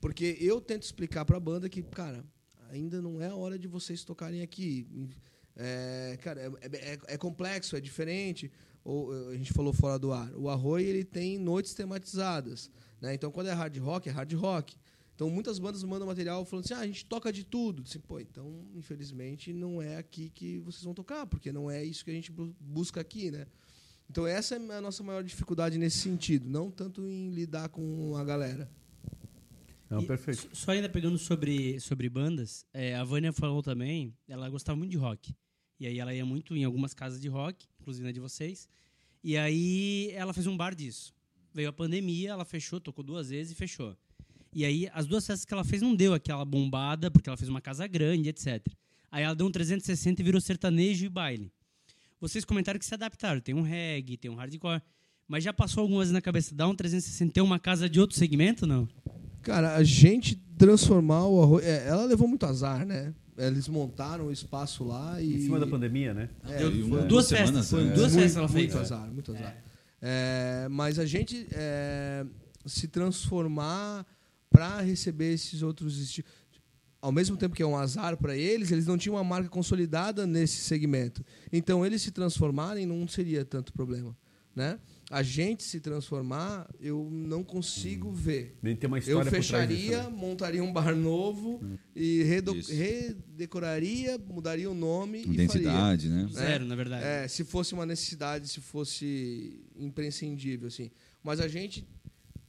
porque 0.00 0.36
eu 0.40 0.60
tento 0.60 0.82
explicar 0.82 1.24
para 1.24 1.36
a 1.36 1.40
banda 1.40 1.68
que, 1.68 1.82
cara, 1.82 2.24
ainda 2.70 3.02
não 3.02 3.20
é 3.20 3.28
a 3.28 3.34
hora 3.34 3.58
de 3.58 3.68
vocês 3.68 4.04
tocarem 4.04 4.42
aqui. 4.42 4.86
É, 5.56 6.18
cara, 6.22 6.40
é, 6.40 6.92
é, 6.92 6.98
é, 7.06 7.18
complexo, 7.18 7.76
é 7.76 7.80
diferente. 7.80 8.50
Ou, 8.84 9.12
a 9.28 9.36
gente 9.36 9.52
falou 9.52 9.72
fora 9.72 9.98
do 9.98 10.12
ar. 10.12 10.32
O 10.34 10.48
Arroio 10.48 10.86
ele 10.86 11.04
tem 11.04 11.38
noites 11.38 11.74
tematizadas. 11.74 12.70
Né? 13.00 13.14
Então, 13.14 13.30
quando 13.30 13.48
é 13.48 13.52
hard 13.52 13.76
rock, 13.78 14.08
é 14.08 14.12
hard 14.12 14.32
rock. 14.34 14.76
Então, 15.18 15.28
muitas 15.28 15.58
bandas 15.58 15.82
mandam 15.82 16.06
material 16.06 16.44
falando 16.44 16.64
assim: 16.64 16.74
ah, 16.74 16.78
a 16.78 16.86
gente 16.86 17.04
toca 17.04 17.32
de 17.32 17.42
tudo. 17.42 17.82
Assim, 17.82 17.98
Pô, 17.98 18.20
então, 18.20 18.64
infelizmente, 18.72 19.52
não 19.52 19.82
é 19.82 19.96
aqui 19.96 20.30
que 20.30 20.60
vocês 20.60 20.84
vão 20.84 20.94
tocar, 20.94 21.26
porque 21.26 21.50
não 21.50 21.68
é 21.68 21.84
isso 21.84 22.04
que 22.04 22.12
a 22.12 22.14
gente 22.14 22.30
busca 22.30 23.00
aqui, 23.00 23.28
né? 23.28 23.48
Então, 24.08 24.24
essa 24.24 24.54
é 24.54 24.76
a 24.76 24.80
nossa 24.80 25.02
maior 25.02 25.24
dificuldade 25.24 25.76
nesse 25.76 25.98
sentido, 25.98 26.48
não 26.48 26.70
tanto 26.70 27.04
em 27.04 27.30
lidar 27.30 27.68
com 27.68 28.16
a 28.16 28.22
galera. 28.22 28.70
Não, 29.90 30.04
perfeito. 30.04 30.56
Só 30.56 30.70
ainda 30.70 30.88
pegando 30.88 31.18
sobre, 31.18 31.80
sobre 31.80 32.08
bandas, 32.08 32.64
é, 32.72 32.94
a 32.94 33.02
Vânia 33.02 33.32
falou 33.32 33.60
também, 33.60 34.16
ela 34.28 34.48
gostava 34.48 34.78
muito 34.78 34.92
de 34.92 34.98
rock. 34.98 35.34
E 35.80 35.88
aí 35.88 35.98
ela 35.98 36.14
ia 36.14 36.24
muito 36.24 36.54
em 36.54 36.62
algumas 36.62 36.94
casas 36.94 37.20
de 37.20 37.26
rock, 37.26 37.66
inclusive 37.80 38.06
na 38.06 38.12
de 38.12 38.20
vocês. 38.20 38.68
E 39.24 39.36
aí 39.36 40.12
ela 40.12 40.32
fez 40.32 40.46
um 40.46 40.56
bar 40.56 40.76
disso. 40.76 41.12
Veio 41.52 41.70
a 41.70 41.72
pandemia, 41.72 42.30
ela 42.30 42.44
fechou, 42.44 42.80
tocou 42.80 43.02
duas 43.02 43.30
vezes 43.30 43.50
e 43.50 43.56
fechou. 43.56 43.96
E 44.58 44.64
aí 44.64 44.90
as 44.92 45.06
duas 45.06 45.24
festas 45.24 45.44
que 45.44 45.54
ela 45.54 45.62
fez 45.62 45.80
não 45.80 45.94
deu 45.94 46.12
aquela 46.12 46.44
bombada, 46.44 47.12
porque 47.12 47.28
ela 47.28 47.36
fez 47.36 47.48
uma 47.48 47.60
casa 47.60 47.86
grande, 47.86 48.28
etc. 48.28 48.66
Aí 49.08 49.22
ela 49.22 49.32
deu 49.32 49.46
um 49.46 49.52
360 49.52 50.20
e 50.20 50.24
virou 50.24 50.40
sertanejo 50.40 51.06
e 51.06 51.08
baile. 51.08 51.52
Vocês 52.20 52.44
comentaram 52.44 52.76
que 52.76 52.84
se 52.84 52.92
adaptaram. 52.92 53.40
Tem 53.40 53.54
um 53.54 53.62
reggae, 53.62 54.16
tem 54.16 54.28
um 54.28 54.34
hardcore. 54.34 54.82
Mas 55.28 55.44
já 55.44 55.52
passou 55.52 55.82
algumas 55.82 56.10
na 56.10 56.20
cabeça, 56.20 56.56
dá 56.56 56.66
um 56.66 56.74
360 56.74 57.34
ter 57.34 57.40
uma 57.40 57.60
casa 57.60 57.88
de 57.88 58.00
outro 58.00 58.18
segmento, 58.18 58.66
não? 58.66 58.88
Cara, 59.42 59.76
a 59.76 59.84
gente 59.84 60.34
transformar 60.58 61.28
o 61.28 61.40
arroz. 61.40 61.64
É, 61.64 61.86
ela 61.86 62.04
levou 62.04 62.26
muito 62.26 62.44
azar, 62.44 62.84
né? 62.84 63.14
Eles 63.36 63.68
montaram 63.68 64.26
o 64.26 64.32
espaço 64.32 64.82
lá 64.82 65.22
e. 65.22 65.36
Em 65.36 65.40
cima 65.42 65.60
da 65.60 65.68
pandemia, 65.68 66.12
né? 66.12 66.30
É, 66.48 66.58
Deu, 66.58 66.84
uma, 66.84 67.02
duas, 67.02 67.30
festas. 67.30 67.70
Foi, 67.70 67.84
duas 67.90 68.12
festas 68.12 68.36
ela 68.36 68.48
fez. 68.48 68.74
Muito 68.74 68.78
azar, 68.78 69.12
muito 69.12 69.30
azar. 69.30 69.56
É. 70.02 70.64
é 70.64 70.68
mas 70.68 70.98
a 70.98 71.06
gente 71.06 71.46
é, 71.52 72.26
se 72.66 72.88
transformar 72.88 74.04
para 74.50 74.80
receber 74.80 75.32
esses 75.32 75.62
outros 75.62 75.98
estilos. 75.98 76.30
Ao 77.00 77.12
mesmo 77.12 77.36
tempo 77.36 77.54
que 77.54 77.62
é 77.62 77.66
um 77.66 77.76
azar 77.76 78.16
para 78.16 78.36
eles, 78.36 78.72
eles 78.72 78.86
não 78.86 78.98
tinham 78.98 79.14
uma 79.14 79.24
marca 79.24 79.48
consolidada 79.48 80.26
nesse 80.26 80.62
segmento. 80.62 81.24
Então, 81.52 81.86
eles 81.86 82.02
se 82.02 82.10
transformarem 82.10 82.86
não 82.86 83.06
seria 83.06 83.44
tanto 83.44 83.72
problema. 83.72 84.16
Né? 84.56 84.80
a 85.10 85.22
gente 85.22 85.62
se 85.62 85.80
transformar, 85.80 86.68
eu 86.78 87.08
não 87.10 87.42
consigo 87.42 88.08
hum. 88.08 88.12
ver. 88.12 88.58
Nem 88.62 88.76
ter 88.76 88.86
uma 88.86 88.98
história 88.98 89.28
eu 89.28 89.32
fecharia, 89.32 89.98
disso, 89.98 90.10
né? 90.10 90.16
montaria 90.16 90.62
um 90.62 90.72
bar 90.72 90.94
novo 90.94 91.60
hum. 91.62 91.78
e 91.96 92.22
redecoraria, 92.24 94.18
mudaria 94.18 94.70
o 94.70 94.74
nome 94.74 95.22
Identidade, 95.22 96.08
né? 96.08 96.24
né? 96.24 96.28
Zero, 96.30 96.66
na 96.66 96.76
verdade. 96.76 97.04
É, 97.04 97.26
se 97.26 97.42
fosse 97.42 97.72
uma 97.72 97.86
necessidade, 97.86 98.48
se 98.48 98.60
fosse 98.60 99.64
imprescindível, 99.76 100.68
assim. 100.68 100.90
Mas 101.22 101.40
a 101.40 101.48
gente 101.48 101.86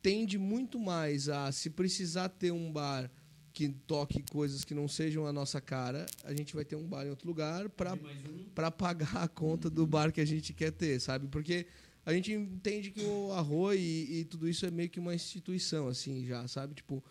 tende 0.02 0.38
muito 0.38 0.80
mais 0.80 1.30
a, 1.30 1.52
se 1.52 1.70
precisar 1.70 2.30
ter 2.30 2.52
um 2.52 2.72
bar 2.72 3.10
que 3.52 3.68
toque 3.68 4.24
coisas 4.32 4.64
que 4.64 4.74
não 4.74 4.88
sejam 4.88 5.26
a 5.26 5.34
nossa 5.34 5.60
cara, 5.60 6.06
a 6.24 6.34
gente 6.34 6.56
vai 6.56 6.64
ter 6.64 6.76
um 6.76 6.88
bar 6.88 7.06
em 7.06 7.10
outro 7.10 7.28
lugar 7.28 7.68
para 7.70 7.94
um. 7.94 8.72
pagar 8.72 9.18
a 9.18 9.28
conta 9.28 9.70
do 9.70 9.86
bar 9.86 10.12
que 10.12 10.22
a 10.22 10.26
gente 10.26 10.54
quer 10.54 10.72
ter, 10.72 11.00
sabe? 11.00 11.28
Porque 11.28 11.68
a 12.06 12.14
gente 12.14 12.32
entende 12.32 12.92
que 12.92 13.04
o 13.04 13.32
arroz 13.34 13.80
e, 13.80 14.20
e, 14.20 14.26
tudo 14.26 14.48
isso 14.48 14.66
é 14.66 14.72
meio 14.72 14.90
que 14.90 15.00
uma 15.00 15.14
instituição, 15.14 15.88
assim, 15.88 16.26
já, 16.26 16.48
sabe? 16.48 16.74
Tipo, 16.76 17.04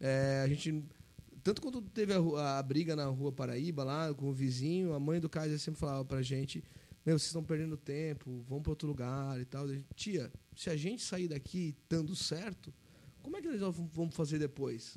é, 0.00 0.42
a 0.44 0.48
gente. 0.48 0.84
Tanto 1.42 1.62
quando 1.62 1.80
teve 1.80 2.12
a, 2.12 2.58
a, 2.58 2.62
briga 2.62 2.96
na 2.96 3.06
rua 3.06 3.32
Paraíba, 3.32 3.84
lá 3.84 4.12
com 4.14 4.28
o 4.28 4.32
vizinho, 4.32 4.94
a 4.94 5.00
mãe 5.00 5.20
do 5.20 5.28
Kaiser 5.28 5.58
sempre 5.58 5.80
falava 5.80 6.04
pra 6.04 6.22
gente: 6.22 6.62
Meu, 7.04 7.18
vocês 7.18 7.28
estão 7.28 7.42
perdendo 7.42 7.76
tempo, 7.76 8.44
vão 8.48 8.62
para 8.62 8.72
outro 8.72 8.88
lugar 8.88 9.40
e 9.40 9.44
tal. 9.44 9.68
Gente, 9.68 9.86
Tia, 9.94 10.32
se 10.56 10.70
a 10.70 10.76
gente 10.76 11.02
sair 11.02 11.28
daqui 11.28 11.76
dando 11.88 12.16
certo, 12.16 12.72
como 13.22 13.36
é 13.36 13.42
que 13.42 13.48
nós 13.48 13.76
vamos 13.92 14.14
fazer 14.14 14.38
depois? 14.38 14.96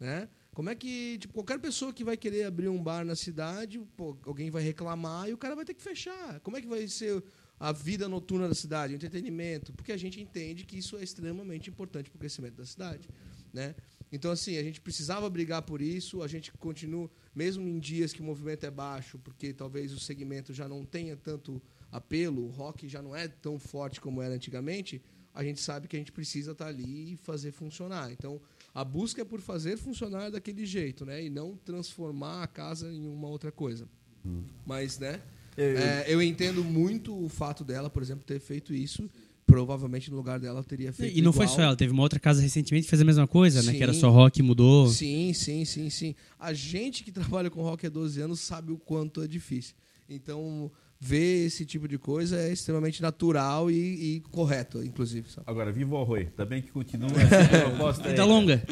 Né? 0.00 0.28
Como 0.52 0.68
é 0.68 0.74
que, 0.74 1.18
tipo, 1.18 1.32
qualquer 1.32 1.58
pessoa 1.58 1.92
que 1.92 2.02
vai 2.02 2.16
querer 2.16 2.44
abrir 2.44 2.68
um 2.68 2.82
bar 2.82 3.04
na 3.04 3.14
cidade, 3.14 3.78
pô, 3.96 4.16
alguém 4.24 4.50
vai 4.50 4.62
reclamar 4.62 5.28
e 5.28 5.32
o 5.32 5.38
cara 5.38 5.54
vai 5.54 5.64
ter 5.64 5.74
que 5.74 5.82
fechar. 5.82 6.40
Como 6.40 6.56
é 6.56 6.60
que 6.60 6.66
vai 6.66 6.86
ser 6.88 7.22
a 7.58 7.72
vida 7.72 8.08
noturna 8.08 8.48
da 8.48 8.54
cidade, 8.54 8.92
o 8.92 8.96
entretenimento, 8.96 9.72
porque 9.72 9.92
a 9.92 9.96
gente 9.96 10.20
entende 10.20 10.64
que 10.64 10.76
isso 10.76 10.96
é 10.96 11.02
extremamente 11.02 11.70
importante 11.70 12.10
para 12.10 12.16
o 12.16 12.20
crescimento 12.20 12.56
da 12.56 12.66
cidade, 12.66 13.08
né? 13.52 13.74
Então 14.12 14.30
assim, 14.30 14.58
a 14.58 14.62
gente 14.62 14.80
precisava 14.80 15.28
brigar 15.30 15.62
por 15.62 15.80
isso, 15.80 16.22
a 16.22 16.28
gente 16.28 16.52
continua, 16.52 17.10
mesmo 17.34 17.66
em 17.66 17.78
dias 17.78 18.12
que 18.12 18.20
o 18.20 18.24
movimento 18.24 18.64
é 18.64 18.70
baixo, 18.70 19.18
porque 19.18 19.54
talvez 19.54 19.92
o 19.92 19.98
segmento 19.98 20.52
já 20.52 20.68
não 20.68 20.84
tenha 20.84 21.16
tanto 21.16 21.62
apelo, 21.90 22.44
o 22.44 22.50
rock 22.50 22.88
já 22.88 23.00
não 23.00 23.14
é 23.14 23.28
tão 23.28 23.58
forte 23.58 24.00
como 24.00 24.22
era 24.22 24.34
antigamente, 24.34 25.02
a 25.36 25.44
gente 25.44 25.60
sabe 25.60 25.86
que 25.86 25.94
a 25.94 25.98
gente 25.98 26.12
precisa 26.12 26.52
estar 26.52 26.64
tá 26.64 26.70
ali 26.70 27.12
e 27.12 27.16
fazer 27.16 27.52
funcionar. 27.52 28.10
Então, 28.10 28.40
a 28.74 28.82
busca 28.82 29.20
é 29.20 29.24
por 29.24 29.40
fazer 29.40 29.76
funcionar 29.76 30.30
daquele 30.30 30.64
jeito, 30.64 31.04
né? 31.04 31.24
E 31.24 31.28
não 31.28 31.54
transformar 31.56 32.42
a 32.42 32.46
casa 32.46 32.90
em 32.90 33.06
uma 33.06 33.28
outra 33.28 33.52
coisa. 33.52 33.86
Hum. 34.24 34.44
Mas, 34.64 34.98
né? 34.98 35.20
Eu, 35.56 35.78
é, 35.78 36.04
eu 36.08 36.22
entendo 36.22 36.64
muito 36.64 37.14
o 37.24 37.28
fato 37.28 37.64
dela, 37.64 37.90
por 37.90 38.02
exemplo, 38.02 38.24
ter 38.24 38.40
feito 38.40 38.74
isso. 38.74 39.10
Provavelmente 39.46 40.10
no 40.10 40.16
lugar 40.16 40.40
dela 40.40 40.64
teria 40.64 40.92
feito. 40.92 41.16
E 41.16 41.22
não 41.22 41.30
igual. 41.30 41.46
foi 41.46 41.54
só 41.54 41.62
ela, 41.62 41.76
teve 41.76 41.92
uma 41.92 42.02
outra 42.02 42.18
casa 42.18 42.42
recentemente 42.42 42.84
que 42.84 42.90
fez 42.90 43.00
a 43.00 43.04
mesma 43.04 43.28
coisa, 43.28 43.60
sim, 43.60 43.68
né? 43.68 43.74
Que 43.74 43.82
era 43.82 43.92
só 43.92 44.10
rock 44.10 44.40
e 44.40 44.42
mudou. 44.42 44.88
Sim, 44.88 45.32
sim, 45.34 45.64
sim, 45.64 45.88
sim. 45.88 46.14
A 46.38 46.52
gente 46.52 47.04
que 47.04 47.12
trabalha 47.12 47.48
com 47.48 47.62
rock 47.62 47.86
há 47.86 47.90
12 47.90 48.20
anos 48.20 48.40
sabe 48.40 48.72
o 48.72 48.78
quanto 48.78 49.22
é 49.22 49.28
difícil. 49.28 49.74
Então, 50.08 50.70
ver 50.98 51.46
esse 51.46 51.64
tipo 51.64 51.86
de 51.86 51.98
coisa 51.98 52.38
é 52.40 52.52
extremamente 52.52 53.02
natural 53.02 53.70
e, 53.70 54.16
e 54.16 54.20
correto, 54.30 54.82
inclusive. 54.82 55.28
Agora, 55.46 55.70
viva 55.70 55.94
o 55.94 56.00
Arroi. 56.00 56.20
Ainda 56.20 56.44
bem 56.44 56.62
que 56.62 56.70
continua 56.70 57.10
essa 57.20 57.60
proposta 57.60 58.08
aí. 58.08 58.18
longa. 58.20 58.62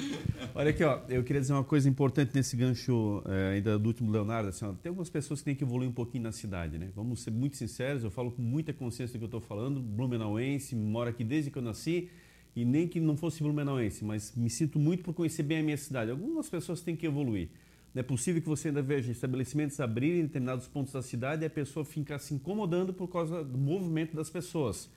Olha 0.54 0.70
aqui, 0.70 0.84
ó, 0.84 1.00
eu 1.08 1.22
queria 1.24 1.40
dizer 1.40 1.52
uma 1.52 1.64
coisa 1.64 1.88
importante 1.88 2.30
nesse 2.34 2.56
gancho 2.56 3.22
é, 3.26 3.54
ainda 3.54 3.78
do 3.78 3.86
último 3.86 4.10
Leonardo. 4.10 4.48
Assim, 4.48 4.64
ó, 4.64 4.72
tem 4.72 4.90
algumas 4.90 5.10
pessoas 5.10 5.40
que 5.40 5.44
têm 5.46 5.54
que 5.54 5.64
evoluir 5.64 5.88
um 5.88 5.92
pouquinho 5.92 6.24
na 6.24 6.32
cidade, 6.32 6.78
né? 6.78 6.90
Vamos 6.94 7.22
ser 7.22 7.30
muito 7.30 7.56
sinceros, 7.56 8.04
eu 8.04 8.10
falo 8.10 8.30
com 8.30 8.40
muita 8.40 8.72
consciência 8.72 9.14
do 9.14 9.18
que 9.18 9.24
eu 9.24 9.38
estou 9.38 9.40
falando. 9.40 9.80
Blumenauense, 9.80 10.74
moro 10.74 11.10
aqui 11.10 11.24
desde 11.24 11.50
que 11.50 11.58
eu 11.58 11.62
nasci 11.62 12.08
e 12.56 12.64
nem 12.64 12.86
que 12.86 13.00
não 13.00 13.16
fosse 13.16 13.42
blumenauense, 13.42 14.04
mas 14.04 14.32
me 14.36 14.48
sinto 14.48 14.78
muito 14.78 15.02
por 15.02 15.12
conhecer 15.12 15.42
bem 15.42 15.58
a 15.58 15.62
minha 15.62 15.76
cidade. 15.76 16.10
Algumas 16.10 16.48
pessoas 16.48 16.80
têm 16.80 16.94
que 16.94 17.06
evoluir. 17.06 17.48
Não 17.94 18.00
é 18.00 18.02
possível 18.02 18.42
que 18.42 18.48
você 18.48 18.68
ainda 18.68 18.82
veja 18.82 19.12
estabelecimentos 19.12 19.78
abrirem 19.78 20.20
em 20.20 20.26
determinados 20.26 20.66
pontos 20.66 20.92
da 20.92 21.00
cidade 21.00 21.44
e 21.44 21.46
a 21.46 21.50
pessoa 21.50 21.84
ficar 21.84 22.18
se 22.18 22.34
incomodando 22.34 22.92
por 22.92 23.06
causa 23.06 23.44
do 23.44 23.56
movimento 23.56 24.16
das 24.16 24.28
pessoas. 24.28 24.90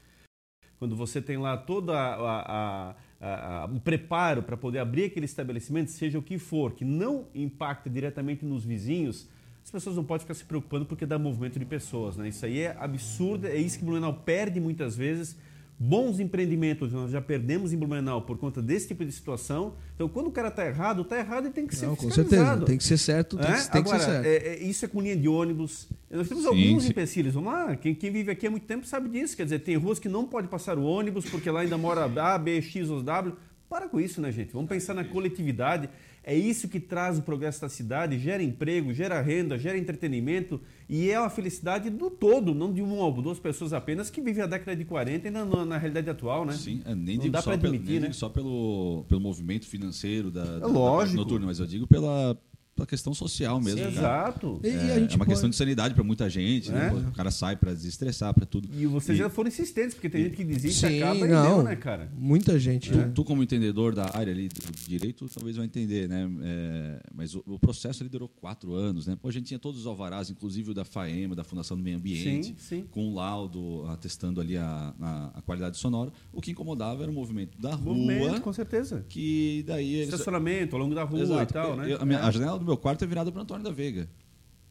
Quando 0.79 0.95
você 0.95 1.21
tem 1.21 1.37
lá 1.37 1.55
todo 1.57 1.91
o 1.91 3.79
preparo 3.81 4.41
para 4.41 4.57
poder 4.57 4.79
abrir 4.79 5.05
aquele 5.05 5.25
estabelecimento, 5.25 5.91
seja 5.91 6.17
o 6.17 6.23
que 6.23 6.39
for, 6.39 6.73
que 6.73 6.83
não 6.83 7.27
impacta 7.35 7.87
diretamente 7.89 8.43
nos 8.43 8.65
vizinhos, 8.65 9.29
as 9.63 9.69
pessoas 9.69 9.95
não 9.95 10.03
podem 10.03 10.21
ficar 10.21 10.33
se 10.33 10.45
preocupando 10.45 10.85
porque 10.85 11.05
dá 11.05 11.19
movimento 11.19 11.59
de 11.59 11.65
pessoas. 11.65 12.17
Né? 12.17 12.29
Isso 12.29 12.45
aí 12.45 12.61
é 12.61 12.75
absurdo, 12.79 13.47
é 13.47 13.57
isso 13.57 13.77
que 13.77 13.83
o 13.83 13.87
Blumenau 13.87 14.13
perde 14.13 14.59
muitas 14.59 14.95
vezes 14.95 15.37
Bons 15.80 16.19
empreendimentos 16.19 16.91
nós 16.91 17.11
já 17.11 17.21
perdemos 17.21 17.71
em 17.71 17.78
Blumenau 17.78 18.23
por 18.23 18.36
conta 18.39 18.63
desse 18.63 18.88
tipo 18.88 19.05
de 19.05 19.11
situação. 19.11 19.75
Então, 19.93 20.09
quando 20.09 20.25
o 20.25 20.32
cara 20.32 20.47
está 20.47 20.65
errado, 20.65 21.03
está 21.03 21.19
errado 21.19 21.47
e 21.47 21.51
tem 21.51 21.67
que 21.67 21.75
ser 21.75 21.86
Não, 21.86 21.95
Com 21.95 22.09
certeza, 22.09 22.57
tem 22.61 22.78
que 22.80 22.84
ser 22.84 22.97
certo, 22.97 23.38
tem, 23.38 23.45
é? 23.45 23.61
tem 23.61 23.82
Agora, 23.82 23.99
que 23.99 24.05
ser 24.05 24.11
certo. 24.11 24.25
É, 24.25 24.36
é, 24.36 24.63
isso 24.63 24.86
é 24.86 24.88
com 24.88 24.99
linha 24.99 25.15
de 25.15 25.28
ônibus. 25.28 25.88
Nós 26.09 26.28
temos 26.28 26.45
sim, 26.45 26.49
alguns 26.49 26.84
sim. 26.84 26.89
empecilhos. 26.89 27.36
Vamos 27.36 27.53
lá, 27.53 27.75
quem, 27.75 27.93
quem, 27.93 28.11
vive 28.11 28.32
aqui 28.32 28.47
há 28.47 28.51
muito 28.51 28.65
tempo 28.65 28.88
sabe 28.88 29.07
disso. 29.07 29.38
Quer 29.38 29.43
dizer, 29.43 29.59
tem 29.59 29.75
ruas 29.75 29.99
que 29.99 30.09
não 30.09 30.25
pode 30.25 30.47
passar 30.47 30.80
o 30.80 30.84
ônibus 30.84 31.30
porque 31.30 31.51
lá 31.51 31.59
ainda 31.59 31.78
mora 31.78 32.05
A, 32.05 32.38
B, 32.39 32.59
X 32.59 32.89
ou 32.89 33.03
W. 33.03 33.36
Para 33.69 33.88
com 33.88 33.99
isso, 33.99 34.19
né, 34.19 34.32
gente? 34.32 34.53
Vamos 34.53 34.69
pensar 34.69 34.95
na 34.95 35.03
coletividade. 35.03 35.89
É 36.30 36.36
isso 36.36 36.67
que 36.67 36.78
traz 36.78 37.17
o 37.17 37.21
progresso 37.21 37.61
da 37.61 37.69
cidade, 37.69 38.19
gera 38.19 38.43
emprego, 38.43 38.93
gera 38.93 39.21
renda, 39.21 39.57
gera 39.57 39.78
entretenimento 39.78 40.59
e 40.89 41.09
é 41.09 41.17
uma 41.17 41.30
felicidade 41.30 41.89
do 41.89 42.09
todo, 42.11 42.53
não 42.53 42.73
de 42.73 42.82
uma 42.82 42.95
ou 42.95 43.21
duas 43.21 43.39
pessoas 43.39 43.71
apenas 43.71 44.09
que 44.09 44.19
vivem 44.19 44.43
a 44.43 44.45
década 44.45 44.75
de 44.75 44.84
40 44.84 45.25
e 45.25 45.32
na, 45.32 45.45
na 45.45 45.78
realidade 45.78 46.09
atual, 46.09 46.43
né? 46.43 46.51
Sim, 46.51 46.82
é, 46.84 46.93
nem 46.93 47.15
não 47.15 47.23
digo 47.23 47.32
dá 47.32 47.41
para 47.41 47.53
admitir, 47.53 48.01
né? 48.01 48.11
só 48.11 48.28
pelo, 48.28 49.05
pelo 49.07 49.21
movimento 49.21 49.67
financeiro 49.67 50.30
da, 50.30 50.41
é 50.41 50.59
da, 50.59 50.67
da 50.67 51.05
noturna, 51.13 51.45
mas 51.45 51.61
eu 51.61 51.65
digo 51.65 51.88
pela, 51.88 52.38
pela 52.78 52.86
questão 52.88 53.13
social 53.13 53.59
mesmo. 53.59 53.80
Sim, 53.80 53.88
exato. 53.88 54.59
É, 54.63 54.69
é, 54.69 54.99
uma 54.99 55.17
pode... 55.17 55.32
questão 55.32 55.49
de 55.49 55.55
sanidade 55.55 55.95
para 55.95 56.03
muita 56.03 56.30
gente. 56.30 56.71
Né? 56.71 56.89
É. 56.89 57.09
O 57.09 57.11
cara 57.11 57.32
sai 57.32 57.55
para 57.55 57.73
desestressar, 57.73 58.34
para 58.34 58.45
tudo. 58.45 58.69
E 58.71 58.86
vocês 58.86 59.17
e... 59.17 59.19
já 59.19 59.30
foram 59.30 59.47
insistentes, 59.47 59.95
porque 59.95 60.09
tem 60.09 60.21
e... 60.21 60.23
gente 60.25 60.38
que 60.38 60.43
desiste 60.43 60.88
Sim, 60.88 61.01
acaba 61.01 61.28
não. 61.28 61.45
e 61.45 61.55
deu, 61.55 61.63
né, 61.63 61.75
cara? 61.75 62.11
Muita 62.15 62.59
gente. 62.59 62.91
Tu, 62.91 63.11
tu, 63.15 63.23
como 63.23 63.41
entendedor 63.41 63.95
da 63.95 64.15
área 64.15 64.32
ali 64.32 64.47
do 64.47 64.88
direito, 64.88 65.28
talvez 65.34 65.57
vai 65.57 65.65
entender, 65.65 66.07
né? 66.07 66.30
É, 66.43 66.99
mas 67.13 67.34
o, 67.34 67.43
o, 67.47 67.57
processo 67.57 68.03
ali 68.03 68.09
durou 68.09 68.30
quatro 68.30 68.73
anos, 68.73 69.07
né? 69.07 69.17
Pô, 69.19 69.28
a 69.28 69.32
gente 69.32 69.47
tinha 69.47 69.59
todos 69.59 69.82
os 69.82 69.88
alvarás, 69.88 70.30
inclusive 70.30 70.71
o 70.71 70.73
da 70.73 70.86
FAEMA, 70.86 71.36
da 71.36 71.43
Fundação 71.43 71.75
do 71.75 71.84
Meio 71.84 71.97
Ambiente, 71.97 72.55
sim, 72.59 72.82
sim. 72.82 72.88
com 72.91 73.09
um 73.09 73.15
laudo 73.15 73.86
atestando 73.88 74.39
ali 74.39 74.55
a, 74.55 74.93
a, 75.01 75.32
a, 75.39 75.41
qualidade 75.41 75.78
sonora. 75.78 76.11
O 76.32 76.41
que 76.41 76.51
incomodava 76.51 77.01
era 77.01 77.11
o 77.11 77.13
movimento 77.13 77.59
da 77.59 77.73
rua. 77.73 77.95
Movimento, 77.95 78.41
com 78.41 78.53
certeza. 78.53 79.03
Que 79.09 79.63
daí... 79.65 80.01
Estacionamento 80.01 80.75
ao 80.75 80.82
longo 80.82 80.93
da 80.93 81.03
rua 81.03 81.21
Exato. 81.21 81.51
e 81.51 81.53
tal, 81.53 81.75
né? 81.75 81.91
Eu, 81.91 82.01
a, 82.01 82.05
minha, 82.05 82.19
a 82.23 82.30
janela 82.30 82.59
do 82.59 82.66
meu 82.68 82.78
quarto 82.78 83.03
é 83.03 83.07
virada 83.07 83.32
para 83.32 83.41
Antônio 83.41 83.63
da 83.63 83.72
Veiga. 83.72 84.09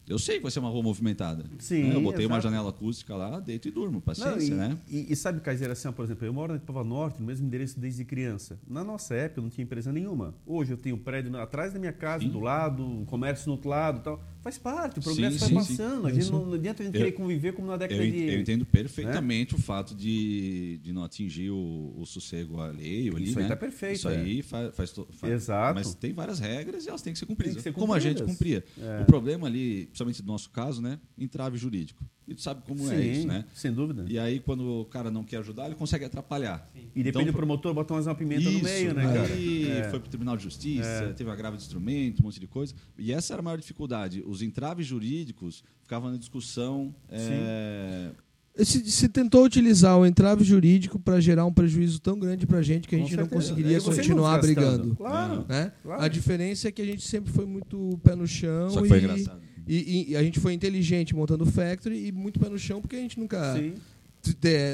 Eu 0.09 0.21
sei 0.21 0.37
que 0.37 0.43
vai 0.43 0.53
ser 0.53 0.61
uma 0.61 0.69
rua 0.69 0.85
movimentada. 0.85 1.45
Sim. 1.59 1.85
Né? 1.85 1.97
Eu 1.97 2.01
botei 2.01 2.25
exato. 2.25 2.35
uma 2.35 2.41
janela 2.41 2.71
acústica 2.71 3.17
lá, 3.17 3.41
deito 3.41 3.67
e 3.67 3.73
durmo, 3.73 4.01
paciência, 4.01 4.55
não, 4.55 4.65
e, 4.65 4.69
né? 4.69 4.79
E, 4.89 5.13
e 5.13 5.17
sabe, 5.17 5.41
Kaiser, 5.41 5.69
assim, 5.69 5.91
por 5.91 6.05
exemplo, 6.05 6.25
eu 6.25 6.33
moro 6.33 6.53
na 6.53 6.61
Pava 6.61 6.85
Norte, 6.85 7.19
no 7.21 7.27
mesmo 7.27 7.45
endereço 7.45 7.81
desde 7.81 8.05
criança. 8.05 8.57
Na 8.69 8.85
nossa 8.85 9.17
época, 9.17 9.41
eu 9.41 9.43
não 9.43 9.51
tinha 9.51 9.65
empresa 9.65 9.93
nenhuma. 9.93 10.33
Hoje 10.47 10.73
eu 10.73 10.77
tenho 10.77 10.95
um 10.95 10.99
prédio 10.99 11.37
atrás 11.37 11.73
da 11.73 11.81
minha 11.81 11.93
casa, 11.93 12.23
sim. 12.23 12.31
do 12.31 12.39
lado, 12.39 12.87
um 12.87 13.05
comércio 13.05 13.49
no 13.49 13.55
outro 13.55 13.69
lado 13.69 14.01
tal. 14.01 14.23
Faz 14.47 14.59
parte, 14.59 15.01
o 15.01 15.03
progresso 15.03 15.41
vai 15.41 15.55
passando. 15.55 16.03
Sim. 16.03 16.07
A 16.07 16.13
gente 16.13 16.31
não, 16.31 16.47
não 16.47 16.53
adianta 16.53 16.81
a 16.81 16.87
gente 16.87 16.95
eu, 16.95 17.01
querer 17.01 17.13
conviver 17.17 17.53
como 17.53 17.67
na 17.67 17.77
década 17.77 18.01
eu, 18.01 18.09
de. 18.09 18.33
Eu 18.33 18.41
entendo 18.41 18.65
perfeitamente 18.65 19.55
né? 19.55 19.59
o 19.59 19.61
fato 19.61 19.93
de, 19.93 20.79
de 20.85 20.93
não 20.93 21.03
atingir 21.03 21.51
o, 21.51 21.93
o 21.99 22.07
sossego 22.07 22.61
alheio 22.61 23.17
ali. 23.17 23.25
Isso 23.25 23.35
né? 23.35 23.43
aí 23.43 23.49
tá 23.49 23.57
perfeito. 23.57 23.97
Isso 23.97 24.09
é. 24.09 24.19
aí 24.19 24.43
faz, 24.43 24.77
faz, 24.77 24.95
faz, 25.11 25.33
Exato. 25.33 25.75
Mas 25.75 25.95
tem 25.97 26.13
várias 26.13 26.39
regras 26.39 26.87
e 26.87 26.89
elas 26.89 27.03
têm 27.03 27.13
que 27.13 27.19
ser 27.19 27.27
cumpridas. 27.27 27.57
Que 27.57 27.63
ser 27.63 27.73
como 27.73 27.93
a 27.93 27.99
gente 27.99 28.23
cumpria. 28.23 28.65
É. 28.81 29.03
O 29.03 29.05
problema 29.05 29.49
ali, 29.49 29.87
principalmente 29.87 30.23
no 30.23 30.29
nosso 30.29 30.49
caso, 30.51 30.81
né? 30.81 31.01
Entrave 31.19 31.59
jurídico. 31.59 32.05
E 32.29 32.35
tu 32.35 32.43
sabe 32.43 32.63
como 32.67 32.83
é 32.91 32.97
Sim, 32.97 33.03
é 33.03 33.07
isso, 33.07 33.27
né? 33.29 33.45
Sem 33.55 33.73
dúvida. 33.73 34.05
E 34.09 34.19
aí, 34.19 34.41
quando 34.41 34.81
o 34.81 34.85
cara 34.85 35.13
não 35.13 35.23
quer 35.23 35.37
ajudar, 35.39 35.67
ele 35.67 35.77
consegue 35.77 36.05
atrapalhar. 36.05 36.69
Sim. 36.75 36.81
E 36.95 37.03
depende 37.03 37.09
então, 37.09 37.25
do 37.25 37.33
promotor, 37.33 37.73
botar 37.73 37.95
mais 37.95 38.07
uma 38.07 38.17
pimenta 38.17 38.43
isso, 38.43 38.53
no 38.53 38.65
meio, 38.65 38.95
né, 38.95 39.03
cara? 39.03 39.33
Aí 39.33 39.69
é. 39.71 39.91
foi 39.91 40.01
pro 40.01 40.09
Tribunal 40.09 40.37
de 40.37 40.43
Justiça, 40.43 40.89
é. 40.89 41.13
teve 41.13 41.31
uma 41.31 41.37
grave 41.37 41.57
de 41.57 41.63
instrumento, 41.63 42.21
um 42.21 42.25
monte 42.25 42.41
de 42.41 42.49
coisa. 42.49 42.75
E 42.99 43.13
essa 43.13 43.33
era 43.33 43.41
a 43.41 43.45
maior 43.45 43.59
dificuldade. 43.59 44.25
Os 44.27 44.36
entraves 44.43 44.87
jurídicos 44.87 45.63
ficavam 45.83 46.11
na 46.11 46.17
discussão. 46.17 46.95
É... 47.09 48.11
Se, 48.59 48.91
se, 48.91 49.09
tentou 49.11 49.45
utilizar 49.45 49.99
o 49.99 50.07
entrave 50.07 50.43
jurídico 50.43 50.99
para 50.99 51.21
gerar 51.21 51.45
um 51.45 51.53
prejuízo 51.53 52.01
tão 52.01 52.19
grande 52.19 52.47
para 52.47 52.59
a 52.59 52.63
gente 52.63 52.89
que 52.89 52.97
a 52.97 52.99
gente 52.99 53.15
não 53.15 53.27
conseguiria 53.27 53.79
continuar 53.83 54.41
brigando. 54.41 54.97
Claro, 54.97 55.45
né? 55.47 55.73
claro, 55.83 56.03
A 56.03 56.09
diferença 56.09 56.69
é 56.69 56.73
que 56.73 56.81
a 56.81 56.87
gente 56.87 57.07
sempre 57.07 57.31
foi 57.31 57.45
muito 57.45 58.01
pé 58.03 58.17
no 58.17 58.27
chão. 58.27 58.71
Só 58.71 58.81
que 58.81 58.89
foi 58.89 58.99
engraçado 58.99 59.47
e, 59.67 60.13
e, 60.13 60.17
a 60.17 60.23
gente 60.23 60.39
foi 60.39 60.53
inteligente 60.53 61.15
montando 61.15 61.43
o 61.43 61.47
factory 61.47 62.07
e 62.07 62.13
muito 62.13 62.39
pé 62.39 62.49
no 62.49 62.59
chão, 62.59 62.81
porque 62.81 62.95
a 62.95 63.01
gente 63.01 63.19
nunca. 63.19 63.55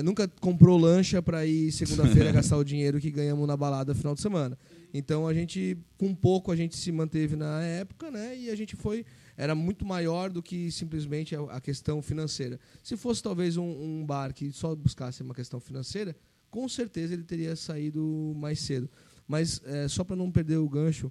nunca 0.04 0.28
comprou 0.40 0.78
lancha 0.78 1.22
para 1.22 1.46
ir 1.46 1.72
segunda-feira 1.72 2.30
gastar 2.32 2.58
o 2.58 2.64
dinheiro 2.64 3.00
que 3.00 3.10
ganhamos 3.10 3.46
na 3.46 3.56
balada 3.56 3.94
final 3.94 4.14
de 4.14 4.20
semana. 4.20 4.56
Então 4.92 5.26
a 5.26 5.32
gente, 5.32 5.78
com 5.96 6.14
pouco, 6.14 6.52
a 6.52 6.56
gente 6.56 6.76
se 6.76 6.92
manteve 6.92 7.36
na 7.36 7.62
época, 7.62 8.10
né? 8.10 8.36
E 8.36 8.50
a 8.50 8.54
gente 8.54 8.76
foi. 8.76 9.04
Era 9.42 9.56
muito 9.56 9.84
maior 9.84 10.30
do 10.30 10.40
que 10.40 10.70
simplesmente 10.70 11.34
a, 11.34 11.60
questão 11.60 12.00
financeira. 12.00 12.60
Se 12.80 12.96
fosse 12.96 13.20
talvez 13.20 13.56
um, 13.56 13.64
um 13.64 14.06
bar 14.06 14.32
que 14.32 14.52
só 14.52 14.72
buscasse 14.72 15.20
uma 15.20 15.34
questão 15.34 15.58
financeira, 15.58 16.14
com 16.48 16.68
certeza 16.68 17.12
ele 17.12 17.24
teria 17.24 17.56
saído 17.56 18.32
mais 18.36 18.60
cedo. 18.60 18.88
Mas 19.26 19.60
é, 19.64 19.88
só 19.88 20.04
para 20.04 20.14
não 20.14 20.30
perder 20.30 20.58
o 20.58 20.68
gancho, 20.68 21.10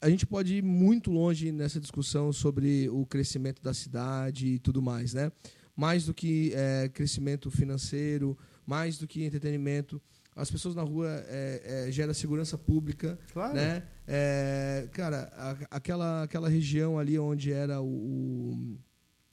a 0.00 0.10
gente 0.10 0.26
pode 0.26 0.56
ir 0.56 0.62
muito 0.64 1.08
longe 1.08 1.52
nessa 1.52 1.78
discussão 1.78 2.32
sobre 2.32 2.88
o 2.88 3.06
crescimento 3.06 3.62
da 3.62 3.72
cidade 3.72 4.48
e 4.48 4.58
tudo 4.58 4.82
mais, 4.82 5.14
né? 5.14 5.30
Mais 5.76 6.04
do 6.04 6.12
que 6.12 6.52
é, 6.56 6.88
crescimento 6.88 7.48
financeiro, 7.48 8.36
mais 8.66 8.98
do 8.98 9.06
que 9.06 9.22
entretenimento. 9.22 10.02
As 10.34 10.50
pessoas 10.50 10.74
na 10.74 10.82
rua 10.82 11.08
é, 11.28 11.86
é, 11.86 11.92
gera 11.92 12.12
segurança 12.12 12.58
pública, 12.58 13.16
claro. 13.32 13.54
né? 13.54 13.84
É, 14.14 14.88
cara, 14.92 15.32
a, 15.34 15.76
aquela 15.76 16.22
aquela 16.24 16.46
região 16.46 16.98
ali 16.98 17.18
onde 17.18 17.50
era 17.50 17.80
o, 17.80 17.86
o 17.86 18.78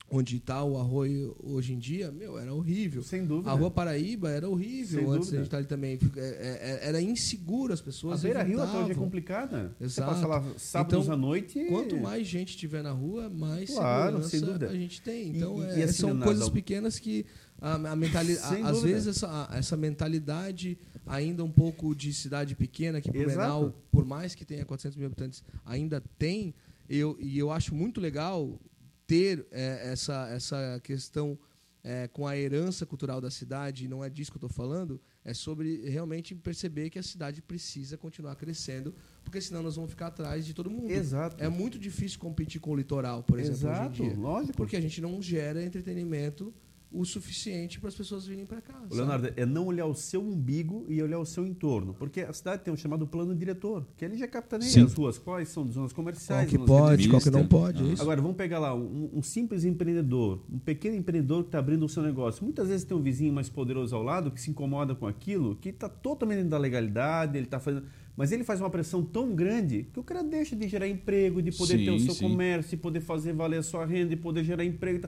onde 0.09 0.37
está 0.37 0.63
o 0.63 0.77
arroio 0.77 1.35
hoje 1.43 1.73
em 1.73 1.77
dia, 1.77 2.11
meu, 2.11 2.39
era 2.39 2.53
horrível. 2.53 3.03
Sem 3.03 3.25
dúvida. 3.25 3.51
A 3.51 3.53
Rua 3.53 3.69
Paraíba 3.69 4.29
era 4.29 4.49
horrível 4.49 5.01
Sem 5.01 5.11
antes 5.11 5.29
de 5.29 5.35
a 5.35 5.37
gente 5.37 5.47
estar 5.47 5.57
ali 5.57 5.67
também. 5.67 5.99
É, 6.15 6.19
é, 6.19 6.23
é, 6.23 6.87
era 6.87 7.01
inseguro, 7.01 7.73
as 7.73 7.81
pessoas. 7.81 8.21
A 8.21 8.23
Beira 8.23 8.41
Rio 8.41 8.61
até 8.61 8.77
hoje 8.77 8.91
é 8.91 8.95
complicada. 8.95 9.75
Exato. 9.81 9.89
Você 9.89 10.01
passa 10.01 10.27
lá 10.27 10.43
sábados 10.57 11.03
então, 11.03 11.13
à 11.13 11.17
noite. 11.17 11.65
Quanto 11.65 11.97
mais 11.97 12.25
gente 12.25 12.57
tiver 12.57 12.81
na 12.81 12.91
rua, 12.91 13.29
mais 13.29 13.69
claro, 13.69 14.23
segurança 14.23 14.73
a 14.73 14.77
gente 14.77 15.01
tem. 15.01 15.35
Então, 15.35 15.61
e, 15.61 15.79
e, 15.79 15.83
assim, 15.83 15.93
são 15.93 16.19
coisas 16.19 16.49
pequenas 16.49 16.97
que 16.97 17.25
a, 17.61 17.73
a 17.73 17.95
mentalidade. 17.95 18.61
Às 18.63 18.81
vezes 18.81 19.17
essa, 19.17 19.49
essa 19.51 19.77
mentalidade 19.77 20.77
ainda 21.09 21.43
um 21.43 21.51
pouco 21.51 21.95
de 21.95 22.13
cidade 22.13 22.55
pequena, 22.55 23.01
que 23.01 23.11
Blumenau, 23.11 23.73
por 23.91 24.05
mais 24.05 24.35
que 24.35 24.45
tenha 24.45 24.63
400 24.63 24.95
mil 24.95 25.07
habitantes, 25.07 25.43
ainda 25.65 25.99
tem. 26.19 26.53
Eu, 26.87 27.17
e 27.19 27.37
eu 27.37 27.51
acho 27.51 27.73
muito 27.73 27.99
legal 27.99 28.59
ter 29.07 29.45
é, 29.51 29.91
essa, 29.91 30.27
essa 30.29 30.79
questão 30.83 31.37
é, 31.83 32.07
com 32.07 32.27
a 32.27 32.37
herança 32.37 32.85
cultural 32.85 33.19
da 33.19 33.31
cidade, 33.31 33.87
não 33.87 34.03
é 34.03 34.09
disso 34.09 34.31
que 34.31 34.37
eu 34.37 34.47
estou 34.47 34.49
falando, 34.49 35.01
é 35.25 35.33
sobre 35.33 35.89
realmente 35.89 36.35
perceber 36.35 36.89
que 36.91 36.99
a 36.99 37.03
cidade 37.03 37.41
precisa 37.41 37.97
continuar 37.97 38.35
crescendo, 38.35 38.93
porque 39.23 39.41
senão 39.41 39.63
nós 39.63 39.75
vamos 39.75 39.89
ficar 39.89 40.07
atrás 40.07 40.45
de 40.45 40.53
todo 40.53 40.69
mundo. 40.69 40.91
Exato. 40.91 41.43
É 41.43 41.49
muito 41.49 41.79
difícil 41.79 42.19
competir 42.19 42.61
com 42.61 42.71
o 42.71 42.75
litoral, 42.75 43.23
por 43.23 43.39
exemplo, 43.39 43.57
Exato, 43.57 43.89
hoje 43.91 44.03
em 44.03 44.09
dia. 44.09 44.17
Lógico. 44.19 44.57
Porque 44.57 44.75
a 44.75 44.81
gente 44.81 45.01
não 45.01 45.19
gera 45.21 45.63
entretenimento 45.63 46.53
o 46.91 47.05
suficiente 47.05 47.79
para 47.79 47.89
as 47.89 47.95
pessoas 47.95 48.25
virem 48.25 48.45
para 48.45 48.61
cá. 48.61 48.81
Leonardo, 48.89 49.31
é 49.35 49.45
não 49.45 49.67
olhar 49.67 49.85
o 49.85 49.93
seu 49.93 50.21
umbigo 50.21 50.85
e 50.89 51.01
olhar 51.01 51.19
o 51.19 51.25
seu 51.25 51.45
entorno. 51.45 51.93
Porque 51.93 52.21
a 52.21 52.33
cidade 52.33 52.63
tem 52.63 52.73
um 52.73 52.77
chamado 52.77 53.05
plano 53.05 53.35
diretor, 53.35 53.85
que 53.95 54.03
ele 54.03 54.17
já 54.17 54.27
capitaneia 54.27 54.69
Sim. 54.69 54.83
as 54.83 54.93
ruas, 54.93 55.17
quais 55.19 55.49
são 55.49 55.69
zonas 55.71 55.93
comerciais. 55.93 56.49
Qual 56.49 56.61
que 56.61 56.65
pode, 56.65 57.09
qual 57.09 57.21
que 57.21 57.29
não 57.29 57.47
pode. 57.47 57.83
Ah. 57.97 58.01
Agora, 58.01 58.19
vamos 58.21 58.37
pegar 58.37 58.57
lá 58.57 58.73
um, 58.73 59.09
um, 59.13 59.21
simples 59.21 59.63
empreendedor, 59.65 60.43
um 60.51 60.57
pequeno 60.57 60.95
empreendedor 60.95 61.43
que 61.43 61.49
está 61.49 61.59
abrindo 61.59 61.85
o 61.85 61.89
seu 61.89 62.01
negócio. 62.01 62.43
Muitas 62.43 62.67
vezes 62.67 62.83
tem 62.83 62.97
um 62.97 63.01
vizinho 63.01 63.33
mais 63.33 63.49
poderoso 63.49 63.95
ao 63.95 64.01
lado 64.01 64.31
que 64.31 64.41
se 64.41 64.49
incomoda 64.49 64.95
com 64.95 65.05
aquilo, 65.05 65.55
que 65.57 65.69
está 65.69 65.87
totalmente 65.87 66.37
dentro 66.37 66.51
da 66.51 66.57
legalidade, 66.57 67.37
ele 67.37 67.45
está 67.45 67.59
fazendo. 67.59 67.85
Mas 68.17 68.31
ele 68.31 68.43
faz 68.43 68.59
uma 68.59 68.69
pressão 68.69 69.01
tão 69.01 69.33
grande 69.33 69.87
que 69.93 69.99
o 69.99 70.03
cara 70.03 70.21
deixa 70.21 70.55
de 70.55 70.67
gerar 70.67 70.87
emprego, 70.87 71.41
de 71.41 71.51
poder 71.51 71.77
sim, 71.77 71.85
ter 71.85 71.91
o 71.91 71.99
seu 71.99 72.13
sim. 72.13 72.27
comércio, 72.27 72.71
de 72.71 72.77
poder 72.77 72.99
fazer 72.99 73.31
valer 73.31 73.59
a 73.59 73.63
sua 73.63 73.85
renda, 73.85 74.09
de 74.09 74.17
poder 74.17 74.43
gerar 74.43 74.65
emprego. 74.65 75.07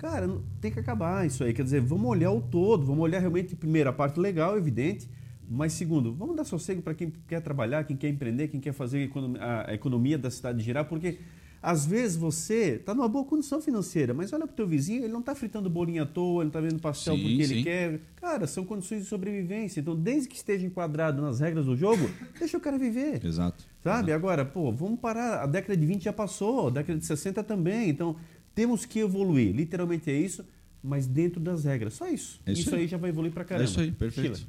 Cara, 0.00 0.26
tem 0.62 0.72
que 0.72 0.80
acabar 0.80 1.26
isso 1.26 1.44
aí. 1.44 1.52
Quer 1.52 1.62
dizer, 1.62 1.82
vamos 1.82 2.08
olhar 2.08 2.30
o 2.30 2.40
todo, 2.40 2.86
vamos 2.86 3.02
olhar 3.02 3.18
realmente, 3.18 3.54
primeiro, 3.54 3.90
a 3.90 3.92
parte 3.92 4.18
legal, 4.18 4.56
evidente, 4.56 5.06
mas 5.46 5.74
segundo, 5.74 6.14
vamos 6.14 6.34
dar 6.34 6.44
sossego 6.44 6.80
para 6.80 6.94
quem 6.94 7.12
quer 7.28 7.42
trabalhar, 7.42 7.84
quem 7.84 7.94
quer 7.94 8.08
empreender, 8.08 8.48
quem 8.48 8.60
quer 8.60 8.72
fazer 8.72 9.10
a 9.38 9.74
economia 9.74 10.16
da 10.16 10.30
cidade 10.30 10.62
girar, 10.62 10.86
porque 10.86 11.18
às 11.62 11.84
vezes 11.84 12.16
você 12.16 12.76
está 12.76 12.94
numa 12.94 13.08
boa 13.08 13.26
condição 13.26 13.60
financeira, 13.60 14.14
mas 14.14 14.32
olha 14.32 14.46
para 14.46 14.54
o 14.54 14.56
teu 14.56 14.66
vizinho, 14.66 15.04
ele 15.04 15.12
não 15.12 15.20
está 15.20 15.34
fritando 15.34 15.68
bolinha 15.68 16.04
à 16.04 16.06
toa, 16.06 16.42
ele 16.42 16.44
não 16.44 16.46
está 16.46 16.60
vendo 16.62 16.80
pastel 16.80 17.16
Sim, 17.16 17.20
porque 17.20 17.42
ele 17.42 17.54
sim. 17.56 17.62
quer. 17.62 18.00
Cara, 18.16 18.46
são 18.46 18.64
condições 18.64 19.02
de 19.02 19.06
sobrevivência. 19.06 19.80
Então, 19.80 19.94
desde 19.94 20.26
que 20.26 20.36
esteja 20.36 20.66
enquadrado 20.66 21.20
nas 21.20 21.40
regras 21.40 21.66
do 21.66 21.76
jogo, 21.76 22.08
deixa 22.40 22.56
o 22.56 22.60
cara 22.60 22.78
viver. 22.78 23.22
Exato. 23.22 23.62
Sabe? 23.82 24.10
Agora, 24.10 24.42
pô, 24.42 24.72
vamos 24.72 24.98
parar. 24.98 25.42
A 25.42 25.46
década 25.46 25.76
de 25.76 25.84
20 25.84 26.04
já 26.04 26.12
passou, 26.14 26.68
a 26.68 26.70
década 26.70 26.98
de 26.98 27.04
60 27.04 27.44
também. 27.44 27.90
Então, 27.90 28.16
temos 28.54 28.84
que 28.84 28.98
evoluir. 28.98 29.54
Literalmente 29.54 30.10
é 30.10 30.18
isso, 30.18 30.44
mas 30.82 31.06
dentro 31.06 31.40
das 31.40 31.64
regras. 31.64 31.94
Só 31.94 32.08
isso. 32.08 32.40
É 32.46 32.52
isso 32.52 32.74
aí. 32.74 32.82
aí. 32.82 32.88
já 32.88 32.96
vai 32.96 33.10
evoluir 33.10 33.32
pra 33.32 33.44
caramba. 33.44 33.68
É 33.68 33.70
isso 33.70 33.80
aí, 33.80 33.92
perfeito. 33.92 34.46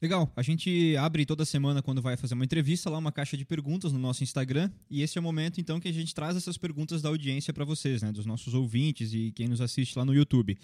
Legal. 0.00 0.30
A 0.36 0.42
gente 0.42 0.94
abre 0.98 1.24
toda 1.24 1.44
semana 1.44 1.82
quando 1.82 2.02
vai 2.02 2.16
fazer 2.16 2.34
uma 2.34 2.44
entrevista 2.44 2.90
lá 2.90 2.98
uma 2.98 3.10
caixa 3.10 3.36
de 3.36 3.46
perguntas 3.46 3.92
no 3.92 3.98
nosso 3.98 4.22
Instagram 4.22 4.70
e 4.90 5.02
esse 5.02 5.16
é 5.16 5.20
o 5.20 5.24
momento 5.24 5.58
então 5.58 5.80
que 5.80 5.88
a 5.88 5.92
gente 5.92 6.14
traz 6.14 6.36
essas 6.36 6.58
perguntas 6.58 7.00
da 7.00 7.08
audiência 7.08 7.52
para 7.52 7.64
vocês, 7.64 8.02
né, 8.02 8.12
dos 8.12 8.26
nossos 8.26 8.52
ouvintes 8.52 9.14
e 9.14 9.32
quem 9.32 9.48
nos 9.48 9.60
assiste 9.60 9.98
lá 9.98 10.04
no 10.04 10.14
YouTube. 10.14 10.58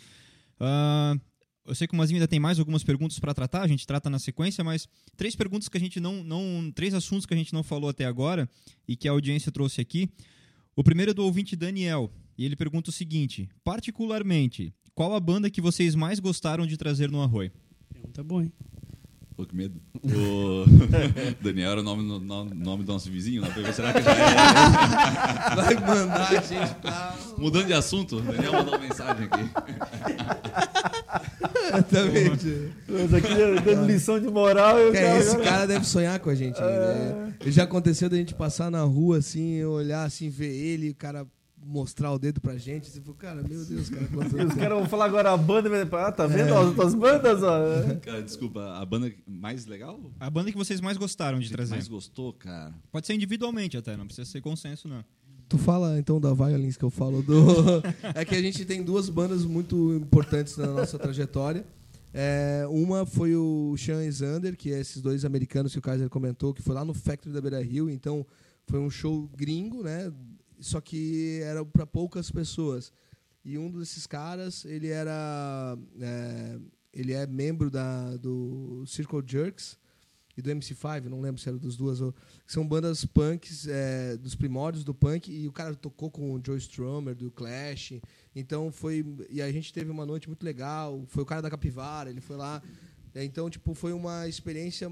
Ah, 0.61 1.16
eu 1.64 1.74
sei 1.74 1.87
que 1.87 1.95
o 1.95 1.97
Mazinho 1.97 2.18
ainda 2.18 2.28
tem 2.28 2.39
mais 2.39 2.59
algumas 2.59 2.85
perguntas 2.85 3.18
para 3.18 3.33
tratar, 3.33 3.62
a 3.62 3.66
gente 3.66 3.87
trata 3.87 4.11
na 4.11 4.18
sequência, 4.18 4.62
mas 4.62 4.87
três 5.16 5.35
perguntas 5.35 5.68
que 5.68 5.78
a 5.78 5.80
gente 5.80 5.99
não, 5.99 6.22
não, 6.22 6.70
três 6.70 6.93
assuntos 6.93 7.24
que 7.24 7.33
a 7.33 7.37
gente 7.37 7.55
não 7.55 7.62
falou 7.62 7.89
até 7.89 8.05
agora 8.05 8.49
e 8.87 8.97
que 8.97 9.09
a 9.09 9.12
audiência 9.12 9.51
trouxe 9.51 9.80
aqui. 9.80 10.11
O 10.76 10.85
primeiro 10.85 11.12
é 11.12 11.14
do 11.14 11.24
ouvinte 11.24 11.57
Daniel 11.57 12.11
e 12.37 12.45
ele 12.45 12.57
pergunta 12.57 12.91
o 12.91 12.93
seguinte: 12.93 13.49
particularmente, 13.64 14.72
qual 14.95 15.14
a 15.14 15.20
banda 15.20 15.51
que 15.51 15.61
vocês 15.61 15.95
mais 15.95 16.18
gostaram 16.20 16.66
de 16.66 16.76
trazer 16.76 17.11
no 17.11 17.22
Arroi? 17.22 17.51
Pergunta 17.93 18.22
boa, 18.24 18.43
hein? 18.45 18.53
Pô, 19.35 19.47
que 19.47 19.57
medo. 19.57 19.80
O 20.05 20.64
Daniel 21.43 21.70
era 21.72 21.80
o 21.80 21.83
nome, 21.83 22.03
no- 22.03 22.20
no- 22.20 22.45
nome 22.55 22.85
do 22.85 22.93
nosso 22.93 23.11
vizinho, 23.11 23.41
né? 23.41 23.49
Será 23.72 23.93
que 23.95 24.03
já 24.03 24.11
é? 24.12 25.55
Vai 25.57 25.74
mandar 25.74 26.28
a 26.28 26.35
gente 26.43 26.74
pra. 26.83 27.16
Mudando 27.39 27.66
de 27.66 27.72
assunto, 27.72 28.16
o 28.18 28.20
Daniel 28.20 28.53
mandou 28.53 28.74
uma 28.74 28.80
mensagem 28.80 29.24
aqui. 29.24 29.43
Exatamente. 31.68 32.72
Mas 32.89 33.14
aqui 33.14 33.35
dando 33.64 33.87
lição 33.87 34.20
de 34.20 34.28
moral. 34.28 34.78
Eu 34.78 34.95
É, 34.95 35.18
esse 35.18 35.39
cara 35.39 35.66
deve 35.66 35.85
sonhar 35.87 36.18
com 36.20 36.28
a 36.30 36.35
gente 36.35 36.61
né? 36.61 37.35
Já 37.47 37.64
aconteceu 37.64 38.09
da 38.11 38.16
gente 38.16 38.35
passar 38.35 38.70
na 38.70 38.83
rua 38.83 39.18
assim, 39.18 39.62
olhar 39.64 40.05
assim, 40.05 40.28
ver 40.28 40.53
ele, 40.55 40.91
o 40.91 40.95
cara 40.95 41.26
mostrar 41.64 42.12
o 42.12 42.18
dedo 42.18 42.40
pra 42.40 42.56
gente. 42.56 42.88
Você 42.88 43.00
falou, 43.00 43.16
cara, 43.16 43.42
meu 43.42 43.64
Deus, 43.64 43.88
cara, 43.88 44.06
quantos 44.08 44.32
Os 44.34 44.54
caras 44.54 44.78
vão 44.78 44.88
falar 44.88 45.06
agora 45.06 45.32
a 45.32 45.36
banda. 45.36 45.70
Ah, 45.98 46.12
tá 46.12 46.26
vendo 46.26 46.52
ó, 46.52 46.68
as 46.68 46.74
tuas 46.74 46.94
bandas? 46.94 47.42
Ó. 47.42 47.96
Cara, 48.00 48.22
desculpa, 48.22 48.78
a 48.78 48.84
banda 48.84 49.12
mais 49.26 49.66
legal? 49.66 50.00
A 50.18 50.28
banda 50.28 50.50
que 50.50 50.58
vocês 50.58 50.80
mais 50.80 50.96
gostaram 50.96 51.38
de 51.38 51.50
trazer. 51.50 51.74
mais 51.74 51.88
gostou, 51.88 52.32
cara? 52.32 52.74
Pode 52.90 53.06
ser 53.06 53.14
individualmente 53.14 53.76
até, 53.76 53.96
não 53.96 54.06
precisa 54.06 54.28
ser 54.28 54.40
consenso, 54.40 54.88
não. 54.88 55.04
Tu 55.48 55.58
fala 55.58 55.98
então 55.98 56.18
da 56.18 56.32
Violins 56.32 56.76
que 56.76 56.84
eu 56.84 56.90
falo 56.90 57.22
do. 57.22 57.82
é 58.14 58.24
que 58.24 58.34
a 58.34 58.40
gente 58.40 58.64
tem 58.64 58.82
duas 58.82 59.10
bandas 59.10 59.44
muito 59.44 59.94
importantes 59.94 60.56
na 60.56 60.66
nossa 60.68 60.98
trajetória. 60.98 61.64
É, 62.14 62.64
uma 62.68 63.06
foi 63.06 63.34
o 63.36 63.74
Sean 63.76 64.04
e 64.04 64.10
Zander, 64.10 64.56
que 64.56 64.72
é 64.72 64.80
esses 64.80 65.00
dois 65.00 65.24
americanos 65.24 65.72
que 65.72 65.78
o 65.78 65.82
Kaiser 65.82 66.08
comentou, 66.10 66.52
que 66.52 66.62
foi 66.62 66.74
lá 66.74 66.84
no 66.84 66.92
Factory 66.92 67.34
da 67.34 67.40
Beira 67.40 67.62
Rio. 67.62 67.88
Então 67.88 68.26
foi 68.66 68.78
um 68.78 68.90
show 68.90 69.28
gringo, 69.36 69.82
né? 69.82 70.12
Só 70.62 70.80
que 70.80 71.40
era 71.42 71.64
para 71.64 71.86
poucas 71.86 72.30
pessoas. 72.30 72.92
E 73.44 73.58
um 73.58 73.70
desses 73.70 74.06
caras, 74.06 74.64
ele 74.64 74.88
era. 74.88 75.76
é, 76.00 76.58
ele 76.92 77.12
é 77.12 77.26
membro 77.26 77.70
da, 77.70 78.16
do 78.18 78.84
Circle 78.86 79.22
Jerks 79.26 79.78
e 80.36 80.40
do 80.42 80.50
MC5, 80.50 81.04
não 81.06 81.20
lembro 81.20 81.40
se 81.40 81.48
era 81.48 81.58
dos 81.58 81.76
duas. 81.76 82.00
ou- 82.00 82.14
São 82.46 82.66
bandas 82.66 83.04
punks 83.04 83.66
é, 83.66 84.16
dos 84.16 84.34
primórdios 84.34 84.84
do 84.84 84.94
punk 84.94 85.30
e 85.32 85.48
o 85.48 85.52
cara 85.52 85.74
tocou 85.74 86.10
com 86.10 86.32
o 86.34 86.40
Joe 86.44 86.56
Strummer 86.58 87.14
do 87.14 87.30
Clash. 87.30 87.94
Então 88.34 88.70
foi 88.70 89.04
e 89.28 89.42
a 89.42 89.50
gente 89.50 89.72
teve 89.72 89.90
uma 89.90 90.06
noite 90.06 90.28
muito 90.28 90.42
legal. 90.44 91.04
Foi 91.08 91.22
o 91.22 91.26
cara 91.26 91.42
da 91.42 91.50
Capivara, 91.50 92.08
ele 92.10 92.20
foi 92.20 92.36
lá. 92.36 92.62
É, 93.14 93.24
Então, 93.24 93.50
tipo, 93.50 93.74
foi 93.74 93.92
uma 93.92 94.26
experiência 94.28 94.90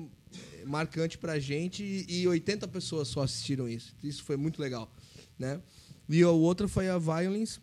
marcante 0.66 1.16
pra 1.18 1.38
gente 1.38 2.04
e 2.08 2.26
80 2.28 2.66
pessoas 2.68 3.08
só 3.08 3.22
assistiram 3.22 3.68
isso. 3.68 3.94
Isso 4.02 4.22
foi 4.22 4.36
muito 4.36 4.60
legal, 4.60 4.92
né? 5.40 5.60
E 6.08 6.22
a 6.22 6.30
outra 6.30 6.68
foi 6.68 6.88
a 6.88 6.98
Violence, 6.98 7.58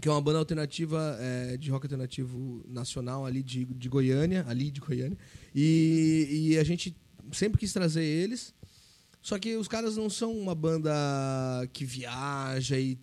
que 0.00 0.08
é 0.08 0.10
uma 0.10 0.20
banda 0.20 0.38
alternativa 0.38 1.16
é, 1.20 1.56
de 1.56 1.70
rock 1.70 1.84
alternativo 1.86 2.64
nacional 2.68 3.26
ali 3.26 3.42
de, 3.42 3.64
de 3.64 3.88
Goiânia, 3.88 4.44
ali 4.48 4.70
de 4.70 4.80
Goiânia. 4.80 5.16
E, 5.54 6.50
e 6.50 6.58
a 6.58 6.64
gente 6.64 6.96
sempre 7.32 7.58
quis 7.60 7.72
trazer 7.72 8.02
eles. 8.04 8.54
Só 9.20 9.38
que 9.38 9.56
os 9.56 9.68
caras 9.68 9.96
não 9.96 10.10
são 10.10 10.36
uma 10.36 10.54
banda 10.54 10.90
que 11.72 11.84
viaja 11.84 12.78
e 12.78 12.98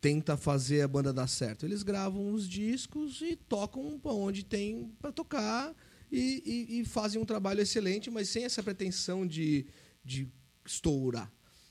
tenta 0.00 0.36
fazer 0.36 0.82
a 0.82 0.88
banda 0.88 1.12
dar 1.12 1.26
certo. 1.26 1.66
Eles 1.66 1.82
gravam 1.82 2.32
os 2.32 2.48
discos 2.48 3.20
e 3.20 3.36
tocam 3.36 4.00
onde 4.04 4.44
tem 4.44 4.90
para 5.00 5.12
tocar 5.12 5.74
e, 6.10 6.42
e- 6.70 6.80
e 6.80 6.84
fazem 6.84 7.20
um 7.20 7.24
trabalho 7.24 7.60
excelente, 7.60 8.10
mas 8.10 8.28
sem 8.28 8.44
essa 8.44 8.62
pretensão 8.62 9.26
de, 9.26 9.66
de 10.04 10.28
estourar. 10.64 11.30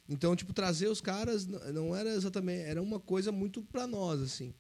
Então, 0.10 0.36
tipo, 0.36 0.52
trazer 0.52 0.88
os 0.88 1.00
caras 1.00 1.46
não 1.46 1.96
era 1.96 2.10
exatamente, 2.10 2.64
era 2.64 2.82
uma 2.82 3.00
coisa 3.00 3.32
muito 3.32 3.62
para 3.62 3.86
nós 3.86 4.20
assim. 4.20 4.54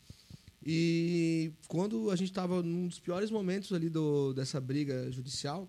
E 0.63 1.51
quando 1.67 2.11
a 2.11 2.15
gente 2.15 2.29
estava 2.29 2.61
num 2.61 2.87
dos 2.87 2.99
piores 2.99 3.31
momentos 3.31 3.73
ali 3.73 3.89
do, 3.89 4.31
dessa 4.33 4.61
briga 4.61 5.11
judicial, 5.11 5.67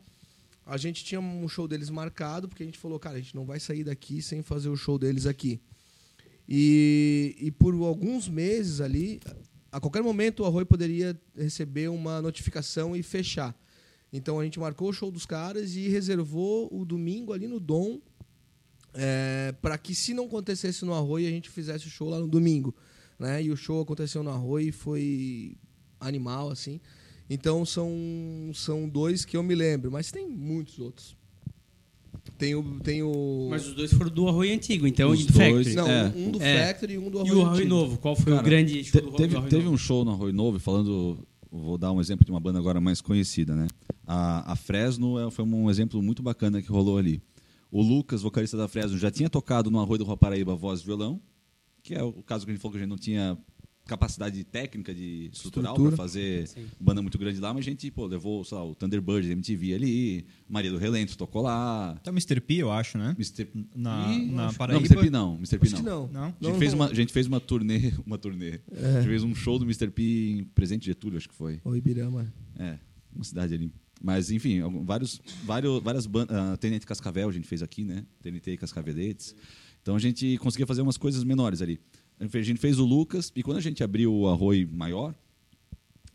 a 0.66 0.76
gente 0.76 1.02
tinha 1.02 1.20
um 1.20 1.48
show 1.48 1.66
deles 1.66 1.88
marcado, 1.88 2.46
porque 2.46 2.62
a 2.62 2.66
gente 2.66 2.78
falou, 2.78 2.98
cara, 2.98 3.16
a 3.16 3.20
gente 3.20 3.34
não 3.34 3.46
vai 3.46 3.58
sair 3.58 3.82
daqui 3.82 4.20
sem 4.20 4.42
fazer 4.42 4.68
o 4.68 4.76
show 4.76 4.98
deles 4.98 5.24
aqui. 5.24 5.60
E, 6.46 7.36
e 7.38 7.50
por 7.50 7.72
alguns 7.74 8.28
meses 8.28 8.80
ali, 8.80 9.20
a 9.72 9.80
qualquer 9.80 10.02
momento 10.02 10.40
o 10.40 10.46
Arroio 10.46 10.66
poderia 10.66 11.18
receber 11.34 11.88
uma 11.88 12.20
notificação 12.20 12.94
e 12.94 13.02
fechar. 13.02 13.58
Então 14.12 14.38
a 14.38 14.44
gente 14.44 14.58
marcou 14.60 14.90
o 14.90 14.92
show 14.92 15.10
dos 15.10 15.24
caras 15.24 15.74
e 15.76 15.88
reservou 15.88 16.68
o 16.70 16.84
domingo 16.84 17.32
ali 17.32 17.46
no 17.46 17.60
Dom 17.60 18.00
para 19.62 19.78
que 19.78 19.94
se 19.94 20.12
não 20.14 20.24
acontecesse 20.26 20.84
no 20.84 20.92
Arroio 20.94 21.26
a 21.26 21.30
gente 21.30 21.48
fizesse 21.50 21.86
o 21.86 21.90
show 21.90 22.08
lá 22.08 22.18
no 22.18 22.26
domingo, 22.28 22.74
né? 23.18 23.42
E 23.42 23.50
o 23.50 23.56
show 23.56 23.80
aconteceu 23.80 24.22
no 24.22 24.30
Arroio 24.30 24.68
e 24.68 24.72
foi 24.72 25.56
animal 26.00 26.50
assim. 26.50 26.80
Então 27.28 27.64
são 27.64 27.88
são 28.54 28.88
dois 28.88 29.24
que 29.24 29.36
eu 29.36 29.42
me 29.42 29.54
lembro, 29.54 29.90
mas 29.90 30.10
tem 30.10 30.26
muitos 30.28 30.78
outros. 30.78 31.16
Tem 32.36 32.54
o 32.54 32.80
tem 32.80 33.02
o 33.02 33.48
Mas 33.50 33.66
os 33.66 33.74
dois 33.74 33.92
foram 33.92 34.10
do 34.10 34.26
Arroio 34.28 34.52
Antigo, 34.54 34.86
então, 34.86 35.10
Os 35.10 35.20
e 35.20 35.26
do 35.26 35.32
Factory. 35.32 35.52
dois- 35.64 35.74
não, 35.74 35.88
É. 35.88 36.12
um 36.16 36.30
do 36.30 36.42
É. 36.42 36.66
Factory 36.66 36.94
e 36.94 36.98
um 36.98 37.10
do 37.10 37.18
E 37.18 37.20
Arroio. 37.20 37.36
o 37.36 37.40
Arroio 37.42 37.54
Antigo. 37.54 37.68
Novo, 37.68 37.98
qual 37.98 38.16
foi 38.16 38.32
o 38.32 38.36
Cara, 38.36 38.48
grande 38.48 38.82
show 38.84 39.00
Te- 39.00 39.06
do, 39.06 39.16
teve, 39.16 39.40
teve 39.42 39.56
Novo? 39.64 39.70
um 39.74 39.78
show 39.78 40.04
no 40.04 40.10
Arroio 40.12 40.32
Novo, 40.32 40.58
falando. 40.58 41.18
Vou 41.52 41.76
dar 41.76 41.90
um 41.92 42.00
exemplo 42.00 42.24
de 42.24 42.30
uma 42.30 42.38
banda 42.38 42.58
agora 42.60 42.80
mais 42.80 43.00
conhecida, 43.00 43.56
né? 43.56 43.66
A, 44.06 44.52
a 44.52 44.56
Fresno 44.56 45.18
é- 45.18 45.30
foi 45.30 45.44
um 45.44 45.68
exemplo 45.68 46.00
muito 46.02 46.22
bacana 46.22 46.62
que 46.62 46.68
rolou 46.68 46.96
ali. 46.98 47.20
O 47.70 47.82
Lucas, 47.82 48.22
vocalista 48.22 48.56
da 48.56 48.66
Fresno, 48.66 48.98
já 48.98 49.10
tinha 49.10 49.30
tocado 49.30 49.70
no 49.70 49.78
Arroio 49.78 49.98
do 49.98 50.04
Rua 50.04 50.16
Paraíba 50.16 50.54
voz 50.54 50.80
e 50.80 50.86
violão, 50.86 51.20
que 51.82 51.94
é 51.94 52.02
o 52.02 52.12
caso 52.22 52.44
que 52.44 52.50
a 52.50 52.54
gente 52.54 52.60
falou 52.60 52.72
que 52.72 52.78
a 52.78 52.80
gente 52.80 52.90
não 52.90 52.98
tinha 52.98 53.38
capacidade 53.86 54.44
técnica 54.44 54.94
de 54.94 55.30
estrutural 55.32 55.74
para 55.74 55.90
fazer 55.96 56.46
Sim. 56.46 56.66
banda 56.78 57.02
muito 57.02 57.18
grande 57.18 57.40
lá, 57.40 57.52
mas 57.52 57.66
a 57.66 57.70
gente 57.70 57.90
pô, 57.90 58.06
levou 58.06 58.44
sei 58.44 58.56
lá, 58.56 58.64
o 58.64 58.72
Thunderbird 58.74 59.26
da 59.26 59.32
MTV 59.32 59.74
ali, 59.74 60.26
Maria 60.48 60.70
do 60.70 60.78
Relento 60.78 61.18
tocou 61.18 61.42
lá, 61.42 61.98
Tá 62.02 62.10
o 62.10 62.14
Mr. 62.14 62.40
P, 62.40 62.54
eu 62.54 62.70
acho, 62.70 62.96
né? 62.96 63.16
Mr. 63.18 63.48
Na, 63.74 64.12
Ih, 64.12 64.30
na 64.30 64.52
Paraíba. 64.52 64.80
Não, 64.80 64.86
Mr. 64.86 65.00
P 65.02 65.10
não, 65.10 65.34
Mr. 65.36 65.58
P 65.58 65.68
não. 65.70 65.82
não. 65.82 66.08
Não? 66.08 66.22
A 66.22 66.26
gente, 66.28 66.42
Não, 66.42 66.58
fez 66.58 66.72
não. 66.72 66.78
uma, 66.78 66.86
a 66.86 66.94
gente 66.94 67.12
fez 67.12 67.26
uma 67.26 67.40
turnê, 67.40 67.92
uma 68.06 68.16
turnê. 68.16 68.60
A 68.70 69.00
gente 69.00 69.08
fez 69.08 69.24
um 69.24 69.34
show 69.34 69.58
do 69.58 69.64
Mr. 69.64 69.90
P 69.90 70.02
em 70.02 70.44
Presente 70.44 70.86
Getúlio, 70.86 71.16
acho 71.16 71.28
que 71.28 71.34
foi. 71.34 71.60
O 71.64 71.74
Ibirama. 71.74 72.32
É, 72.58 72.78
uma 73.12 73.24
cidade 73.24 73.54
ali. 73.54 73.72
Mas, 74.02 74.30
enfim, 74.30 74.60
vários, 74.84 75.20
vários, 75.44 75.82
várias 75.82 76.06
bandas. 76.06 76.34
Uh, 76.36 76.56
TNT 76.56 76.86
Cascavel 76.86 77.28
a 77.28 77.32
gente 77.32 77.46
fez 77.46 77.62
aqui, 77.62 77.84
né? 77.84 78.04
TNT 78.22 78.52
e 78.52 78.56
Cascaveletes. 78.56 79.34
Então 79.82 79.94
a 79.94 79.98
gente 79.98 80.38
conseguia 80.38 80.66
fazer 80.66 80.80
umas 80.82 80.96
coisas 80.96 81.22
menores 81.22 81.60
ali. 81.60 81.78
A 82.18 82.24
gente 82.24 82.32
fez- 82.32 82.44
a 82.44 82.48
gente 82.48 82.60
fez 82.60 82.78
o 82.78 82.84
Lucas, 82.84 83.30
e 83.36 83.42
quando 83.42 83.58
a 83.58 83.60
gente 83.60 83.82
abriu 83.84 84.12
o 84.14 84.28
Arroi 84.28 84.66
maior, 84.66 85.14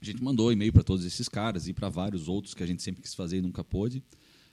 a 0.01 0.05
gente 0.05 0.23
mandou 0.23 0.51
e-mail 0.51 0.71
para 0.73 0.83
todos 0.83 1.05
esses 1.05 1.27
caras 1.29 1.67
e 1.67 1.73
para 1.73 1.89
vários 1.89 2.27
outros 2.27 2.53
que 2.53 2.61
a 2.63 2.65
gente 2.67 2.81
sempre 2.83 3.01
quis 3.01 3.13
fazer 3.13 3.37
e 3.37 3.41
nunca 3.41 3.63
pôde, 3.63 4.03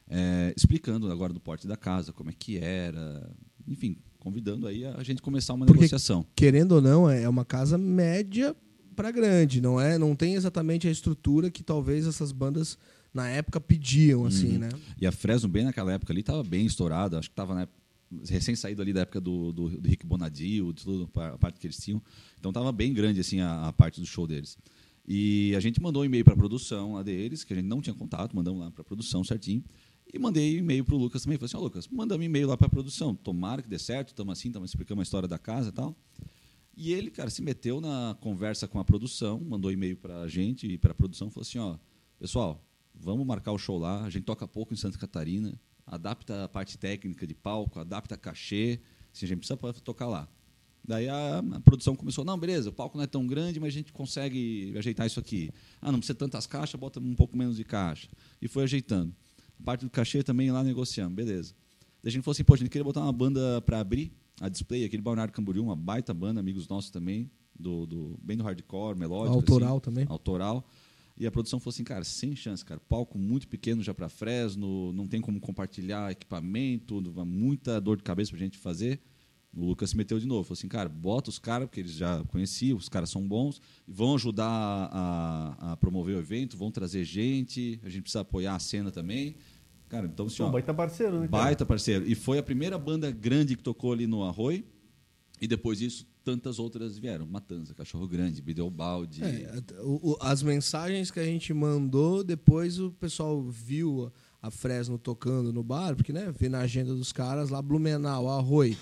é, 0.08 0.52
explicando 0.56 1.10
agora 1.10 1.32
do 1.32 1.40
porte 1.40 1.66
da 1.66 1.76
casa, 1.76 2.12
como 2.12 2.30
é 2.30 2.34
que 2.38 2.56
era, 2.58 3.30
enfim, 3.66 3.96
convidando 4.18 4.66
aí 4.66 4.84
a 4.84 5.02
gente 5.02 5.20
começar 5.22 5.52
uma 5.54 5.66
Porque- 5.66 5.80
negociação. 5.80 6.24
Querendo 6.36 6.72
ou 6.72 6.80
não, 6.82 7.08
é 7.08 7.28
uma 7.28 7.44
casa 7.44 7.76
média 7.78 8.54
para 8.96 9.10
grande, 9.10 9.60
não 9.60 9.80
é? 9.80 9.96
Não 9.98 10.14
tem 10.14 10.34
exatamente 10.34 10.86
a 10.86 10.90
estrutura 10.90 11.50
que 11.50 11.62
talvez 11.62 12.06
essas 12.06 12.30
bandas 12.32 12.78
na 13.12 13.28
época 13.28 13.60
pediam, 13.60 14.24
assim, 14.24 14.52
Uhum. 14.54 14.58
né? 14.60 14.68
E 15.00 15.06
a 15.06 15.12
Fresno, 15.12 15.48
bem 15.48 15.64
naquela 15.64 15.92
época 15.92 16.12
ali, 16.12 16.20
estava 16.20 16.42
bem 16.42 16.64
estourada. 16.66 17.18
Acho 17.18 17.28
que 17.28 17.32
estava 17.32 17.54
né, 17.54 17.68
recém 18.28 18.54
saído 18.56 18.80
ali 18.82 18.92
da 18.92 19.00
época 19.02 19.20
do, 19.20 19.52
do, 19.52 19.68
do 19.80 19.88
Rick 19.88 20.06
Bonadio, 20.06 20.72
de 20.72 20.82
tudo, 20.84 21.10
a 21.14 21.38
parte 21.38 21.58
que 21.60 21.66
eles 21.66 21.76
tinham. 21.78 22.02
Então 22.38 22.50
estava 22.50 22.72
bem 22.72 22.92
grande 22.92 23.20
assim 23.20 23.40
a, 23.40 23.68
a 23.68 23.72
parte 23.72 24.00
do 24.00 24.06
show 24.06 24.26
deles. 24.26 24.56
E 25.06 25.52
a 25.56 25.60
gente 25.60 25.80
mandou 25.82 26.02
um 26.02 26.04
e-mail 26.04 26.24
para 26.24 26.34
a 26.34 26.36
produção 26.36 26.94
lá 26.94 27.02
deles, 27.02 27.42
que 27.44 27.52
a 27.52 27.56
gente 27.56 27.66
não 27.66 27.80
tinha 27.82 27.94
contato, 27.94 28.34
mandamos 28.36 28.60
lá 28.60 28.70
para 28.70 28.82
a 28.82 28.84
produção 28.84 29.22
certinho. 29.24 29.62
E 30.14 30.18
mandei 30.18 30.58
e-mail 30.58 30.84
pro 30.84 30.96
Lucas 30.96 31.22
também. 31.22 31.38
Falei 31.38 31.46
assim, 31.46 31.56
ó, 31.56 31.60
Lucas, 31.60 31.88
manda 31.88 32.16
um 32.16 32.22
e-mail 32.22 32.46
lá 32.48 32.56
pra 32.56 32.68
produção. 32.68 33.14
Tomara 33.14 33.62
que 33.62 33.68
dê 33.68 33.78
certo, 33.78 34.08
estamos 34.08 34.38
assim, 34.38 34.48
estamos 34.48 34.70
explicando 34.70 35.00
a 35.00 35.02
história 35.02 35.26
da 35.28 35.38
casa 35.38 35.70
e 35.70 35.72
tal. 35.72 35.96
E 36.76 36.92
ele, 36.92 37.10
cara, 37.10 37.30
se 37.30 37.42
meteu 37.42 37.80
na 37.80 38.16
conversa 38.20 38.66
com 38.68 38.78
a 38.78 38.84
produção, 38.84 39.40
mandou 39.40 39.70
e-mail 39.72 39.96
pra 39.96 40.26
gente 40.28 40.66
e 40.66 40.78
pra 40.78 40.94
produção, 40.94 41.30
falou 41.30 41.42
assim, 41.42 41.58
ó, 41.58 41.76
pessoal, 42.18 42.62
vamos 43.02 43.26
marcar 43.26 43.52
o 43.52 43.58
show 43.58 43.78
lá, 43.78 44.04
a 44.04 44.10
gente 44.10 44.24
toca 44.24 44.46
pouco 44.46 44.72
em 44.72 44.76
Santa 44.76 44.96
Catarina, 44.98 45.60
adapta 45.86 46.44
a 46.44 46.48
parte 46.48 46.78
técnica 46.78 47.26
de 47.26 47.34
palco, 47.34 47.80
adapta 47.80 48.16
cachê, 48.16 48.80
se 49.12 49.24
a 49.24 49.28
gente 49.28 49.38
precisa 49.38 49.58
tocar 49.80 50.06
lá. 50.06 50.28
Daí 50.84 51.08
a, 51.08 51.38
a 51.38 51.60
produção 51.60 51.94
começou, 51.94 52.24
não, 52.24 52.38
beleza, 52.38 52.70
o 52.70 52.72
palco 52.72 52.96
não 52.96 53.04
é 53.04 53.06
tão 53.06 53.26
grande, 53.26 53.60
mas 53.60 53.68
a 53.68 53.76
gente 53.76 53.92
consegue 53.92 54.74
ajeitar 54.76 55.06
isso 55.06 55.20
aqui. 55.20 55.50
Ah, 55.80 55.92
não 55.92 55.98
precisa 55.98 56.16
tantas 56.16 56.46
caixas, 56.46 56.78
bota 56.78 56.98
um 56.98 57.14
pouco 57.14 57.36
menos 57.36 57.56
de 57.56 57.64
caixa. 57.64 58.08
E 58.40 58.48
foi 58.48 58.64
ajeitando. 58.64 59.14
A 59.60 59.62
parte 59.62 59.84
do 59.84 59.90
cachê 59.90 60.22
também 60.22 60.50
lá 60.50 60.64
negociando, 60.64 61.14
beleza. 61.14 61.54
Daí 62.02 62.08
a 62.08 62.10
gente 62.10 62.24
falou 62.24 62.32
assim, 62.32 62.44
pô, 62.44 62.54
a 62.54 62.56
gente 62.56 62.70
queria 62.70 62.84
botar 62.84 63.00
uma 63.00 63.12
banda 63.12 63.60
para 63.62 63.78
abrir 63.78 64.12
a 64.40 64.48
display, 64.48 64.84
aquele 64.84 65.02
Balneário 65.02 65.32
Camboriú, 65.32 65.62
uma 65.62 65.76
baita 65.76 66.12
banda, 66.12 66.40
amigos 66.40 66.66
nossos 66.66 66.90
também, 66.90 67.30
do, 67.56 67.86
do, 67.86 68.18
bem 68.20 68.36
do 68.36 68.42
hardcore, 68.42 68.98
melódico. 68.98 69.36
Autoral 69.36 69.76
assim, 69.76 69.80
também. 69.80 70.06
Autoral. 70.08 70.66
E 71.22 71.26
a 71.26 71.30
produção 71.30 71.60
falou 71.60 71.70
assim, 71.70 71.84
cara, 71.84 72.02
sem 72.02 72.34
chance, 72.34 72.64
cara. 72.64 72.80
Palco 72.80 73.16
muito 73.16 73.46
pequeno 73.46 73.80
já 73.80 73.94
para 73.94 74.08
Fresno, 74.08 74.92
não 74.92 75.06
tem 75.06 75.20
como 75.20 75.38
compartilhar 75.38 76.10
equipamento, 76.10 77.00
muita 77.24 77.80
dor 77.80 77.96
de 77.96 78.02
cabeça 78.02 78.32
pra 78.32 78.40
gente 78.40 78.58
fazer. 78.58 79.00
O 79.54 79.64
Lucas 79.66 79.90
se 79.90 79.96
meteu 79.96 80.18
de 80.18 80.26
novo, 80.26 80.42
falou 80.42 80.58
assim, 80.58 80.66
cara, 80.66 80.88
bota 80.88 81.30
os 81.30 81.38
caras, 81.38 81.68
porque 81.68 81.78
eles 81.78 81.92
já 81.92 82.24
conheciam, 82.24 82.76
os 82.76 82.88
caras 82.88 83.08
são 83.08 83.28
bons, 83.28 83.62
e 83.86 83.92
vão 83.92 84.16
ajudar 84.16 84.48
a, 84.48 85.72
a, 85.72 85.76
promover 85.76 86.16
o 86.16 86.18
evento, 86.18 86.56
vão 86.56 86.72
trazer 86.72 87.04
gente, 87.04 87.78
a 87.84 87.88
gente 87.88 88.02
precisa 88.02 88.22
apoiar 88.22 88.56
a 88.56 88.58
cena 88.58 88.90
também. 88.90 89.36
Cara, 89.88 90.06
então, 90.06 90.26
assim, 90.26 90.42
Um 90.42 90.46
ó, 90.46 90.50
baita 90.50 90.74
parceiro, 90.74 91.20
né? 91.20 91.28
cara? 91.28 91.44
baita 91.44 91.64
parceiro. 91.64 92.04
E 92.04 92.16
foi 92.16 92.38
a 92.38 92.42
primeira 92.42 92.76
banda 92.76 93.12
grande 93.12 93.54
que 93.54 93.62
tocou 93.62 93.92
ali 93.92 94.08
no 94.08 94.24
Arroi, 94.24 94.64
e 95.40 95.46
depois 95.46 95.78
disso, 95.78 96.04
tantas 96.24 96.58
outras 96.58 96.96
vieram. 96.98 97.26
Matanza, 97.26 97.74
Cachorro 97.74 98.06
Grande, 98.06 98.40
Bideobaldi. 98.40 99.22
É, 99.24 99.62
o- 99.82 100.12
o- 100.12 100.16
as 100.20 100.42
mensagens 100.42 101.10
que 101.10 101.20
a 101.20 101.24
gente 101.24 101.52
mandou, 101.52 102.22
depois 102.24 102.78
o 102.78 102.90
pessoal 102.92 103.42
viu 103.42 104.10
a 104.40 104.50
Fresno 104.50 104.98
tocando 104.98 105.52
no 105.52 105.62
bar, 105.62 105.94
porque 105.96 106.12
né, 106.12 106.32
vê 106.36 106.48
na 106.48 106.60
agenda 106.60 106.94
dos 106.94 107.12
caras 107.12 107.48
lá 107.50 107.60
Blumenau, 107.62 108.28
Arroi, 108.28 108.76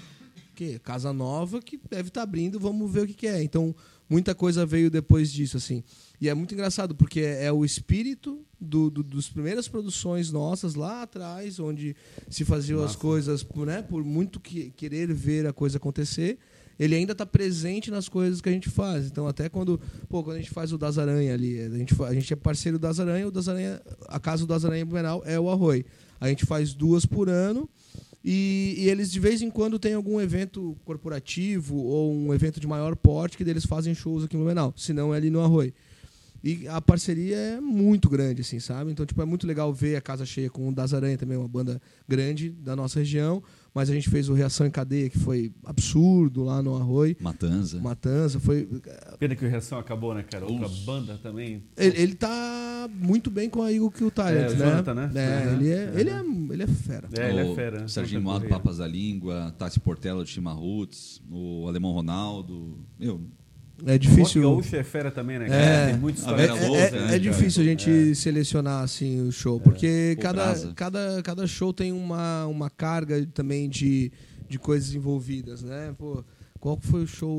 que 0.54 0.78
casa 0.78 1.12
nova 1.12 1.60
que 1.60 1.78
deve 1.90 2.08
estar 2.08 2.22
abrindo, 2.22 2.58
vamos 2.58 2.90
ver 2.92 3.02
o 3.02 3.06
que, 3.06 3.14
que 3.14 3.26
é. 3.26 3.42
Então, 3.42 3.74
muita 4.08 4.34
coisa 4.34 4.66
veio 4.66 4.90
depois 4.90 5.32
disso, 5.32 5.56
assim. 5.56 5.82
E 6.20 6.28
é 6.28 6.34
muito 6.34 6.52
engraçado, 6.54 6.94
porque 6.94 7.20
é, 7.20 7.44
é 7.46 7.52
o 7.52 7.64
espírito 7.64 8.44
do, 8.60 8.90
do, 8.90 9.02
dos 9.02 9.28
primeiras 9.30 9.68
produções 9.68 10.30
nossas 10.30 10.74
lá 10.74 11.02
atrás, 11.02 11.58
onde 11.58 11.96
se 12.28 12.44
faziam 12.44 12.82
as 12.82 12.94
coisas 12.96 13.46
né, 13.66 13.80
por 13.82 14.04
muito 14.04 14.38
que, 14.40 14.70
querer 14.72 15.12
ver 15.14 15.46
a 15.46 15.52
coisa 15.52 15.78
acontecer 15.78 16.38
ele 16.80 16.94
ainda 16.94 17.12
está 17.12 17.26
presente 17.26 17.90
nas 17.90 18.08
coisas 18.08 18.40
que 18.40 18.48
a 18.48 18.52
gente 18.52 18.70
faz. 18.70 19.04
Então, 19.04 19.28
até 19.28 19.50
quando, 19.50 19.78
pô, 20.08 20.24
quando 20.24 20.36
a 20.36 20.40
gente 20.40 20.50
faz 20.50 20.72
o 20.72 20.78
Das 20.78 20.96
Aranha 20.96 21.34
ali, 21.34 21.60
a 21.60 21.68
gente, 21.68 22.02
a 22.02 22.14
gente 22.14 22.32
é 22.32 22.36
parceiro 22.36 22.78
do 22.78 22.80
Das 22.80 22.98
Aranha, 22.98 23.28
o 23.28 23.30
Das 23.30 23.50
Aranha, 23.50 23.82
a 24.08 24.18
casa 24.18 24.46
do 24.46 24.48
Das 24.48 24.64
Aranha 24.64 24.86
Blumenau 24.86 25.22
é 25.26 25.38
o 25.38 25.50
Arroi. 25.50 25.84
A 26.18 26.26
gente 26.26 26.46
faz 26.46 26.72
duas 26.72 27.04
por 27.04 27.28
ano 27.28 27.68
e, 28.24 28.76
e 28.78 28.88
eles 28.88 29.12
de 29.12 29.20
vez 29.20 29.42
em 29.42 29.50
quando 29.50 29.78
têm 29.78 29.92
algum 29.92 30.18
evento 30.18 30.74
corporativo 30.82 31.76
ou 31.76 32.14
um 32.14 32.32
evento 32.32 32.58
de 32.58 32.66
maior 32.66 32.96
porte 32.96 33.36
que 33.36 33.44
deles 33.44 33.66
fazem 33.66 33.94
shows 33.94 34.24
aqui 34.24 34.34
no 34.34 34.44
Blumenau, 34.44 34.72
se 34.74 34.94
não 34.94 35.12
é 35.12 35.18
ali 35.18 35.28
no 35.28 35.40
Arroi. 35.44 35.74
E 36.42 36.66
a 36.66 36.80
parceria 36.80 37.36
é 37.36 37.60
muito 37.60 38.08
grande, 38.08 38.40
assim, 38.40 38.58
sabe? 38.58 38.90
Então, 38.90 39.04
tipo, 39.04 39.20
é 39.20 39.26
muito 39.26 39.46
legal 39.46 39.70
ver 39.74 39.96
a 39.96 40.00
casa 40.00 40.24
cheia 40.24 40.48
com 40.48 40.70
o 40.70 40.72
Das 40.72 40.94
Aranha 40.94 41.18
também, 41.18 41.36
uma 41.36 41.46
banda 41.46 41.78
grande 42.08 42.48
da 42.48 42.74
nossa 42.74 43.00
região. 43.00 43.42
Mas 43.74 43.88
a 43.88 43.94
gente 43.94 44.10
fez 44.10 44.28
o 44.28 44.34
Reação 44.34 44.66
em 44.66 44.70
Cadeia, 44.70 45.08
que 45.08 45.18
foi 45.18 45.52
absurdo 45.64 46.42
lá 46.42 46.60
no 46.62 46.76
Arroi. 46.76 47.16
Matanza. 47.20 47.80
Matanza, 47.80 48.40
foi. 48.40 48.68
Pena 49.18 49.36
que 49.36 49.44
o 49.44 49.48
Reação 49.48 49.78
acabou, 49.78 50.14
né, 50.14 50.22
cara? 50.22 50.44
Outra 50.46 50.68
banda 50.84 51.18
também. 51.22 51.62
Ele, 51.76 52.02
ele 52.02 52.14
tá 52.14 52.88
muito 52.92 53.30
bem 53.30 53.48
com 53.48 53.62
a 53.62 53.72
Eagle 53.72 53.90
Kill 53.90 54.10
Talent, 54.10 54.50
É, 54.50 54.54
o 54.54 54.56
né? 54.58 54.66
Jonathan, 54.66 54.94
né? 54.94 55.10
É, 55.14 55.40
Uhum, 55.40 55.54
ele, 55.56 55.70
é, 55.70 55.84
uhum. 55.84 55.98
ele, 55.98 56.10
é, 56.10 56.52
ele 56.54 56.62
é 56.62 56.66
fera. 56.66 57.08
É, 57.16 57.30
ele 57.30 57.40
é 57.40 57.44
o 57.44 57.54
fera. 57.54 57.88
Serginho 57.88 58.20
Jonathan 58.20 58.24
Moado, 58.24 58.44
Correia. 58.44 58.58
Papas 58.60 58.78
da 58.78 58.86
Língua, 58.86 59.54
Tati 59.58 59.78
Portela 59.80 60.22
do 60.22 60.28
Chimarruts, 60.28 61.22
o 61.30 61.66
Alemão 61.68 61.92
Ronaldo. 61.92 62.78
Meu, 62.98 63.20
É 63.86 63.94
O 63.94 63.98
difícil. 63.98 64.42
Gaúcho 64.42 64.76
é 64.76 64.82
fera 64.84 65.10
também, 65.10 65.38
né? 65.38 65.46
É. 65.48 65.86
Tem 65.90 65.98
muita 66.00 66.18
A 66.18 66.22
história 66.22 66.54
Vera 66.54 66.66
é, 66.76 66.80
é- 66.86 66.90
né, 67.08 67.16
é 67.16 67.18
difícil 67.18 67.62
a 67.62 67.64
gente 67.66 68.14
selecionar 68.14 68.82
assim 68.82 69.20
o 69.26 69.32
show, 69.32 69.60
porque 69.60 70.14
Pô, 70.16 70.22
cada, 70.22 70.44
brasa. 70.44 70.72
cada, 70.74 71.22
cada 71.22 71.46
show 71.46 71.72
tem 71.72 71.92
uma, 71.92 72.46
uma 72.46 72.68
carga 72.70 73.24
também 73.32 73.68
de, 73.68 74.10
de 74.48 74.58
coisas 74.58 74.94
envolvidas, 74.94 75.62
né? 75.62 75.94
Pô, 75.98 76.24
qual 76.58 76.78
foi 76.80 77.04
o 77.04 77.06
show? 77.06 77.32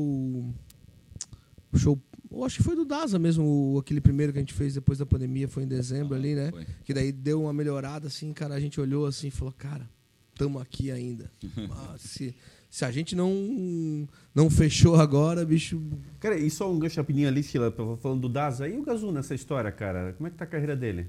O 1.72 1.78
show, 1.78 1.98
eu 2.30 2.44
acho 2.44 2.58
que 2.58 2.62
foi 2.62 2.76
do 2.76 2.84
Daza 2.84 3.18
mesmo, 3.18 3.44
o- 3.74 3.78
aquele 3.78 4.00
primeiro 4.00 4.32
que 4.32 4.38
a 4.38 4.42
gente 4.42 4.52
fez 4.54 4.74
depois 4.74 4.98
da 4.98 5.06
pandemia, 5.06 5.48
foi 5.48 5.62
em 5.62 5.68
dezembro 5.68 6.14
ali, 6.14 6.34
né? 6.34 6.50
foi. 6.50 6.66
Que 6.84 6.92
daí 6.92 7.12
deu 7.12 7.42
uma 7.42 7.52
melhorada 7.52 8.08
assim, 8.08 8.32
cara, 8.32 8.54
a 8.54 8.60
gente 8.60 8.80
olhou 8.80 9.06
assim 9.06 9.28
e 9.28 9.30
falou, 9.30 9.54
cara, 9.56 9.88
tamo 10.34 10.58
aqui 10.58 10.90
ainda. 10.90 11.30
Ah, 11.70 11.94
se, 11.98 12.34
se 12.72 12.86
a 12.86 12.90
gente 12.90 13.14
não 13.14 14.08
não 14.34 14.48
fechou 14.48 14.96
agora, 14.96 15.44
bicho, 15.44 15.78
Cara, 16.18 16.38
e 16.38 16.48
só 16.50 16.72
um 16.72 16.78
gancho 16.78 16.96
rapidinho 16.96 17.28
ali, 17.28 17.42
Sheila, 17.42 17.70
falando 18.00 18.20
do 18.22 18.28
Daza. 18.30 18.66
E 18.66 18.78
o 18.78 18.82
Gazu 18.82 19.12
nessa 19.12 19.34
história, 19.34 19.70
cara? 19.70 20.14
Como 20.16 20.26
é 20.26 20.30
que 20.30 20.36
tá 20.38 20.44
a 20.44 20.46
carreira 20.46 20.74
dele? 20.74 21.08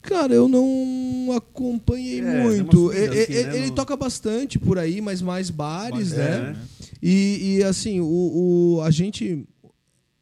Cara, 0.00 0.32
eu 0.32 0.48
não 0.48 1.30
acompanhei 1.36 2.20
É, 2.20 2.42
muito. 2.42 2.86
uma 2.86 2.92
sumida, 2.94 3.14
E- 3.14 3.20
assim, 3.22 3.32
e- 3.32 3.42
né, 3.44 3.56
ele 3.58 3.66
no- 3.66 3.74
toca 3.74 3.94
bastante 3.96 4.58
por 4.58 4.78
aí, 4.78 5.02
mas 5.02 5.20
mais 5.20 5.50
bares, 5.50 6.12
É, 6.12 6.16
né? 6.16 6.40
né? 6.54 6.56
E, 7.02 7.56
e, 7.58 7.62
assim, 7.64 8.00
o, 8.00 8.06
o- 8.76 8.80
a 8.82 8.90
gente. 8.90 9.46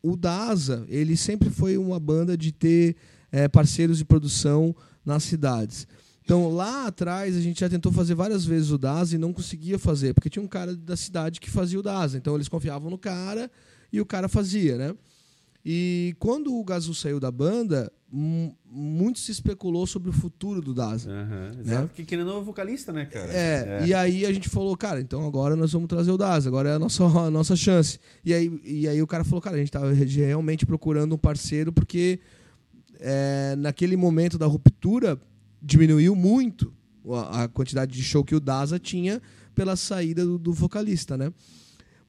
O 0.02 0.16
Daza, 0.16 0.84
ele 0.88 1.14
sempre 1.16 1.48
foi 1.50 1.76
uma 1.76 2.00
banda 2.00 2.36
de 2.36 2.50
ter 2.52 2.96
eh, 3.30 3.46
parceiros 3.46 3.98
de 3.98 4.04
produção 4.04 4.74
nas 5.04 5.22
cidades. 5.22 5.86
Então, 6.30 6.48
lá 6.48 6.86
atrás, 6.86 7.36
a 7.36 7.40
gente 7.40 7.58
já 7.58 7.68
tentou 7.68 7.90
fazer 7.90 8.14
várias 8.14 8.44
vezes 8.44 8.70
o 8.70 8.78
Daza 8.78 9.16
e 9.16 9.18
não 9.18 9.32
conseguia 9.32 9.80
fazer, 9.80 10.14
porque 10.14 10.30
tinha 10.30 10.40
um 10.40 10.46
cara 10.46 10.76
da 10.76 10.96
cidade 10.96 11.40
que 11.40 11.50
fazia 11.50 11.76
o 11.76 11.82
Daza. 11.82 12.16
Então, 12.16 12.36
eles 12.36 12.46
confiavam 12.48 12.88
no 12.88 12.96
cara 12.96 13.50
e 13.92 14.00
o 14.00 14.06
cara 14.06 14.28
fazia, 14.28 14.76
né? 14.78 14.94
E 15.66 16.14
quando 16.20 16.54
o 16.54 16.62
Gazu 16.64 16.94
saiu 16.94 17.18
da 17.18 17.32
banda, 17.32 17.90
mu- 18.08 18.56
muito 18.64 19.18
se 19.18 19.32
especulou 19.32 19.88
sobre 19.88 20.08
o 20.08 20.12
futuro 20.12 20.60
do 20.62 20.72
Daza. 20.72 21.10
Aham, 21.10 21.50
Né? 21.64 21.80
Porque 21.88 22.04
querendo 22.04 22.28
não, 22.28 22.38
é 22.40 22.44
vocalista, 22.44 22.92
né, 22.92 23.06
cara? 23.06 23.32
É, 23.32 23.84
e 23.88 23.92
aí 23.92 24.24
a 24.24 24.32
gente 24.32 24.48
falou, 24.48 24.76
cara, 24.76 25.00
então 25.00 25.26
agora 25.26 25.56
nós 25.56 25.72
vamos 25.72 25.88
trazer 25.88 26.12
o 26.12 26.16
Daza, 26.16 26.48
agora 26.48 26.68
é 26.68 26.74
a 26.74 26.78
nossa, 26.78 27.02
a 27.26 27.28
nossa 27.28 27.56
chance. 27.56 27.98
E 28.24 28.32
aí, 28.32 28.60
e 28.64 28.86
aí 28.86 29.02
o 29.02 29.06
cara 29.06 29.24
falou, 29.24 29.40
cara, 29.42 29.56
a 29.56 29.58
gente 29.58 29.72
tava 29.72 29.92
realmente 29.92 30.64
procurando 30.64 31.12
um 31.16 31.18
parceiro 31.18 31.72
porque 31.72 32.20
é, 33.00 33.56
naquele 33.58 33.96
momento 33.96 34.38
da 34.38 34.46
ruptura 34.46 35.20
diminuiu 35.62 36.14
muito 36.16 36.72
a, 37.10 37.44
a 37.44 37.48
quantidade 37.48 37.92
de 37.92 38.02
show 38.02 38.24
que 38.24 38.34
o 38.34 38.40
Daza 38.40 38.78
tinha 38.78 39.20
pela 39.54 39.76
saída 39.76 40.24
do, 40.24 40.38
do 40.38 40.52
vocalista, 40.52 41.16
né? 41.16 41.32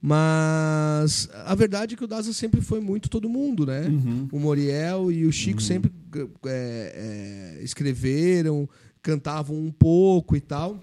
Mas 0.04 1.28
a 1.44 1.54
verdade 1.54 1.94
é 1.94 1.96
que 1.96 2.04
o 2.04 2.08
Daza 2.08 2.32
sempre 2.32 2.60
foi 2.60 2.80
muito 2.80 3.08
todo 3.08 3.28
mundo, 3.28 3.64
né? 3.64 3.86
Uhum. 3.86 4.28
O 4.32 4.38
Moriel 4.40 5.12
e 5.12 5.24
o 5.24 5.32
Chico 5.32 5.62
sempre 5.62 5.92
é, 6.46 7.56
é, 7.60 7.62
escreveram, 7.64 8.68
cantavam 9.00 9.56
um 9.56 9.70
pouco 9.70 10.34
e 10.36 10.40
tal. 10.40 10.78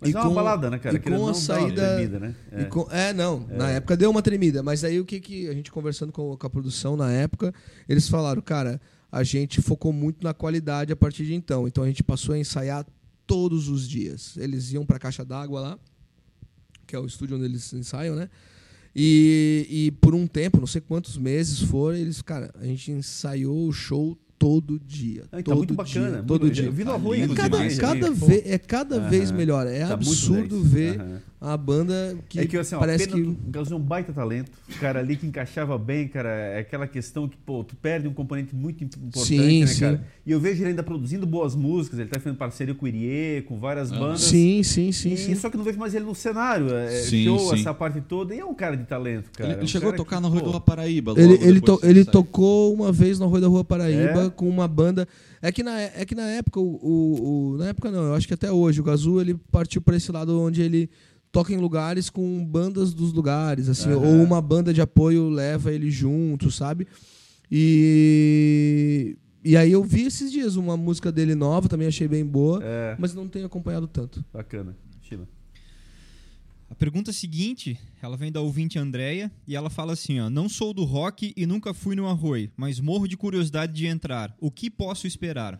Mas 0.00 0.10
E 0.10 0.16
é 0.16 0.18
uma 0.18 0.28
com- 0.28 0.34
balada, 0.34 0.68
né, 0.70 0.78
cara? 0.78 0.96
e 0.96 0.98
Querendo 0.98 1.20
com 1.20 1.28
a 1.28 1.34
saída- 1.34 1.94
tremida, 1.96 2.18
né? 2.18 2.34
E 2.58 2.64
com- 2.64 2.88
É, 2.90 3.12
não, 3.12 3.46
na 3.50 3.70
época 3.70 3.96
deu 3.96 4.10
uma 4.10 4.22
tremida, 4.22 4.62
mas 4.62 4.82
aí 4.82 4.98
o 4.98 5.04
que, 5.04 5.20
que 5.20 5.46
a 5.48 5.52
gente 5.52 5.70
conversando 5.70 6.10
com, 6.10 6.36
com 6.36 6.46
a 6.46 6.50
produção 6.50 6.96
na 6.96 7.12
época, 7.12 7.54
eles 7.88 8.08
falaram, 8.08 8.40
cara, 8.42 8.80
a 9.10 9.22
gente 9.22 9.60
focou 9.60 9.92
muito 9.92 10.22
na 10.24 10.32
qualidade 10.34 10.92
a 10.92 10.96
partir 10.96 11.24
de 11.26 11.34
então, 11.34 11.66
então 11.66 11.82
a 11.84 11.86
gente 11.86 12.02
passou 12.02 12.34
a 12.34 12.38
ensaiar 12.38 12.86
todos 13.26 13.68
os 13.68 13.88
dias. 13.88 14.36
Eles 14.36 14.72
iam 14.72 14.84
para 14.86 14.96
a 14.96 15.00
caixa 15.00 15.24
d'água 15.24 15.60
lá, 15.60 15.78
que 16.86 16.94
é 16.94 16.98
o 16.98 17.06
estúdio 17.06 17.36
onde 17.36 17.44
eles 17.46 17.72
ensaiam, 17.72 18.14
né? 18.16 18.28
E, 18.94 19.66
e 19.70 19.90
por 20.00 20.14
um 20.14 20.26
tempo, 20.26 20.58
não 20.58 20.66
sei 20.66 20.80
quantos 20.80 21.16
meses 21.16 21.60
foram, 21.60 21.96
eles, 21.96 22.20
cara, 22.22 22.52
a 22.60 22.64
gente 22.64 22.90
ensaiou 22.90 23.68
o 23.68 23.72
show 23.72 24.18
todo 24.38 24.80
dia. 24.80 25.24
Ah, 25.30 25.36
tá 25.36 25.42
todo 25.42 25.58
muito 25.58 25.74
bacana. 25.74 26.06
dia, 26.08 26.16
muito- 26.16 26.26
todo 26.26 26.50
dia. 26.50 26.70
Vi 26.70 26.82
no 26.84 26.90
Tá 26.90 26.96
Arroio, 26.96 27.24
É 27.24 27.28
cada, 27.34 27.56
demais, 27.58 27.78
cada, 27.78 28.10
ve- 28.10 28.42
é 28.46 28.58
cada 28.58 28.98
vez 29.08 29.30
melhor. 29.30 29.66
É 29.66 29.80
Tá 29.80 29.96
muito 29.96 30.08
absurdo 30.08 30.60
10. 30.62 30.66
ver. 30.72 31.22
A 31.40 31.56
banda 31.56 32.18
que, 32.28 32.38
é 32.38 32.44
que 32.46 32.56
assim, 32.58 32.74
ó, 32.74 32.78
parece 32.80 33.08
pena 33.08 33.16
que 33.16 33.72
é 33.72 33.74
um 33.74 33.80
baita 33.80 34.12
talento. 34.12 34.50
O 34.68 34.78
cara 34.78 35.00
ali 35.00 35.16
que 35.16 35.26
encaixava 35.26 35.78
bem, 35.78 36.06
cara, 36.06 36.28
é 36.28 36.58
aquela 36.58 36.86
questão 36.86 37.26
que, 37.26 37.36
pô, 37.38 37.64
tu 37.64 37.74
perde 37.76 38.06
um 38.06 38.12
componente 38.12 38.54
muito 38.54 38.84
im- 38.84 38.86
importante, 38.86 39.26
Sim, 39.26 39.60
né, 39.60 39.66
sim. 39.66 39.80
cara? 39.80 40.04
E 40.26 40.30
eu 40.32 40.38
vejo 40.38 40.60
ele 40.62 40.70
ainda 40.70 40.82
produzindo 40.82 41.26
boas 41.26 41.54
músicas, 41.54 41.98
ele 41.98 42.10
tá 42.10 42.20
fazendo 42.20 42.36
parceria 42.36 42.74
com 42.74 42.84
o 42.84 42.88
Irie, 42.88 43.40
com 43.42 43.58
várias 43.58 43.90
bandas. 43.90 44.20
sim, 44.20 44.62
sim, 44.62 44.92
sim, 44.92 45.14
E 45.14 45.16
sim. 45.16 45.34
Só 45.34 45.48
que 45.48 45.56
eu 45.56 45.58
não 45.58 45.64
vejo 45.64 45.78
mais 45.78 45.94
ele 45.94 46.04
no 46.04 46.14
cenário, 46.14 46.74
é, 46.74 46.90
Sim, 46.90 47.24
show, 47.24 47.38
sim. 47.38 47.54
essa 47.60 47.72
parte 47.72 48.02
toda. 48.02 48.34
E 48.34 48.38
é 48.38 48.44
um 48.44 48.54
cara 48.54 48.76
de 48.76 48.84
talento, 48.84 49.30
cara. 49.32 49.48
Ele, 49.48 49.54
É 49.54 49.56
ele 49.60 49.64
um 49.64 49.68
chegou 49.68 49.88
a 49.90 49.92
tocar 49.94 50.16
que, 50.16 50.22
na 50.22 50.28
Rua 50.28 50.40
pô, 50.40 50.44
do 50.44 50.50
Rua 50.50 50.60
Paraíba. 50.60 51.12
Ele, 51.16 51.32
logo 51.32 51.44
ele, 51.44 51.60
to- 51.62 51.80
ele 51.82 52.04
tocou 52.04 52.74
uma 52.74 52.92
vez 52.92 53.18
na 53.18 53.24
Rua 53.24 53.40
da 53.40 53.48
Rua 53.48 53.64
Paraíba 53.64 54.26
É? 54.26 54.30
com 54.30 54.46
uma 54.46 54.68
banda. 54.68 55.08
É 55.40 55.50
que 55.50 55.62
na, 55.62 55.80
é 55.80 56.04
que 56.04 56.14
na 56.14 56.28
época, 56.32 56.60
o, 56.60 56.64
o- 56.82 57.52
o- 57.54 57.56
Na 57.56 57.68
época 57.68 57.90
não, 57.90 58.02
eu 58.02 58.14
acho 58.14 58.28
que 58.28 58.34
até 58.34 58.52
hoje, 58.52 58.78
o 58.78 58.84
Gazu 58.84 59.18
ele 59.22 59.34
partiu 59.50 59.80
para 59.80 59.96
esse 59.96 60.12
lado 60.12 60.38
onde 60.38 60.60
ele 60.60 60.90
toca 61.32 61.52
em 61.52 61.56
lugares 61.58 62.10
com 62.10 62.44
bandas 62.44 62.92
dos 62.92 63.12
lugares, 63.12 63.68
assim, 63.68 63.90
Aham. 63.90 63.98
ou 64.06 64.22
uma 64.24 64.40
banda 64.40 64.72
de 64.74 64.80
apoio 64.80 65.28
leva 65.28 65.72
ele 65.72 65.90
junto, 65.90 66.50
sabe? 66.50 66.86
E. 67.50 69.16
E 69.42 69.56
aí 69.56 69.72
eu 69.72 69.82
vi 69.82 70.02
esses 70.02 70.30
dias 70.30 70.56
uma 70.56 70.76
música 70.76 71.10
dele 71.10 71.34
nova, 71.34 71.66
também 71.66 71.88
achei 71.88 72.06
bem 72.06 72.26
boa, 72.26 72.60
É, 72.62 72.94
mas 72.98 73.14
não 73.14 73.26
tenho 73.26 73.46
acompanhado 73.46 73.86
tanto. 73.86 74.22
bacana. 74.30 74.76
Sheila. 75.00 75.26
A 76.68 76.74
pergunta 76.74 77.10
seguinte, 77.10 77.78
ela 78.02 78.18
vem 78.18 78.30
da 78.30 78.40
ouvinte 78.42 78.78
Andréia 78.78 79.32
e 79.48 79.56
ela 79.56 79.70
fala 79.70 79.94
assim, 79.94 80.20
ó, 80.20 80.28
não 80.28 80.46
sou 80.46 80.74
do 80.74 80.84
rock 80.84 81.32
e 81.36 81.46
nunca 81.46 81.72
fui 81.72 81.96
no 81.96 82.06
Arroi, 82.06 82.50
mas 82.54 82.78
morro 82.80 83.08
de 83.08 83.16
curiosidade 83.16 83.72
de 83.72 83.86
entrar. 83.86 84.36
O 84.38 84.50
que 84.50 84.70
posso 84.70 85.06
esperar? 85.06 85.58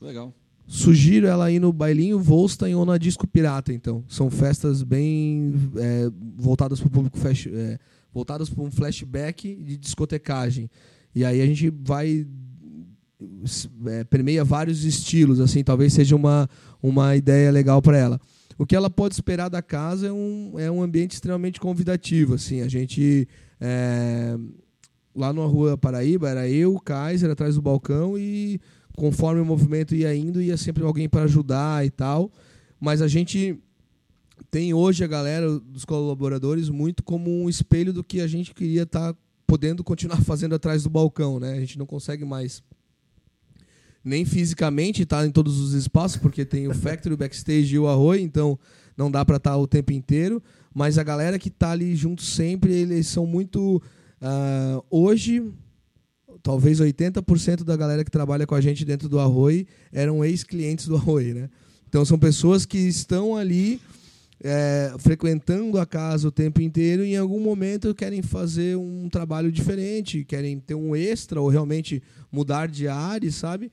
Legal. 0.00 0.34
Sugiro 0.72 1.26
ela 1.26 1.50
ir 1.50 1.58
no 1.58 1.72
bailinho 1.72 2.20
Volstein 2.20 2.76
ou 2.76 2.86
na 2.86 2.96
Disco 2.96 3.26
Pirata, 3.26 3.72
então. 3.72 4.04
São 4.06 4.30
festas 4.30 4.84
bem 4.84 5.52
é, 5.76 6.08
voltadas 6.36 6.78
para 6.78 6.86
o 6.86 6.90
público 6.90 7.18
flash, 7.18 7.48
é, 7.48 7.76
voltadas 8.14 8.48
para 8.48 8.62
um 8.62 8.70
flashback 8.70 9.56
de 9.56 9.76
discotecagem. 9.76 10.70
E 11.12 11.24
aí 11.24 11.42
a 11.42 11.46
gente 11.46 11.68
vai 11.70 12.24
é, 13.86 14.04
permeia 14.04 14.44
vários 14.44 14.84
estilos, 14.84 15.40
assim, 15.40 15.64
talvez 15.64 15.92
seja 15.92 16.14
uma, 16.14 16.48
uma 16.80 17.16
ideia 17.16 17.50
legal 17.50 17.82
para 17.82 17.98
ela. 17.98 18.20
O 18.56 18.64
que 18.64 18.76
ela 18.76 18.88
pode 18.88 19.14
esperar 19.14 19.48
da 19.48 19.60
casa 19.60 20.06
é 20.06 20.12
um, 20.12 20.54
é 20.56 20.70
um 20.70 20.80
ambiente 20.84 21.14
extremamente 21.14 21.58
convidativo, 21.58 22.34
assim. 22.34 22.60
A 22.60 22.68
gente 22.68 23.26
é, 23.60 24.38
lá 25.16 25.32
na 25.32 25.42
rua 25.46 25.76
Paraíba 25.76 26.28
era 26.28 26.48
eu, 26.48 26.78
Kaiser 26.78 27.28
atrás 27.28 27.56
do 27.56 27.62
balcão 27.62 28.16
e 28.16 28.60
conforme 29.00 29.40
o 29.40 29.46
movimento 29.46 29.94
ia 29.94 30.14
indo, 30.14 30.42
ia 30.42 30.58
sempre 30.58 30.84
alguém 30.84 31.08
para 31.08 31.22
ajudar 31.22 31.86
e 31.86 31.88
tal. 31.88 32.30
Mas 32.78 33.00
a 33.00 33.08
gente 33.08 33.58
tem 34.50 34.74
hoje 34.74 35.02
a 35.02 35.06
galera 35.06 35.58
dos 35.58 35.86
colaboradores 35.86 36.68
muito 36.68 37.02
como 37.02 37.30
um 37.30 37.48
espelho 37.48 37.94
do 37.94 38.04
que 38.04 38.20
a 38.20 38.26
gente 38.26 38.52
queria 38.52 38.82
estar 38.82 39.16
podendo 39.46 39.82
continuar 39.82 40.20
fazendo 40.22 40.54
atrás 40.54 40.82
do 40.82 40.90
balcão, 40.90 41.40
né? 41.40 41.54
A 41.54 41.60
gente 41.60 41.78
não 41.78 41.86
consegue 41.86 42.26
mais 42.26 42.62
nem 44.04 44.26
fisicamente 44.26 45.02
estar 45.02 45.26
em 45.26 45.30
todos 45.30 45.58
os 45.58 45.72
espaços, 45.72 46.18
porque 46.18 46.44
tem 46.44 46.68
o 46.68 46.74
factory, 46.74 47.14
o 47.14 47.18
backstage 47.18 47.74
e 47.74 47.78
o 47.78 47.88
arroio, 47.88 48.20
então 48.20 48.58
não 48.98 49.10
dá 49.10 49.24
para 49.24 49.36
estar 49.36 49.56
o 49.56 49.66
tempo 49.66 49.92
inteiro, 49.92 50.42
mas 50.74 50.98
a 50.98 51.02
galera 51.02 51.38
que 51.38 51.48
está 51.48 51.70
ali 51.70 51.96
junto 51.96 52.22
sempre, 52.22 52.70
eles 52.74 53.06
são 53.06 53.24
muito 53.24 53.82
ah, 54.20 54.82
hoje 54.90 55.50
talvez 56.42 56.80
80% 56.80 57.64
da 57.64 57.76
galera 57.76 58.04
que 58.04 58.10
trabalha 58.10 58.46
com 58.46 58.54
a 58.54 58.60
gente 58.60 58.84
dentro 58.84 59.08
do 59.08 59.18
Arroi 59.18 59.66
eram 59.92 60.24
ex-clientes 60.24 60.86
do 60.86 60.96
Arroi, 60.96 61.34
né? 61.34 61.50
Então 61.88 62.04
são 62.04 62.18
pessoas 62.18 62.64
que 62.64 62.78
estão 62.78 63.36
ali 63.36 63.80
é, 64.42 64.94
frequentando 64.98 65.78
a 65.78 65.84
casa 65.84 66.28
o 66.28 66.32
tempo 66.32 66.62
inteiro 66.62 67.04
e 67.04 67.12
em 67.12 67.16
algum 67.16 67.40
momento 67.40 67.94
querem 67.94 68.22
fazer 68.22 68.76
um 68.76 69.08
trabalho 69.10 69.52
diferente, 69.52 70.24
querem 70.24 70.58
ter 70.58 70.74
um 70.74 70.94
extra 70.96 71.40
ou 71.40 71.48
realmente 71.48 72.02
mudar 72.32 72.68
de 72.68 72.88
área, 72.88 73.30
sabe? 73.30 73.70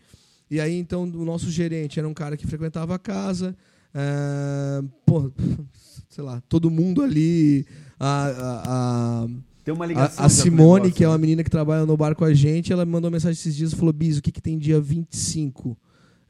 E 0.49 0.60
aí 0.60 0.76
então 0.77 1.03
o 1.03 1.26
nosso 1.26 1.49
gerente 1.52 1.99
era 1.99 2.07
um 2.07 2.14
cara 2.14 2.35
que 2.35 2.48
frequentava 2.48 2.95
a 2.95 2.99
casa, 2.99 3.56
é, 3.94 4.84
pô, 5.06 5.31
sei 6.10 6.23
lá, 6.23 6.41
todo 6.49 6.69
mundo 6.72 7.02
ali, 7.02 7.65
a- 7.99 8.27
a- 8.27 8.64
a 9.23 9.27
Tem 9.68 9.73
uma 9.73 9.84
a, 9.84 9.88
ligação. 9.89 10.23
a 10.23 10.27
o 10.27 10.30
Simone, 10.30 10.84
negócio, 10.84 10.94
que 10.95 11.03
é 11.03 11.07
né? 11.07 11.11
uma 11.11 11.18
menina 11.18 11.44
que 11.44 11.49
trabalha 11.49 11.85
no 11.85 11.98
bar 11.98 12.15
com 12.15 12.23
a 12.23 12.34
gente, 12.34 12.72
ela 12.72 12.85
me 12.85 12.91
mandou 12.94 13.10
uma 13.10 13.15
mensagem 13.15 13.34
esses 13.34 13.53
dias 13.53 13.73
e 13.73 13.76
falou: 13.76 13.91
Bis, 13.91 14.18
o 14.18 14.22
que, 14.22 14.31
que 14.31 14.41
tem 14.41 14.57
dia 14.57 14.80
25 14.80 15.77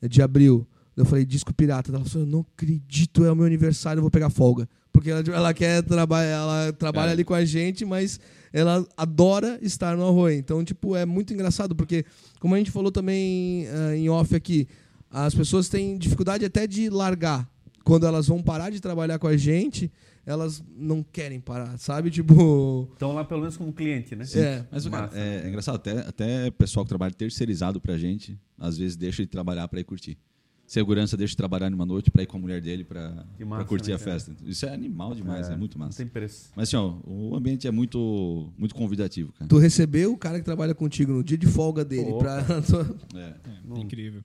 de 0.10 0.24
abril? 0.24 0.66
Eu 0.96 1.06
falei: 1.06 1.24
Disco 1.24 1.54
Pirata. 1.54 1.92
Ela 1.92 2.04
falou: 2.04 2.28
Eu 2.28 2.32
não 2.32 2.40
acredito, 2.40 3.24
é 3.24 3.32
o 3.32 3.36
meu 3.36 3.46
aniversário, 3.46 4.00
eu 4.00 4.02
vou 4.02 4.10
pegar 4.10 4.32
folga. 4.32 4.68
Porque 4.92 5.12
ela, 5.12 5.22
ela 5.28 5.54
quer 5.54 5.84
trabalhar, 5.84 6.30
ela 6.32 6.74
trabalha 6.74 7.10
É. 7.10 7.12
ali 7.12 7.24
com 7.24 7.36
a 7.36 7.46
gente, 7.46 7.86
mas 7.86 8.20
ela 8.52 8.84
adora 8.98 9.60
estar 9.62 9.96
no 9.96 10.08
Arroio. 10.08 10.40
Então, 10.40 10.64
tipo, 10.64 10.96
é 10.96 11.06
muito 11.06 11.32
engraçado, 11.32 11.76
porque, 11.76 12.06
como 12.40 12.56
a 12.56 12.58
gente 12.58 12.72
falou 12.72 12.92
também 12.92 13.68
ah, 13.68 13.96
em 13.96 14.10
off 14.10 14.36
aqui, 14.36 14.68
as 15.12 15.36
pessoas 15.36 15.70
têm 15.70 15.96
dificuldade 15.96 16.44
até 16.44 16.66
de 16.66 16.90
largar. 16.90 17.48
Quando 17.84 18.08
elas 18.08 18.26
vão 18.26 18.42
parar 18.42 18.72
de 18.72 18.80
trabalhar 18.80 19.20
com 19.20 19.28
a 19.28 19.38
gente, 19.38 19.92
elas 20.28 20.62
não 20.76 21.02
querem 21.02 21.40
parar, 21.40 21.78
sabe? 21.78 22.12
Tipo. 22.12 22.90
Estão 22.92 23.14
lá 23.14 23.24
pelo 23.24 23.40
menos 23.40 23.56
como 23.56 23.72
cliente, 23.72 24.14
né? 24.14 24.26
É. 24.36 24.66
Mas 24.70 24.86
o 24.86 24.92
cara, 24.92 25.06
Massa. 25.08 25.18
é, 25.18 25.46
é 25.46 25.48
engraçado, 25.48 25.76
até, 25.76 26.00
até 26.00 26.48
o 26.50 26.52
pessoal 26.52 26.86
que 26.86 26.90
trabalha 26.90 27.14
terceirizado 27.14 27.80
pra 27.80 27.98
gente, 27.98 28.38
às 28.60 28.78
vezes 28.78 28.98
deixa 28.98 29.24
de 29.24 29.30
trabalhar 29.30 29.68
pra 29.70 29.80
ir 29.80 29.86
curtir. 29.86 30.18
Segurança 30.66 31.16
deixa 31.16 31.32
de 31.32 31.38
trabalhar 31.38 31.70
numa 31.70 31.86
noite 31.86 32.12
pra 32.12 32.24
ir 32.24 32.26
com 32.26 32.36
a 32.36 32.42
mulher 32.42 32.60
dele 32.60 32.84
pra, 32.84 33.26
Que 33.38 33.46
pra 33.46 33.46
massa, 33.46 33.64
curtir 33.66 33.92
né, 33.92 33.96
a 33.96 34.00
festa. 34.00 34.36
Isso 34.46 34.66
é 34.66 34.74
animal 34.74 35.16
demais, 35.16 35.50
é, 35.50 35.56
muito 35.56 35.80
Não 35.80 35.86
massa. 35.86 36.00
tem 36.00 36.08
preço. 36.08 36.52
Mas 36.58 36.68
assim, 36.68 36.76
ó, 36.76 36.98
o 37.06 37.34
ambiente 37.38 37.66
é 37.66 37.72
muito, 37.72 38.52
muito 38.58 38.76
convidativo, 38.76 39.32
cara. 39.32 39.48
Tu 39.48 39.58
recebeu 39.58 40.12
o 40.12 40.18
cara 40.18 40.40
que 40.40 40.44
trabalha 40.44 40.76
contigo 40.76 41.14
no 41.14 41.24
dia 41.24 41.38
de 41.38 41.48
folga 41.48 41.86
dele. 41.86 42.12
Opa. 42.12 42.44
Pra... 42.44 42.46
É. 43.18 43.34
É, 43.78 43.80
incrível. 43.80 44.22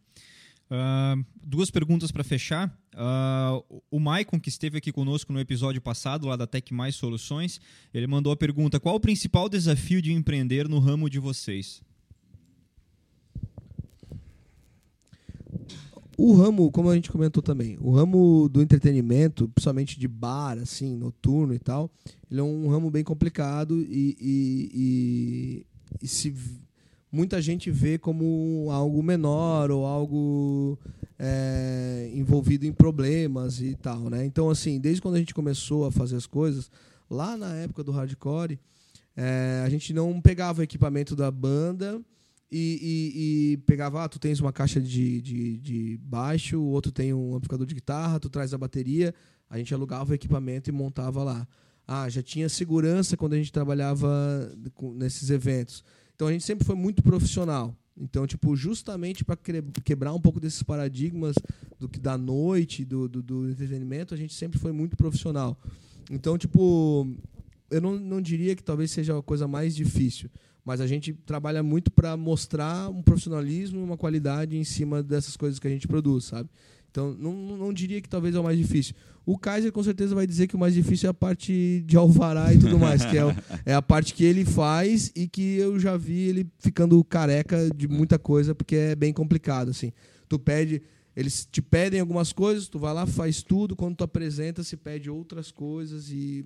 Ah, 0.68 1.14
duas 1.44 1.70
perguntas 1.70 2.10
para 2.10 2.24
fechar. 2.24 2.76
Ah, 2.94 3.58
o 3.90 3.98
Maicon, 3.98 4.38
que 4.38 4.48
esteve 4.48 4.78
aqui 4.78 4.92
conosco 4.92 5.32
no 5.32 5.40
episódio 5.40 5.80
passado, 5.80 6.26
lá 6.26 6.36
da 6.36 6.46
Tec 6.46 6.72
Mais 6.72 6.94
Soluções, 6.94 7.60
ele 7.92 8.06
mandou 8.06 8.32
a 8.32 8.36
pergunta: 8.36 8.78
qual 8.78 8.96
o 8.96 9.00
principal 9.00 9.48
desafio 9.48 10.02
de 10.02 10.12
empreender 10.12 10.68
no 10.68 10.78
ramo 10.78 11.08
de 11.08 11.18
vocês? 11.18 11.80
O 16.18 16.34
ramo, 16.34 16.70
como 16.70 16.90
a 16.90 16.94
gente 16.94 17.10
comentou 17.10 17.42
também, 17.42 17.76
o 17.80 17.90
ramo 17.90 18.48
do 18.48 18.62
entretenimento, 18.62 19.48
principalmente 19.48 19.98
de 19.98 20.06
bar, 20.06 20.58
assim, 20.58 20.94
noturno 20.94 21.54
e 21.54 21.58
tal, 21.58 21.90
ele 22.30 22.38
é 22.38 22.42
um 22.42 22.68
ramo 22.68 22.90
bem 22.90 23.02
complicado 23.02 23.80
e, 23.80 24.16
e- 24.20 24.70
e- 24.74 25.66
e 26.02 26.06
se 26.08 26.32
muita 27.12 27.40
gente 27.42 27.70
vê 27.70 27.98
como 27.98 28.68
algo 28.70 29.02
menor 29.02 29.70
ou 29.70 29.84
algo 29.86 30.78
é, 31.18 32.10
envolvido 32.14 32.66
em 32.66 32.72
problemas 32.72 33.60
e 33.60 33.74
tal, 33.76 34.08
né? 34.10 34.24
Então, 34.24 34.48
assim, 34.50 34.80
desde 34.80 35.00
quando 35.02 35.16
a 35.16 35.18
gente 35.18 35.34
começou 35.34 35.84
a 35.86 35.92
fazer 35.92 36.16
as 36.16 36.26
coisas, 36.26 36.70
lá 37.10 37.36
na 37.36 37.54
época 37.56 37.84
do 37.84 37.92
hardcore, 37.92 38.58
é, 39.14 39.62
a 39.64 39.68
gente 39.68 39.92
não 39.92 40.20
pegava 40.20 40.60
o 40.60 40.64
equipamento 40.64 41.14
da 41.14 41.30
banda 41.30 42.00
e, 42.50 42.78
e- 42.82 43.52
e 43.52 43.56
pegava, 43.58 44.02
ah, 44.04 44.08
tu 44.08 44.18
tens 44.18 44.40
uma 44.40 44.52
caixa 44.52 44.80
de, 44.80 45.20
de, 45.20 45.58
de 45.58 45.98
baixo, 46.02 46.58
o 46.58 46.66
outro 46.68 46.90
tem 46.90 47.12
um 47.12 47.34
amplificador 47.34 47.66
de 47.66 47.74
guitarra, 47.74 48.18
tu 48.18 48.30
traz 48.30 48.52
a 48.54 48.58
bateria, 48.58 49.14
a 49.50 49.58
gente 49.58 49.72
alugava 49.74 50.12
o 50.12 50.14
equipamento 50.14 50.70
e 50.70 50.72
montava 50.72 51.22
lá. 51.22 51.46
Ah, 51.86 52.08
já 52.08 52.22
tinha 52.22 52.48
segurança 52.48 53.16
quando 53.16 53.34
a 53.34 53.36
gente 53.36 53.52
trabalhava 53.52 54.50
nesses 54.94 55.28
eventos. 55.30 55.84
Então 56.22 56.28
a 56.28 56.32
gente 56.32 56.44
sempre 56.44 56.64
foi 56.64 56.76
muito 56.76 57.02
profissional. 57.02 57.76
Então, 57.96 58.28
tipo, 58.28 58.54
justamente 58.54 59.24
para 59.24 59.36
quebrar 59.82 60.14
um 60.14 60.20
pouco 60.20 60.38
desses 60.38 60.62
paradigmas 60.62 61.34
do 61.80 61.88
que 61.88 61.98
da 61.98 62.16
noite, 62.16 62.84
do, 62.84 63.08
do, 63.08 63.20
do 63.20 63.50
entretenimento, 63.50 64.14
a 64.14 64.16
gente 64.16 64.32
sempre 64.32 64.56
foi 64.56 64.70
muito 64.70 64.96
profissional. 64.96 65.60
Então, 66.08 66.38
tipo, 66.38 67.08
eu 67.68 67.80
não, 67.80 67.98
não 67.98 68.22
diria 68.22 68.54
que 68.54 68.62
talvez 68.62 68.92
seja 68.92 69.18
a 69.18 69.22
coisa 69.22 69.48
mais 69.48 69.74
difícil, 69.74 70.30
mas 70.64 70.80
a 70.80 70.86
gente 70.86 71.12
trabalha 71.12 71.60
muito 71.60 71.90
para 71.90 72.16
mostrar 72.16 72.88
um 72.88 73.02
profissionalismo 73.02 73.80
e 73.80 73.82
uma 73.82 73.96
qualidade 73.96 74.56
em 74.56 74.62
cima 74.62 75.02
dessas 75.02 75.36
coisas 75.36 75.58
que 75.58 75.66
a 75.66 75.70
gente 75.70 75.88
produz, 75.88 76.26
sabe? 76.26 76.48
Então, 76.92 77.16
não, 77.18 77.32
não 77.56 77.72
diria 77.72 78.00
que 78.02 78.08
talvez 78.08 78.34
é 78.34 78.38
o 78.38 78.44
mais 78.44 78.58
difícil. 78.58 78.94
O 79.24 79.38
Kaiser 79.38 79.72
com 79.72 79.82
certeza 79.82 80.14
vai 80.14 80.26
dizer 80.26 80.46
que 80.46 80.54
o 80.54 80.58
mais 80.58 80.74
difícil 80.74 81.06
é 81.06 81.10
a 81.10 81.14
parte 81.14 81.82
de 81.86 81.96
alvará 81.96 82.52
e 82.52 82.58
tudo 82.58 82.78
mais, 82.78 83.02
que 83.04 83.16
é, 83.16 83.24
o- 83.24 83.30
é 83.64 83.72
a 83.74 83.80
parte 83.80 84.12
que 84.12 84.22
ele 84.22 84.44
faz 84.44 85.10
e 85.16 85.26
que 85.26 85.56
eu 85.56 85.78
já 85.80 85.96
vi 85.96 86.18
ele 86.28 86.46
ficando 86.58 87.02
careca 87.02 87.70
de 87.74 87.88
muita 87.88 88.18
coisa, 88.18 88.54
porque 88.54 88.76
é 88.76 88.94
bem 88.94 89.10
complicado, 89.12 89.70
assim. 89.70 89.90
Tu 90.28 90.38
pede, 90.38 90.82
eles 91.16 91.48
te 91.50 91.62
pedem 91.62 91.98
algumas 91.98 92.30
coisas, 92.30 92.68
tu 92.68 92.78
vai 92.78 92.92
lá, 92.92 93.06
faz 93.06 93.42
tudo, 93.42 93.74
quando 93.74 93.96
tu 93.96 94.04
apresenta, 94.04 94.62
se 94.62 94.76
pede 94.76 95.08
outras 95.08 95.50
coisas 95.50 96.10
e 96.10 96.44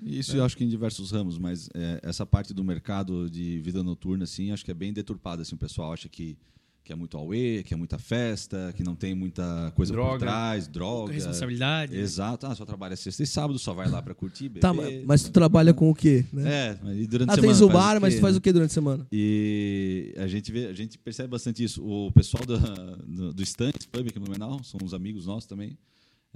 Isso 0.00 0.36
eu 0.36 0.44
acho 0.44 0.56
que 0.56 0.62
em 0.62 0.68
diversos 0.68 1.10
ramos, 1.10 1.38
mas 1.38 1.68
é, 1.74 1.98
essa 2.04 2.24
parte 2.24 2.54
do 2.54 2.62
mercado 2.62 3.28
de 3.28 3.58
vida 3.60 3.82
noturna, 3.82 4.22
assim, 4.22 4.52
acho 4.52 4.64
que 4.64 4.70
é 4.70 4.74
bem 4.74 4.92
deturpada. 4.92 5.42
Assim, 5.42 5.56
o 5.56 5.58
pessoal 5.58 5.92
acha 5.92 6.08
que 6.08 6.36
que 6.84 6.92
é 6.92 6.96
muito 6.96 7.18
auê, 7.18 7.62
que 7.62 7.74
é 7.74 7.76
muita 7.76 7.98
festa, 7.98 8.72
que 8.74 8.82
não 8.82 8.94
tem 8.94 9.14
muita 9.14 9.70
coisa 9.76 9.92
Droga. 9.92 10.12
por 10.12 10.18
trás, 10.20 10.66
droga. 10.66 11.12
Responsabilidade. 11.12 11.94
Exato. 11.94 12.46
Ah, 12.46 12.54
só 12.54 12.64
trabalha 12.64 12.96
sexta 12.96 13.22
e 13.22 13.26
sábado, 13.26 13.58
só 13.58 13.74
vai 13.74 13.90
lá 13.90 14.00
pra 14.00 14.14
curtir, 14.14 14.48
beber. 14.48 14.60
Tá, 14.60 14.72
mas- 15.04 15.22
tu 15.22 15.30
trabalha 15.30 15.74
com 15.74 15.90
o 15.90 15.94
quê? 15.94 16.24
Né? 16.32 16.50
É, 16.50 16.78
e 16.94 17.06
durante 17.06 17.28
a 17.28 17.32
ah, 17.32 17.36
semana 17.36 17.52
tens 17.52 17.60
o 17.60 17.68
faz 17.68 17.78
bar, 17.78 18.00
mas 18.00 18.14
quê, 18.14 18.18
tu 18.18 18.22
faz 18.22 18.36
o 18.36 18.40
que 18.40 18.52
durante 18.52 18.70
a 18.70 18.74
semana? 18.74 19.06
E 19.12 20.14
a 20.16 20.26
gente, 20.26 20.50
vê, 20.50 20.66
a 20.66 20.72
gente 20.72 20.96
percebe 20.96 21.28
bastante 21.28 21.62
isso. 21.62 21.84
O 21.84 22.10
pessoal 22.10 22.46
da, 22.46 22.56
do, 22.56 23.34
do 23.34 23.42
Stantes 23.42 23.86
Pub 23.86 24.08
aqui 24.08 24.18
no 24.18 24.30
Menal, 24.30 24.64
são 24.64 24.80
uns 24.82 24.94
amigos 24.94 25.26
nossos 25.26 25.46
também. 25.46 25.76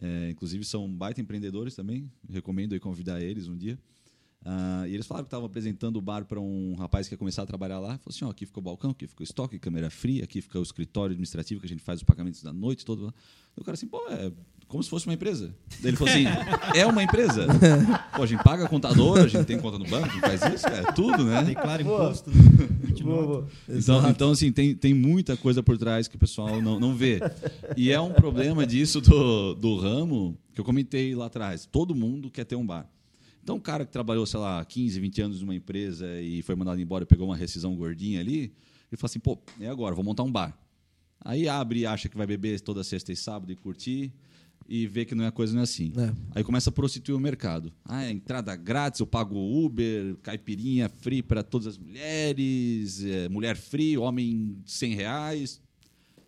É, 0.01 0.31
inclusive 0.31 0.65
são 0.65 0.87
baita 0.93 1.21
empreendedores 1.21 1.75
também. 1.75 2.11
Recomendo 2.29 2.75
aí 2.75 2.81
convidar 2.81 3.23
eles 3.23 3.49
um 3.49 3.57
dia. 3.57 3.79
Ah, 4.45 4.85
e 4.89 4.95
eles 4.95 5.07
falaram 5.07 5.25
que 5.25 5.29
estavam 5.29 5.47
apresentando 5.47 5.97
o 5.97 6.01
bar 6.01 6.25
para 6.25 6.41
um 6.41 6.75
rapaz 6.75 7.07
que 7.07 7.15
ia 7.15 7.19
começar 7.19 7.43
a 7.43 7.47
trabalhar 7.47 7.79
lá. 7.79 7.99
Falou 7.99 8.03
assim: 8.09 8.25
ó, 8.25 8.31
aqui 8.31 8.45
fica 8.45 8.59
o 8.59 8.63
balcão, 8.63 8.91
aqui 8.91 9.07
fica 9.07 9.23
o 9.23 9.25
estoque, 9.25 9.59
câmera 9.59 9.89
fria, 9.91 10.25
aqui 10.25 10.41
fica 10.41 10.59
o 10.59 10.63
escritório 10.63 11.13
administrativo 11.13 11.61
que 11.61 11.67
a 11.67 11.69
gente 11.69 11.83
faz 11.83 12.01
os 12.01 12.05
pagamentos 12.05 12.43
da 12.43 12.53
noite 12.53 12.85
todo. 12.85 13.07
lá. 13.07 13.15
E 13.57 13.61
o 13.61 13.65
cara 13.65 13.75
assim, 13.75 13.87
pô, 13.87 14.03
é 14.09 14.33
como 14.67 14.83
se 14.83 14.89
fosse 14.89 15.07
uma 15.07 15.13
empresa. 15.13 15.55
Daí 15.81 15.91
ele 15.91 15.97
falou 15.97 16.13
assim: 16.13 16.25
é 16.75 16.87
uma 16.87 17.03
empresa. 17.03 17.47
Pô, 18.17 18.23
a 18.23 18.27
gente 18.27 18.43
paga 18.43 18.69
contador, 18.69 19.19
a 19.19 19.29
gente 19.29 19.45
tem 19.45 19.59
conta 19.59 19.79
no 19.79 19.85
banco, 19.85 20.07
a 20.07 20.09
gente 20.09 20.21
faz 20.21 20.55
isso, 20.55 20.67
é 20.67 20.93
tudo, 20.93 21.25
né? 21.25 21.45
Declara 21.45 21.83
imposto. 21.83 22.31
Boa, 23.03 23.27
boa. 23.27 23.49
Então, 23.69 24.11
então 24.11 24.31
assim, 24.31 24.51
tem, 24.51 24.75
tem 24.75 24.95
muita 24.95 25.37
coisa 25.37 25.63
por 25.63 25.77
trás 25.77 26.09
que 26.09 26.17
o 26.17 26.19
pessoal 26.19 26.61
não, 26.61 26.81
não 26.81 26.95
vê. 26.95 27.21
E 27.77 27.93
é 27.93 28.01
um 28.01 28.13
problema 28.13 28.67
disso 28.67 29.01
do, 29.01 29.55
do 29.55 29.77
ramo 29.77 30.39
que 30.55 30.61
eu 30.61 30.65
comentei 30.65 31.15
lá 31.15 31.27
atrás. 31.27 31.67
Todo 31.71 31.95
mundo 31.95 32.31
quer 32.31 32.45
ter 32.45 32.57
um 32.57 32.65
bar. 32.65 32.89
Então, 33.43 33.57
o 33.57 33.61
cara 33.61 33.85
que 33.85 33.93
trabalhou, 33.93 34.25
sei 34.25 34.39
lá, 34.39 34.65
15, 34.65 35.01
20 35.01 35.23
anos 35.23 35.41
numa 35.41 35.55
empresa 35.55 36.07
e 36.21 36.43
foi 36.43 36.55
mandado 36.55 36.81
embora 36.81 37.05
e 37.05 37.07
pegou 37.07 37.27
uma 37.27 37.37
rescisão 37.37 37.75
gordinha 37.75 38.21
ali, 38.21 38.53
ele 38.91 38.97
fala 38.97 39.07
assim, 39.07 39.19
pô, 39.19 39.39
é 39.61 39.69
agora, 39.69 39.95
vou 39.95 40.05
montar 40.05 40.23
um 40.23 40.31
bar. 40.31 40.57
Aí 41.25 41.49
abre 41.49 41.81
e 41.81 41.87
acha 41.87 42.09
que 42.09 42.17
vai 42.17 42.27
beber 42.27 42.61
toda 42.61 42.85
sexta 42.85 43.13
e 43.13 43.17
sábado 43.17 43.51
e 43.53 43.57
curtir 43.57 44.13
e 44.69 44.87
vê 44.87 45.05
que 45.05 45.15
não 45.15 45.25
é 45.25 45.31
coisa 45.31 45.53
não 45.53 45.61
é 45.61 45.65
assim. 45.65 45.93
É. 45.97 46.13
Aí 46.35 46.45
começa 46.45 46.71
a 46.71 46.73
prostituir 46.73 47.17
o 47.17 47.21
mercado. 47.21 47.73
Ah, 47.85 48.05
é 48.05 48.11
entrada 48.11 48.55
grátis, 48.57 49.01
eu 49.01 49.07
pago 49.07 49.37
Uber, 49.37 50.17
caipirinha 50.23 50.89
free 50.89 51.23
para 51.23 51.43
todas 51.43 51.67
as 51.69 51.79
mulheres, 51.79 53.05
é, 53.05 53.29
mulher 53.29 53.57
free, 53.57 53.97
homem 53.97 54.57
100 54.67 54.95
reais. 54.95 55.62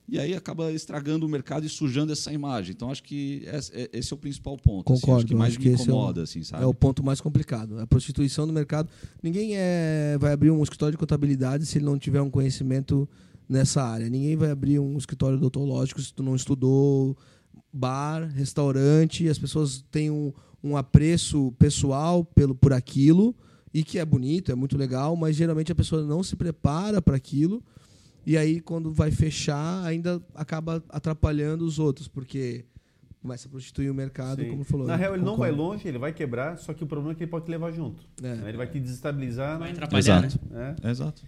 E 0.06 0.18
aí 0.18 0.34
acaba 0.34 0.70
estragando 0.70 1.24
o 1.24 1.28
mercado 1.28 1.64
e 1.64 1.68
sujando 1.68 2.12
essa 2.12 2.30
imagem. 2.32 2.72
Então 2.72 2.90
acho 2.90 3.02
que 3.02 3.42
esse 3.46 3.72
é, 3.74 3.88
é 3.92 4.14
o 4.14 4.16
principal 4.18 4.56
ponto. 4.58 4.92
assim. 4.92 5.00
Concordo, 5.00 5.18
acho 5.20 5.26
que 5.26 5.34
mais 5.34 5.52
acho 5.52 5.58
me 5.60 5.64
que 5.64 5.70
esse 5.72 5.82
é 5.88 5.92
o- 5.92 5.96
incomoda, 5.96 6.22
assim, 6.22 6.42
sabe? 6.42 6.62
É 6.62 6.66
o 6.66 6.74
ponto 6.74 7.02
mais 7.02 7.20
complicado. 7.22 7.78
A 7.80 7.86
prostituição 7.86 8.44
no 8.46 8.52
mercado. 8.52 8.88
Ninguém 9.22 9.52
é, 9.54 10.16
vai 10.20 10.32
abrir 10.32 10.50
um 10.50 10.62
escritório 10.62 10.92
de 10.92 10.98
contabilidade 10.98 11.64
se 11.64 11.78
ele 11.78 11.86
não 11.86 11.98
tiver 11.98 12.20
um 12.20 12.28
conhecimento 12.28 13.08
nessa 13.48 13.82
área. 13.82 14.08
Ninguém 14.10 14.36
vai 14.36 14.50
abrir 14.50 14.78
um 14.78 14.96
escritório 14.98 15.38
odontológico 15.38 16.00
se 16.02 16.12
tu 16.12 16.22
não 16.22 16.36
estudou 16.36 17.16
bar, 17.72 18.28
restaurante. 18.28 19.26
As 19.28 19.38
pessoas 19.38 19.82
têm 19.90 20.10
um, 20.10 20.32
um 20.62 20.76
apreço 20.76 21.52
pessoal 21.58 22.24
pelo, 22.24 22.54
por 22.54 22.72
aquilo 22.74 23.34
e 23.72 23.82
que 23.82 23.98
é 23.98 24.04
bonito, 24.04 24.52
é 24.52 24.54
muito 24.54 24.76
legal, 24.76 25.16
mas 25.16 25.34
geralmente 25.34 25.72
a 25.72 25.74
pessoa 25.74 26.04
não 26.04 26.22
se 26.22 26.36
prepara 26.36 27.00
para 27.02 27.16
aquilo. 27.16 27.62
E 28.26 28.36
aí, 28.36 28.60
quando 28.60 28.92
vai 28.92 29.10
fechar, 29.10 29.84
ainda 29.84 30.22
acaba 30.34 30.82
atrapalhando 30.88 31.64
os 31.64 31.78
outros, 31.78 32.08
porque 32.08 32.64
começa 33.20 33.48
a 33.48 33.50
prostituir 33.50 33.90
o 33.90 33.94
mercado, 33.94 34.42
Sim. 34.42 34.50
como 34.50 34.64
falou. 34.64 34.86
Na 34.86 34.96
real, 34.96 35.14
ele 35.14 35.24
não 35.24 35.36
vai 35.36 35.50
longe, 35.50 35.88
ele 35.88 35.98
vai 35.98 36.12
quebrar, 36.12 36.58
só 36.58 36.74
que 36.74 36.84
o 36.84 36.86
problema 36.86 37.12
é 37.12 37.14
que 37.14 37.24
ele 37.24 37.30
pode 37.30 37.46
te 37.46 37.50
levar 37.50 37.70
junto. 37.72 38.06
É. 38.22 38.34
né? 38.34 38.48
Ele 38.48 38.56
vai 38.58 38.66
te 38.66 38.78
desestabilizar. 38.78 39.58
Vai 39.58 39.68
né? 39.68 39.72
atrapalhar, 39.74 40.24
Exato. 40.24 40.40
né? 40.50 40.76
É. 40.82 40.90
Exato. 40.90 41.22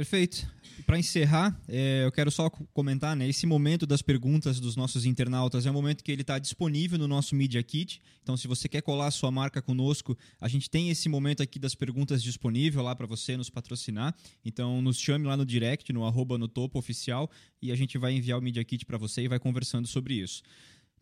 Perfeito. 0.00 0.50
Para 0.86 0.98
encerrar, 0.98 1.60
é, 1.68 2.04
eu 2.06 2.10
quero 2.10 2.30
só 2.30 2.48
co- 2.48 2.66
comentar, 2.72 3.14
né? 3.14 3.28
Esse 3.28 3.46
momento 3.46 3.86
das 3.86 4.00
perguntas 4.00 4.58
dos 4.58 4.74
nossos 4.74 5.04
internautas 5.04 5.66
é 5.66 5.70
um 5.70 5.74
momento 5.74 6.02
que 6.02 6.10
ele 6.10 6.22
está 6.22 6.38
disponível 6.38 6.98
no 6.98 7.06
nosso 7.06 7.34
Media 7.34 7.62
Kit. 7.62 8.00
Então, 8.22 8.34
se 8.34 8.48
você 8.48 8.66
quer 8.66 8.80
colar 8.80 9.08
a 9.08 9.10
sua 9.10 9.30
marca 9.30 9.60
conosco, 9.60 10.16
a 10.40 10.48
gente 10.48 10.70
tem 10.70 10.88
esse 10.88 11.06
momento 11.06 11.42
aqui 11.42 11.58
das 11.58 11.74
perguntas 11.74 12.22
disponível 12.22 12.82
lá 12.82 12.96
para 12.96 13.06
você 13.06 13.36
nos 13.36 13.50
patrocinar. 13.50 14.14
Então, 14.42 14.80
nos 14.80 14.98
chame 14.98 15.26
lá 15.26 15.36
no 15.36 15.44
direct, 15.44 15.92
no 15.92 16.06
arroba 16.06 16.38
no 16.38 16.48
topo 16.48 16.78
oficial, 16.78 17.30
e 17.60 17.70
a 17.70 17.76
gente 17.76 17.98
vai 17.98 18.14
enviar 18.14 18.38
o 18.38 18.42
Media 18.42 18.64
Kit 18.64 18.86
para 18.86 18.96
você 18.96 19.20
e 19.24 19.28
vai 19.28 19.38
conversando 19.38 19.86
sobre 19.86 20.14
isso. 20.14 20.42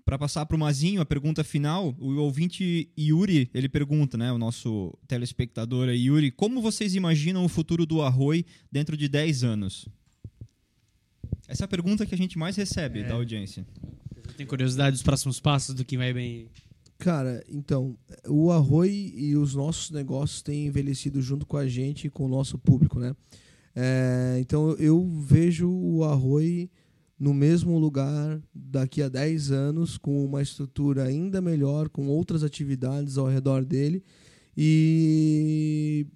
Para 0.08 0.18
passar 0.18 0.46
para 0.46 0.56
o 0.56 0.58
Mazinho, 0.58 1.02
a 1.02 1.04
pergunta 1.04 1.44
final, 1.44 1.94
o 1.98 2.14
ouvinte 2.14 2.90
Yuri, 2.98 3.50
ele 3.52 3.68
pergunta, 3.68 4.16
né, 4.16 4.32
o 4.32 4.38
nosso 4.38 4.96
telespectador 5.06 5.90
Yuri, 5.90 6.30
como 6.30 6.62
vocês 6.62 6.94
imaginam 6.94 7.44
o 7.44 7.48
futuro 7.48 7.84
do 7.84 8.00
Arroi 8.00 8.46
dentro 8.72 8.96
de 8.96 9.06
10 9.06 9.44
anos? 9.44 9.86
Essa 11.46 11.64
é 11.64 11.66
a 11.66 11.68
pergunta 11.68 12.06
que 12.06 12.14
a 12.14 12.16
gente 12.16 12.38
mais 12.38 12.56
recebe 12.56 13.02
da 13.02 13.16
audiência. 13.16 13.66
Tem 14.34 14.46
curiosidade 14.46 14.92
dos 14.92 15.02
próximos 15.02 15.40
passos 15.40 15.74
do 15.74 15.84
que 15.84 15.98
vai 15.98 16.14
bem. 16.14 16.48
Cara, 16.96 17.44
então, 17.46 17.94
o 18.26 18.50
Arroi 18.50 19.12
e 19.14 19.36
os 19.36 19.54
nossos 19.54 19.90
negócios 19.90 20.40
têm 20.40 20.68
envelhecido 20.68 21.20
junto 21.20 21.44
com 21.44 21.58
a 21.58 21.68
gente 21.68 22.06
e 22.06 22.10
com 22.10 22.24
o 22.24 22.28
nosso 22.28 22.56
público, 22.56 22.98
né? 22.98 23.14
É, 23.76 24.38
então, 24.40 24.70
eu 24.78 25.06
vejo 25.20 25.68
o 25.70 26.02
Arroi 26.02 26.70
no 27.18 27.34
mesmo 27.34 27.78
lugar 27.78 28.40
daqui 28.54 29.02
a 29.02 29.08
10 29.08 29.50
anos, 29.50 29.98
com 29.98 30.24
uma 30.24 30.40
estrutura 30.40 31.04
ainda 31.04 31.40
melhor, 31.40 31.88
com 31.88 32.06
outras 32.08 32.44
atividades 32.44 33.18
ao 33.18 33.26
redor 33.26 33.64
dele. 33.64 34.04
E. 34.56 36.06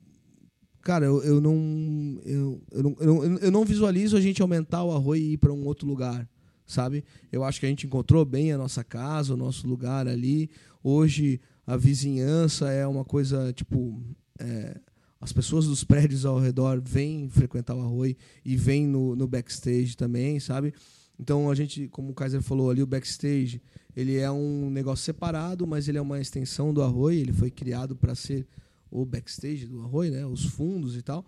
Cara, 0.83 1.07
eu, 1.07 1.23
eu 1.23 1.41
não, 1.41 2.20
eu, 2.24 2.62
eu, 2.73 2.83
não, 2.83 2.97
eu, 2.99 3.07
não, 3.07 3.39
eu 3.39 3.51
não 3.53 3.65
visualizo 3.65 4.16
a 4.16 4.20
gente 4.20 4.43
aumentar 4.43 4.83
o 4.83 4.91
Arroi 4.91 5.20
e 5.20 5.33
ir 5.35 5.39
para 5.39 5.53
um 5.53 5.65
outro 5.65 5.87
lugar, 5.87 6.29
sabe? 6.66 7.05
Eu 7.31 7.45
acho 7.45 7.61
que 7.61 7.66
a 7.66 7.69
gente 7.69 7.87
encontrou 7.87 8.24
bem 8.24 8.53
a 8.53 8.59
nossa 8.59 8.83
casa, 8.83 9.35
o 9.35 9.37
nosso 9.37 9.66
lugar 9.69 10.09
ali. 10.09 10.51
Hoje 10.83 11.41
a 11.65 11.77
vizinhança 11.77 12.70
é 12.70 12.87
uma 12.87 13.05
coisa 13.05 13.53
tipo. 13.53 14.03
é, 14.41 14.81
as 15.23 15.32
pessoas 15.32 15.66
dos 15.66 15.85
prédios 15.85 16.27
ao 16.27 16.39
redor 16.39 16.82
vêm 16.85 17.28
frequentar 17.31 17.74
o 17.77 17.81
Arroi 17.81 18.16
e 18.44 18.57
vêm 18.57 18.86
no, 18.86 19.15
no 19.16 19.27
backstage 19.28 19.97
também, 19.97 20.39
sabe? 20.40 20.74
Então 21.19 21.49
a 21.49 21.55
gente, 21.55 21.86
como 21.89 22.11
o 22.11 22.15
Kaiser 22.15 22.43
falou 22.43 22.69
ali, 22.70 22.82
o 22.82 22.86
backstage 22.86 23.62
ele 23.94 24.16
é 24.16 24.28
um 24.31 24.69
negócio 24.69 25.05
separado, 25.05 25.65
mas 25.66 25.86
ele 25.86 25.97
é 25.99 26.01
uma 26.03 26.20
extensão 26.20 26.74
do 26.74 26.82
Arroi. 26.82 27.19
Ele 27.19 27.32
foi 27.32 27.51
criado 27.51 27.94
para 27.94 28.15
ser 28.16 28.47
o 28.90 29.05
backstage 29.05 29.66
do 29.66 29.81
Arroi, 29.82 30.11
né? 30.11 30.27
Os 30.27 30.44
fundos 30.44 30.97
e 30.97 31.03
tal. 31.03 31.24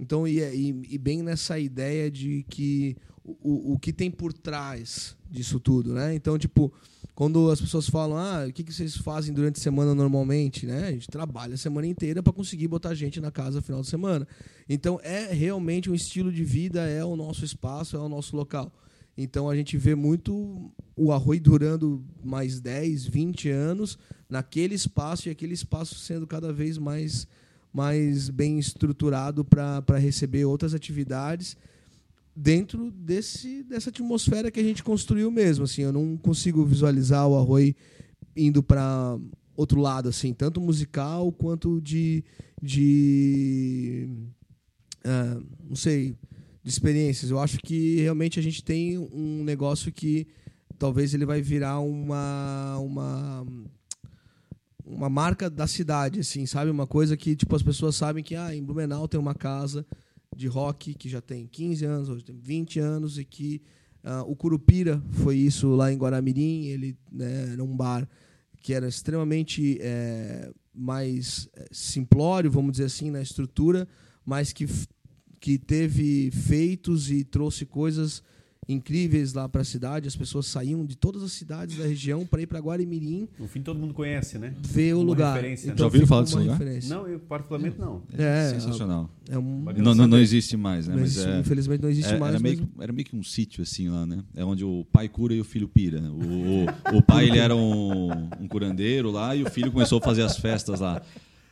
Então, 0.00 0.26
e, 0.26 0.40
é- 0.40 0.54
e, 0.54 0.68
e 0.88 0.96
bem 0.98 1.22
nessa 1.22 1.58
ideia 1.58 2.10
de 2.10 2.44
que 2.48 2.96
o, 3.22 3.32
o- 3.42 3.72
o 3.74 3.78
que 3.78 3.92
tem 3.92 4.10
por 4.10 4.32
trás 4.32 5.16
disso 5.30 5.60
tudo, 5.60 5.92
né? 5.92 6.14
Então, 6.14 6.38
tipo, 6.38 6.72
quando 7.14 7.48
as 7.50 7.60
pessoas 7.60 7.88
falam, 7.88 8.16
ah, 8.16 8.46
o 8.48 8.52
que, 8.52 8.64
que 8.64 8.72
vocês 8.72 8.96
fazem 8.96 9.32
durante 9.32 9.60
a 9.60 9.62
semana 9.62 9.94
normalmente, 9.94 10.66
né? 10.66 10.88
A 10.88 10.92
gente 10.92 11.06
trabalha 11.06 11.54
a 11.54 11.56
semana 11.56 11.86
inteira 11.86 12.22
para 12.22 12.32
conseguir 12.32 12.66
botar 12.66 12.92
gente 12.94 13.20
na 13.20 13.30
casa 13.30 13.58
no 13.58 13.62
final 13.62 13.82
de 13.82 13.86
semana. 13.86 14.26
Então, 14.68 14.98
é 15.02 15.32
realmente 15.32 15.88
um 15.88 15.94
estilo 15.94 16.32
de 16.32 16.42
vida, 16.42 16.88
é 16.88 17.04
o 17.04 17.14
nosso 17.14 17.44
espaço, 17.44 17.96
é 17.96 18.00
o 18.00 18.08
nosso 18.08 18.36
local. 18.36 18.72
Então, 19.16 19.48
a 19.48 19.54
gente 19.54 19.78
vê 19.78 19.94
muito 19.94 20.72
o 20.96 21.12
arroz 21.12 21.40
durando 21.40 22.04
mais 22.22 22.60
10, 22.60 23.06
20 23.06 23.48
anos 23.48 23.96
naquele 24.28 24.74
espaço 24.74 25.28
e 25.28 25.30
aquele 25.30 25.54
espaço 25.54 25.94
sendo 25.94 26.26
cada 26.26 26.52
vez 26.52 26.78
mais 26.78 27.28
mais 27.72 28.30
bem 28.30 28.56
estruturado 28.56 29.44
para 29.44 29.98
receber 29.98 30.44
outras 30.44 30.74
atividades 30.74 31.56
dentro 32.34 32.90
desse, 32.90 33.62
dessa 33.62 33.90
atmosfera 33.90 34.50
que 34.50 34.60
a 34.60 34.62
gente 34.62 34.82
construiu 34.82 35.30
mesmo. 35.30 35.64
Assim, 35.64 35.82
eu 35.82 35.92
não 35.92 36.16
consigo 36.16 36.64
visualizar 36.64 37.28
o 37.28 37.36
Arroi 37.36 37.76
indo 38.36 38.62
para 38.62 39.18
outro 39.56 39.80
lado, 39.80 40.08
assim, 40.08 40.32
tanto 40.32 40.60
musical 40.60 41.30
quanto 41.30 41.80
de, 41.80 42.24
de 42.60 44.08
ah, 45.04 45.40
não 45.68 45.76
sei, 45.76 46.16
de 46.62 46.70
experiências. 46.70 47.30
Eu 47.30 47.38
acho 47.38 47.58
que 47.58 48.00
realmente 48.00 48.40
a 48.40 48.42
gente 48.42 48.64
tem 48.64 48.98
um 48.98 49.44
negócio 49.44 49.92
que 49.92 50.26
talvez 50.76 51.14
ele 51.14 51.24
vai 51.24 51.40
virar 51.40 51.78
uma 51.78 52.78
uma 52.78 53.46
uma 54.86 55.08
marca 55.08 55.48
da 55.48 55.66
cidade, 55.66 56.20
assim, 56.20 56.44
sabe? 56.44 56.70
Uma 56.70 56.86
coisa 56.86 57.16
que, 57.16 57.34
tipo, 57.34 57.56
as 57.56 57.62
pessoas 57.62 57.96
sabem 57.96 58.22
que, 58.22 58.36
ah, 58.36 58.54
em 58.54 58.62
Blumenau 58.62 59.08
tem 59.08 59.18
uma 59.18 59.34
casa 59.34 59.86
de 60.34 60.46
rock 60.46 60.94
que 60.94 61.08
já 61.08 61.20
tem 61.20 61.46
15 61.46 61.84
anos, 61.84 62.08
hoje 62.08 62.24
tem 62.24 62.36
20 62.36 62.78
anos, 62.80 63.18
e 63.18 63.24
que 63.24 63.62
ah, 64.02 64.22
o 64.26 64.36
Curupira 64.36 65.02
foi 65.12 65.36
isso 65.36 65.74
lá 65.74 65.92
em 65.92 65.96
Guaramirim, 65.96 66.66
ele 66.66 66.96
né, 67.10 67.52
era 67.52 67.64
um 67.64 67.76
bar 67.76 68.08
que 68.64 68.72
era 68.72 68.88
extremamente 68.88 69.78
eh, 69.80 70.50
mais 70.74 71.48
eh, 71.54 71.66
simplório, 71.70 72.50
vamos 72.50 72.72
dizer 72.72 72.84
assim, 72.84 73.10
na 73.10 73.20
estrutura, 73.20 73.86
mas 74.24 74.54
que, 74.54 74.66
que 75.38 75.58
teve 75.58 76.30
feitos 76.30 77.10
e 77.10 77.24
trouxe 77.24 77.66
coisas 77.66 78.22
incríveis 78.68 79.32
lá 79.34 79.48
para 79.48 79.62
a 79.62 79.64
cidade. 79.64 80.08
As 80.08 80.16
pessoas 80.16 80.46
saíam 80.46 80.84
de 80.84 80.96
todas 80.96 81.22
as 81.22 81.32
cidades 81.32 81.76
da 81.76 81.84
região 81.86 82.24
para 82.26 82.42
ir 82.42 82.46
para 82.46 82.58
Guarimirim 82.58 83.28
No 83.38 83.46
fim, 83.48 83.60
todo 83.62 83.78
mundo 83.78 83.94
conhece, 83.94 84.38
né? 84.38 84.54
ver 84.60 84.94
o 84.94 84.98
Uma 84.98 85.04
lugar. 85.06 85.34
referência, 85.36 85.68
né? 85.70 85.74
Já 85.78 85.84
ouviram 85.84 86.06
falar 86.06 86.22
desse 86.22 86.36
lugar? 86.36 86.58
referência. 86.58 86.94
Não, 86.94 87.06
eu 87.06 87.18
particularmente 87.20 87.78
não. 87.78 88.02
É, 88.16 88.50
sensacional. 88.50 89.10
É 89.28 89.38
um, 89.38 89.64
Não, 89.76 89.94
não, 89.94 90.06
não 90.06 90.18
existe 90.18 90.56
mais, 90.56 90.86
né? 90.86 90.94
não 90.94 91.00
Mas 91.00 91.12
existe- 91.16 91.30
é, 91.30 91.40
infelizmente 91.40 91.82
não 91.82 91.88
existe 91.90 92.12
é- 92.12 92.18
mais. 92.18 92.34
era, 92.34 92.42
meio, 92.42 92.56
que- 92.58 92.68
era 92.82 92.92
meio 92.92 93.06
que 93.06 93.16
um 93.16 93.22
sítio 93.22 93.62
assim 93.62 93.88
lá, 93.88 94.04
né? 94.06 94.22
É 94.34 94.44
onde 94.44 94.64
o 94.64 94.84
pai 94.92 95.08
cura 95.08 95.34
e 95.34 95.40
o 95.40 95.44
filho 95.44 95.68
pira. 95.68 96.00
O, 96.00 96.64
o, 96.94 96.98
o 96.98 97.02
pai 97.02 97.28
ele 97.28 97.38
era 97.38 97.54
um, 97.56 98.10
um 98.40 98.48
curandeiro 98.48 99.10
lá 99.10 99.34
e 99.34 99.42
o 99.42 99.50
filho 99.50 99.70
começou 99.72 99.98
a 99.98 100.02
fazer 100.02 100.22
as 100.22 100.36
festas 100.36 100.80
lá. 100.80 101.00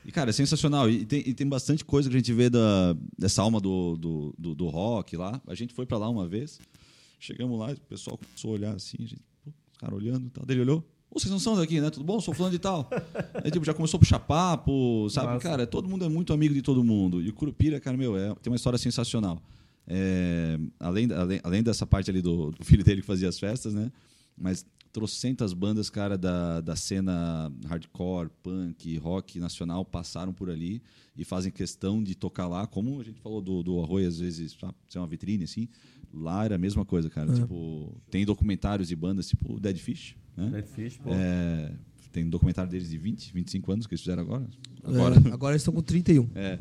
E, 0.04 0.10
cara, 0.10 0.30
é 0.30 0.32
sensacional. 0.32 0.90
E 0.90 1.04
tem, 1.06 1.22
e 1.26 1.32
tem 1.32 1.46
bastante 1.46 1.84
coisa 1.84 2.10
que 2.10 2.16
a 2.16 2.18
gente 2.18 2.32
vê 2.32 2.50
da, 2.50 2.96
dessa 3.16 3.40
alma 3.40 3.60
do, 3.60 3.96
do, 3.96 4.34
do, 4.36 4.54
do 4.54 4.66
rock 4.66 5.16
lá. 5.16 5.40
A 5.46 5.54
gente 5.54 5.72
foi 5.72 5.86
pra 5.86 5.96
lá 5.96 6.08
uma 6.10 6.26
vez, 6.26 6.58
chegamos 7.22 7.58
lá, 7.58 7.70
o 7.70 7.80
pessoal 7.82 8.18
começou 8.18 8.50
a 8.50 8.54
olhar 8.54 8.74
assim, 8.74 8.96
a 8.98 9.06
gente, 9.06 9.22
pô, 9.44 9.50
os 9.50 9.78
caras 9.78 9.96
olhando 9.96 10.26
e 10.26 10.30
tal. 10.30 10.44
Daí 10.44 10.56
ele 10.56 10.62
olhou. 10.62 10.84
Vocês 11.14 11.30
não 11.30 11.38
são 11.38 11.54
daqui, 11.54 11.78
né? 11.78 11.90
Tudo 11.90 12.04
bom? 12.04 12.18
Sou 12.20 12.32
fulano 12.32 12.52
de 12.52 12.58
tal. 12.58 12.88
Aí, 13.44 13.50
tipo, 13.50 13.64
já 13.64 13.74
começou 13.74 13.98
a 13.98 14.00
puxar 14.00 14.18
papo, 14.18 15.08
sabe? 15.10 15.26
Massa. 15.26 15.40
Cara, 15.40 15.66
todo 15.66 15.86
mundo 15.86 16.04
é 16.04 16.08
muito 16.08 16.32
amigo 16.32 16.54
de 16.54 16.62
todo 16.62 16.82
mundo. 16.82 17.20
E 17.20 17.28
o 17.28 17.34
Curupira, 17.34 17.78
cara, 17.78 17.96
meu, 17.96 18.16
é, 18.16 18.34
tem 18.36 18.50
uma 18.50 18.56
história 18.56 18.78
sensacional. 18.78 19.40
É, 19.86 20.58
além, 20.80 21.12
além, 21.12 21.40
além 21.42 21.62
dessa 21.62 21.86
parte 21.86 22.10
ali 22.10 22.22
do, 22.22 22.50
do 22.50 22.64
filho 22.64 22.82
dele 22.82 23.02
que 23.02 23.06
fazia 23.06 23.28
as 23.28 23.38
festas, 23.38 23.74
né? 23.74 23.92
Mas 24.36 24.64
trocentas 24.92 25.52
bandas, 25.52 25.88
cara, 25.88 26.18
da, 26.18 26.60
da 26.60 26.76
cena 26.76 27.50
hardcore, 27.66 28.30
punk, 28.42 28.96
rock 28.98 29.38
nacional 29.38 29.84
passaram 29.84 30.32
por 30.32 30.50
ali 30.50 30.82
e 31.16 31.24
fazem 31.24 31.50
questão 31.50 32.02
de 32.02 32.14
tocar 32.14 32.46
lá, 32.46 32.66
como 32.66 33.00
a 33.00 33.04
gente 33.04 33.20
falou 33.20 33.40
do, 33.40 33.62
do 33.62 33.82
Arroio, 33.82 34.06
às 34.06 34.18
vezes, 34.18 34.56
ser 34.88 34.98
uma 34.98 35.06
vitrine, 35.06 35.44
assim. 35.44 35.68
Lá 36.12 36.44
era 36.44 36.56
a 36.56 36.58
mesma 36.58 36.84
coisa, 36.84 37.08
cara. 37.08 37.32
Tipo, 37.32 37.96
tem 38.10 38.24
documentários 38.24 38.88
de 38.88 38.94
bandas, 38.96 39.26
tipo 39.28 39.58
Dead 39.58 39.76
Fish, 39.78 40.14
né? 40.36 40.48
Dead 40.50 40.66
Fish, 40.66 40.98
pô. 40.98 41.10
É, 41.12 41.72
tem 42.12 42.28
documentário 42.28 42.70
deles 42.70 42.90
de 42.90 42.98
20, 42.98 43.32
25 43.32 43.72
anos 43.72 43.86
que 43.86 43.94
eles 43.94 44.02
fizeram 44.02 44.22
agora. 44.22 44.46
Agora, 44.84 45.16
Agora. 45.16 45.34
agora 45.34 45.52
eles 45.54 45.62
estão 45.62 45.72
com 45.72 45.80
31. 45.82 46.28
É. 46.34 46.58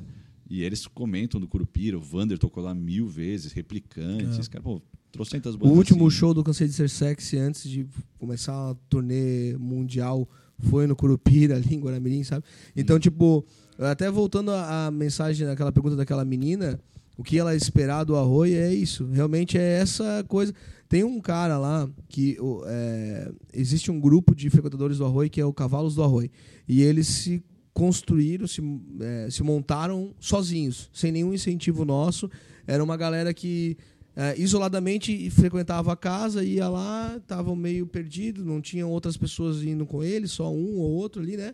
E 0.50 0.64
eles 0.64 0.86
comentam 0.88 1.40
do 1.40 1.48
Curupira, 1.48 1.98
o 1.98 2.02
Vander 2.02 2.38
tocou 2.38 2.64
lá 2.64 2.74
mil 2.74 3.08
vezes, 3.08 3.52
replicantes, 3.54 4.48
cara, 4.50 4.62
pô, 4.64 4.82
trocentas 5.12 5.56
O 5.56 5.58
bandas. 5.58 5.78
último 5.78 6.08
assim. 6.08 6.18
show 6.18 6.34
do 6.34 6.44
Cansei 6.44 6.68
de 6.68 6.74
Ser 6.74 6.90
Sexy 6.90 7.38
antes 7.38 7.70
de 7.70 7.86
começar 8.20 8.54
a 8.72 8.76
turnê 8.90 9.56
mundial 9.58 10.28
foi 10.60 10.88
no 10.88 10.96
Curupira, 10.96 11.56
ali 11.58 11.76
em 11.76 11.80
Guaramirim, 11.80 12.24
sabe? 12.24 12.46
Então, 12.76 13.00
tipo, 13.00 13.46
até 13.80 14.12
voltando 14.12 14.52
à 14.52 14.88
à 14.88 14.92
mensagem, 14.92 15.48
aquela 15.48 15.72
pergunta 15.72 15.96
daquela 15.96 16.24
menina, 16.26 16.80
o 17.22 17.24
que 17.24 17.38
ela 17.38 17.56
esperar 17.56 18.04
do 18.04 18.16
Arroio 18.16 18.56
é 18.56 18.74
isso. 18.74 19.06
Realmente 19.06 19.56
é 19.56 19.80
essa 19.80 20.26
coisa. 20.28 20.52
Tem 20.90 21.04
um 21.04 21.22
cara 21.22 21.56
lá 21.60 21.88
que 22.10 22.36
é, 22.66 23.32
existe 23.54 23.92
um 23.92 24.00
grupo 24.00 24.34
de 24.34 24.50
frequentadores 24.50 24.98
do 24.98 25.06
Arroio 25.06 25.30
que 25.30 25.40
é 25.40 25.46
o 25.46 25.54
Cavalos 25.54 25.94
do 25.94 26.04
Arroio. 26.04 26.32
E 26.68 26.82
eles 26.82 27.06
se 27.06 27.44
construíram, 27.76 28.48
se, 28.48 28.60
é, 29.00 29.30
se 29.30 29.44
montaram 29.44 30.16
sozinhos, 30.20 30.90
sem 30.92 31.12
nenhum 31.12 31.32
incentivo 31.32 31.86
nosso. 31.86 32.28
Era 32.66 32.84
uma 32.84 32.98
galera 32.98 33.36
que 33.36 33.78
é, 34.16 34.34
isoladamente 34.42 35.30
frequentava 35.30 35.94
a 35.94 35.96
casa, 35.96 36.44
ia 36.44 36.68
lá, 36.68 37.18
estavam 37.18 37.56
meio 37.56 37.86
perdidos, 37.86 38.44
não 38.44 38.60
tinham 38.60 38.90
outras 38.90 39.16
pessoas 39.16 39.62
indo 39.62 39.86
com 39.86 40.04
eles, 40.04 40.32
só 40.32 40.52
um 40.52 40.80
ou 40.80 40.90
outro 40.90 41.22
ali, 41.22 41.38
né? 41.38 41.54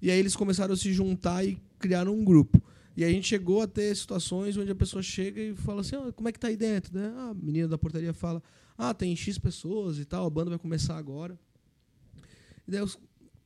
E 0.00 0.12
aí 0.12 0.18
eles 0.20 0.36
começaram 0.36 0.74
a 0.74 0.76
se 0.76 0.92
juntar 0.92 1.44
e 1.44 1.58
criaram 1.80 2.14
um 2.14 2.24
grupo. 2.24 2.62
E 2.96 3.04
a 3.04 3.08
gente 3.08 3.26
chegou 3.26 3.62
a 3.62 3.66
ter 3.66 3.94
situações 3.96 4.56
onde 4.56 4.70
a 4.70 4.74
pessoa 4.74 5.02
chega 5.02 5.40
e 5.40 5.54
fala 5.54 5.80
assim, 5.80 5.96
"Ah, 5.96 6.12
como 6.12 6.28
é 6.28 6.32
que 6.32 6.38
tá 6.38 6.48
aí 6.48 6.56
dentro? 6.56 6.94
Né? 6.98 7.12
A 7.16 7.32
menina 7.34 7.68
da 7.68 7.78
portaria 7.78 8.12
fala, 8.12 8.42
ah, 8.76 8.92
tem 8.92 9.14
X 9.16 9.38
pessoas 9.38 9.98
e 9.98 10.04
tal, 10.04 10.26
a 10.26 10.30
banda 10.30 10.50
vai 10.50 10.58
começar 10.58 10.96
agora. 10.96 11.38
E 12.66 12.70
daí 12.70 12.82
os- 12.82 12.98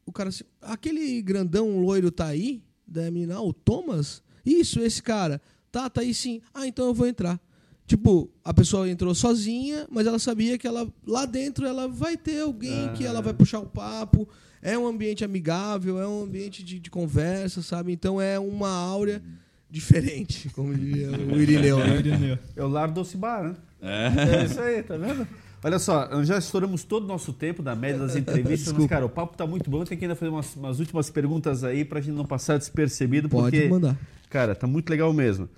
o 0.05 0.13
cara 0.13 0.29
assim, 0.31 0.45
aquele 0.61 1.21
grandão 1.23 1.79
loiro 1.81 2.11
tá 2.11 2.27
aí? 2.27 2.63
Daí 2.87 3.07
a 3.09 3.11
menina, 3.11 3.37
ah, 3.37 3.43
o 3.43 3.53
Thomas? 3.53 4.23
Isso, 4.45 4.81
esse 4.81 5.03
cara. 5.03 5.41
Tá, 5.71 5.89
tá 5.91 6.01
aí 6.01 6.15
sim. 6.15 6.41
Ah, 6.55 6.67
então 6.67 6.87
eu 6.87 6.95
vou 6.95 7.07
entrar. 7.07 7.41
Tipo, 7.87 8.29
a 8.45 8.53
pessoa 8.53 8.89
entrou 8.91 9.15
sozinha, 9.15 9.87
mas 9.91 10.07
ela 10.09 10.19
sabia 10.19 10.59
que 10.59 10.67
ela 10.67 10.93
lá 11.07 11.25
dentro 11.25 11.65
ela 11.67 11.87
vai 11.87 12.17
ter 12.17 12.41
alguém 12.41 12.93
que 12.95 13.05
ela 13.05 13.21
vai 13.23 13.33
puxar 13.33 13.61
o 13.61 13.67
papo. 13.67 14.29
É 14.67 14.77
um 14.77 14.85
ambiente 14.85 15.25
amigável, 15.25 16.01
é 16.01 16.09
um 16.09 16.25
ambiente 16.25 16.65
de, 16.65 16.81
de 16.81 16.91
conversa, 16.91 17.63
sabe? 17.63 17.93
Então 17.93 18.21
é 18.21 18.37
uma 18.37 18.69
áurea 18.69 19.23
diferente, 19.71 20.49
como 20.51 20.75
diria 20.75 21.09
o 21.09 21.41
Irineu, 21.41 21.79
né? 21.79 22.39
É 22.57 22.65
o 22.65 22.67
Lar 22.67 22.91
Doce 22.91 23.17
Bar, 23.17 23.45
né? 23.45 23.55
É. 23.81 24.45
isso 24.45 24.61
aí, 24.61 24.83
tá 24.83 24.97
vendo? 24.97 25.25
Olha 25.63 25.79
só, 25.79 26.25
já 26.25 26.37
estouramos 26.37 26.83
todo 26.83 27.05
o 27.05 27.07
nosso 27.07 27.33
tempo 27.33 27.63
da 27.63 27.77
média 27.77 28.01
das 28.01 28.17
entrevistas, 28.17 28.73
mas, 28.73 28.87
cara, 28.89 29.07
o 29.07 29.09
papo 29.09 29.37
tá 29.37 29.47
muito 29.47 29.71
bom. 29.71 29.85
Tem 29.85 29.97
que 29.97 30.05
ainda 30.05 30.17
fazer 30.17 30.31
umas, 30.33 30.57
umas 30.57 30.81
últimas 30.81 31.11
perguntas 31.11 31.63
aí 31.63 31.85
pra 31.85 32.01
gente 32.01 32.17
não 32.17 32.27
passar 32.27 32.59
despercebido, 32.59 33.29
Pode 33.29 33.57
porque, 33.57 33.69
mandar. 33.69 33.97
cara, 34.29 34.53
tá 34.57 34.67
muito 34.67 34.91
legal 34.91 35.13
mesmo. 35.13 35.49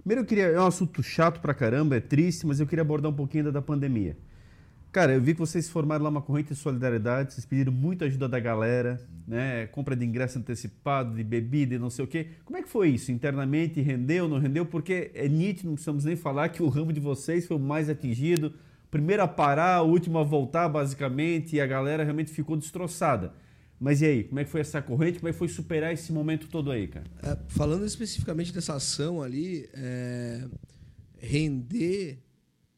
Primeiro 0.00 0.22
eu 0.22 0.26
queria, 0.26 0.44
é 0.46 0.60
um 0.60 0.66
assunto 0.66 1.04
chato 1.04 1.40
pra 1.40 1.54
caramba, 1.54 1.96
é 1.96 2.00
triste, 2.00 2.44
mas 2.44 2.58
eu 2.58 2.66
queria 2.66 2.82
abordar 2.82 3.12
um 3.12 3.14
pouquinho 3.14 3.42
ainda 3.42 3.52
da 3.52 3.62
pandemia. 3.62 4.16
Cara, 4.96 5.12
eu 5.12 5.20
vi 5.20 5.34
que 5.34 5.40
vocês 5.40 5.68
formaram 5.68 6.04
lá 6.04 6.08
uma 6.08 6.22
corrente 6.22 6.54
de 6.54 6.54
solidariedade, 6.54 7.34
vocês 7.34 7.44
pediram 7.44 7.70
muita 7.70 8.06
ajuda 8.06 8.26
da 8.26 8.40
galera, 8.40 8.98
né? 9.28 9.66
Compra 9.66 9.94
de 9.94 10.06
ingresso 10.06 10.38
antecipado, 10.38 11.14
de 11.14 11.22
bebida 11.22 11.74
e 11.74 11.78
não 11.78 11.90
sei 11.90 12.06
o 12.06 12.08
quê. 12.08 12.28
Como 12.46 12.56
é 12.56 12.62
que 12.62 12.68
foi 12.70 12.88
isso? 12.88 13.12
Internamente, 13.12 13.78
rendeu, 13.82 14.26
não 14.26 14.38
rendeu? 14.38 14.64
Porque 14.64 15.10
é 15.12 15.28
nítido, 15.28 15.68
não 15.68 15.74
precisamos 15.74 16.06
nem 16.06 16.16
falar 16.16 16.48
que 16.48 16.62
o 16.62 16.68
ramo 16.70 16.94
de 16.94 17.00
vocês 17.00 17.46
foi 17.46 17.58
o 17.58 17.60
mais 17.60 17.90
atingido. 17.90 18.54
Primeiro 18.90 19.22
a 19.22 19.28
parar, 19.28 19.82
o 19.82 19.90
último 19.90 20.18
a 20.18 20.24
voltar, 20.24 20.66
basicamente, 20.66 21.56
e 21.56 21.60
a 21.60 21.66
galera 21.66 22.02
realmente 22.02 22.30
ficou 22.30 22.56
destroçada. 22.56 23.34
Mas 23.78 24.00
e 24.00 24.06
aí, 24.06 24.24
como 24.24 24.40
é 24.40 24.44
que 24.44 24.50
foi 24.50 24.62
essa 24.62 24.80
corrente? 24.80 25.18
Como 25.18 25.28
é 25.28 25.32
que 25.32 25.38
foi 25.38 25.48
superar 25.48 25.92
esse 25.92 26.10
momento 26.10 26.48
todo 26.48 26.70
aí, 26.70 26.88
cara? 26.88 27.04
É, 27.22 27.36
falando 27.48 27.84
especificamente 27.84 28.50
dessa 28.50 28.76
ação 28.76 29.22
ali, 29.22 29.68
é, 29.74 30.42
render 31.18 32.24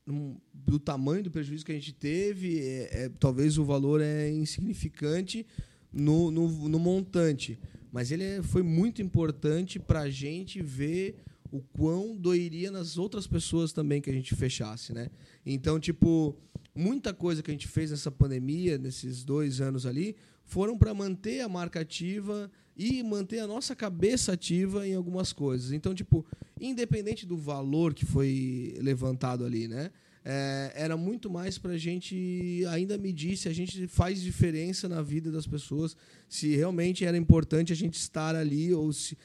um, 0.09 0.37
do 0.69 0.79
tamanho 0.79 1.23
do 1.25 1.31
prejuízo 1.31 1.65
que 1.65 1.73
a 1.73 1.75
gente 1.75 1.95
teve, 1.95 2.61
é, 2.61 3.05
é, 3.05 3.09
talvez 3.19 3.57
o 3.57 3.65
valor 3.65 4.03
é 4.03 4.31
insignificante 4.31 5.47
no, 5.91 6.31
no, 6.31 6.69
no 6.69 6.79
montante, 6.79 7.59
mas 7.91 8.11
ele 8.13 8.23
é- 8.23 8.43
foi 8.43 8.63
muito 8.63 9.01
importante 9.01 9.79
para 9.79 10.01
a 10.01 10.11
gente 10.11 10.61
ver 10.63 11.17
o 11.51 11.61
quão 11.61 12.15
doeria 12.15 12.71
nas 12.71 12.99
outras 12.99 13.27
pessoas 13.27 13.73
também 13.73 14.03
que 14.03 14.11
a 14.11 14.13
gente 14.13 14.35
fechasse, 14.35 14.93
né? 14.93 15.09
Então, 15.47 15.81
tipo, 15.81 16.37
muita 16.75 17.15
coisa 17.15 17.43
que 17.43 17.51
a 17.51 17.55
gente 17.55 17.67
fez 17.67 17.91
nessa 17.91 18.11
pandemia, 18.11 18.77
nesses 18.77 19.25
dois 19.25 19.63
anos 19.63 19.87
ali, 19.87 20.17
foram 20.45 20.77
para 20.77 20.93
manter 20.93 21.41
a 21.41 21.49
marca 21.49 21.81
ativa 21.81 22.51
e 22.77 23.03
manter 23.03 23.39
a 23.39 23.47
nossa 23.47 23.75
cabeça 23.75 24.33
ativa 24.33 24.87
em 24.87 24.95
algumas 24.95 25.33
coisas. 25.33 25.73
Então, 25.73 25.95
tipo, 25.95 26.27
independente 26.61 27.25
do 27.25 27.39
valor 27.39 27.95
que 27.95 28.05
foi 28.05 28.75
levantado 28.83 29.47
ali, 29.47 29.67
né? 29.67 29.91
É, 30.25 30.73
era 30.75 30.97
muito 30.97 31.31
mais 31.31 31.57
para 31.59 31.73
a 31.73 31.79
gente 31.79 32.63
ainda 32.71 32.99
medir 32.99 33.37
se 33.37 33.49
a 33.49 33.53
gente 33.53 33.87
faz 33.87 34.21
diferença 34.21 34.89
na 34.89 35.01
vida 35.01 35.31
das 35.31 35.47
pessoas, 35.47 35.97
se 36.29 36.55
realmente 36.57 37.05
era 37.05 37.17
importante 37.17 37.73
a 37.73 37.77
gente 37.77 37.95
estar 37.95 38.35
ali 38.37 38.73
ou 38.75 38.93
se 38.93 39.17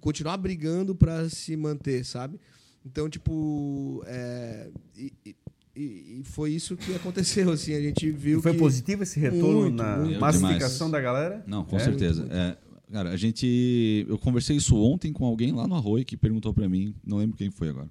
continuar 0.00 0.36
brigando 0.36 0.94
para 0.94 1.28
se 1.28 1.56
manter, 1.56 2.04
sabe? 2.04 2.38
Então, 2.84 3.08
tipo, 3.08 4.02
é, 4.06 4.68
e, 4.96 5.12
e- 5.24 5.36
e 5.74 6.22
foi 6.24 6.52
isso 6.52 6.76
que 6.76 6.94
aconteceu, 6.94 7.50
assim, 7.50 7.74
a 7.74 7.80
gente 7.80 8.10
viu 8.10 8.38
E 8.38 8.42
foi 8.42 8.52
que 8.52 8.58
positivo 8.58 9.02
esse 9.02 9.18
retorno 9.18 9.62
Muito, 9.62 9.76
na 9.82 9.96
muito. 9.98 10.20
massificação 10.20 10.88
Demais. 10.88 10.92
da 10.92 11.00
galera? 11.00 11.44
Não, 11.46 11.64
com 11.64 11.76
É? 11.76 11.80
certeza. 11.80 12.26
É, 12.30 12.56
cara, 12.92 13.10
a 13.10 13.16
gente. 13.16 14.04
Eu 14.08 14.18
conversei 14.18 14.56
isso 14.56 14.76
ontem 14.76 15.12
com 15.12 15.24
alguém 15.24 15.50
lá 15.50 15.66
no 15.66 15.74
Arroio 15.74 16.04
que 16.04 16.16
perguntou 16.16 16.52
pra 16.52 16.68
mim, 16.68 16.94
não 17.04 17.16
lembro 17.16 17.36
quem 17.36 17.50
foi 17.50 17.70
agora. 17.70 17.88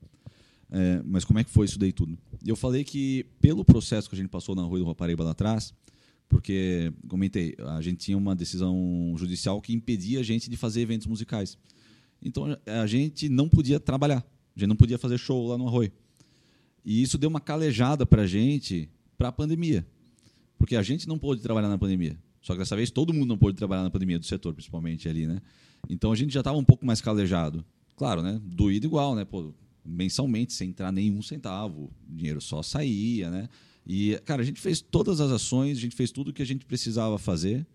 É, 0.72 1.02
mas 1.06 1.26
como 1.26 1.38
é 1.38 1.44
que 1.44 1.50
foi 1.50 1.66
isso 1.66 1.78
daí 1.78 1.92
tudo? 1.92 2.18
Eu 2.46 2.56
falei 2.56 2.84
que, 2.84 3.26
pelo 3.42 3.66
processo 3.66 4.10
que 4.10 4.16
a 4.16 4.18
gente 4.18 4.30
passou 4.30 4.56
na 4.56 4.62
Arroio 4.62 4.84
do 4.84 4.88
Rapariba 4.88 5.24
lá 5.24 5.32
atrás, 5.32 5.74
porque, 6.30 6.94
comentei, 7.10 7.56
a 7.60 7.82
gente 7.82 7.98
tinha 7.98 8.18
uma 8.18 8.34
decisão 8.34 9.14
judicial 9.18 9.62
que 9.62 9.74
impedia 9.74 10.22
a 10.22 10.24
gente 10.24 10.50
de 10.50 10.56
fazer 10.56 10.80
eventos 10.80 11.06
musicais. 11.06 11.58
Então 12.24 12.58
a 12.66 12.88
gente 12.88 13.28
não 13.28 13.50
podia 13.50 13.80
trabalhar, 13.80 14.26
a 14.56 14.60
gente 14.60 14.70
não 14.70 14.76
podia 14.78 14.98
fazer 14.98 15.18
show 15.18 15.48
lá 15.48 15.58
no 15.58 15.68
Arroio. 15.68 15.92
E 16.86 17.02
isso 17.02 17.18
deu 17.18 17.30
uma 17.30 17.42
calejada 17.42 18.06
pra 18.06 18.26
gente 18.26 18.90
para 19.18 19.28
a 19.28 19.32
pandemia. 19.32 19.86
Porque 20.58 20.76
a 20.76 20.82
gente 20.82 21.08
não 21.08 21.20
pôde 21.20 21.42
trabalhar 21.42 21.68
na 21.68 21.78
pandemia. 21.78 22.18
Só 22.42 22.54
que 22.54 22.60
dessa 22.60 22.76
vez 22.76 22.90
todo 22.90 23.14
mundo 23.14 23.28
não 23.28 23.38
pôde 23.38 23.58
trabalhar 23.58 23.84
na 23.84 23.90
pandemia, 23.90 24.18
do 24.18 24.26
setor 24.26 24.54
principalmente 24.54 25.10
ali, 25.10 25.28
né? 25.28 25.42
Então 25.90 26.12
a 26.12 26.16
gente 26.16 26.34
já 26.34 26.40
estava 26.40 26.58
um 26.58 26.64
pouco 26.64 26.86
mais 26.86 27.02
calejado. 27.02 27.66
Claro, 27.96 28.22
né? 28.22 28.40
Doído 28.44 28.86
igual, 28.86 29.16
né? 29.16 29.26
Pô, 29.26 29.54
mensalmente, 29.84 30.54
sem 30.54 30.70
entrar 30.70 30.92
nenhum 30.92 31.22
centavo. 31.22 31.92
O 32.10 32.16
dinheiro 32.16 32.42
só 32.42 32.62
saía, 32.62 33.30
né? 33.30 33.50
E, 33.86 34.20
cara, 34.26 34.42
a 34.42 34.46
gente 34.46 34.62
fez 34.62 34.82
todas 34.82 35.20
as 35.20 35.32
ações, 35.32 35.78
a 35.78 35.82
gente 35.82 35.96
fez 35.96 36.12
tudo 36.12 36.30
o 36.30 36.34
que 36.34 36.42
a 36.42 36.46
gente 36.46 36.66
precisava 36.66 37.18
fazer 37.18 37.66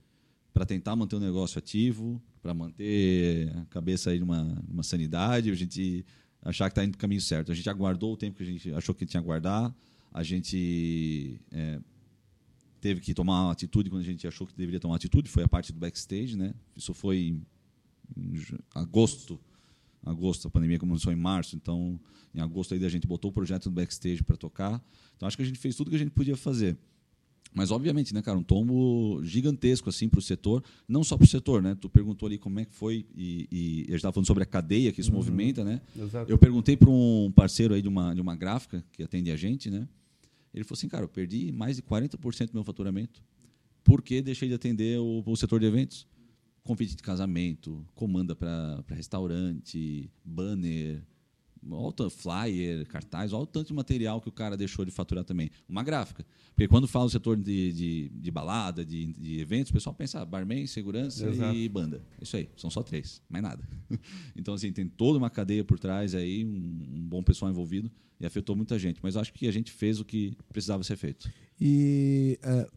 para 0.53 0.65
tentar 0.65 0.97
manter 0.97 1.17
o 1.17 1.21
negócio 1.21 1.59
ativo, 1.59 2.23
para 2.41 2.55
manter 2.55 3.53
a 3.57 3.65
cabeça 3.67 4.11
aí 4.11 4.19
numa, 4.19 4.43
numa 4.67 4.83
sanidade, 4.83 5.51
a 5.51 5.55
gente 5.55 6.05
achar 6.41 6.71
que 6.71 6.73
está 6.73 6.85
indo 6.85 6.93
no 6.93 6.99
caminho 6.99 7.21
certo. 7.21 7.53
A 7.53 7.55
gente 7.55 7.69
aguardou 7.69 8.15
o 8.15 8.17
tempo 8.17 8.39
que 8.39 8.43
a 8.43 8.47
gente 8.47 8.73
achou 8.73 8.95
que 8.95 9.05
tinha 9.05 9.21
que 9.21 9.27
aguardar, 9.27 9.75
a 10.13 10.23
gente 10.23 11.39
é, 11.51 11.79
teve 12.81 13.01
que 13.01 13.13
tomar 13.13 13.45
uma 13.45 13.53
atitude 13.53 13.91
quando 13.91 14.01
a 14.01 14.05
gente 14.05 14.27
achou 14.27 14.47
que 14.47 14.57
deveria 14.57 14.81
tomar 14.81 14.93
uma 14.93 14.97
atitude, 14.97 15.29
foi 15.29 15.43
a 15.43 15.49
parte 15.49 15.73
do 15.73 15.79
backstage, 15.79 16.37
né? 16.37 16.55
Isso 16.75 16.95
foi 16.95 17.19
em, 17.19 17.47
em 18.17 18.35
agosto, 18.75 19.39
agosto, 20.07 20.49
a 20.49 20.51
pandemia 20.51 20.79
começou 20.79 21.13
em 21.13 21.17
março, 21.17 21.57
então 21.57 21.99
em 22.35 22.41
agosto 22.41 22.75
aí 22.75 22.85
a 22.85 22.89
gente 22.89 23.07
botou 23.07 23.31
o 23.31 23.35
projeto 23.35 23.65
do 23.65 23.71
backstage 23.73 24.23
para 24.23 24.37
tocar. 24.37 24.83
Então 25.17 25.27
acho 25.27 25.37
que 25.37 25.43
a 25.43 25.47
gente 25.47 25.59
fez 25.59 25.75
tudo 25.75 25.91
que 25.91 25.97
a 25.97 25.99
gente 25.99 26.13
podia 26.13 26.37
fazer. 26.37 26.77
Mas 27.53 27.71
obviamente, 27.71 28.13
né, 28.13 28.21
cara, 28.21 28.39
um 28.39 28.43
tombo 28.43 29.23
gigantesco 29.25 29.89
assim 29.89 30.09
para 30.09 30.19
o 30.19 30.23
setor, 30.23 30.63
não 30.87 31.03
só 31.03 31.17
para 31.17 31.25
o 31.25 31.29
setor, 31.29 31.63
né? 31.63 31.75
Tu 31.75 31.89
perguntou 31.89 32.27
ali 32.27 32.37
como 32.37 32.61
é 32.61 32.67
que 32.67 32.75
foi 32.75 33.07
e, 33.17 33.49
e 33.51 33.81
a 33.89 33.91
gente 33.93 33.97
estava 33.97 34.13
falando 34.13 34.27
sobre 34.27 34.43
a 34.43 34.47
cadeia 34.47 34.93
que 34.93 35.01
isso 35.01 35.11
uhum. 35.11 35.17
movimenta, 35.17 35.65
né? 35.65 35.81
Exato. 35.99 36.31
Eu 36.31 36.37
perguntei 36.37 36.77
para 36.77 36.91
um 36.91 37.33
parceiro 37.35 37.73
aí 37.73 37.81
de 37.81 37.89
uma 37.89 38.15
de 38.15 38.21
uma 38.21 38.37
gráfica 38.37 38.85
que 38.93 39.03
atende 39.03 39.31
a 39.31 39.37
gente, 39.37 39.71
né? 39.71 39.89
Ele 40.53 40.65
falou 40.65 40.77
assim, 40.77 40.89
cara, 40.89 41.05
eu 41.05 41.09
perdi 41.09 41.51
mais 41.53 41.77
de 41.77 41.83
40% 41.83 42.47
do 42.47 42.55
meu 42.55 42.65
faturamento 42.65 43.23
porque 43.87 44.21
deixei 44.21 44.49
de 44.49 44.55
atender 44.55 44.99
o, 44.99 45.23
o 45.25 45.37
setor 45.37 45.61
de 45.61 45.67
eventos. 45.67 46.07
Convite 46.67 46.97
de 46.97 47.03
casamento, 47.03 47.87
comanda 47.95 48.35
para 48.35 48.83
restaurante, 48.89 50.11
banner, 50.25 51.03
olha 51.71 52.11
flyer, 52.11 52.87
cartaz, 52.87 53.33
olha 53.33 53.43
o 53.43 53.47
tanto 53.47 53.69
de 53.69 53.75
material 53.75 54.21
que 54.21 54.29
o 54.29 54.33
cara 54.33 54.57
deixou 54.57 54.85
de 54.85 54.91
faturar 54.91 55.25
também. 55.25 55.51
Uma 55.69 55.83
gráfica. 55.83 56.25
Porque 56.55 56.69
quando 56.69 56.89
fala 56.89 57.07
o 57.07 57.11
setor 57.11 57.37
de, 57.37 57.73
de, 57.73 58.09
de 58.09 58.31
balada, 58.31 58.85
de, 58.85 59.13
de, 59.13 59.41
eventos, 59.41 59.71
o 59.71 59.75
pessoal 59.75 59.95
pensa 59.95 60.21
ah, 60.21 60.25
barman, 60.25 60.67
segurança 60.67 61.29
Exato. 61.29 61.57
e 61.57 61.69
banda. 61.69 62.03
Isso 62.21 62.37
aí, 62.37 62.49
são 62.57 62.71
só 62.71 62.83
três, 62.83 63.23
mais 63.29 63.43
nada. 63.43 63.63
Então, 64.35 64.55
assim, 64.55 64.73
tem 64.73 64.87
toda 64.87 65.19
uma 65.19 65.31
cadeia 65.31 65.65
por 65.65 65.79
trás 65.79 66.15
aí, 66.15 66.45
um, 66.45 66.49
um 66.49 67.09
bom 67.09 67.23
pessoal 67.23 67.51
envolvido 67.51 67.91
e 68.21 68.27
afetou 68.27 68.55
muita 68.57 68.79
gente. 68.79 69.01
Mas 69.03 69.17
acho 69.17 69.33
que 69.33 69.47
a 69.47 69.53
gente 69.53 69.71
fez 69.73 70.01
o 70.01 70.05
que 70.05 70.37
precisava 70.53 70.83
ser 70.83 70.97
feito. 70.97 71.31
E 71.61 72.39
é, 72.43 72.69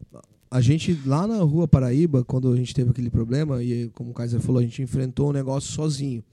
a 0.50 0.60
gente, 0.60 0.98
lá 1.06 1.26
na 1.26 1.38
rua 1.38 1.68
Paraíba, 1.68 2.24
quando 2.24 2.52
a 2.52 2.56
gente 2.56 2.74
teve 2.74 2.90
aquele 2.90 3.10
problema, 3.10 3.62
e 3.62 3.88
como 3.90 4.10
o 4.10 4.14
Kaiser 4.14 4.40
falou, 4.40 4.60
a 4.60 4.64
gente 4.64 4.82
enfrentou 4.82 5.26
o 5.26 5.30
um 5.30 5.32
negócio 5.32 5.72
sozinho 5.72 6.24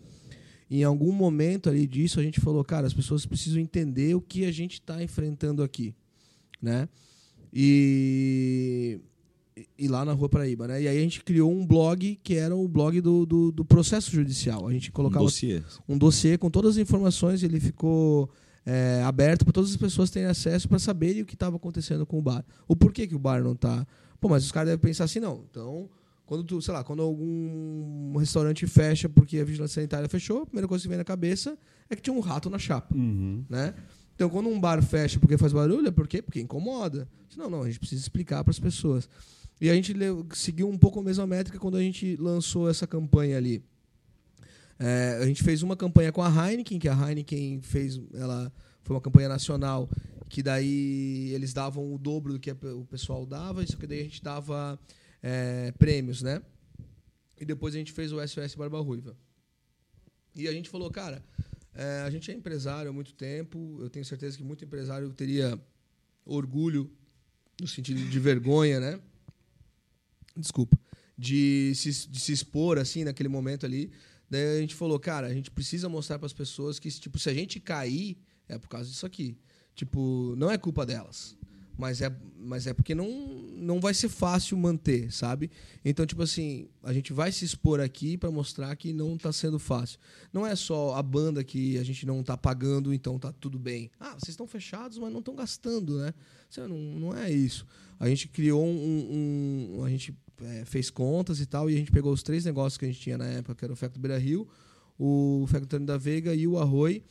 em 0.69 0.83
algum 0.83 1.11
momento 1.11 1.69
ali 1.69 1.87
disso 1.87 2.19
a 2.19 2.23
gente 2.23 2.39
falou, 2.39 2.63
cara, 2.63 2.85
as 2.85 2.93
pessoas 2.93 3.25
precisam 3.25 3.59
entender 3.59 4.15
o 4.15 4.21
que 4.21 4.45
a 4.45 4.51
gente 4.51 4.73
está 4.73 5.01
enfrentando 5.01 5.63
aqui, 5.63 5.95
né? 6.61 6.89
E, 7.53 8.99
e 9.77 9.87
lá 9.87 10.03
na 10.03 10.11
Rua 10.11 10.27
Paraíba, 10.27 10.67
né? 10.67 10.81
E 10.81 10.87
aí 10.87 10.97
a 10.97 11.01
gente 11.01 11.23
criou 11.23 11.51
um 11.51 11.65
blog 11.65 12.19
que 12.21 12.35
era 12.35 12.55
o 12.55 12.67
blog 12.67 12.99
do, 12.99 13.25
do, 13.25 13.51
do 13.51 13.63
processo 13.65 14.11
judicial. 14.11 14.67
A 14.67 14.73
gente 14.73 14.91
colocava 14.91 15.23
um 15.23 15.27
dossiê, 15.27 15.63
um 15.87 15.97
dossiê 15.97 16.37
com 16.37 16.49
todas 16.49 16.71
as 16.71 16.77
informações, 16.77 17.43
ele 17.43 17.59
ficou 17.59 18.29
é, 18.65 19.01
aberto 19.05 19.45
para 19.45 19.53
todas 19.53 19.71
as 19.71 19.77
pessoas 19.77 20.09
terem 20.09 20.27
acesso 20.27 20.67
para 20.67 20.79
saberem 20.79 21.21
o 21.21 21.25
que 21.25 21.35
estava 21.35 21.55
acontecendo 21.55 22.05
com 22.05 22.19
o 22.19 22.21
bar. 22.21 22.45
O 22.67 22.75
porquê 22.75 23.07
que 23.07 23.15
o 23.15 23.19
bar 23.19 23.41
não 23.41 23.53
está. 23.53 23.87
Pô, 24.19 24.29
mas 24.29 24.43
os 24.45 24.51
caras 24.51 24.69
devem 24.69 24.81
pensar 24.81 25.03
assim, 25.03 25.19
não. 25.19 25.45
Então, 25.49 25.89
quando 26.25 26.43
tu, 26.43 26.61
sei 26.61 26.73
lá, 26.73 26.83
quando 26.83 27.01
algum 27.01 28.17
restaurante 28.17 28.65
fecha 28.67 29.07
porque 29.07 29.39
a 29.39 29.45
vigilância 29.45 29.75
sanitária 29.75 30.09
fechou, 30.09 30.41
a 30.41 30.45
primeira 30.45 30.67
coisa 30.67 30.83
que 30.83 30.89
vem 30.89 30.97
na 30.97 31.03
cabeça 31.03 31.57
é 31.89 31.95
que 31.95 32.01
tinha 32.01 32.13
um 32.13 32.19
rato 32.19 32.49
na 32.49 32.59
chapa, 32.59 32.95
uhum. 32.95 33.45
né? 33.49 33.73
Então, 34.13 34.29
quando 34.29 34.49
um 34.49 34.59
bar 34.59 34.81
fecha 34.83 35.19
porque 35.19 35.37
faz 35.37 35.53
barulho, 35.53 35.87
é 35.87 35.91
por 35.91 36.07
quê? 36.07 36.21
Porque 36.21 36.41
incomoda. 36.41 37.07
Não, 37.37 37.49
não, 37.49 37.61
a 37.61 37.67
gente 37.67 37.79
precisa 37.79 38.01
explicar 38.01 38.43
para 38.43 38.51
as 38.51 38.59
pessoas. 38.59 39.07
E 39.61 39.69
a 39.69 39.73
gente 39.75 39.93
seguiu 40.33 40.67
um 40.67 40.77
pouco 40.77 40.99
a 40.99 41.03
mesma 41.03 41.25
métrica 41.27 41.59
quando 41.59 41.77
a 41.77 41.81
gente 41.81 42.15
lançou 42.17 42.69
essa 42.69 42.87
campanha 42.87 43.37
ali. 43.37 43.63
É, 44.79 45.19
a 45.21 45.25
gente 45.25 45.43
fez 45.43 45.63
uma 45.63 45.75
campanha 45.75 46.11
com 46.11 46.21
a 46.21 46.29
Heineken, 46.29 46.77
que 46.77 46.89
a 46.89 46.93
Heineken 46.93 47.61
fez, 47.61 47.99
ela 48.13 48.51
foi 48.83 48.95
uma 48.95 49.01
campanha 49.01 49.29
nacional, 49.29 49.89
que 50.29 50.43
daí 50.43 51.31
eles 51.33 51.53
davam 51.53 51.93
o 51.93 51.97
dobro 51.97 52.33
do 52.33 52.39
que 52.39 52.51
o 52.51 52.85
pessoal 52.85 53.25
dava, 53.25 53.63
isso 53.63 53.77
que 53.77 53.87
daí 53.87 54.01
a 54.01 54.03
gente 54.03 54.21
dava 54.21 54.79
é, 55.21 55.71
prêmios, 55.73 56.21
né? 56.21 56.41
E 57.39 57.45
depois 57.45 57.75
a 57.75 57.77
gente 57.77 57.91
fez 57.91 58.11
o 58.11 58.27
SOS 58.27 58.55
Barba 58.55 58.79
Ruiva. 58.79 59.15
E 60.35 60.47
a 60.47 60.51
gente 60.51 60.69
falou, 60.69 60.89
cara, 60.91 61.23
é, 61.73 62.01
a 62.01 62.09
gente 62.09 62.29
é 62.31 62.33
empresário 62.33 62.89
há 62.89 62.93
muito 62.93 63.13
tempo, 63.13 63.77
eu 63.81 63.89
tenho 63.89 64.05
certeza 64.05 64.37
que 64.37 64.43
muito 64.43 64.65
empresário 64.65 65.11
teria 65.13 65.59
orgulho, 66.25 66.91
no 67.59 67.67
sentido 67.67 68.01
de 68.01 68.19
vergonha, 68.19 68.79
né? 68.79 68.99
Desculpa. 70.35 70.77
De 71.17 71.73
se, 71.75 72.07
de 72.07 72.19
se 72.19 72.31
expor, 72.31 72.77
assim, 72.77 73.03
naquele 73.03 73.29
momento 73.29 73.65
ali. 73.65 73.91
Daí 74.29 74.57
a 74.57 74.61
gente 74.61 74.75
falou, 74.75 74.99
cara, 74.99 75.27
a 75.27 75.33
gente 75.33 75.49
precisa 75.49 75.87
mostrar 75.89 76.19
para 76.19 76.25
as 76.25 76.33
pessoas 76.33 76.79
que, 76.79 76.89
tipo, 76.89 77.17
se 77.17 77.29
a 77.29 77.33
gente 77.33 77.59
cair, 77.59 78.17
é 78.47 78.57
por 78.57 78.67
causa 78.67 78.89
disso 78.89 79.05
aqui. 79.05 79.37
Tipo, 79.77 80.35
não 80.35 80.51
é 80.51 80.57
culpa 80.57 80.85
delas 80.85 81.37
mas 81.77 82.01
é, 82.01 82.11
mas 82.39 82.65
é 82.65 82.73
porque 82.73 82.95
não, 82.95 83.07
não 83.55 83.79
vai 83.79 83.93
ser 83.93 84.09
fácil 84.09 84.57
manter, 84.57 85.11
sabe? 85.13 85.51
Então, 85.85 86.05
tipo 86.05 86.23
assim, 86.23 86.67
a 86.81 86.91
gente 86.91 87.13
vai 87.13 87.31
se 87.31 87.45
expor 87.45 87.79
aqui 87.79 88.17
para 88.17 88.31
mostrar 88.31 88.75
que 88.75 88.91
não 88.91 89.15
está 89.15 89.31
sendo 89.31 89.59
fácil. 89.59 89.99
Não 90.33 90.45
é 90.45 90.55
só 90.55 90.95
a 90.95 91.03
banda 91.03 91.43
que 91.43 91.77
a 91.77 91.83
gente 91.83 92.05
não 92.05 92.21
está 92.21 92.35
pagando, 92.35 92.93
então 92.93 93.19
tá 93.19 93.31
tudo 93.31 93.59
bem. 93.59 93.91
Ah, 93.99 94.13
vocês 94.13 94.29
estão 94.29 94.47
fechados, 94.47 94.97
mas 94.97 95.11
não 95.11 95.19
estão 95.19 95.35
gastando, 95.35 95.99
né? 95.99 96.13
Não, 96.57 96.67
não 96.69 97.15
é 97.15 97.31
isso. 97.31 97.65
A 97.99 98.09
gente 98.09 98.27
criou 98.27 98.65
um. 98.65 99.77
um 99.77 99.83
a 99.83 99.89
gente 99.89 100.17
é, 100.41 100.65
fez 100.65 100.89
contas 100.89 101.39
e 101.39 101.45
tal, 101.45 101.69
e 101.69 101.75
a 101.75 101.77
gente 101.77 101.91
pegou 101.91 102.11
os 102.11 102.23
três 102.23 102.43
negócios 102.43 102.77
que 102.77 102.85
a 102.85 102.87
gente 102.87 102.99
tinha 102.99 103.17
na 103.17 103.25
época, 103.25 103.53
que 103.53 103.65
era 103.65 103.73
o 103.73 103.75
Facto 103.75 103.99
Beira 103.99 104.17
Rio, 104.17 104.47
o 104.97 105.45
Facto 105.47 105.77
da 105.79 105.97
Veiga 105.97 106.33
e 106.33 106.47
o 106.47 106.57
Arroi. 106.57 107.03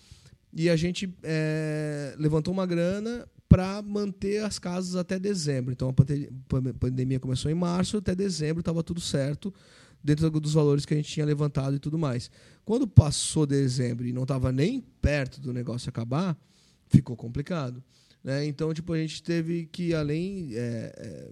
E 0.58 0.70
a 0.70 0.74
gente 0.74 1.14
é, 1.22 2.14
levantou 2.18 2.50
uma 2.50 2.64
grana 2.64 3.28
para 3.46 3.82
manter 3.82 4.42
as 4.42 4.58
casas 4.58 4.96
até 4.96 5.18
dezembro. 5.18 5.70
Então 5.70 5.90
a 5.90 6.74
pandemia 6.80 7.20
começou 7.20 7.50
em 7.50 7.54
março, 7.54 7.98
até 7.98 8.14
dezembro 8.14 8.60
estava 8.60 8.82
tudo 8.82 8.98
certo, 8.98 9.52
dentro 10.02 10.30
dos 10.40 10.54
valores 10.54 10.86
que 10.86 10.94
a 10.94 10.96
gente 10.96 11.12
tinha 11.12 11.26
levantado 11.26 11.76
e 11.76 11.78
tudo 11.78 11.98
mais. 11.98 12.30
Quando 12.64 12.88
passou 12.88 13.44
dezembro 13.44 14.06
e 14.06 14.14
não 14.14 14.22
estava 14.22 14.50
nem 14.50 14.80
perto 14.80 15.42
do 15.42 15.52
negócio 15.52 15.90
acabar, 15.90 16.34
ficou 16.88 17.14
complicado. 17.14 17.84
Né? 18.24 18.46
Então, 18.46 18.72
tipo, 18.72 18.94
a 18.94 18.98
gente 18.98 19.22
teve 19.22 19.66
que, 19.66 19.92
além, 19.92 20.54
é, 20.54 20.92
é, 20.96 21.30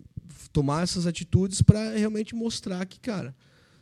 tomar 0.52 0.82
essas 0.82 1.06
atitudes 1.06 1.62
para 1.62 1.96
realmente 1.96 2.34
mostrar 2.34 2.84
que, 2.84 3.00
cara, 3.00 3.34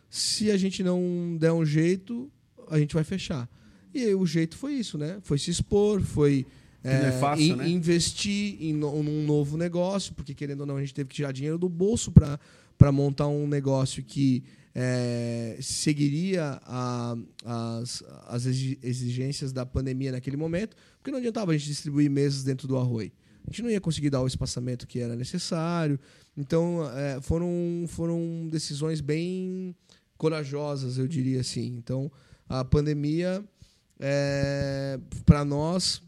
se 0.08 0.52
a 0.52 0.56
gente 0.56 0.84
não 0.84 1.36
der 1.36 1.52
um 1.52 1.64
jeito, 1.64 2.30
a 2.68 2.78
gente 2.78 2.94
vai 2.94 3.02
fechar. 3.02 3.48
E 3.94 4.14
o 4.14 4.24
jeito 4.26 4.56
foi 4.56 4.74
isso, 4.74 4.96
né? 4.96 5.18
Foi 5.22 5.38
se 5.38 5.50
expor, 5.50 6.00
foi 6.00 6.46
é, 6.82 7.08
é 7.08 7.12
fácil, 7.12 7.44
in, 7.44 7.56
né? 7.56 7.68
investir 7.68 8.56
em 8.60 8.72
no, 8.72 9.02
num 9.02 9.24
novo 9.24 9.56
negócio, 9.56 10.14
porque 10.14 10.34
querendo 10.34 10.60
ou 10.60 10.66
não, 10.66 10.76
a 10.76 10.80
gente 10.80 10.94
teve 10.94 11.08
que 11.08 11.14
tirar 11.14 11.32
dinheiro 11.32 11.58
do 11.58 11.68
bolso 11.68 12.12
para 12.12 12.92
montar 12.92 13.28
um 13.28 13.46
negócio 13.46 14.02
que 14.02 14.42
é, 14.74 15.58
seguiria 15.60 16.60
a, 16.64 17.16
as, 17.44 18.02
as 18.26 18.46
exigências 18.46 19.52
da 19.52 19.64
pandemia 19.66 20.12
naquele 20.12 20.36
momento, 20.36 20.76
porque 20.98 21.10
não 21.10 21.18
adiantava 21.18 21.52
a 21.52 21.56
gente 21.56 21.68
distribuir 21.68 22.10
mesas 22.10 22.42
dentro 22.42 22.66
do 22.66 22.76
arroio. 22.76 23.12
A 23.46 23.50
gente 23.50 23.62
não 23.62 23.70
ia 23.70 23.80
conseguir 23.80 24.10
dar 24.10 24.22
o 24.22 24.26
espaçamento 24.26 24.86
que 24.86 25.00
era 25.00 25.16
necessário. 25.16 25.98
Então, 26.36 26.88
é, 26.96 27.20
foram, 27.20 27.84
foram 27.88 28.48
decisões 28.48 29.00
bem 29.00 29.74
corajosas, 30.16 30.96
eu 30.96 31.08
diria 31.08 31.40
assim. 31.40 31.74
Então, 31.76 32.10
a 32.48 32.64
pandemia, 32.64 33.44
é, 34.04 34.98
para 35.24 35.44
nós, 35.44 36.02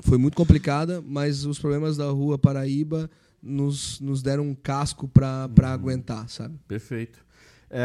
foi 0.00 0.16
muito 0.16 0.34
complicada, 0.34 1.02
mas 1.06 1.44
os 1.44 1.58
problemas 1.58 1.98
da 1.98 2.06
rua 2.06 2.38
Paraíba 2.38 3.10
nos, 3.42 4.00
nos 4.00 4.22
deram 4.22 4.44
um 4.44 4.54
casco 4.54 5.06
para 5.06 5.46
uhum. 5.46 5.66
aguentar, 5.66 6.28
sabe? 6.30 6.58
Perfeito. 6.66 7.18
É, 7.68 7.84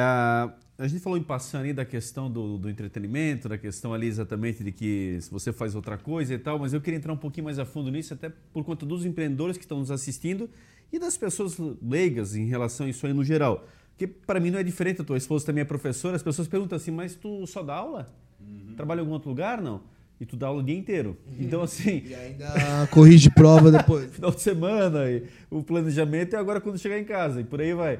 a 0.77 0.87
gente 0.87 1.01
falou 1.01 1.17
em 1.17 1.23
passando 1.23 1.65
aí 1.65 1.73
da 1.73 1.83
questão 1.83 2.31
do, 2.31 2.57
do, 2.57 2.69
entretenimento, 2.69 3.49
da 3.49 3.57
questão 3.57 3.93
ali 3.93 4.07
exatamente 4.07 4.63
de 4.63 4.71
que 4.71 5.17
se 5.21 5.29
você 5.29 5.51
faz 5.51 5.75
outra 5.75 5.97
coisa 5.97 6.33
e 6.33 6.39
tal, 6.39 6.57
mas 6.57 6.73
eu 6.73 6.79
queria 6.79 6.97
entrar 6.97 7.11
um 7.11 7.17
pouquinho 7.17 7.43
mais 7.43 7.59
a 7.59 7.65
fundo 7.65 7.91
nisso, 7.91 8.13
até 8.13 8.29
por 8.29 8.63
conta 8.63 8.85
dos 8.85 9.05
empreendedores 9.05 9.57
que 9.57 9.65
estão 9.65 9.79
nos 9.79 9.91
assistindo 9.91 10.49
e 10.93 10.97
das 10.97 11.17
pessoas 11.17 11.57
leigas 11.81 12.35
em 12.35 12.45
relação 12.45 12.85
a 12.85 12.89
isso 12.89 13.05
aí 13.05 13.13
no 13.13 13.23
geral. 13.23 13.67
Porque 13.89 14.07
para 14.07 14.39
mim 14.39 14.49
não 14.49 14.59
é 14.59 14.63
diferente, 14.63 15.01
a 15.01 15.03
tua 15.03 15.17
esposa 15.17 15.45
também 15.45 15.61
é 15.61 15.65
professora, 15.65 16.15
as 16.15 16.23
pessoas 16.23 16.47
perguntam 16.47 16.77
assim, 16.77 16.91
mas 16.91 17.15
tu 17.15 17.45
só 17.45 17.61
dá 17.61 17.75
aula? 17.75 18.13
Uhum. 18.47 18.75
Trabalha 18.75 18.99
em 18.99 19.01
algum 19.01 19.13
outro 19.13 19.29
lugar? 19.29 19.61
Não 19.61 19.81
e 20.19 20.25
tu 20.25 20.35
dá 20.35 20.47
aula 20.47 20.61
o 20.61 20.63
dia 20.63 20.77
inteiro. 20.77 21.17
Então, 21.39 21.61
assim. 21.61 22.03
E 22.05 22.13
ainda 22.13 22.47
corrige 22.91 23.29
prova 23.29 23.71
depois. 23.71 24.11
final 24.11 24.31
de 24.31 24.41
semana, 24.41 25.09
e 25.09 25.23
o 25.49 25.63
planejamento 25.63 26.35
é 26.35 26.39
agora 26.39 26.61
quando 26.61 26.77
chegar 26.77 26.97
em 26.97 27.03
casa, 27.03 27.41
e 27.41 27.43
por 27.43 27.61
aí 27.61 27.73
vai. 27.73 27.99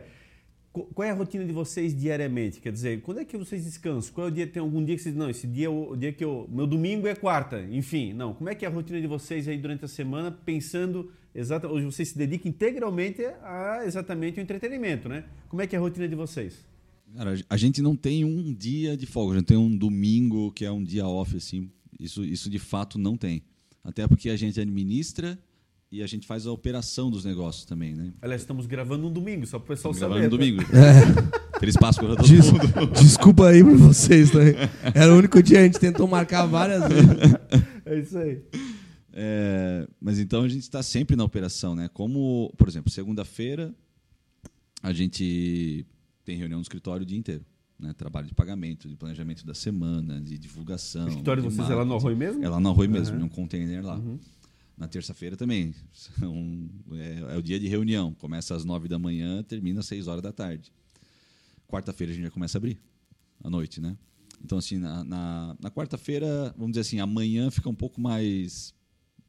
Qual 0.72 1.08
é 1.08 1.10
a 1.10 1.14
rotina 1.14 1.46
de 1.46 1.54
vocês 1.54 1.98
diariamente? 1.98 2.60
Quer 2.60 2.72
dizer, 2.74 3.02
quando 3.02 3.22
é 3.22 3.26
que 3.26 3.38
vocês 3.38 3.64
descansam? 3.64 4.14
Qual 4.14 4.28
é 4.28 4.30
o 4.30 4.34
dia? 4.34 4.46
Tem 4.46 4.62
algum 4.62 4.84
dia 4.84 4.94
que 4.96 5.02
vocês. 5.02 5.16
Não, 5.16 5.30
esse 5.30 5.48
dia 5.48 5.68
é 5.68 5.70
o 5.70 5.96
dia 5.96 6.12
que 6.12 6.24
eu. 6.24 6.50
Meu 6.52 6.68
domingo 6.68 7.08
é 7.08 7.16
quarta. 7.16 7.62
Enfim, 7.72 8.12
não. 8.12 8.34
Como 8.34 8.50
é 8.50 8.56
que 8.56 8.66
é 8.66 8.68
a 8.68 8.72
rotina 8.72 9.00
de 9.00 9.08
vocês 9.08 9.48
aí 9.48 9.58
durante 9.58 9.86
a 9.86 9.88
semana, 9.88 10.32
pensando 10.32 11.12
exatamente. 11.34 11.78
Hoje 11.78 11.86
vocês 11.86 12.10
se 12.10 12.18
dedicam 12.18 12.50
integralmente 12.50 13.26
a 13.42 13.84
exatamente 13.86 14.38
o 14.38 14.42
entretenimento, 14.42 15.08
né? 15.08 15.24
Como 15.48 15.62
é 15.62 15.68
que 15.68 15.78
é 15.78 15.80
a 15.80 15.82
rotina 15.82 16.10
de 16.10 16.16
vocês? 16.16 16.66
Cara, 17.14 17.38
a 17.50 17.58
gente 17.58 17.82
não 17.82 17.96
tem 17.96 18.26
um 18.26 18.54
dia 18.54 18.96
de 18.98 19.06
folga, 19.06 19.34
a 19.36 19.38
gente 19.38 19.48
tem 19.48 19.58
um 19.58 19.76
domingo 19.76 20.52
que 20.52 20.66
é 20.66 20.72
um 20.72 20.84
dia 20.84 21.08
off, 21.08 21.36
assim, 21.38 21.70
isso, 22.00 22.24
isso 22.26 22.50
de 22.50 22.60
fato 22.60 22.98
não 22.98 23.16
tem. 23.16 23.42
Até 23.84 24.08
porque 24.08 24.30
a 24.30 24.36
gente 24.36 24.60
administra 24.60 25.40
e 25.92 26.02
a 26.02 26.08
gente 26.08 26.26
faz 26.28 26.46
a 26.46 26.52
operação 26.52 27.10
dos 27.10 27.24
negócios 27.24 27.64
também, 27.66 27.94
né? 27.96 28.12
Aliás, 28.22 28.42
estamos 28.42 28.66
gravando 28.66 29.08
um 29.08 29.12
domingo, 29.14 29.46
só 29.46 29.60
para 29.60 29.66
o 29.66 29.68
pessoal 29.68 29.94
Estamos 29.94 30.14
saber. 30.18 30.30
gravando 30.30 30.54
no 30.54 30.62
tá? 30.64 30.74
domingo. 30.74 31.32
Feliz 31.60 31.78
Páscoa 31.78 32.08
pra 32.08 32.16
todo 32.18 32.28
Des- 32.28 32.52
mundo. 32.52 32.92
Desculpa 33.00 33.48
aí 33.48 33.64
pra 33.64 33.74
vocês 33.76 34.32
também. 34.32 34.56
Era 34.94 35.14
o 35.14 35.18
único 35.18 35.42
dia 35.42 35.58
que 35.58 35.62
a 35.62 35.66
gente 35.68 35.80
tentou 35.80 36.06
marcar 36.08 36.46
várias 36.48 36.84
vezes. 36.88 37.10
É 37.86 38.00
isso 38.00 38.18
aí. 38.18 38.42
É, 39.14 39.88
mas 40.02 40.20
então 40.20 40.42
a 40.42 40.50
gente 40.50 40.64
está 40.64 40.84
sempre 40.84 41.16
na 41.16 41.24
operação, 41.24 41.74
né? 41.76 41.90
Como, 41.94 42.52
por 42.58 42.68
exemplo, 42.68 42.92
segunda-feira 42.92 43.74
a 44.84 44.92
gente 44.92 45.86
tem 46.26 46.38
reunião 46.38 46.58
no 46.58 46.64
escritório 46.64 47.04
o 47.04 47.06
dia 47.06 47.18
inteiro. 47.18 47.46
Né? 47.80 47.94
Trabalho 47.94 48.28
de 48.28 48.34
pagamento, 48.34 48.88
de 48.90 48.96
planejamento 48.96 49.46
da 49.46 49.54
semana, 49.54 50.20
de 50.22 50.38
divulgação. 50.38 51.06
O 51.06 51.10
escritório 51.10 51.44
de 51.44 51.50
de 51.50 51.56
vocês 51.56 51.70
é 51.70 51.76
lá 51.76 51.86
no. 51.86 51.96
Arroio 51.96 52.18
mesmo? 52.18 52.44
É 52.44 52.50
lá 52.50 52.60
no 52.60 52.70
Arroio 52.70 52.90
mesmo, 52.90 53.16
Uhum. 53.16 53.22
em 53.22 53.26
um 53.26 53.30
container 53.30 53.86
lá. 53.86 54.02
Na 54.78 54.88
terça-feira 54.88 55.38
também. 55.38 55.74
São- 55.94 56.70
é, 56.94 57.36
é 57.36 57.38
o 57.38 57.42
dia 57.42 57.60
de 57.60 57.68
reunião. 57.68 58.14
Começa 58.14 58.56
às 58.56 58.66
nove 58.66 58.88
da 58.88 58.98
manhã, 59.00 59.44
termina 59.44 59.80
às 59.82 59.86
seis 59.86 60.08
horas 60.08 60.22
da 60.24 60.32
tarde. 60.32 60.72
Quarta-feira 61.68 62.12
a 62.12 62.16
gente 62.16 62.26
já 62.26 62.32
começa 62.32 62.58
a 62.58 62.60
abrir, 62.60 62.78
à 63.44 63.50
noite, 63.50 63.82
né? 63.82 63.98
Então, 64.44 64.58
assim, 64.58 64.78
na, 64.78 65.04
na, 65.04 65.56
na 65.60 65.72
quarta-feira, 65.72 66.54
vamos 66.58 66.72
dizer 66.74 66.82
assim, 66.82 67.00
amanhã 67.00 67.50
fica 67.50 67.70
um 67.70 67.76
pouco 67.76 68.00
mais. 68.00 68.74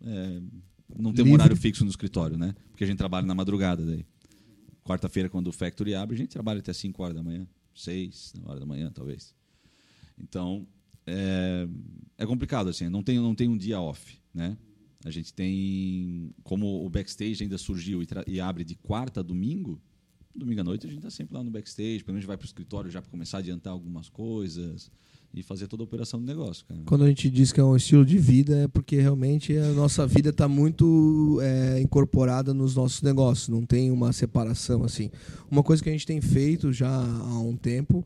é, 0.02 0.40
não 0.96 1.12
tem 1.12 1.22
um 1.24 1.26
Livre. 1.28 1.32
horário 1.32 1.56
fixo 1.56 1.82
no 1.84 1.90
escritório, 1.90 2.36
né? 2.36 2.54
Porque 2.70 2.84
a 2.84 2.86
gente 2.86 2.98
trabalha 2.98 3.26
na 3.26 3.34
madrugada 3.34 3.84
daí. 3.84 4.04
Quarta-feira, 4.86 5.28
quando 5.28 5.48
o 5.48 5.52
factory 5.52 5.94
abre, 5.94 6.14
a 6.14 6.18
gente 6.18 6.30
trabalha 6.30 6.60
até 6.60 6.72
5 6.72 7.02
horas 7.02 7.16
da 7.16 7.22
manhã, 7.22 7.46
6 7.74 8.34
horas 8.44 8.60
da 8.60 8.66
manhã, 8.66 8.90
talvez. 8.94 9.34
Então, 10.16 10.64
é, 11.04 11.68
é 12.16 12.24
complicado, 12.24 12.68
assim, 12.68 12.88
não 12.88 13.02
tem, 13.02 13.18
não 13.18 13.34
tem 13.34 13.48
um 13.48 13.56
dia 13.56 13.80
off, 13.80 14.18
né? 14.32 14.56
A 15.04 15.10
gente 15.10 15.34
tem, 15.34 16.32
como 16.44 16.84
o 16.84 16.88
backstage 16.88 17.42
ainda 17.42 17.58
surgiu 17.58 18.00
e, 18.00 18.06
e 18.28 18.40
abre 18.40 18.64
de 18.64 18.76
quarta 18.76 19.20
a 19.20 19.22
domingo, 19.22 19.82
domingo 20.32 20.60
à 20.60 20.64
noite 20.64 20.86
a 20.86 20.88
gente 20.88 20.98
está 20.98 21.10
sempre 21.10 21.34
lá 21.34 21.42
no 21.42 21.50
backstage, 21.50 22.04
pelo 22.04 22.14
menos 22.14 22.24
vai 22.24 22.36
para 22.36 22.44
o 22.44 22.46
escritório 22.46 22.90
já 22.90 23.02
para 23.02 23.10
começar 23.10 23.38
a 23.38 23.40
adiantar 23.40 23.72
algumas 23.72 24.08
coisas 24.08 24.90
e 25.36 25.42
fazer 25.42 25.66
toda 25.68 25.82
a 25.82 25.84
operação 25.84 26.18
do 26.18 26.24
negócio, 26.24 26.64
cara. 26.64 26.80
Quando 26.86 27.04
a 27.04 27.08
gente 27.08 27.28
diz 27.28 27.52
que 27.52 27.60
é 27.60 27.62
um 27.62 27.76
estilo 27.76 28.06
de 28.06 28.16
vida, 28.16 28.56
é 28.60 28.68
porque 28.68 28.96
realmente 28.96 29.54
a 29.54 29.70
nossa 29.72 30.06
vida 30.06 30.30
está 30.30 30.48
muito 30.48 31.38
é, 31.42 31.78
incorporada 31.78 32.54
nos 32.54 32.74
nossos 32.74 33.02
negócios, 33.02 33.50
não 33.50 33.66
tem 33.66 33.90
uma 33.90 34.14
separação 34.14 34.82
assim. 34.82 35.10
Uma 35.50 35.62
coisa 35.62 35.82
que 35.82 35.90
a 35.90 35.92
gente 35.92 36.06
tem 36.06 36.22
feito 36.22 36.72
já 36.72 36.88
há 36.88 37.38
um 37.38 37.54
tempo 37.54 38.02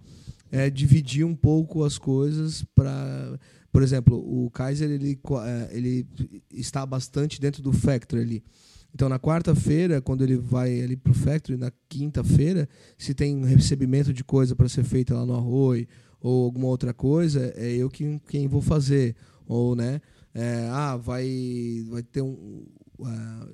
é 0.51 0.69
dividir 0.69 1.25
um 1.25 1.37
pouco 1.37 1.85
as 1.85 1.97
coisas 1.97 2.65
para, 2.75 3.39
por 3.71 3.85
exemplo, 3.85 4.17
o 4.17 4.51
Kaiser 4.51 4.91
ele, 4.91 5.17
é, 5.47 5.71
ele 5.71 6.05
está 6.53 6.85
bastante 6.85 7.41
dentro 7.41 7.63
do 7.63 7.73
factory 7.73 8.23
ali. 8.23 8.45
Então 8.93 9.09
na 9.09 9.21
quarta-feira, 9.21 10.01
quando 10.01 10.25
ele 10.25 10.37
vai 10.37 10.81
ali 10.81 10.97
pro 10.97 11.15
factory, 11.15 11.57
na 11.57 11.71
quinta-feira, 11.89 12.69
se 12.99 13.15
tem 13.15 13.45
recebimento 13.45 14.13
de 14.13 14.25
coisa 14.25 14.57
para 14.57 14.69
ser 14.69 14.83
feita 14.83 15.15
lá 15.15 15.25
no 15.25 15.37
Arroio 15.37 15.87
ou 16.21 16.45
alguma 16.45 16.67
outra 16.67 16.93
coisa, 16.93 17.53
é 17.57 17.71
eu 17.73 17.89
que, 17.89 18.21
quem 18.29 18.47
vou 18.47 18.61
fazer. 18.61 19.17
Ou, 19.47 19.75
né? 19.75 20.01
é, 20.35 20.69
ah, 20.71 20.97
vai, 20.97 21.85
vai 21.89 22.03
ter 22.03 22.23
um. 22.23 22.65
ah, 23.05 23.49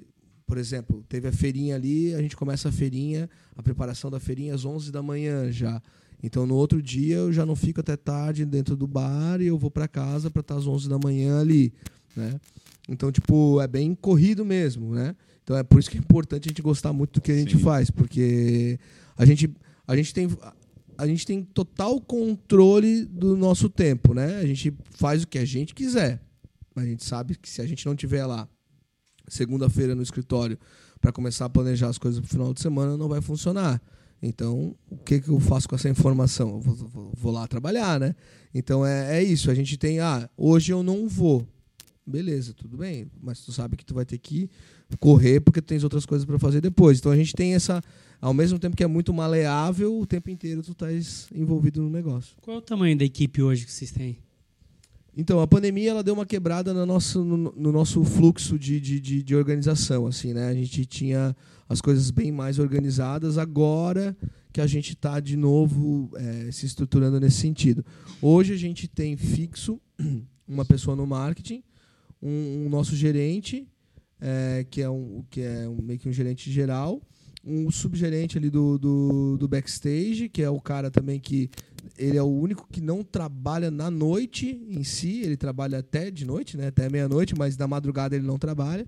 por 0.46 0.58
exemplo, 0.58 1.04
teve 1.08 1.26
a 1.26 1.32
feirinha 1.32 1.74
ali, 1.74 2.14
a 2.14 2.22
gente 2.22 2.36
começa 2.36 2.68
a 2.68 2.72
feirinha, 2.72 3.28
a 3.56 3.62
preparação 3.62 4.10
da 4.10 4.20
feirinha 4.20 4.54
às 4.54 4.64
11 4.64 4.92
da 4.92 5.02
manhã 5.02 5.50
já. 5.50 5.82
Então, 6.22 6.46
no 6.46 6.54
outro 6.54 6.80
dia, 6.80 7.16
eu 7.16 7.32
já 7.32 7.44
não 7.44 7.56
fico 7.56 7.80
até 7.80 7.96
tarde 7.96 8.44
dentro 8.44 8.76
do 8.76 8.86
bar 8.86 9.40
e 9.40 9.46
eu 9.46 9.58
vou 9.58 9.70
para 9.70 9.88
casa 9.88 10.30
para 10.30 10.40
estar 10.40 10.54
às 10.56 10.66
11 10.66 10.88
da 10.88 10.98
manhã 10.98 11.40
ali, 11.40 11.72
né? 12.14 12.40
Então, 12.88 13.10
tipo, 13.10 13.60
é 13.60 13.66
bem 13.66 13.94
corrido 13.94 14.44
mesmo, 14.44 14.94
né? 14.94 15.16
Então, 15.42 15.56
é 15.56 15.64
por 15.64 15.80
isso 15.80 15.90
que 15.90 15.96
é 15.96 16.00
importante 16.00 16.48
a 16.48 16.50
gente 16.50 16.62
gostar 16.62 16.92
muito 16.92 17.14
do 17.14 17.20
que 17.20 17.32
a 17.32 17.36
gente 17.36 17.56
Sim. 17.56 17.62
faz, 17.62 17.90
porque 17.90 18.78
a 19.16 19.26
gente, 19.26 19.52
a 19.86 19.96
gente 19.96 20.14
tem 20.14 20.28
a 20.98 21.06
gente 21.06 21.26
tem 21.26 21.42
total 21.42 22.00
controle 22.00 23.04
do 23.04 23.36
nosso 23.36 23.68
tempo, 23.68 24.14
né? 24.14 24.36
A 24.38 24.46
gente 24.46 24.72
faz 24.90 25.22
o 25.22 25.26
que 25.28 25.38
a 25.38 25.44
gente 25.44 25.74
quiser. 25.74 26.20
A 26.74 26.84
gente 26.84 27.04
sabe 27.04 27.36
que 27.36 27.48
se 27.48 27.60
a 27.62 27.66
gente 27.66 27.84
não 27.86 27.94
tiver 27.96 28.24
lá 28.26 28.48
segunda-feira 29.28 29.94
no 29.94 30.02
escritório 30.02 30.58
para 31.00 31.12
começar 31.12 31.46
a 31.46 31.48
planejar 31.50 31.88
as 31.88 31.98
coisas 31.98 32.20
pro 32.20 32.28
final 32.28 32.52
de 32.54 32.60
semana, 32.60 32.96
não 32.96 33.08
vai 33.08 33.20
funcionar. 33.20 33.80
Então, 34.22 34.74
o 34.90 34.96
que, 34.96 35.20
que 35.20 35.28
eu 35.28 35.38
faço 35.40 35.68
com 35.68 35.74
essa 35.74 35.88
informação? 35.88 36.48
Eu 36.50 36.60
vou, 36.60 36.74
vou- 36.74 37.12
vou 37.16 37.32
lá 37.32 37.46
trabalhar, 37.46 38.00
né? 38.00 38.14
Então 38.54 38.84
é, 38.84 39.18
é 39.18 39.22
isso. 39.22 39.50
A 39.50 39.54
gente 39.54 39.76
tem, 39.76 40.00
ah, 40.00 40.28
hoje 40.36 40.72
eu 40.72 40.82
não 40.82 41.06
vou. 41.08 41.46
Beleza, 42.06 42.54
tudo 42.54 42.76
bem. 42.78 43.10
Mas 43.20 43.40
tu 43.40 43.52
sabe 43.52 43.76
que 43.76 43.84
tu 43.84 43.94
vai 43.94 44.04
ter 44.06 44.18
que 44.18 44.48
correr 45.00 45.40
porque 45.40 45.60
tu 45.60 45.66
tens 45.66 45.84
outras 45.84 46.06
coisas 46.06 46.24
para 46.24 46.38
fazer 46.38 46.60
depois. 46.60 46.98
Então 46.98 47.12
a 47.12 47.16
gente 47.16 47.34
tem 47.34 47.54
essa, 47.54 47.82
ao 48.20 48.34
mesmo 48.34 48.58
tempo 48.58 48.76
que 48.76 48.84
é 48.84 48.86
muito 48.86 49.12
maleável, 49.12 49.98
o 49.98 50.06
tempo 50.06 50.30
inteiro 50.30 50.62
tu 50.62 50.72
estás 50.72 51.28
envolvido 51.34 51.82
no 51.82 51.90
negócio. 51.90 52.36
Qual 52.42 52.56
é 52.56 52.58
o 52.58 52.62
tamanho 52.62 52.96
da 52.96 53.04
equipe 53.04 53.42
hoje 53.42 53.64
que 53.64 53.72
vocês 53.72 53.90
têm? 53.90 54.18
Então, 55.18 55.40
a 55.40 55.46
pandemia 55.46 55.90
ela 55.90 56.02
deu 56.02 56.12
uma 56.12 56.26
quebrada 56.26 56.74
no 56.74 56.84
nosso, 56.84 57.24
no, 57.24 57.50
no 57.56 57.72
nosso 57.72 58.04
fluxo 58.04 58.58
de, 58.58 58.78
de, 58.78 59.00
de, 59.00 59.22
de 59.22 59.34
organização. 59.34 60.06
Assim, 60.06 60.34
né? 60.34 60.48
A 60.48 60.54
gente 60.54 60.84
tinha 60.84 61.34
as 61.66 61.80
coisas 61.80 62.10
bem 62.10 62.30
mais 62.30 62.58
organizadas 62.58 63.38
agora 63.38 64.14
que 64.52 64.60
a 64.60 64.66
gente 64.66 64.92
está 64.92 65.18
de 65.18 65.36
novo 65.36 66.10
eh, 66.16 66.50
se 66.52 66.66
estruturando 66.66 67.18
nesse 67.18 67.38
sentido. 67.38 67.84
Hoje 68.22 68.52
a 68.52 68.56
gente 68.56 68.88
tem 68.88 69.16
fixo 69.16 69.80
uma 70.46 70.64
pessoa 70.64 70.94
no 70.94 71.06
marketing, 71.06 71.62
um, 72.22 72.64
um 72.64 72.68
nosso 72.68 72.94
gerente, 72.94 73.66
eh, 74.20 74.66
que 74.70 74.80
é, 74.80 74.88
um, 74.88 75.24
que 75.30 75.40
é 75.40 75.68
um, 75.68 75.82
meio 75.82 75.98
que 75.98 76.08
um 76.08 76.12
gerente 76.12 76.50
geral, 76.50 77.02
um 77.46 77.70
subgerente 77.70 78.36
ali 78.36 78.50
do, 78.50 78.76
do, 78.76 79.36
do 79.38 79.46
backstage, 79.48 80.28
que 80.28 80.42
é 80.42 80.50
o 80.50 80.60
cara 80.60 80.90
também 80.90 81.20
que 81.20 81.48
ele 81.96 82.18
é 82.18 82.22
o 82.22 82.26
único 82.26 82.66
que 82.70 82.80
não 82.80 83.04
trabalha 83.04 83.70
na 83.70 83.90
noite 83.90 84.60
em 84.68 84.82
si, 84.82 85.22
ele 85.22 85.36
trabalha 85.36 85.78
até 85.78 86.10
de 86.10 86.24
noite, 86.26 86.56
né? 86.56 86.66
Até 86.66 86.90
meia-noite, 86.90 87.34
mas 87.36 87.56
na 87.56 87.68
madrugada 87.68 88.16
ele 88.16 88.26
não 88.26 88.38
trabalha. 88.38 88.86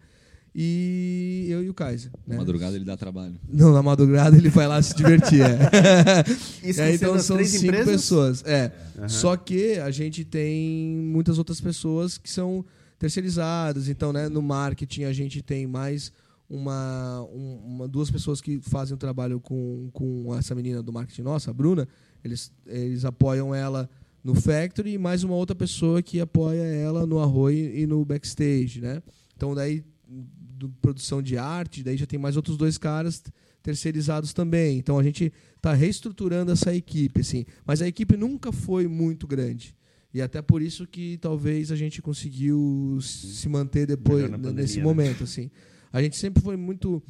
E 0.54 1.46
eu 1.48 1.62
e 1.62 1.68
o 1.68 1.74
Kaiser. 1.74 2.10
Né? 2.26 2.36
Madrugada 2.36 2.74
ele 2.74 2.84
dá 2.84 2.96
trabalho. 2.96 3.34
Não, 3.48 3.72
na 3.72 3.82
madrugada 3.82 4.36
ele 4.36 4.48
vai 4.48 4.66
lá 4.66 4.82
se 4.82 4.94
divertir. 4.96 5.42
É. 5.42 6.24
Isso 6.68 6.80
sendo 6.80 6.94
então 6.94 7.18
são 7.20 7.36
três 7.36 7.50
cinco 7.50 7.66
empresas? 7.66 7.92
pessoas. 7.92 8.44
É. 8.44 8.72
Aham. 8.96 9.08
Só 9.08 9.36
que 9.36 9.78
a 9.78 9.90
gente 9.90 10.24
tem 10.24 10.96
muitas 10.96 11.38
outras 11.38 11.60
pessoas 11.60 12.18
que 12.18 12.28
são 12.28 12.64
terceirizadas. 12.98 13.88
Então, 13.88 14.12
né, 14.12 14.28
no 14.28 14.42
marketing 14.42 15.04
a 15.04 15.12
gente 15.12 15.42
tem 15.42 15.66
mais 15.66 16.12
uma, 16.48 17.22
um- 17.32 17.60
uma 17.64 17.88
duas 17.88 18.10
pessoas 18.10 18.40
que 18.40 18.58
fazem 18.60 18.94
o 18.94 18.98
trabalho 18.98 19.38
com, 19.40 19.90
com 19.92 20.34
essa 20.36 20.54
menina 20.54 20.82
do 20.82 20.92
marketing 20.92 21.22
nossa, 21.22 21.50
a 21.50 21.54
Bruna. 21.54 21.86
Eles, 22.24 22.52
eles 22.66 23.04
apoiam 23.04 23.54
ela 23.54 23.88
no 24.24 24.34
factory 24.34 24.92
e 24.94 24.98
mais 24.98 25.22
uma 25.24 25.34
outra 25.34 25.54
pessoa 25.54 26.02
que 26.02 26.20
apoia 26.20 26.62
ela 26.62 27.06
no 27.06 27.18
arroio 27.18 27.74
e 27.76 27.86
no 27.86 28.04
backstage, 28.04 28.80
né? 28.80 29.02
Então 29.36 29.54
daí 29.54 29.84
do, 30.08 30.68
produção 30.80 31.22
de 31.22 31.36
arte, 31.38 31.82
daí 31.84 31.96
já 31.96 32.06
tem 32.06 32.18
mais 32.18 32.36
outros 32.36 32.56
dois 32.56 32.76
caras 32.78 33.22
terceirizados 33.62 34.32
também. 34.32 34.78
Então 34.78 34.98
a 34.98 35.02
gente 35.02 35.32
está 35.56 35.72
reestruturando 35.74 36.50
essa 36.50 36.74
equipe, 36.74 37.20
assim. 37.20 37.44
Mas 37.66 37.80
a 37.82 37.86
equipe 37.86 38.16
nunca 38.16 38.50
foi 38.50 38.88
muito 38.88 39.26
grande. 39.26 39.76
E 40.12 40.22
até 40.22 40.40
por 40.40 40.62
isso 40.62 40.86
que 40.86 41.18
talvez 41.18 41.70
a 41.70 41.76
gente 41.76 42.00
conseguiu 42.00 42.98
se 43.02 43.48
manter 43.48 43.86
depois 43.86 44.22
pandemia, 44.30 44.52
nesse 44.52 44.78
né? 44.78 44.82
momento, 44.84 45.24
assim. 45.24 45.50
A 45.92 46.02
gente 46.02 46.16
sempre 46.16 46.42
foi 46.42 46.56
muito 46.56 47.02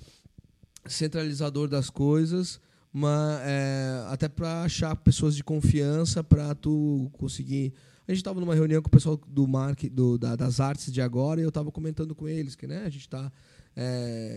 centralizador 0.87 1.69
das 1.69 1.91
coisas, 1.91 2.61
mas 2.93 3.41
é, 3.45 4.05
até 4.09 4.29
para 4.29 4.63
achar 4.63 4.95
pessoas 4.97 5.35
de 5.37 5.45
confiança 5.45 6.23
para 6.25 6.55
tu 6.55 7.11
conseguir. 7.15 7.73
A 8.07 8.13
gente 8.13 8.21
estava 8.21 8.41
numa 8.41 8.55
reunião 8.55 8.81
com 8.81 8.89
o 8.89 8.91
pessoal 8.91 9.21
do 9.29 9.47
marketing, 9.47 9.95
do, 9.95 10.17
da- 10.17 10.35
das 10.35 10.61
artes 10.61 10.91
de 10.93 11.03
agora 11.03 11.41
e 11.41 11.43
eu 11.45 11.51
estava 11.51 11.71
comentando 11.71 12.15
com 12.15 12.27
eles 12.27 12.55
que 12.55 12.67
né, 12.67 12.79
a 12.87 12.89
gente 12.89 13.03
está 13.03 13.31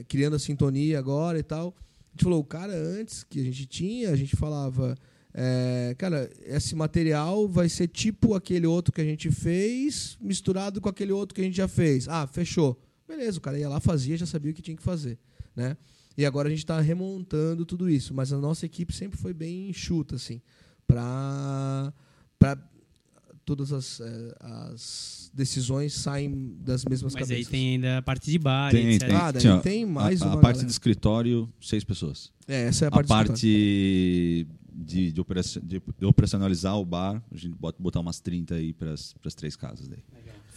criando 0.07 0.35
a 0.35 0.39
sintonia 0.39 0.99
agora 0.99 1.39
e 1.39 1.43
tal. 1.43 1.73
A 1.79 2.11
gente 2.11 2.23
falou, 2.25 2.39
o 2.39 2.43
cara 2.43 2.73
antes 2.73 3.23
que 3.23 3.39
a 3.39 3.43
gente 3.43 3.65
tinha, 3.65 4.11
a 4.11 4.15
gente 4.15 4.35
falava, 4.35 4.95
é, 5.33 5.95
cara, 5.97 6.29
esse 6.45 6.75
material 6.75 7.47
vai 7.47 7.69
ser 7.69 7.87
tipo 7.87 8.35
aquele 8.35 8.67
outro 8.67 8.93
que 8.93 8.99
a 9.01 9.05
gente 9.05 9.31
fez, 9.31 10.17
misturado 10.21 10.81
com 10.81 10.89
aquele 10.89 11.13
outro 11.13 11.33
que 11.33 11.41
a 11.41 11.43
gente 11.45 11.55
já 11.55 11.67
fez. 11.69 12.07
Ah, 12.09 12.27
fechou. 12.27 12.77
Beleza, 13.15 13.37
o 13.37 13.41
cara 13.41 13.57
ia 13.59 13.67
lá, 13.69 13.79
fazia, 13.79 14.15
já 14.17 14.25
sabia 14.25 14.51
o 14.51 14.53
que 14.55 14.61
tinha 14.61 14.75
que 14.77 14.83
fazer. 14.83 15.17
Né? 15.55 15.75
E 16.17 16.25
agora 16.25 16.47
a 16.47 16.49
gente 16.51 16.59
está 16.59 16.79
remontando 16.79 17.65
tudo 17.65 17.89
isso. 17.89 18.13
Mas 18.13 18.31
a 18.33 18.37
nossa 18.37 18.65
equipe 18.65 18.93
sempre 18.93 19.17
foi 19.19 19.33
bem 19.33 19.69
enxuta, 19.69 20.15
assim, 20.15 20.41
para 20.87 21.93
todas 23.45 23.71
as, 23.73 23.99
eh, 23.99 24.35
as 24.39 25.31
decisões 25.33 25.93
saem 25.93 26.55
das 26.59 26.85
mesmas 26.85 27.13
Mas 27.13 27.23
cabeças. 27.23 27.45
aí 27.47 27.51
tem 27.51 27.69
ainda 27.73 27.97
a 27.97 28.01
parte 28.01 28.29
de 28.31 28.37
bar, 28.37 28.71
Tem, 28.71 28.89
etc. 28.93 29.07
tem. 29.07 29.15
Ah, 29.17 29.33
Tinha- 29.33 29.59
tem 29.59 29.85
mais 29.85 30.21
a, 30.21 30.25
uma 30.25 30.33
a 30.35 30.37
parte 30.37 30.55
galera. 30.57 30.67
do 30.67 30.71
escritório, 30.71 31.53
seis 31.59 31.83
pessoas. 31.83 32.31
É, 32.47 32.67
essa 32.67 32.85
é 32.85 32.87
a 32.87 32.89
A 32.89 32.91
parte, 32.91 33.07
parte, 33.07 33.27
do 33.29 33.33
escritório. 33.35 34.61
de, 34.73 35.11
de, 35.11 35.21
operaci- 35.21 35.59
de- 35.59 35.81
de 35.99 36.05
operacionalizar 36.05 36.77
o 36.77 36.85
bar, 36.85 37.21
a 37.31 37.35
gente 37.35 37.55
bota 37.55 37.81
botar 37.81 37.99
umas 37.99 38.19
30 38.19 38.55
aí 38.55 38.73
para 38.73 38.93
as 38.93 39.13
três 39.35 39.55
casas 39.55 39.87
daí. 39.87 40.03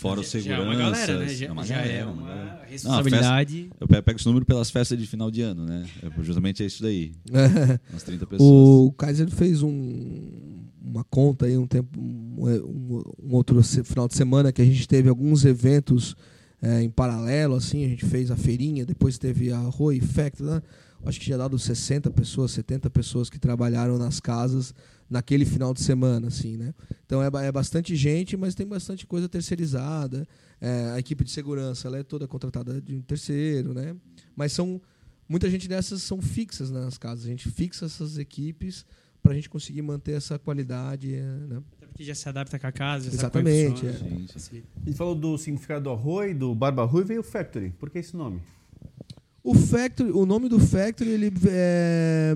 Fora 0.09 0.22
Já- 0.22 0.28
seguranças. 0.28 0.44
Já 0.44 0.56
é 0.56 0.60
uma 0.60 0.74
galera, 0.76 1.18
né? 1.18 1.28
Já, 1.28 1.47
é 1.47 1.52
uma 1.52 1.64
já 1.64 1.76
galera, 1.76 1.93
é 1.94 2.05
uma 2.05 2.12
uma 2.12 2.22
galera. 2.28 2.44
Não, 2.44 2.59
festa- 2.68 2.89
responsabilidade. 2.89 3.70
eu 3.81 3.89
pe- 3.89 4.02
pego 4.02 4.18
esse 4.18 4.26
número 4.26 4.44
pelas 4.44 4.70
festas 4.70 4.98
de 4.98 5.06
final 5.06 5.31
de 5.31 5.40
ano, 5.43 5.64
né? 5.64 5.86
É, 6.02 6.22
justamente 6.22 6.62
é 6.62 6.66
isso 6.66 6.82
daí. 6.82 7.12
Umas 7.90 8.02
30 8.02 8.26
pessoas. 8.26 8.51
o 8.89 8.93
Kaiser 8.93 9.31
fez 9.31 9.62
um- 9.62 10.64
uma 10.82 11.05
conta 11.05 11.47
aí 11.47 11.56
um 11.56 11.66
tempo, 11.66 11.98
um, 11.98 12.44
um- 12.47 13.02
um 13.31 13.35
outro 13.35 13.62
final 13.62 14.06
de 14.06 14.14
semana 14.14 14.52
que 14.52 14.60
a 14.60 14.64
gente 14.64 14.86
teve 14.86 15.09
alguns 15.09 15.44
eventos 15.44 16.14
é, 16.62 16.82
em 16.82 16.89
paralelo, 16.90 17.55
assim, 17.56 17.85
a 17.85 17.89
gente 17.89 18.06
fez 18.06 18.31
a 18.31 18.36
feirinha, 18.36 18.86
depois 18.86 19.18
teve 19.18 19.52
a 19.52 19.59
Roi 19.59 20.01
Factory, 20.01 20.48
né? 20.48 20.62
acho 21.05 21.18
que 21.18 21.26
tinha 21.26 21.36
dado 21.36 21.59
60 21.59 22.10
pessoas, 22.10 22.52
70 22.52 22.89
pessoas 22.89 23.28
que 23.28 23.39
trabalharam 23.39 23.98
nas 23.98 24.18
casas 24.18 24.74
naquele 25.09 25.44
final 25.44 25.72
de 25.74 25.81
semana, 25.81 26.28
assim, 26.28 26.56
né? 26.56 26.74
Então 27.06 27.22
é, 27.22 27.28
é 27.47 27.52
bastante 27.52 27.94
gente, 27.94 28.36
mas 28.36 28.55
tem 28.55 28.66
bastante 28.66 29.06
coisa 29.06 29.28
terceirizada. 29.28 30.26
É, 30.60 30.93
a 30.93 30.98
equipe 30.98 31.24
de 31.24 31.31
segurança 31.31 31.89
ela 31.89 31.98
é 31.98 32.02
toda 32.02 32.26
contratada 32.26 32.81
de 32.81 32.94
um 32.94 33.02
terceiro, 33.02 33.74
né? 33.74 33.94
Mas 34.35 34.52
são 34.52 34.81
muita 35.28 35.48
gente 35.51 35.68
dessas 35.68 36.02
são 36.02 36.20
fixas 36.20 36.70
nas 36.70 36.98
casas. 36.98 37.26
A 37.26 37.28
gente 37.28 37.48
fixa 37.51 37.86
essas 37.86 38.18
equipes 38.18 38.85
para 39.22 39.32
a 39.32 39.35
gente 39.35 39.48
conseguir 39.48 39.82
manter 39.82 40.12
essa 40.12 40.39
qualidade, 40.39 41.14
é, 41.14 41.22
né? 41.22 41.62
Até 41.76 41.86
porque 41.86 42.05
já 42.05 42.14
se 42.14 42.28
adapta 42.28 42.59
com 42.59 42.66
a 42.66 42.72
casa, 42.72 43.06
já 43.06 43.16
Exatamente, 43.16 43.81
sabe 43.86 43.98
como 43.98 44.16
é. 44.16 44.86
gente 44.86 44.97
falou 44.97 45.14
do 45.14 45.39
significado 45.39 45.85
do 45.85 45.90
arroz, 45.90 46.36
do 46.36 46.55
Barba 46.55 46.85
Rui, 46.85 47.05
veio 47.05 47.20
o 47.20 47.24
Factory. 47.24 47.70
Por 47.70 47.89
que 47.89 47.98
esse 47.98 48.14
nome? 48.14 48.43
O 49.43 49.55
Factory, 49.55 50.10
o 50.10 50.26
nome 50.26 50.48
do 50.48 50.59
Factory, 50.59 51.10
ele, 51.10 51.32
é, 51.48 52.35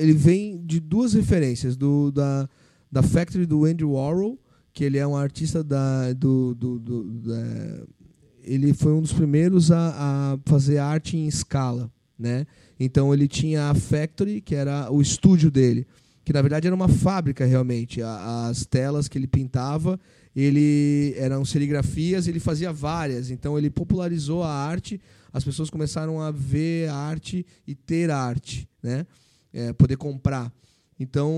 ele 0.00 0.12
vem 0.12 0.64
de 0.64 0.80
duas 0.80 1.12
referências. 1.14 1.76
Do, 1.76 2.10
da, 2.10 2.48
da 2.90 3.02
Factory 3.02 3.46
do 3.46 3.64
Andy 3.64 3.84
Warhol, 3.84 4.38
que 4.72 4.84
ele 4.84 4.98
é 4.98 5.06
um 5.06 5.16
artista 5.16 5.62
da, 5.62 6.12
do, 6.12 6.54
do, 6.54 6.78
do- 6.78 7.04
da- 7.20 7.86
ele 8.42 8.72
foi 8.72 8.92
um 8.92 9.02
dos 9.02 9.12
primeiros 9.12 9.70
a, 9.70 9.92
a 10.34 10.38
fazer 10.48 10.78
arte 10.78 11.16
em 11.16 11.26
escala, 11.28 11.90
né? 12.18 12.46
Então 12.78 13.12
ele 13.12 13.28
tinha 13.28 13.68
a 13.70 13.74
Factory, 13.74 14.40
que 14.40 14.54
era 14.54 14.90
o 14.90 15.02
estúdio 15.02 15.50
dele, 15.50 15.86
que 16.24 16.32
na 16.32 16.40
verdade 16.40 16.66
era 16.66 16.74
uma 16.74 16.88
fábrica 16.88 17.44
realmente. 17.44 18.00
As 18.02 18.64
telas 18.64 19.08
que 19.08 19.18
ele 19.18 19.26
pintava, 19.26 20.00
ele 20.34 21.12
eram 21.18 21.44
serigrafias, 21.44 22.26
ele 22.26 22.40
fazia 22.40 22.72
várias. 22.72 23.30
Então 23.30 23.58
ele 23.58 23.68
popularizou 23.68 24.42
a 24.42 24.50
arte. 24.50 24.98
As 25.32 25.44
pessoas 25.44 25.68
começaram 25.70 26.20
a 26.20 26.30
ver 26.30 26.88
arte 26.88 27.44
e 27.66 27.74
ter 27.74 28.10
arte, 28.10 28.68
né? 28.82 29.06
É, 29.52 29.72
poder 29.72 29.96
comprar. 29.96 30.52
Então 30.98 31.32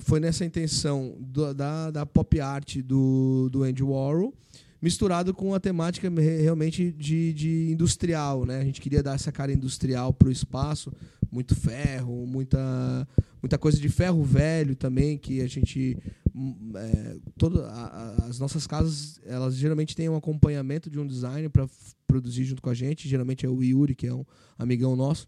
foi 0.00 0.20
nessa 0.20 0.44
intenção 0.44 1.16
do- 1.18 1.54
da, 1.54 1.90
da 1.90 2.06
pop 2.06 2.38
art 2.40 2.76
do, 2.78 3.48
do 3.50 3.62
Andy 3.62 3.82
Warhol 3.82 4.34
misturado 4.80 5.32
com 5.32 5.54
a 5.54 5.58
temática 5.60 6.10
re- 6.10 6.42
realmente 6.42 6.92
de, 6.92 7.32
de 7.32 7.70
industrial, 7.72 8.44
né? 8.44 8.60
A 8.60 8.64
gente 8.64 8.82
queria 8.82 9.02
dar 9.02 9.14
essa 9.14 9.32
cara 9.32 9.50
industrial 9.50 10.12
para 10.12 10.28
o 10.28 10.30
espaço, 10.30 10.92
muito 11.32 11.54
ferro, 11.54 12.26
muita 12.26 13.08
muita 13.40 13.56
coisa 13.58 13.78
de 13.80 13.88
ferro 13.88 14.22
velho 14.22 14.76
também 14.76 15.16
que 15.18 15.40
a 15.40 15.46
gente 15.46 15.96
hum, 16.34 16.72
é, 16.76 17.16
a- 17.66 18.26
as 18.28 18.38
nossas 18.38 18.66
casas 18.66 19.18
elas 19.24 19.54
geralmente 19.56 19.96
têm 19.96 20.08
um 20.10 20.16
acompanhamento 20.16 20.90
de 20.90 20.98
um 20.98 21.06
designer 21.06 21.48
para 21.48 21.66
produzir 22.06 22.44
junto 22.44 22.60
com 22.62 22.68
a 22.70 22.74
gente, 22.74 23.08
geralmente 23.08 23.46
é 23.46 23.48
o 23.48 23.62
Yuri 23.62 23.94
que 23.94 24.06
é 24.06 24.14
um 24.14 24.24
amigão 24.58 24.94
nosso, 24.94 25.26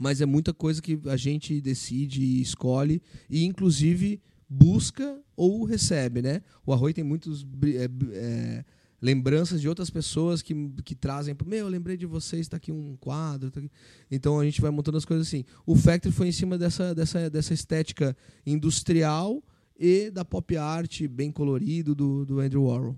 mas 0.00 0.20
é 0.20 0.26
muita 0.26 0.54
coisa 0.54 0.80
que 0.80 1.00
a 1.06 1.16
gente 1.16 1.60
decide 1.60 2.22
e 2.22 2.40
escolhe 2.40 3.02
e 3.28 3.44
inclusive 3.44 4.20
busca 4.48 5.20
ou 5.36 5.64
recebe, 5.64 6.22
né? 6.22 6.40
O 6.64 6.72
Arroio 6.72 6.94
tem 6.94 7.04
muitos 7.04 7.46
é, 7.64 7.88
é, 8.12 8.64
lembranças 9.02 9.60
de 9.60 9.68
outras 9.68 9.90
pessoas 9.90 10.40
que, 10.40 10.54
que 10.84 10.94
trazem, 10.94 11.36
meu, 11.44 11.66
eu 11.66 11.68
lembrei 11.68 11.96
de 11.96 12.06
vocês, 12.06 12.42
está 12.42 12.56
aqui 12.56 12.72
um 12.72 12.96
quadro, 12.96 13.50
tá 13.50 13.60
aqui. 13.60 13.70
então 14.10 14.40
a 14.40 14.44
gente 14.44 14.60
vai 14.60 14.70
montando 14.70 14.96
as 14.96 15.04
coisas 15.04 15.26
assim. 15.26 15.44
O 15.66 15.76
Factory 15.76 16.14
foi 16.14 16.28
em 16.28 16.32
cima 16.32 16.56
dessa, 16.56 16.94
dessa, 16.94 17.28
dessa 17.28 17.52
estética 17.52 18.16
industrial 18.46 19.42
e 19.78 20.10
da 20.10 20.24
pop 20.24 20.56
art 20.56 21.06
bem 21.08 21.30
colorido 21.30 21.94
do, 21.94 22.24
do 22.24 22.40
Andrew 22.40 22.64
Warhol. 22.64 22.96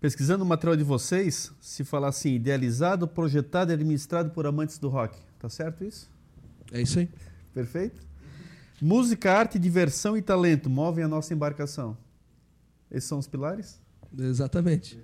Pesquisando 0.00 0.44
o 0.44 0.46
material 0.46 0.76
de 0.76 0.84
vocês, 0.84 1.50
se 1.60 1.82
falar 1.82 2.08
assim, 2.08 2.34
idealizado, 2.34 3.08
projetado 3.08 3.72
e 3.72 3.74
administrado 3.74 4.30
por 4.30 4.46
amantes 4.46 4.78
do 4.78 4.90
rock. 4.90 5.18
Tá 5.44 5.50
certo 5.50 5.84
isso? 5.84 6.10
É 6.72 6.80
isso 6.80 6.98
aí. 6.98 7.08
Perfeito? 7.52 8.00
Música, 8.80 9.30
arte, 9.30 9.58
diversão 9.58 10.16
e 10.16 10.22
talento 10.22 10.70
movem 10.70 11.04
a 11.04 11.08
nossa 11.08 11.34
embarcação. 11.34 11.98
Esses 12.90 13.06
são 13.06 13.18
os 13.18 13.26
pilares? 13.26 13.78
Exatamente. 14.18 14.98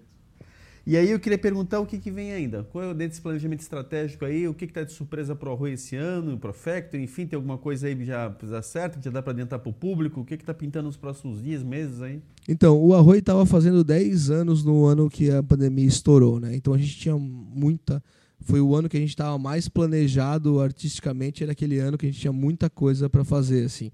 E 0.86 0.96
aí 0.96 1.10
eu 1.10 1.20
queria 1.20 1.36
perguntar 1.36 1.78
o 1.80 1.84
que, 1.84 1.98
que 1.98 2.10
vem 2.10 2.32
ainda. 2.32 2.64
Qual 2.72 2.82
é 2.82 2.94
desse 2.94 3.20
planejamento 3.20 3.60
estratégico 3.60 4.24
aí? 4.24 4.48
O 4.48 4.54
que 4.54 4.64
está 4.64 4.82
de 4.82 4.92
surpresa 4.92 5.36
para 5.36 5.50
o 5.50 5.52
Arroio 5.52 5.74
esse 5.74 5.94
ano, 5.94 6.38
para 6.38 6.52
o 6.52 6.54
Factory? 6.54 7.02
Enfim, 7.02 7.26
tem 7.26 7.36
alguma 7.36 7.58
coisa 7.58 7.86
aí 7.86 8.02
já, 8.02 8.34
já 8.42 8.62
certa, 8.62 8.98
que 8.98 9.04
já 9.04 9.10
dá 9.10 9.20
para 9.20 9.32
adiantar 9.32 9.58
para 9.58 9.68
o 9.68 9.74
público? 9.74 10.22
O 10.22 10.24
que 10.24 10.36
está 10.36 10.54
pintando 10.54 10.86
nos 10.86 10.96
próximos 10.96 11.42
dias, 11.42 11.62
meses 11.62 12.00
aí? 12.00 12.22
Então, 12.48 12.82
o 12.82 12.94
Arroio 12.94 13.18
estava 13.18 13.44
fazendo 13.44 13.84
10 13.84 14.30
anos 14.30 14.64
no 14.64 14.86
ano 14.86 15.10
que 15.10 15.30
a 15.30 15.42
pandemia 15.42 15.86
estourou, 15.86 16.40
né? 16.40 16.56
Então 16.56 16.72
a 16.72 16.78
gente 16.78 16.96
tinha 16.96 17.14
muita. 17.18 18.02
Foi 18.40 18.60
o 18.60 18.74
ano 18.74 18.88
que 18.88 18.96
a 18.96 19.00
gente 19.00 19.10
estava 19.10 19.38
mais 19.38 19.68
planejado 19.68 20.60
artisticamente, 20.60 21.42
era 21.42 21.52
aquele 21.52 21.78
ano 21.78 21.98
que 21.98 22.06
a 22.06 22.08
gente 22.08 22.20
tinha 22.20 22.32
muita 22.32 22.70
coisa 22.70 23.08
para 23.08 23.24
fazer, 23.24 23.66
assim. 23.66 23.90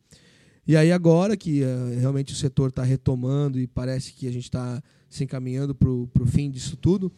E 0.66 0.76
aí 0.76 0.90
agora 0.90 1.36
que 1.36 1.62
eh, 1.62 1.98
realmente 2.00 2.32
o 2.32 2.36
setor 2.36 2.70
está 2.70 2.82
retomando 2.82 3.58
e 3.60 3.66
parece 3.66 4.12
que 4.12 4.26
a 4.26 4.32
gente 4.32 4.44
está 4.44 4.82
se 5.08 5.22
encaminhando 5.24 5.74
para 5.74 5.88
o 5.88 6.26
fim 6.26 6.50
disso 6.50 6.76
tudo, 6.76 7.12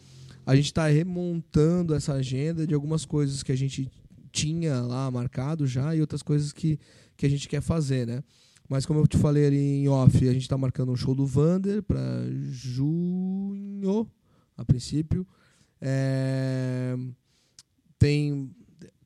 a 0.44 0.54
gente 0.54 0.66
está 0.66 0.86
remontando 0.86 1.94
essa 1.94 2.12
agenda 2.12 2.66
de 2.66 2.74
algumas 2.74 3.04
coisas 3.04 3.42
que 3.42 3.52
a 3.52 3.56
gente 3.56 3.90
tinha 4.30 4.80
lá 4.80 5.10
marcado 5.10 5.66
já 5.66 5.94
e 5.94 6.00
outras 6.00 6.22
coisas 6.22 6.52
que, 6.52 6.78
que 7.16 7.26
a 7.26 7.28
gente 7.28 7.48
quer 7.48 7.60
fazer, 7.60 8.06
né? 8.06 8.22
Mas 8.68 8.84
como 8.84 9.00
eu 9.00 9.06
te 9.06 9.16
falei 9.16 9.46
ali 9.46 9.56
em 9.56 9.88
off, 9.88 10.16
a 10.28 10.32
gente 10.32 10.42
está 10.42 10.58
marcando 10.58 10.92
um 10.92 10.96
show 10.96 11.14
do 11.14 11.24
Vander 11.24 11.82
para 11.82 11.98
junho, 12.50 14.06
a 14.56 14.64
princípio. 14.64 15.26
É, 15.80 16.96
tem 17.98 18.50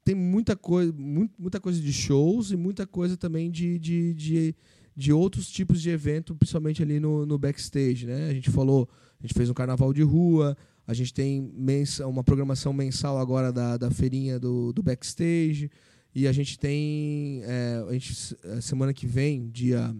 tem 0.05 0.15
muita 0.15 0.57
coisa 0.57 0.93
muita 0.93 1.61
coisa 1.61 1.81
de 1.81 1.93
shows 1.93 2.51
e 2.51 2.57
muita 2.57 2.86
coisa 2.86 3.16
também 3.16 3.51
de, 3.51 3.78
de, 3.78 4.15
de, 4.15 4.55
de 4.97 5.12
outros 5.12 5.49
tipos 5.49 5.81
de 5.81 5.90
evento, 5.90 6.35
principalmente 6.35 6.82
ali 6.82 6.99
no, 6.99 7.24
no 7.24 7.39
backstage, 7.39 8.07
né? 8.07 8.28
A 8.28 8.35
gente 8.35 8.51
falou, 8.51 8.89
a 9.20 9.27
gente 9.27 9.35
fez 9.35 9.49
um 9.49 9.55
carnaval 9.55 9.93
de 9.93 10.03
rua, 10.03 10.57
a 10.86 10.93
gente 10.93 11.15
tem 11.15 11.40
mensa, 11.40 12.07
uma 12.07 12.24
programação 12.24 12.73
mensal 12.73 13.19
agora 13.19 13.53
da, 13.53 13.77
da 13.77 13.90
feirinha 13.90 14.40
do, 14.40 14.73
do 14.73 14.82
backstage 14.82 15.70
e 16.15 16.27
a 16.27 16.32
gente 16.32 16.59
tem 16.59 17.43
é, 17.44 17.85
a 17.89 17.93
gente, 17.93 18.36
semana 18.61 18.93
que 18.93 19.07
vem, 19.07 19.49
dia 19.51 19.94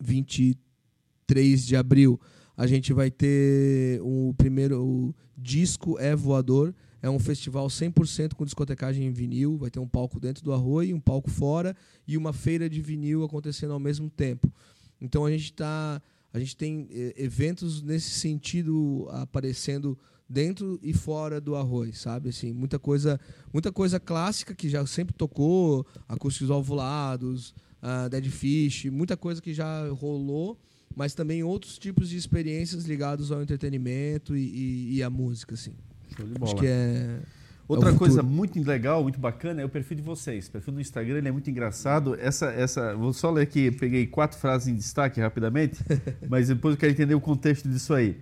23 0.00 1.66
de 1.66 1.76
abril, 1.76 2.20
a 2.56 2.66
gente 2.66 2.92
vai 2.92 3.10
ter 3.10 4.00
o 4.02 4.34
primeiro 4.36 4.82
o 4.82 5.14
disco 5.36 5.98
é 5.98 6.16
voador 6.16 6.74
é 7.02 7.10
um 7.10 7.18
festival 7.18 7.68
100% 7.68 8.34
com 8.34 8.44
discotecagem 8.44 9.06
em 9.06 9.12
vinil, 9.12 9.56
vai 9.56 9.70
ter 9.70 9.78
um 9.78 9.86
palco 9.86 10.18
dentro 10.18 10.42
do 10.42 10.52
Arroio, 10.52 10.96
um 10.96 11.00
palco 11.00 11.30
fora 11.30 11.76
e 12.06 12.16
uma 12.16 12.32
feira 12.32 12.68
de 12.68 12.80
vinil 12.80 13.22
acontecendo 13.22 13.72
ao 13.72 13.78
mesmo 13.78 14.10
tempo. 14.10 14.52
Então 15.00 15.24
a 15.24 15.30
gente 15.30 15.52
tá, 15.52 16.02
a 16.32 16.38
gente 16.38 16.56
tem 16.56 16.88
eh, 16.90 17.14
eventos 17.16 17.82
nesse 17.82 18.10
sentido 18.10 19.06
aparecendo 19.10 19.96
dentro 20.28 20.80
e 20.82 20.92
fora 20.92 21.40
do 21.40 21.54
Arroio, 21.54 21.94
sabe? 21.94 22.30
Assim, 22.30 22.52
muita 22.52 22.78
coisa, 22.78 23.20
muita 23.52 23.70
coisa 23.70 24.00
clássica 24.00 24.54
que 24.54 24.68
já 24.68 24.84
sempre 24.84 25.14
tocou, 25.14 25.86
acústicos 26.08 26.50
alvulados, 26.50 27.50
uh, 27.82 28.08
Dead 28.10 28.28
Fish, 28.28 28.86
muita 28.86 29.16
coisa 29.16 29.40
que 29.40 29.54
já 29.54 29.88
rolou, 29.90 30.58
mas 30.96 31.14
também 31.14 31.44
outros 31.44 31.78
tipos 31.78 32.08
de 32.08 32.16
experiências 32.16 32.86
ligados 32.86 33.30
ao 33.30 33.42
entretenimento 33.42 34.34
e, 34.34 34.40
e, 34.40 34.96
e 34.96 35.02
à 35.02 35.10
música, 35.10 35.54
assim. 35.54 35.74
Show 36.16 36.26
de 36.26 36.42
Acho 36.42 36.56
que 36.56 36.66
é. 36.66 37.20
Outra 37.68 37.90
é 37.90 37.94
coisa 37.94 38.22
muito 38.22 38.58
legal, 38.62 39.02
muito 39.02 39.18
bacana 39.18 39.60
é 39.60 39.64
o 39.64 39.68
perfil 39.68 39.96
de 39.96 40.02
vocês. 40.02 40.46
O 40.46 40.52
perfil 40.52 40.72
do 40.72 40.80
Instagram 40.80 41.18
ele 41.18 41.28
é 41.28 41.32
muito 41.32 41.50
engraçado. 41.50 42.14
Essa, 42.14 42.46
essa, 42.46 42.94
vou 42.94 43.12
só 43.12 43.30
ler 43.30 43.42
aqui, 43.42 43.70
peguei 43.72 44.06
quatro 44.06 44.38
frases 44.38 44.68
em 44.68 44.74
destaque 44.74 45.20
rapidamente, 45.20 45.84
mas 46.30 46.48
depois 46.48 46.74
eu 46.74 46.80
quero 46.80 46.92
entender 46.92 47.14
o 47.14 47.20
contexto 47.20 47.68
disso 47.68 47.92
aí. 47.92 48.16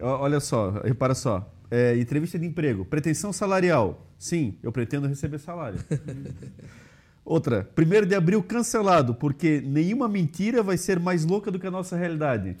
Olha 0.00 0.40
só, 0.40 0.70
repara 0.82 1.14
só. 1.14 1.52
É, 1.70 1.96
entrevista 1.98 2.38
de 2.38 2.46
emprego. 2.46 2.84
Pretensão 2.84 3.32
salarial. 3.32 4.10
Sim, 4.18 4.56
eu 4.62 4.72
pretendo 4.72 5.06
receber 5.06 5.38
salário. 5.38 5.78
Outra, 7.26 7.68
1 7.76 8.06
de 8.06 8.14
abril 8.14 8.40
cancelado, 8.40 9.12
porque 9.12 9.60
nenhuma 9.60 10.08
mentira 10.08 10.62
vai 10.62 10.78
ser 10.78 11.00
mais 11.00 11.24
louca 11.24 11.50
do 11.50 11.58
que 11.58 11.66
a 11.66 11.70
nossa 11.72 11.96
realidade. 11.96 12.56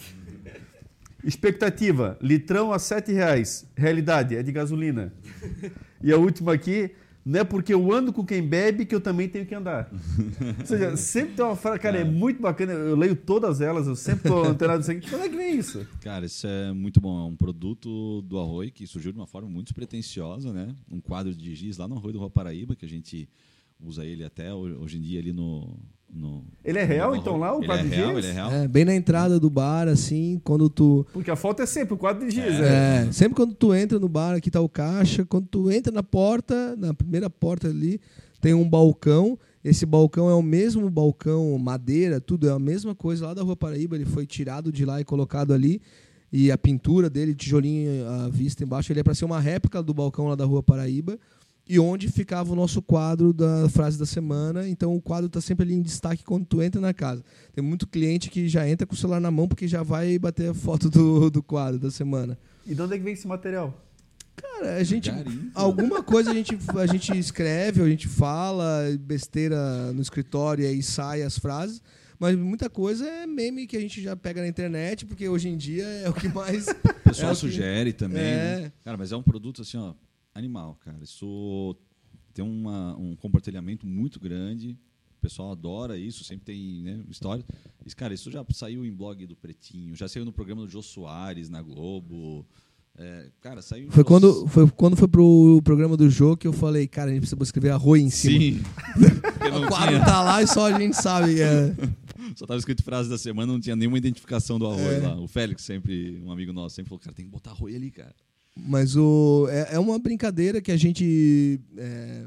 Expectativa, 1.22 2.18
litrão 2.20 2.72
a 2.72 2.76
R$ 2.76 2.82
7,00. 2.82 3.64
Realidade, 3.76 4.34
é 4.34 4.42
de 4.42 4.50
gasolina. 4.50 5.12
E 6.02 6.12
a 6.12 6.16
última 6.16 6.52
aqui, 6.52 6.90
Não 7.26 7.40
é 7.40 7.44
porque 7.44 7.74
eu 7.74 7.92
ando 7.92 8.12
com 8.12 8.24
quem 8.24 8.40
bebe 8.40 8.86
que 8.86 8.94
eu 8.94 9.00
também 9.00 9.28
tenho 9.28 9.44
que 9.44 9.54
andar. 9.54 9.90
Ou 10.60 10.64
seja, 10.66 10.96
sempre 10.96 11.34
tem 11.34 11.44
uma 11.44 11.56
frase, 11.56 11.80
cara, 11.80 11.98
é. 11.98 12.02
é. 12.02 12.04
muito 12.04 12.40
bacana. 12.40 12.72
Eu 12.72 12.94
leio 12.94 13.16
todas 13.16 13.60
elas, 13.60 13.88
eu 13.88 13.96
sempre 13.96 14.28
estou 14.28 14.44
antenado 14.46 14.88
aqui. 14.88 15.10
Como 15.10 15.24
é 15.24 15.28
que 15.28 15.36
vem 15.36 15.58
isso? 15.58 15.84
Cara, 16.02 16.26
isso 16.26 16.46
é 16.46 16.72
muito 16.72 17.00
bom. 17.00 17.20
É 17.20 17.24
um 17.24 17.34
produto 17.34 18.22
do 18.22 18.38
Arroio 18.38 18.70
que 18.70 18.86
surgiu 18.86 19.10
de 19.10 19.18
uma 19.18 19.26
forma 19.26 19.48
muito 19.48 19.66
despretensiosa, 19.66 20.52
né? 20.52 20.72
Um 20.88 21.00
quadro 21.00 21.34
de 21.34 21.52
giz 21.54 21.78
lá 21.78 21.88
no 21.88 21.96
Arroio 21.96 22.12
do 22.12 22.18
Rua 22.20 22.30
Paraíba, 22.30 22.76
que 22.76 22.84
a 22.84 22.88
gente 22.88 23.28
usa 23.80 24.04
ele 24.04 24.24
até 24.24 24.52
hoje 24.52 24.98
em 24.98 25.00
dia 25.00 25.20
ali 25.20 25.32
no, 25.32 25.76
no, 26.12 26.44
ele 26.64 26.78
é 26.78 26.84
real, 26.84 27.10
no 27.10 27.16
então, 27.16 27.36
lá, 27.36 27.54
o 27.54 27.58
ele 27.58 27.66
quadro 27.66 27.86
é 27.86 27.88
de 27.88 27.96
giz? 27.96 28.16
Ele 28.16 28.26
é 28.26 28.32
real, 28.32 28.52
é, 28.52 28.68
bem 28.68 28.84
na 28.84 28.94
entrada 28.94 29.38
do 29.38 29.50
bar, 29.50 29.88
assim, 29.88 30.40
quando 30.42 30.68
tu... 30.70 31.06
Porque 31.12 31.30
a 31.30 31.36
foto 31.36 31.62
é 31.62 31.66
sempre 31.66 31.94
o 31.94 31.96
quadro 31.96 32.26
de 32.26 32.34
giz, 32.34 32.54
é. 32.54 32.60
Né? 32.60 33.06
é. 33.08 33.12
Sempre 33.12 33.34
quando 33.34 33.54
tu 33.54 33.74
entra 33.74 33.98
no 33.98 34.08
bar, 34.08 34.34
aqui 34.34 34.50
tá 34.50 34.60
o 34.60 34.68
caixa, 34.68 35.24
quando 35.24 35.46
tu 35.46 35.70
entra 35.70 35.92
na 35.92 36.02
porta, 36.02 36.74
na 36.76 36.94
primeira 36.94 37.28
porta 37.28 37.68
ali, 37.68 38.00
tem 38.40 38.54
um 38.54 38.68
balcão, 38.68 39.38
esse 39.64 39.84
balcão 39.84 40.30
é 40.30 40.34
o 40.34 40.42
mesmo 40.42 40.88
balcão, 40.88 41.56
madeira, 41.58 42.20
tudo 42.20 42.48
é 42.48 42.52
a 42.52 42.58
mesma 42.58 42.94
coisa 42.94 43.26
lá 43.26 43.34
da 43.34 43.42
Rua 43.42 43.56
Paraíba, 43.56 43.96
ele 43.96 44.06
foi 44.06 44.26
tirado 44.26 44.72
de 44.72 44.84
lá 44.84 45.00
e 45.00 45.04
colocado 45.04 45.52
ali, 45.52 45.82
e 46.32 46.50
a 46.50 46.58
pintura 46.58 47.10
dele, 47.10 47.34
tijolinho 47.34 48.08
à 48.08 48.28
vista 48.28 48.62
embaixo, 48.64 48.92
ele 48.92 49.00
é 49.00 49.02
para 49.02 49.14
ser 49.14 49.24
uma 49.24 49.40
réplica 49.40 49.82
do 49.82 49.92
balcão 49.92 50.28
lá 50.28 50.34
da 50.34 50.44
Rua 50.44 50.62
Paraíba, 50.62 51.18
e 51.68 51.80
onde 51.80 52.08
ficava 52.08 52.52
o 52.52 52.56
nosso 52.56 52.80
quadro 52.80 53.32
da 53.32 53.68
frase 53.68 53.98
da 53.98 54.06
semana. 54.06 54.68
Então 54.68 54.94
o 54.94 55.00
quadro 55.00 55.26
está 55.26 55.40
sempre 55.40 55.64
ali 55.64 55.74
em 55.74 55.82
destaque 55.82 56.24
quando 56.24 56.46
tu 56.46 56.62
entra 56.62 56.80
na 56.80 56.94
casa. 56.94 57.24
Tem 57.52 57.62
muito 57.62 57.86
cliente 57.86 58.30
que 58.30 58.48
já 58.48 58.68
entra 58.68 58.86
com 58.86 58.94
o 58.94 58.96
celular 58.96 59.20
na 59.20 59.30
mão 59.30 59.48
porque 59.48 59.66
já 59.66 59.82
vai 59.82 60.18
bater 60.18 60.50
a 60.50 60.54
foto 60.54 60.88
do, 60.88 61.28
do 61.30 61.42
quadro 61.42 61.80
da 61.80 61.90
semana. 61.90 62.38
E 62.64 62.74
de 62.74 62.80
onde 62.80 62.94
é 62.94 62.98
que 62.98 63.04
vem 63.04 63.14
esse 63.14 63.26
material? 63.26 63.82
Cara, 64.36 64.76
a 64.76 64.84
gente. 64.84 65.10
Alguma 65.54 66.02
coisa 66.02 66.30
a 66.30 66.34
gente, 66.34 66.58
a 66.78 66.86
gente 66.86 67.16
escreve, 67.18 67.82
a 67.82 67.88
gente 67.88 68.06
fala 68.06 68.82
besteira 69.00 69.92
no 69.92 70.02
escritório 70.02 70.62
e 70.62 70.66
aí 70.66 70.82
sai 70.82 71.22
as 71.22 71.38
frases. 71.38 71.82
Mas 72.18 72.34
muita 72.36 72.70
coisa 72.70 73.06
é 73.06 73.26
meme 73.26 73.66
que 73.66 73.76
a 73.76 73.80
gente 73.80 74.00
já 74.00 74.16
pega 74.16 74.40
na 74.40 74.48
internet, 74.48 75.04
porque 75.04 75.28
hoje 75.28 75.48
em 75.48 75.56
dia 75.56 75.84
é 75.84 76.08
o 76.08 76.14
que 76.14 76.28
mais. 76.28 76.66
O 76.66 76.74
pessoal 77.04 77.32
é 77.32 77.34
sugere 77.34 77.92
que... 77.92 77.98
também. 77.98 78.22
É... 78.22 78.60
Né? 78.60 78.72
Cara, 78.84 78.96
mas 78.96 79.12
é 79.12 79.16
um 79.16 79.22
produto 79.22 79.62
assim, 79.62 79.78
ó 79.78 79.94
animal, 80.36 80.78
cara. 80.84 81.02
Isso 81.02 81.76
tem 82.32 82.44
uma, 82.44 82.96
um 82.96 83.16
compartilhamento 83.16 83.86
muito 83.86 84.20
grande. 84.20 84.78
O 85.18 85.20
pessoal 85.20 85.52
adora 85.52 85.96
isso, 85.96 86.22
sempre 86.22 86.44
tem 86.44 86.82
né, 86.82 87.02
história. 87.08 87.44
Isso, 87.84 87.96
cara, 87.96 88.14
isso 88.14 88.30
já 88.30 88.44
saiu 88.52 88.84
em 88.84 88.92
blog 88.92 89.26
do 89.26 89.34
Pretinho, 89.34 89.94
já 89.94 90.06
saiu 90.06 90.24
no 90.24 90.32
programa 90.32 90.62
do 90.62 90.68
Jô 90.68 90.82
Soares 90.82 91.48
na 91.48 91.62
Globo. 91.62 92.46
É, 92.98 93.30
cara, 93.40 93.60
saiu. 93.60 93.90
Foi 93.90 94.04
quando, 94.04 94.46
foi 94.48 94.70
quando 94.70 94.96
foi 94.96 95.08
pro 95.08 95.60
programa 95.62 95.96
do 95.96 96.08
Jô 96.08 96.36
que 96.36 96.46
eu 96.46 96.52
falei, 96.52 96.86
cara, 96.86 97.10
a 97.10 97.12
gente 97.14 97.22
precisa 97.22 97.42
escrever 97.42 97.70
arroz 97.70 98.02
em 98.02 98.10
cima. 98.10 98.38
Sim. 98.40 98.62
o 99.64 99.68
quadro 99.68 99.98
tá 100.00 100.22
lá 100.22 100.42
e 100.42 100.46
só 100.46 100.72
a 100.72 100.78
gente 100.78 100.94
sabe. 100.94 101.40
É. 101.40 101.74
Só 102.34 102.46
tava 102.46 102.58
escrito 102.58 102.82
frase 102.82 103.08
da 103.08 103.18
semana, 103.18 103.52
não 103.52 103.60
tinha 103.60 103.76
nenhuma 103.76 103.98
identificação 103.98 104.58
do 104.58 104.66
arroz 104.66 105.02
é. 105.02 105.06
lá. 105.06 105.20
O 105.20 105.28
Félix, 105.28 105.62
sempre, 105.62 106.20
um 106.24 106.30
amigo 106.30 106.52
nosso, 106.52 106.76
sempre 106.76 106.88
falou, 106.88 107.00
cara, 107.00 107.14
tem 107.14 107.24
que 107.24 107.30
botar 107.30 107.50
arroz 107.50 107.74
ali, 107.74 107.90
cara. 107.90 108.14
Mas 108.56 108.96
o, 108.96 109.46
é, 109.50 109.74
é 109.74 109.78
uma 109.78 109.98
brincadeira 109.98 110.60
que 110.60 110.72
a 110.72 110.76
gente. 110.76 111.60
É, 111.76 112.24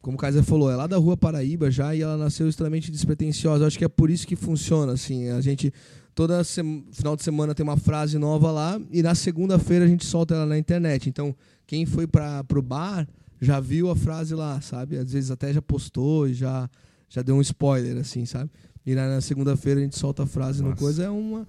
como 0.00 0.16
o 0.16 0.20
Kaiser 0.20 0.42
falou, 0.42 0.70
é 0.70 0.76
lá 0.76 0.86
da 0.86 0.96
rua 0.96 1.16
Paraíba 1.16 1.70
já 1.70 1.94
e 1.94 2.02
ela 2.02 2.16
nasceu 2.16 2.48
extremamente 2.48 2.90
despretensiosa. 2.90 3.66
Acho 3.66 3.78
que 3.78 3.84
é 3.84 3.88
por 3.88 4.10
isso 4.10 4.26
que 4.26 4.34
funciona. 4.34 4.92
Assim, 4.92 5.28
a 5.30 5.40
gente. 5.40 5.72
Toda 6.14 6.42
final 6.44 7.14
de 7.14 7.22
semana 7.22 7.54
tem 7.54 7.62
uma 7.62 7.76
frase 7.76 8.16
nova 8.16 8.50
lá 8.50 8.80
e 8.90 9.02
na 9.02 9.14
segunda-feira 9.14 9.84
a 9.84 9.88
gente 9.88 10.06
solta 10.06 10.34
ela 10.34 10.46
na 10.46 10.56
internet. 10.56 11.10
Então, 11.10 11.36
quem 11.66 11.84
foi 11.84 12.06
para 12.06 12.42
o 12.56 12.62
bar 12.62 13.06
já 13.38 13.60
viu 13.60 13.90
a 13.90 13.96
frase 13.96 14.34
lá, 14.34 14.58
sabe? 14.62 14.96
Às 14.96 15.12
vezes 15.12 15.30
até 15.30 15.52
já 15.52 15.60
postou, 15.60 16.32
já 16.32 16.70
já 17.08 17.22
deu 17.22 17.36
um 17.36 17.40
spoiler, 17.40 17.98
assim, 17.98 18.24
sabe? 18.24 18.50
E 18.84 18.94
na 18.94 19.20
segunda-feira 19.20 19.80
a 19.80 19.82
gente 19.82 19.98
solta 19.98 20.22
a 20.22 20.26
frase 20.26 20.62
Nossa. 20.62 20.74
no 20.74 20.80
coisa. 20.80 21.04
É 21.04 21.10
uma, 21.10 21.46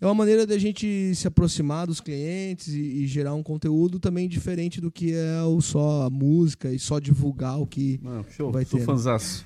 é 0.00 0.06
uma 0.06 0.14
maneira 0.14 0.46
da 0.46 0.56
gente 0.58 1.14
se 1.14 1.26
aproximar 1.26 1.86
dos 1.86 2.00
clientes 2.00 2.68
e, 2.68 2.80
e, 2.80 3.06
gerar 3.06 3.34
um 3.34 3.42
conteúdo 3.42 3.98
também 3.98 4.28
diferente 4.28 4.80
do 4.80 4.90
que 4.90 5.12
é 5.12 5.42
o 5.42 5.60
só 5.60 6.06
a 6.06 6.10
música 6.10 6.70
e 6.70 6.78
só 6.78 7.00
divulgar 7.00 7.60
o 7.60 7.66
que 7.66 7.98
Não, 8.02 8.24
show, 8.24 8.52
vai 8.52 8.64
sou 8.64 8.78
ter. 8.78 8.84
Sou 8.84 8.94
né? 8.94 8.98
fanzaço. 8.98 9.44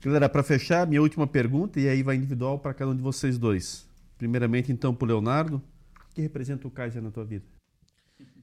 Galera, 0.00 0.28
para 0.28 0.42
fechar, 0.42 0.86
minha 0.86 1.02
última 1.02 1.26
pergunta, 1.26 1.80
e 1.80 1.88
aí 1.88 2.02
vai 2.02 2.16
individual 2.16 2.58
para 2.58 2.74
cada 2.74 2.90
um 2.90 2.96
de 2.96 3.02
vocês 3.02 3.38
dois. 3.38 3.86
Primeiramente, 4.16 4.72
então, 4.72 4.94
para 4.94 5.04
o 5.04 5.08
Leonardo, 5.08 5.56
o 6.10 6.14
que 6.14 6.20
representa 6.20 6.66
o 6.66 6.70
Kaiser 6.70 7.02
na 7.02 7.10
tua 7.10 7.24
vida? 7.24 7.44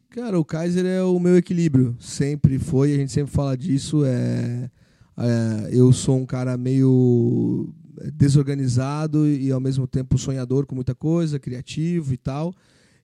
Cara, 0.10 0.40
o 0.40 0.46
Kaiser 0.46 0.86
é 0.86 1.04
o 1.04 1.20
meu 1.20 1.38
equilíbrio. 1.38 1.96
Sempre 2.00 2.58
foi, 2.58 2.94
a 2.94 2.98
gente 2.98 3.12
sempre 3.12 3.32
fala 3.32 3.58
disso. 3.58 4.06
É, 4.06 4.70
é 5.18 5.70
eu 5.72 5.92
sou 5.92 6.18
um 6.18 6.26
cara 6.26 6.58
meio 6.58 7.74
desorganizado 8.14 9.28
e 9.28 9.52
ao 9.52 9.60
mesmo 9.60 9.88
tempo 9.88 10.18
sonhador 10.18 10.66
com 10.66 10.76
muita 10.76 10.96
coisa, 10.96 11.40
criativo 11.40 12.14
e 12.14 12.18
tal. 12.18 12.54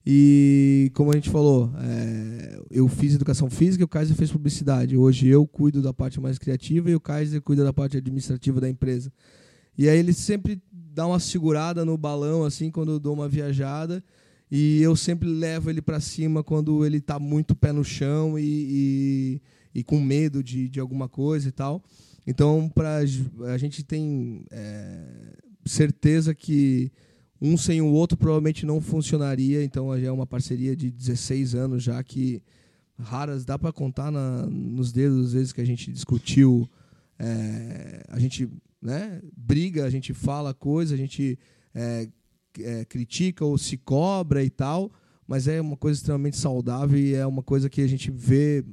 E 0.06 0.90
como 0.94 1.10
a 1.10 1.14
gente 1.14 1.30
falou, 1.30 1.72
é, 1.78 2.60
eu 2.70 2.86
fiz 2.88 3.14
educação 3.14 3.48
física 3.48 3.82
e 3.82 3.84
o 3.84 3.88
Kaiser 3.88 4.14
fez 4.14 4.30
publicidade. 4.30 4.96
Hoje 4.96 5.28
eu 5.28 5.46
cuido 5.46 5.80
da 5.80 5.94
parte 5.94 6.20
mais 6.20 6.38
criativa 6.38 6.90
e 6.90 6.94
o 6.94 7.00
Kaiser 7.00 7.40
cuida 7.40 7.64
da 7.64 7.72
parte 7.72 7.96
administrativa 7.96 8.60
da 8.60 8.68
empresa. 8.68 9.10
E 9.78 9.88
aí 9.88 9.98
ele 9.98 10.12
sempre 10.12 10.60
dá 10.70 11.06
uma 11.06 11.18
segurada 11.18 11.84
no 11.84 11.96
balão 11.96 12.44
assim 12.44 12.70
quando 12.70 12.92
eu 12.92 13.00
dou 13.00 13.14
uma 13.14 13.28
viajada 13.28 14.04
e 14.50 14.80
eu 14.82 14.94
sempre 14.94 15.28
levo 15.28 15.70
ele 15.70 15.80
para 15.80 15.98
cima 15.98 16.44
quando 16.44 16.84
ele 16.84 16.98
está 16.98 17.18
muito 17.18 17.56
pé 17.56 17.72
no 17.72 17.82
chão 17.82 18.38
e, 18.38 18.42
e, 18.44 19.80
e 19.80 19.82
com 19.82 20.00
medo 20.00 20.42
de, 20.42 20.68
de 20.68 20.78
alguma 20.78 21.08
coisa 21.08 21.48
e 21.48 21.52
tal. 21.52 21.82
Então, 22.26 22.70
pra, 22.74 22.98
a 22.98 23.58
gente 23.58 23.82
tem 23.82 24.44
é, 24.50 25.36
certeza 25.64 26.34
que 26.34 26.90
um 27.40 27.56
sem 27.56 27.82
o 27.82 27.92
outro 27.92 28.16
provavelmente 28.16 28.64
não 28.64 28.80
funcionaria. 28.80 29.62
Então, 29.62 29.94
é 29.94 30.10
uma 30.10 30.26
parceria 30.26 30.74
de 30.74 30.90
16 30.90 31.54
anos 31.54 31.82
já 31.82 32.02
que 32.02 32.42
raras 32.98 33.44
dá 33.44 33.58
para 33.58 33.72
contar 33.72 34.10
na, 34.10 34.46
nos 34.46 34.92
dedos 34.92 35.26
às 35.26 35.32
vezes 35.32 35.52
que 35.52 35.60
a 35.60 35.66
gente 35.66 35.92
discutiu. 35.92 36.68
É, 37.18 38.04
a 38.08 38.18
gente 38.18 38.48
né, 38.80 39.20
briga, 39.36 39.84
a 39.84 39.90
gente 39.90 40.12
fala 40.12 40.52
coisa, 40.52 40.94
a 40.94 40.98
gente 40.98 41.38
é, 41.74 42.08
é, 42.60 42.84
critica 42.84 43.44
ou 43.44 43.56
se 43.56 43.76
cobra 43.76 44.44
e 44.44 44.50
tal, 44.50 44.92
mas 45.26 45.48
é 45.48 45.60
uma 45.60 45.76
coisa 45.76 45.98
extremamente 45.98 46.36
saudável 46.36 46.98
e 46.98 47.14
é 47.14 47.26
uma 47.26 47.42
coisa 47.42 47.68
que 47.70 47.80
a 47.80 47.86
gente 47.86 48.10
vê 48.10 48.64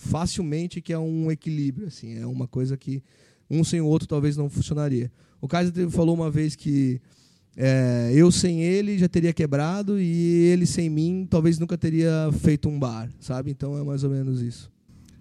facilmente 0.00 0.80
que 0.80 0.92
é 0.92 0.98
um 0.98 1.30
equilíbrio, 1.30 1.86
assim, 1.86 2.16
é 2.18 2.26
uma 2.26 2.48
coisa 2.48 2.76
que 2.76 3.02
um 3.50 3.62
sem 3.62 3.80
o 3.80 3.86
outro 3.86 4.08
talvez 4.08 4.36
não 4.36 4.48
funcionaria. 4.48 5.12
O 5.40 5.46
Kaiser 5.46 5.90
falou 5.90 6.14
uma 6.14 6.30
vez 6.30 6.56
que 6.56 7.00
é, 7.56 8.10
eu 8.14 8.32
sem 8.32 8.62
ele 8.62 8.96
já 8.98 9.08
teria 9.08 9.32
quebrado 9.32 10.00
e 10.00 10.46
ele 10.46 10.66
sem 10.66 10.88
mim 10.88 11.26
talvez 11.28 11.58
nunca 11.58 11.76
teria 11.76 12.30
feito 12.40 12.68
um 12.68 12.78
bar, 12.78 13.10
sabe? 13.20 13.50
Então 13.50 13.76
é 13.76 13.84
mais 13.84 14.02
ou 14.02 14.10
menos 14.10 14.40
isso. 14.40 14.72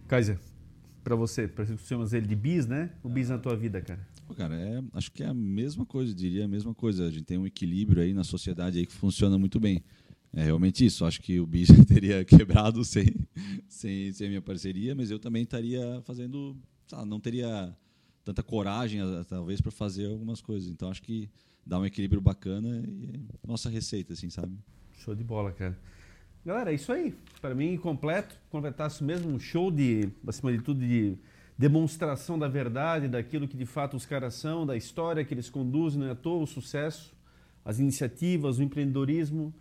Kaiser, 0.07 0.39
para 1.03 1.15
você, 1.15 1.47
para 1.47 1.65
você 1.65 1.77
chamas 1.77 2.13
ele 2.13 2.27
de 2.27 2.35
bis, 2.35 2.65
né? 2.65 2.91
O 3.03 3.09
bis 3.09 3.29
na 3.29 3.37
tua 3.37 3.55
vida, 3.57 3.81
cara. 3.81 3.99
Cara, 4.37 4.55
é, 4.55 4.81
acho 4.93 5.11
que 5.11 5.23
é 5.23 5.27
a 5.27 5.33
mesma 5.33 5.85
coisa, 5.85 6.13
diria 6.13 6.45
a 6.45 6.47
mesma 6.47 6.73
coisa. 6.73 7.05
A 7.05 7.11
gente 7.11 7.23
tem 7.23 7.37
um 7.37 7.47
equilíbrio 7.47 8.01
aí 8.01 8.13
na 8.13 8.23
sociedade 8.23 8.77
aí 8.77 8.85
que 8.85 8.93
funciona 8.93 9.37
muito 9.37 9.59
bem. 9.59 9.83
É 10.33 10.43
realmente 10.43 10.85
isso. 10.85 11.05
Acho 11.05 11.21
que 11.21 11.39
o 11.39 11.45
bicho 11.45 11.73
teria 11.85 12.23
quebrado 12.23 12.83
sem, 12.85 13.07
sem, 13.67 14.11
sem 14.11 14.27
a 14.27 14.29
minha 14.29 14.41
parceria, 14.41 14.93
mas 14.95 15.11
eu 15.11 15.19
também 15.19 15.43
estaria 15.43 16.01
fazendo. 16.05 16.55
Não 17.05 17.19
teria 17.19 17.75
tanta 18.23 18.43
coragem, 18.43 19.01
talvez, 19.27 19.61
para 19.61 19.71
fazer 19.71 20.07
algumas 20.07 20.41
coisas. 20.41 20.69
Então 20.69 20.89
acho 20.89 21.01
que 21.01 21.29
dá 21.65 21.79
um 21.79 21.85
equilíbrio 21.85 22.21
bacana 22.21 22.83
e 22.87 23.11
é 23.43 23.47
nossa 23.47 23.69
receita, 23.69 24.13
assim, 24.13 24.29
sabe? 24.29 24.57
Show 24.97 25.15
de 25.15 25.23
bola, 25.23 25.51
cara. 25.51 25.77
Galera, 26.45 26.71
é 26.71 26.75
isso 26.75 26.91
aí. 26.91 27.15
Para 27.41 27.53
mim, 27.53 27.77
completo. 27.77 28.35
Completasse 28.49 29.03
mesmo 29.03 29.29
um 29.31 29.39
show 29.39 29.69
de, 29.69 30.09
acima 30.27 30.51
de 30.51 30.59
tudo, 30.63 30.79
de 30.79 31.17
demonstração 31.57 32.39
da 32.39 32.47
verdade, 32.47 33.07
daquilo 33.07 33.47
que 33.47 33.57
de 33.57 33.65
fato 33.65 33.97
os 33.97 34.05
caras 34.05 34.33
são, 34.35 34.65
da 34.65 34.77
história 34.77 35.25
que 35.25 35.33
eles 35.33 35.49
conduzem, 35.49 35.99
não 35.99 36.07
é 36.07 36.11
à 36.11 36.15
toa 36.15 36.43
o 36.43 36.47
sucesso, 36.47 37.13
as 37.65 37.79
iniciativas, 37.79 38.59
o 38.59 38.63
empreendedorismo 38.63 39.53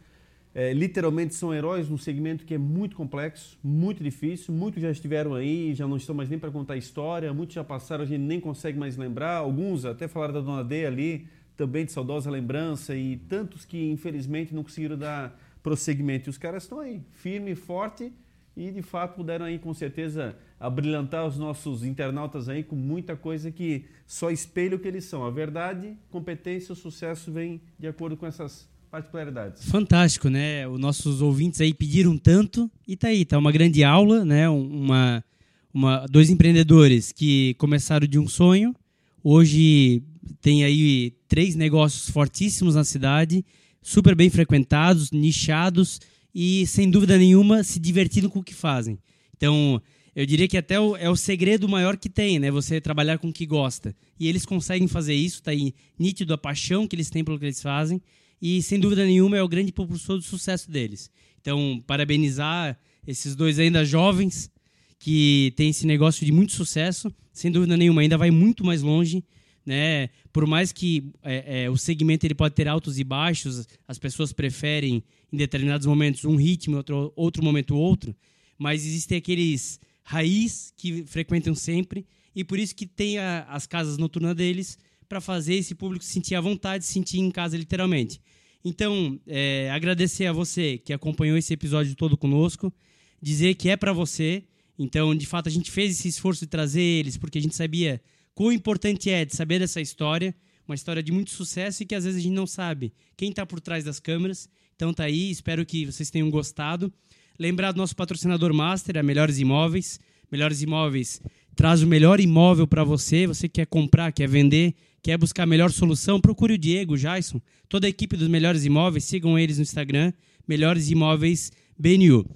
é, 0.58 0.72
literalmente 0.72 1.36
são 1.36 1.54
heróis 1.54 1.88
num 1.88 1.96
segmento 1.96 2.44
que 2.44 2.52
é 2.52 2.58
muito 2.58 2.96
complexo, 2.96 3.56
muito 3.62 4.02
difícil. 4.02 4.52
Muitos 4.52 4.82
já 4.82 4.90
estiveram 4.90 5.34
aí, 5.36 5.72
já 5.72 5.86
não 5.86 5.96
estão 5.96 6.16
mais 6.16 6.28
nem 6.28 6.36
para 6.36 6.50
contar 6.50 6.76
história, 6.76 7.32
muitos 7.32 7.54
já 7.54 7.62
passaram, 7.62 8.02
a 8.02 8.06
gente 8.08 8.22
nem 8.22 8.40
consegue 8.40 8.76
mais 8.76 8.96
lembrar. 8.96 9.36
Alguns 9.36 9.84
até 9.84 10.08
falaram 10.08 10.34
da 10.34 10.40
Dona 10.40 10.64
D 10.64 10.84
ali, 10.84 11.28
também 11.56 11.84
de 11.84 11.92
saudosa 11.92 12.28
lembrança, 12.28 12.92
e 12.96 13.18
tantos 13.28 13.64
que 13.64 13.88
infelizmente 13.88 14.52
não 14.52 14.64
conseguiram 14.64 14.98
dar 14.98 15.40
prosseguimento. 15.62 16.28
E 16.28 16.30
os 16.30 16.38
caras 16.38 16.64
estão 16.64 16.80
aí, 16.80 17.02
firme 17.12 17.54
forte, 17.54 18.12
e 18.56 18.72
de 18.72 18.82
fato 18.82 19.14
puderam 19.14 19.46
aí 19.46 19.60
com 19.60 19.72
certeza 19.72 20.34
abrilhantar 20.58 21.24
os 21.24 21.38
nossos 21.38 21.84
internautas 21.84 22.48
aí 22.48 22.64
com 22.64 22.74
muita 22.74 23.14
coisa 23.14 23.52
que 23.52 23.84
só 24.08 24.28
espelha 24.28 24.74
o 24.74 24.80
que 24.80 24.88
eles 24.88 25.04
são. 25.04 25.24
A 25.24 25.30
verdade, 25.30 25.96
competência, 26.10 26.72
o 26.72 26.76
sucesso 26.76 27.30
vem 27.30 27.60
de 27.78 27.86
acordo 27.86 28.16
com 28.16 28.26
essas 28.26 28.68
particularidades. 28.90 29.64
Fantástico, 29.64 30.28
né? 30.28 30.66
Os 30.66 30.78
nossos 30.78 31.22
ouvintes 31.22 31.60
aí 31.60 31.72
pediram 31.72 32.16
tanto 32.16 32.70
e 32.86 32.96
tá 32.96 33.08
aí, 33.08 33.24
tá 33.24 33.38
uma 33.38 33.52
grande 33.52 33.84
aula, 33.84 34.24
né? 34.24 34.48
Uma, 34.48 35.24
uma, 35.72 36.06
dois 36.06 36.30
empreendedores 36.30 37.12
que 37.12 37.54
começaram 37.54 38.06
de 38.06 38.18
um 38.18 38.26
sonho, 38.26 38.74
hoje 39.22 40.02
tem 40.40 40.64
aí 40.64 41.14
três 41.28 41.54
negócios 41.54 42.10
fortíssimos 42.10 42.74
na 42.74 42.84
cidade, 42.84 43.44
super 43.82 44.14
bem 44.14 44.30
frequentados, 44.30 45.10
nichados 45.10 46.00
e, 46.34 46.66
sem 46.66 46.90
dúvida 46.90 47.16
nenhuma, 47.16 47.62
se 47.62 47.78
divertindo 47.78 48.30
com 48.30 48.40
o 48.40 48.44
que 48.44 48.54
fazem. 48.54 48.98
Então, 49.36 49.80
eu 50.14 50.26
diria 50.26 50.48
que 50.48 50.56
até 50.56 50.80
o, 50.80 50.96
é 50.96 51.08
o 51.08 51.16
segredo 51.16 51.68
maior 51.68 51.96
que 51.96 52.08
tem, 52.08 52.38
né? 52.38 52.50
Você 52.50 52.80
trabalhar 52.80 53.18
com 53.18 53.28
o 53.28 53.32
que 53.32 53.46
gosta. 53.46 53.94
E 54.18 54.26
eles 54.26 54.44
conseguem 54.44 54.88
fazer 54.88 55.14
isso, 55.14 55.42
tá 55.42 55.52
aí 55.52 55.74
nítido 55.98 56.34
a 56.34 56.38
paixão 56.38 56.86
que 56.88 56.96
eles 56.96 57.08
têm 57.08 57.22
pelo 57.24 57.38
que 57.38 57.44
eles 57.44 57.62
fazem. 57.62 58.02
E, 58.40 58.62
sem 58.62 58.78
dúvida 58.78 59.04
nenhuma, 59.04 59.36
é 59.36 59.42
o 59.42 59.48
grande 59.48 59.72
propulsor 59.72 60.16
do 60.16 60.22
sucesso 60.22 60.70
deles. 60.70 61.10
Então, 61.40 61.82
parabenizar 61.86 62.78
esses 63.06 63.34
dois 63.34 63.58
ainda 63.58 63.84
jovens 63.84 64.50
que 64.98 65.52
têm 65.56 65.70
esse 65.70 65.86
negócio 65.86 66.24
de 66.24 66.32
muito 66.32 66.52
sucesso. 66.52 67.12
Sem 67.32 67.50
dúvida 67.50 67.76
nenhuma, 67.76 68.02
ainda 68.02 68.18
vai 68.18 68.30
muito 68.30 68.64
mais 68.64 68.82
longe. 68.82 69.24
Né? 69.64 70.08
Por 70.32 70.46
mais 70.46 70.72
que 70.72 71.12
é, 71.22 71.64
é, 71.64 71.70
o 71.70 71.76
segmento 71.76 72.26
ele 72.26 72.34
pode 72.34 72.54
ter 72.54 72.66
altos 72.66 72.98
e 72.98 73.04
baixos, 73.04 73.66
as 73.86 73.98
pessoas 73.98 74.32
preferem 74.32 75.02
em 75.32 75.36
determinados 75.36 75.86
momentos 75.86 76.24
um 76.24 76.36
ritmo, 76.36 76.78
outro, 76.78 77.12
outro 77.14 77.44
momento 77.44 77.76
outro, 77.76 78.16
mas 78.56 78.86
existem 78.86 79.18
aqueles 79.18 79.78
raiz 80.02 80.72
que 80.74 81.04
frequentam 81.04 81.54
sempre 81.54 82.06
e 82.34 82.42
por 82.42 82.58
isso 82.58 82.74
que 82.74 82.86
tem 82.86 83.18
a, 83.18 83.42
as 83.42 83.66
casas 83.66 83.98
noturnas 83.98 84.34
deles 84.34 84.78
para 85.08 85.20
fazer 85.20 85.54
esse 85.54 85.74
público 85.74 86.04
sentir 86.04 86.34
à 86.34 86.40
vontade, 86.40 86.84
se 86.84 86.92
sentir 86.92 87.18
em 87.18 87.30
casa 87.30 87.56
literalmente. 87.56 88.20
Então, 88.64 89.18
é, 89.26 89.70
agradecer 89.70 90.26
a 90.26 90.32
você 90.32 90.78
que 90.78 90.92
acompanhou 90.92 91.36
esse 91.36 91.52
episódio 91.54 91.94
todo 91.94 92.16
conosco, 92.16 92.72
dizer 93.20 93.54
que 93.54 93.68
é 93.68 93.76
para 93.76 93.92
você. 93.92 94.44
Então, 94.78 95.14
de 95.14 95.26
fato, 95.26 95.48
a 95.48 95.52
gente 95.52 95.70
fez 95.70 95.92
esse 95.92 96.08
esforço 96.08 96.40
de 96.40 96.48
trazer 96.48 96.82
eles 96.82 97.16
porque 97.16 97.38
a 97.38 97.42
gente 97.42 97.54
sabia 97.54 98.00
quão 98.34 98.52
importante 98.52 99.10
é 99.10 99.24
de 99.24 99.34
saber 99.34 99.58
dessa 99.58 99.80
história, 99.80 100.34
uma 100.66 100.74
história 100.74 101.02
de 101.02 101.10
muito 101.10 101.30
sucesso 101.30 101.82
e 101.82 101.86
que 101.86 101.94
às 101.94 102.04
vezes 102.04 102.20
a 102.20 102.22
gente 102.22 102.34
não 102.34 102.46
sabe 102.46 102.92
quem 103.16 103.30
está 103.30 103.46
por 103.46 103.60
trás 103.60 103.84
das 103.84 103.98
câmeras. 103.98 104.48
Então 104.76 104.92
tá 104.92 105.04
aí, 105.04 105.30
espero 105.30 105.64
que 105.64 105.86
vocês 105.86 106.10
tenham 106.10 106.30
gostado. 106.30 106.92
Lembrar 107.38 107.72
do 107.72 107.78
nosso 107.78 107.96
patrocinador 107.96 108.52
master, 108.52 108.98
a 108.98 109.02
Melhores 109.02 109.38
Imóveis. 109.38 109.98
Melhores 110.30 110.60
Imóveis 110.60 111.22
traz 111.56 111.82
o 111.82 111.86
melhor 111.86 112.20
imóvel 112.20 112.66
para 112.66 112.84
você. 112.84 113.26
Você 113.26 113.48
quer 113.48 113.66
comprar, 113.66 114.12
quer 114.12 114.28
vender, 114.28 114.74
quer 115.08 115.16
buscar 115.16 115.44
a 115.44 115.46
melhor 115.46 115.72
solução, 115.72 116.20
procure 116.20 116.52
o 116.52 116.58
Diego, 116.58 116.92
o 116.92 116.98
Jason, 116.98 117.40
toda 117.66 117.86
a 117.86 117.88
equipe 117.88 118.14
dos 118.14 118.28
Melhores 118.28 118.66
Imóveis. 118.66 119.04
Sigam 119.04 119.38
eles 119.38 119.56
no 119.56 119.62
Instagram, 119.62 120.12
Melhores 120.46 120.90
Imóveis 120.90 121.50
BNU. 121.78 122.28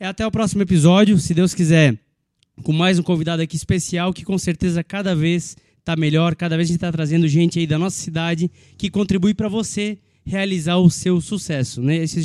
É 0.00 0.08
até 0.08 0.26
o 0.26 0.30
próximo 0.32 0.60
episódio, 0.62 1.16
se 1.20 1.32
Deus 1.32 1.54
quiser 1.54 1.96
com 2.64 2.72
mais 2.72 2.98
um 2.98 3.04
convidado 3.04 3.40
aqui 3.40 3.54
especial 3.54 4.12
que 4.12 4.24
com 4.24 4.36
certeza 4.36 4.82
cada 4.82 5.14
vez 5.14 5.56
está 5.78 5.94
melhor, 5.94 6.34
cada 6.34 6.56
vez 6.56 6.66
a 6.66 6.70
gente 6.70 6.78
está 6.78 6.90
trazendo 6.90 7.28
gente 7.28 7.60
aí 7.60 7.68
da 7.68 7.78
nossa 7.78 7.96
cidade 7.96 8.50
que 8.76 8.90
contribui 8.90 9.32
para 9.32 9.48
você 9.48 9.96
realizar 10.26 10.78
o 10.78 10.90
seu 10.90 11.20
sucesso, 11.20 11.80
né? 11.80 11.98
Esse. 11.98 12.24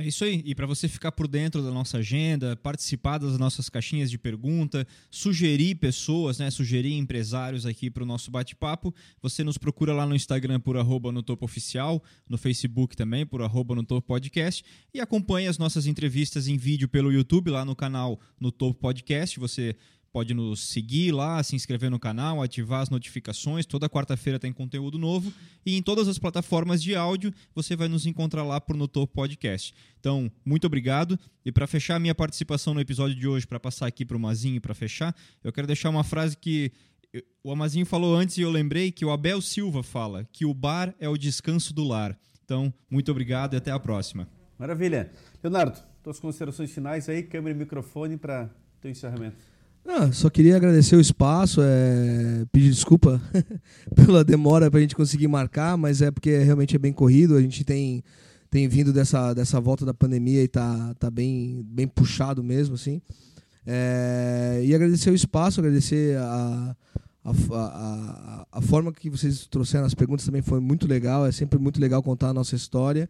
É 0.00 0.06
isso 0.08 0.24
aí. 0.24 0.42
E 0.46 0.54
para 0.54 0.66
você 0.66 0.88
ficar 0.88 1.12
por 1.12 1.28
dentro 1.28 1.62
da 1.62 1.70
nossa 1.70 1.98
agenda, 1.98 2.56
participar 2.56 3.18
das 3.18 3.36
nossas 3.36 3.68
caixinhas 3.68 4.10
de 4.10 4.16
pergunta, 4.16 4.86
sugerir 5.10 5.74
pessoas, 5.74 6.38
né, 6.38 6.50
sugerir 6.50 6.94
empresários 6.94 7.66
aqui 7.66 7.90
para 7.90 8.02
o 8.02 8.06
nosso 8.06 8.30
bate-papo, 8.30 8.94
você 9.20 9.44
nos 9.44 9.58
procura 9.58 9.92
lá 9.92 10.06
no 10.06 10.16
Instagram 10.16 10.58
por 10.58 10.78
arroba 10.78 11.12
no 11.12 11.22
topo 11.22 11.44
oficial, 11.44 12.02
no 12.26 12.38
Facebook 12.38 12.96
também 12.96 13.26
por 13.26 13.42
arroba 13.42 13.74
no 13.74 13.84
topo 13.84 14.06
podcast 14.06 14.64
e 14.94 15.00
acompanhe 15.00 15.48
as 15.48 15.58
nossas 15.58 15.86
entrevistas 15.86 16.48
em 16.48 16.56
vídeo 16.56 16.88
pelo 16.88 17.12
YouTube 17.12 17.50
lá 17.50 17.62
no 17.62 17.76
canal 17.76 18.18
no 18.40 18.50
topo 18.50 18.80
podcast. 18.80 19.38
Você 19.38 19.76
pode 20.12 20.34
nos 20.34 20.68
seguir 20.68 21.12
lá, 21.12 21.42
se 21.42 21.54
inscrever 21.54 21.90
no 21.90 21.98
canal, 21.98 22.42
ativar 22.42 22.80
as 22.80 22.90
notificações. 22.90 23.66
Toda 23.66 23.88
quarta-feira 23.88 24.38
tem 24.38 24.52
conteúdo 24.52 24.98
novo. 24.98 25.32
E 25.64 25.76
em 25.76 25.82
todas 25.82 26.08
as 26.08 26.18
plataformas 26.18 26.82
de 26.82 26.94
áudio, 26.94 27.32
você 27.54 27.76
vai 27.76 27.88
nos 27.88 28.06
encontrar 28.06 28.42
lá 28.42 28.60
por 28.60 28.76
No 28.76 28.88
Topo 28.88 29.14
Podcast. 29.14 29.72
Então, 29.98 30.30
muito 30.44 30.66
obrigado. 30.66 31.18
E 31.44 31.52
para 31.52 31.66
fechar 31.66 31.96
a 31.96 32.00
minha 32.00 32.14
participação 32.14 32.74
no 32.74 32.80
episódio 32.80 33.16
de 33.16 33.26
hoje, 33.28 33.46
para 33.46 33.60
passar 33.60 33.86
aqui 33.86 34.04
para 34.04 34.16
o 34.16 34.20
Mazinho 34.20 34.60
para 34.60 34.74
fechar, 34.74 35.14
eu 35.44 35.52
quero 35.52 35.66
deixar 35.66 35.90
uma 35.90 36.04
frase 36.04 36.36
que 36.36 36.72
o 37.42 37.50
Amazinho 37.50 37.86
falou 37.86 38.14
antes 38.14 38.38
e 38.38 38.42
eu 38.42 38.50
lembrei 38.50 38.92
que 38.92 39.04
o 39.04 39.10
Abel 39.10 39.40
Silva 39.40 39.82
fala 39.82 40.28
que 40.32 40.44
o 40.44 40.54
bar 40.54 40.94
é 40.98 41.08
o 41.08 41.16
descanso 41.16 41.74
do 41.74 41.84
lar. 41.84 42.18
Então, 42.44 42.72
muito 42.88 43.10
obrigado 43.10 43.54
e 43.54 43.56
até 43.56 43.70
a 43.70 43.78
próxima. 43.78 44.28
Maravilha. 44.58 45.10
Leonardo, 45.42 45.80
tuas 46.02 46.20
considerações 46.20 46.70
finais 46.70 47.08
aí, 47.08 47.22
câmera 47.22 47.56
e 47.56 47.58
microfone 47.58 48.16
para 48.16 48.50
o 48.84 48.88
encerramento. 48.88 49.49
Ah, 49.86 50.12
só 50.12 50.30
queria 50.30 50.56
agradecer 50.56 50.94
o 50.94 51.00
espaço, 51.00 51.60
é, 51.62 52.44
pedir 52.52 52.70
desculpa 52.70 53.20
pela 53.94 54.22
demora 54.22 54.70
para 54.70 54.78
a 54.78 54.82
gente 54.82 54.94
conseguir 54.94 55.26
marcar, 55.26 55.76
mas 55.76 56.00
é 56.00 56.10
porque 56.10 56.38
realmente 56.38 56.76
é 56.76 56.78
bem 56.78 56.92
corrido. 56.92 57.36
A 57.36 57.42
gente 57.42 57.64
tem, 57.64 58.02
tem 58.50 58.68
vindo 58.68 58.92
dessa, 58.92 59.34
dessa 59.34 59.60
volta 59.60 59.84
da 59.84 59.94
pandemia 59.94 60.42
e 60.42 60.48
tá, 60.48 60.94
tá 60.98 61.10
bem, 61.10 61.64
bem 61.68 61.88
puxado 61.88 62.42
mesmo, 62.42 62.74
assim. 62.74 63.00
É, 63.66 64.62
e 64.64 64.74
agradecer 64.74 65.10
o 65.10 65.14
espaço, 65.14 65.60
agradecer 65.60 66.16
a, 66.18 66.76
a, 67.24 67.30
a, 67.30 68.46
a, 68.52 68.62
forma 68.62 68.92
que 68.92 69.10
vocês 69.10 69.46
trouxeram 69.46 69.86
as 69.86 69.94
perguntas 69.94 70.24
também 70.24 70.42
foi 70.42 70.60
muito 70.60 70.86
legal. 70.86 71.26
É 71.26 71.32
sempre 71.32 71.58
muito 71.58 71.80
legal 71.80 72.02
contar 72.02 72.28
a 72.28 72.34
nossa 72.34 72.54
história. 72.54 73.08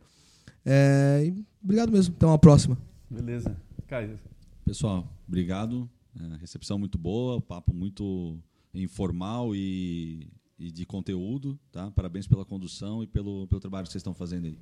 É, 0.64 1.32
obrigado 1.62 1.92
mesmo. 1.92 2.14
Até 2.16 2.26
uma 2.26 2.38
próxima. 2.38 2.76
Beleza. 3.09 3.56
Caio. 3.86 4.18
Pessoal, 4.64 5.06
obrigado. 5.26 5.88
É, 6.19 6.37
recepção 6.37 6.78
muito 6.78 6.99
boa, 6.99 7.41
papo 7.41 7.73
muito 7.73 8.39
informal 8.74 9.55
e, 9.55 10.28
e, 10.59 10.70
de 10.70 10.85
conteúdo. 10.85 11.59
Tá? 11.70 11.91
Parabéns 11.91 12.27
pela 12.27 12.45
condução 12.45 13.03
e 13.03 13.07
pelo, 13.07 13.47
pelo 13.47 13.61
trabalho 13.61 13.87
que 13.87 13.93
vocês 13.93 14.01
estão 14.01 14.15
fazendo 14.15 14.47
aí. 14.47 14.59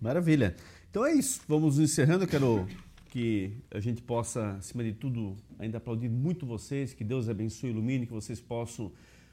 Maravilha. 0.00 0.56
Então 0.90 1.04
é 1.06 1.14
isso. 1.14 1.40
Vamos 1.48 1.78
encerrando. 1.78 2.26
Quero 2.26 2.66
que 3.12 3.52
a 3.70 3.78
gente 3.78 4.00
possa, 4.00 4.52
acima 4.52 4.82
de 4.82 4.92
tudo, 4.92 5.36
ainda 5.58 5.78
aplaudir 5.78 6.08
muito 6.08 6.46
vocês, 6.46 6.94
que 6.94 7.04
Deus 7.04 7.28
abençoe 7.28 7.68
e 7.68 7.72
ilumine, 7.72 8.06
que 8.06 8.12
vocês 8.12 8.40
possam 8.40 8.90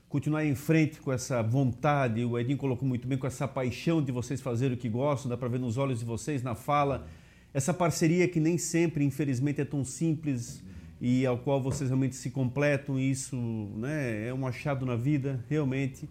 continuar 0.10 0.44
em 0.44 0.56
frente 0.56 1.00
com 1.00 1.14
essa 1.14 1.42
vontade. 1.42 2.26
O 2.26 2.38
Edinho 2.38 2.58
colocou 2.58 2.88
muito 2.88 3.08
bem 3.08 3.18
com 3.18 3.26
essa 3.26 3.48
paixão 3.48 4.04
de 4.04 4.12
vocês 4.12 4.42
fazerem 4.42 4.76
o 4.76 4.80
que 4.80 4.90
gostam, 4.90 5.30
dá 5.30 5.38
para 5.38 5.48
ver 5.48 5.60
nos 5.60 5.78
olhos 5.78 6.00
de 6.00 6.06
vocês, 6.06 6.44
na 6.44 6.56
fala. 6.56 7.08
Essa 7.54 7.74
parceria 7.74 8.28
que 8.28 8.40
nem 8.40 8.58
sempre, 8.58 9.06
infelizmente, 9.06 9.62
é 9.62 9.66
tão 9.66 9.86
simples 9.86 10.62
e 11.02 11.26
ao 11.26 11.38
qual 11.38 11.62
vocês 11.62 11.90
realmente 11.90 12.16
se 12.16 12.30
completam. 12.30 13.00
Isso 13.00 13.36
né, 13.78 14.28
é 14.28 14.34
um 14.34 14.46
achado 14.46 14.86
na 14.86 14.96
vida, 14.96 15.44
realmente, 15.50 16.10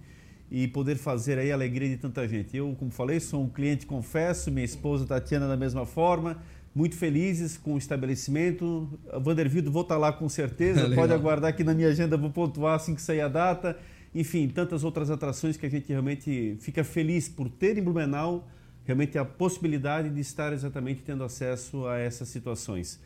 e 0.50 0.66
poder 0.68 0.96
fazer 0.96 1.38
aí 1.38 1.50
a 1.50 1.54
alegria 1.54 1.88
de 1.88 1.96
tanta 1.96 2.26
gente. 2.26 2.56
Eu, 2.56 2.74
como 2.78 2.90
falei, 2.90 3.20
sou 3.20 3.42
um 3.42 3.48
cliente, 3.48 3.86
confesso, 3.86 4.50
minha 4.50 4.64
esposa 4.64 5.06
Tatiana 5.06 5.46
da 5.46 5.56
mesma 5.56 5.84
forma, 5.84 6.42
muito 6.74 6.96
felizes 6.96 7.56
com 7.56 7.74
o 7.74 7.78
estabelecimento. 7.78 8.88
Vandervildo, 9.20 9.70
vou 9.70 9.82
estar 9.82 9.98
lá 9.98 10.12
com 10.12 10.28
certeza, 10.28 10.86
é 10.92 10.94
pode 10.94 11.12
aguardar 11.12 11.50
aqui 11.50 11.62
na 11.62 11.74
minha 11.74 11.88
agenda, 11.88 12.16
vou 12.16 12.30
pontuar 12.30 12.76
assim 12.76 12.94
que 12.94 13.02
sair 13.02 13.20
a 13.20 13.28
data. 13.28 13.78
Enfim, 14.14 14.48
tantas 14.48 14.84
outras 14.84 15.10
atrações 15.10 15.56
que 15.56 15.66
a 15.66 15.68
gente 15.68 15.88
realmente 15.88 16.56
fica 16.60 16.82
feliz 16.82 17.28
por 17.28 17.48
ter 17.50 17.76
em 17.76 17.82
Blumenau 17.82 18.48
realmente 18.88 19.18
a 19.18 19.24
possibilidade 19.24 20.08
de 20.08 20.20
estar 20.20 20.50
exatamente 20.50 21.02
tendo 21.02 21.22
acesso 21.22 21.86
a 21.86 21.98
essas 21.98 22.26
situações. 22.28 22.98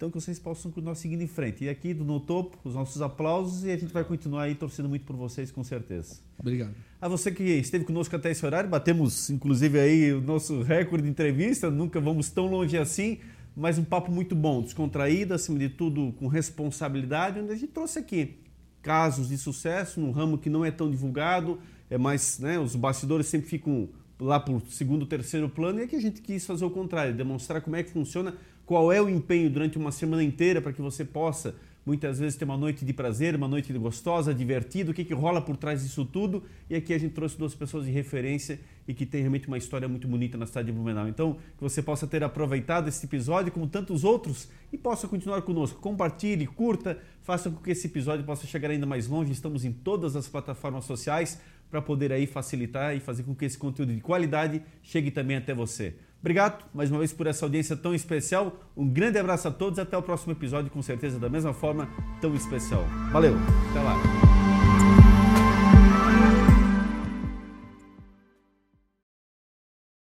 Então 0.00 0.10
que 0.10 0.18
vocês 0.18 0.38
possam 0.38 0.70
continuar 0.70 0.94
seguindo 0.94 1.20
em 1.20 1.26
frente. 1.26 1.64
E 1.64 1.68
aqui 1.68 1.92
no 1.92 2.18
topo, 2.18 2.56
os 2.64 2.74
nossos 2.74 3.02
aplausos 3.02 3.64
e 3.64 3.70
a 3.70 3.76
gente 3.76 3.92
vai 3.92 4.02
continuar 4.02 4.44
aí 4.44 4.54
torcendo 4.54 4.88
muito 4.88 5.04
por 5.04 5.14
vocês, 5.14 5.50
com 5.50 5.62
certeza. 5.62 6.20
Obrigado. 6.38 6.74
A 6.98 7.06
você 7.06 7.30
que 7.30 7.42
esteve 7.42 7.84
conosco 7.84 8.16
até 8.16 8.30
esse 8.30 8.46
horário, 8.46 8.70
batemos 8.70 9.28
inclusive 9.28 9.78
aí 9.78 10.10
o 10.14 10.22
nosso 10.22 10.62
recorde 10.62 11.04
de 11.04 11.10
entrevista, 11.10 11.70
nunca 11.70 12.00
vamos 12.00 12.30
tão 12.30 12.46
longe 12.46 12.78
assim, 12.78 13.18
mas 13.54 13.76
um 13.76 13.84
papo 13.84 14.10
muito 14.10 14.34
bom, 14.34 14.62
descontraído, 14.62 15.34
acima 15.34 15.58
de 15.58 15.68
tudo 15.68 16.14
com 16.18 16.28
responsabilidade, 16.28 17.38
onde 17.38 17.52
a 17.52 17.54
gente 17.54 17.72
trouxe 17.72 17.98
aqui 17.98 18.38
casos 18.80 19.28
de 19.28 19.36
sucesso 19.36 20.00
num 20.00 20.12
ramo 20.12 20.38
que 20.38 20.48
não 20.48 20.64
é 20.64 20.70
tão 20.70 20.90
divulgado, 20.90 21.58
é 21.90 21.98
mais, 21.98 22.38
né, 22.38 22.58
os 22.58 22.74
bastidores 22.74 23.26
sempre 23.26 23.50
ficam 23.50 23.90
lá 24.18 24.40
por 24.40 24.62
segundo, 24.70 25.04
terceiro 25.04 25.48
plano, 25.48 25.80
e 25.80 25.82
aqui 25.82 25.96
a 25.96 26.00
gente 26.00 26.22
quis 26.22 26.46
fazer 26.46 26.64
o 26.64 26.70
contrário, 26.70 27.14
demonstrar 27.14 27.60
como 27.60 27.76
é 27.76 27.82
que 27.82 27.90
funciona 27.90 28.34
qual 28.70 28.92
é 28.92 29.02
o 29.02 29.08
empenho 29.08 29.50
durante 29.50 29.76
uma 29.76 29.90
semana 29.90 30.22
inteira 30.22 30.62
para 30.62 30.72
que 30.72 30.80
você 30.80 31.04
possa 31.04 31.56
muitas 31.84 32.20
vezes 32.20 32.38
ter 32.38 32.44
uma 32.44 32.56
noite 32.56 32.84
de 32.84 32.92
prazer, 32.92 33.34
uma 33.34 33.48
noite 33.48 33.72
gostosa, 33.72 34.32
divertida, 34.32 34.92
o 34.92 34.94
que, 34.94 35.04
que 35.04 35.12
rola 35.12 35.42
por 35.42 35.56
trás 35.56 35.82
disso 35.82 36.04
tudo. 36.04 36.44
E 36.68 36.76
aqui 36.76 36.94
a 36.94 36.98
gente 36.98 37.12
trouxe 37.12 37.36
duas 37.36 37.52
pessoas 37.52 37.84
de 37.84 37.90
referência 37.90 38.60
e 38.86 38.94
que 38.94 39.04
tem 39.04 39.22
realmente 39.22 39.48
uma 39.48 39.58
história 39.58 39.88
muito 39.88 40.06
bonita 40.06 40.38
na 40.38 40.46
cidade 40.46 40.66
de 40.66 40.72
Blumenau. 40.72 41.08
Então, 41.08 41.36
que 41.56 41.60
você 41.64 41.82
possa 41.82 42.06
ter 42.06 42.22
aproveitado 42.22 42.86
esse 42.86 43.04
episódio, 43.04 43.50
como 43.50 43.66
tantos 43.66 44.04
outros, 44.04 44.48
e 44.72 44.78
possa 44.78 45.08
continuar 45.08 45.42
conosco. 45.42 45.80
Compartilhe, 45.80 46.46
curta, 46.46 46.96
faça 47.22 47.50
com 47.50 47.56
que 47.56 47.72
esse 47.72 47.88
episódio 47.88 48.24
possa 48.24 48.46
chegar 48.46 48.70
ainda 48.70 48.86
mais 48.86 49.08
longe. 49.08 49.32
Estamos 49.32 49.64
em 49.64 49.72
todas 49.72 50.14
as 50.14 50.28
plataformas 50.28 50.84
sociais 50.84 51.40
para 51.68 51.82
poder 51.82 52.12
aí 52.12 52.24
facilitar 52.24 52.96
e 52.96 53.00
fazer 53.00 53.24
com 53.24 53.34
que 53.34 53.44
esse 53.44 53.58
conteúdo 53.58 53.92
de 53.92 54.00
qualidade 54.00 54.62
chegue 54.80 55.10
também 55.10 55.36
até 55.36 55.52
você. 55.52 55.96
Obrigado 56.20 56.64
mais 56.74 56.90
uma 56.90 56.98
vez 56.98 57.12
por 57.12 57.26
essa 57.26 57.46
audiência 57.46 57.76
tão 57.76 57.94
especial. 57.94 58.60
Um 58.76 58.86
grande 58.86 59.18
abraço 59.18 59.48
a 59.48 59.50
todos. 59.50 59.78
Até 59.78 59.96
o 59.96 60.02
próximo 60.02 60.32
episódio, 60.32 60.70
com 60.70 60.82
certeza, 60.82 61.18
da 61.18 61.28
mesma 61.28 61.52
forma, 61.52 61.88
tão 62.20 62.34
especial. 62.34 62.84
Valeu, 63.10 63.34
até 63.70 63.80
lá. 63.80 64.39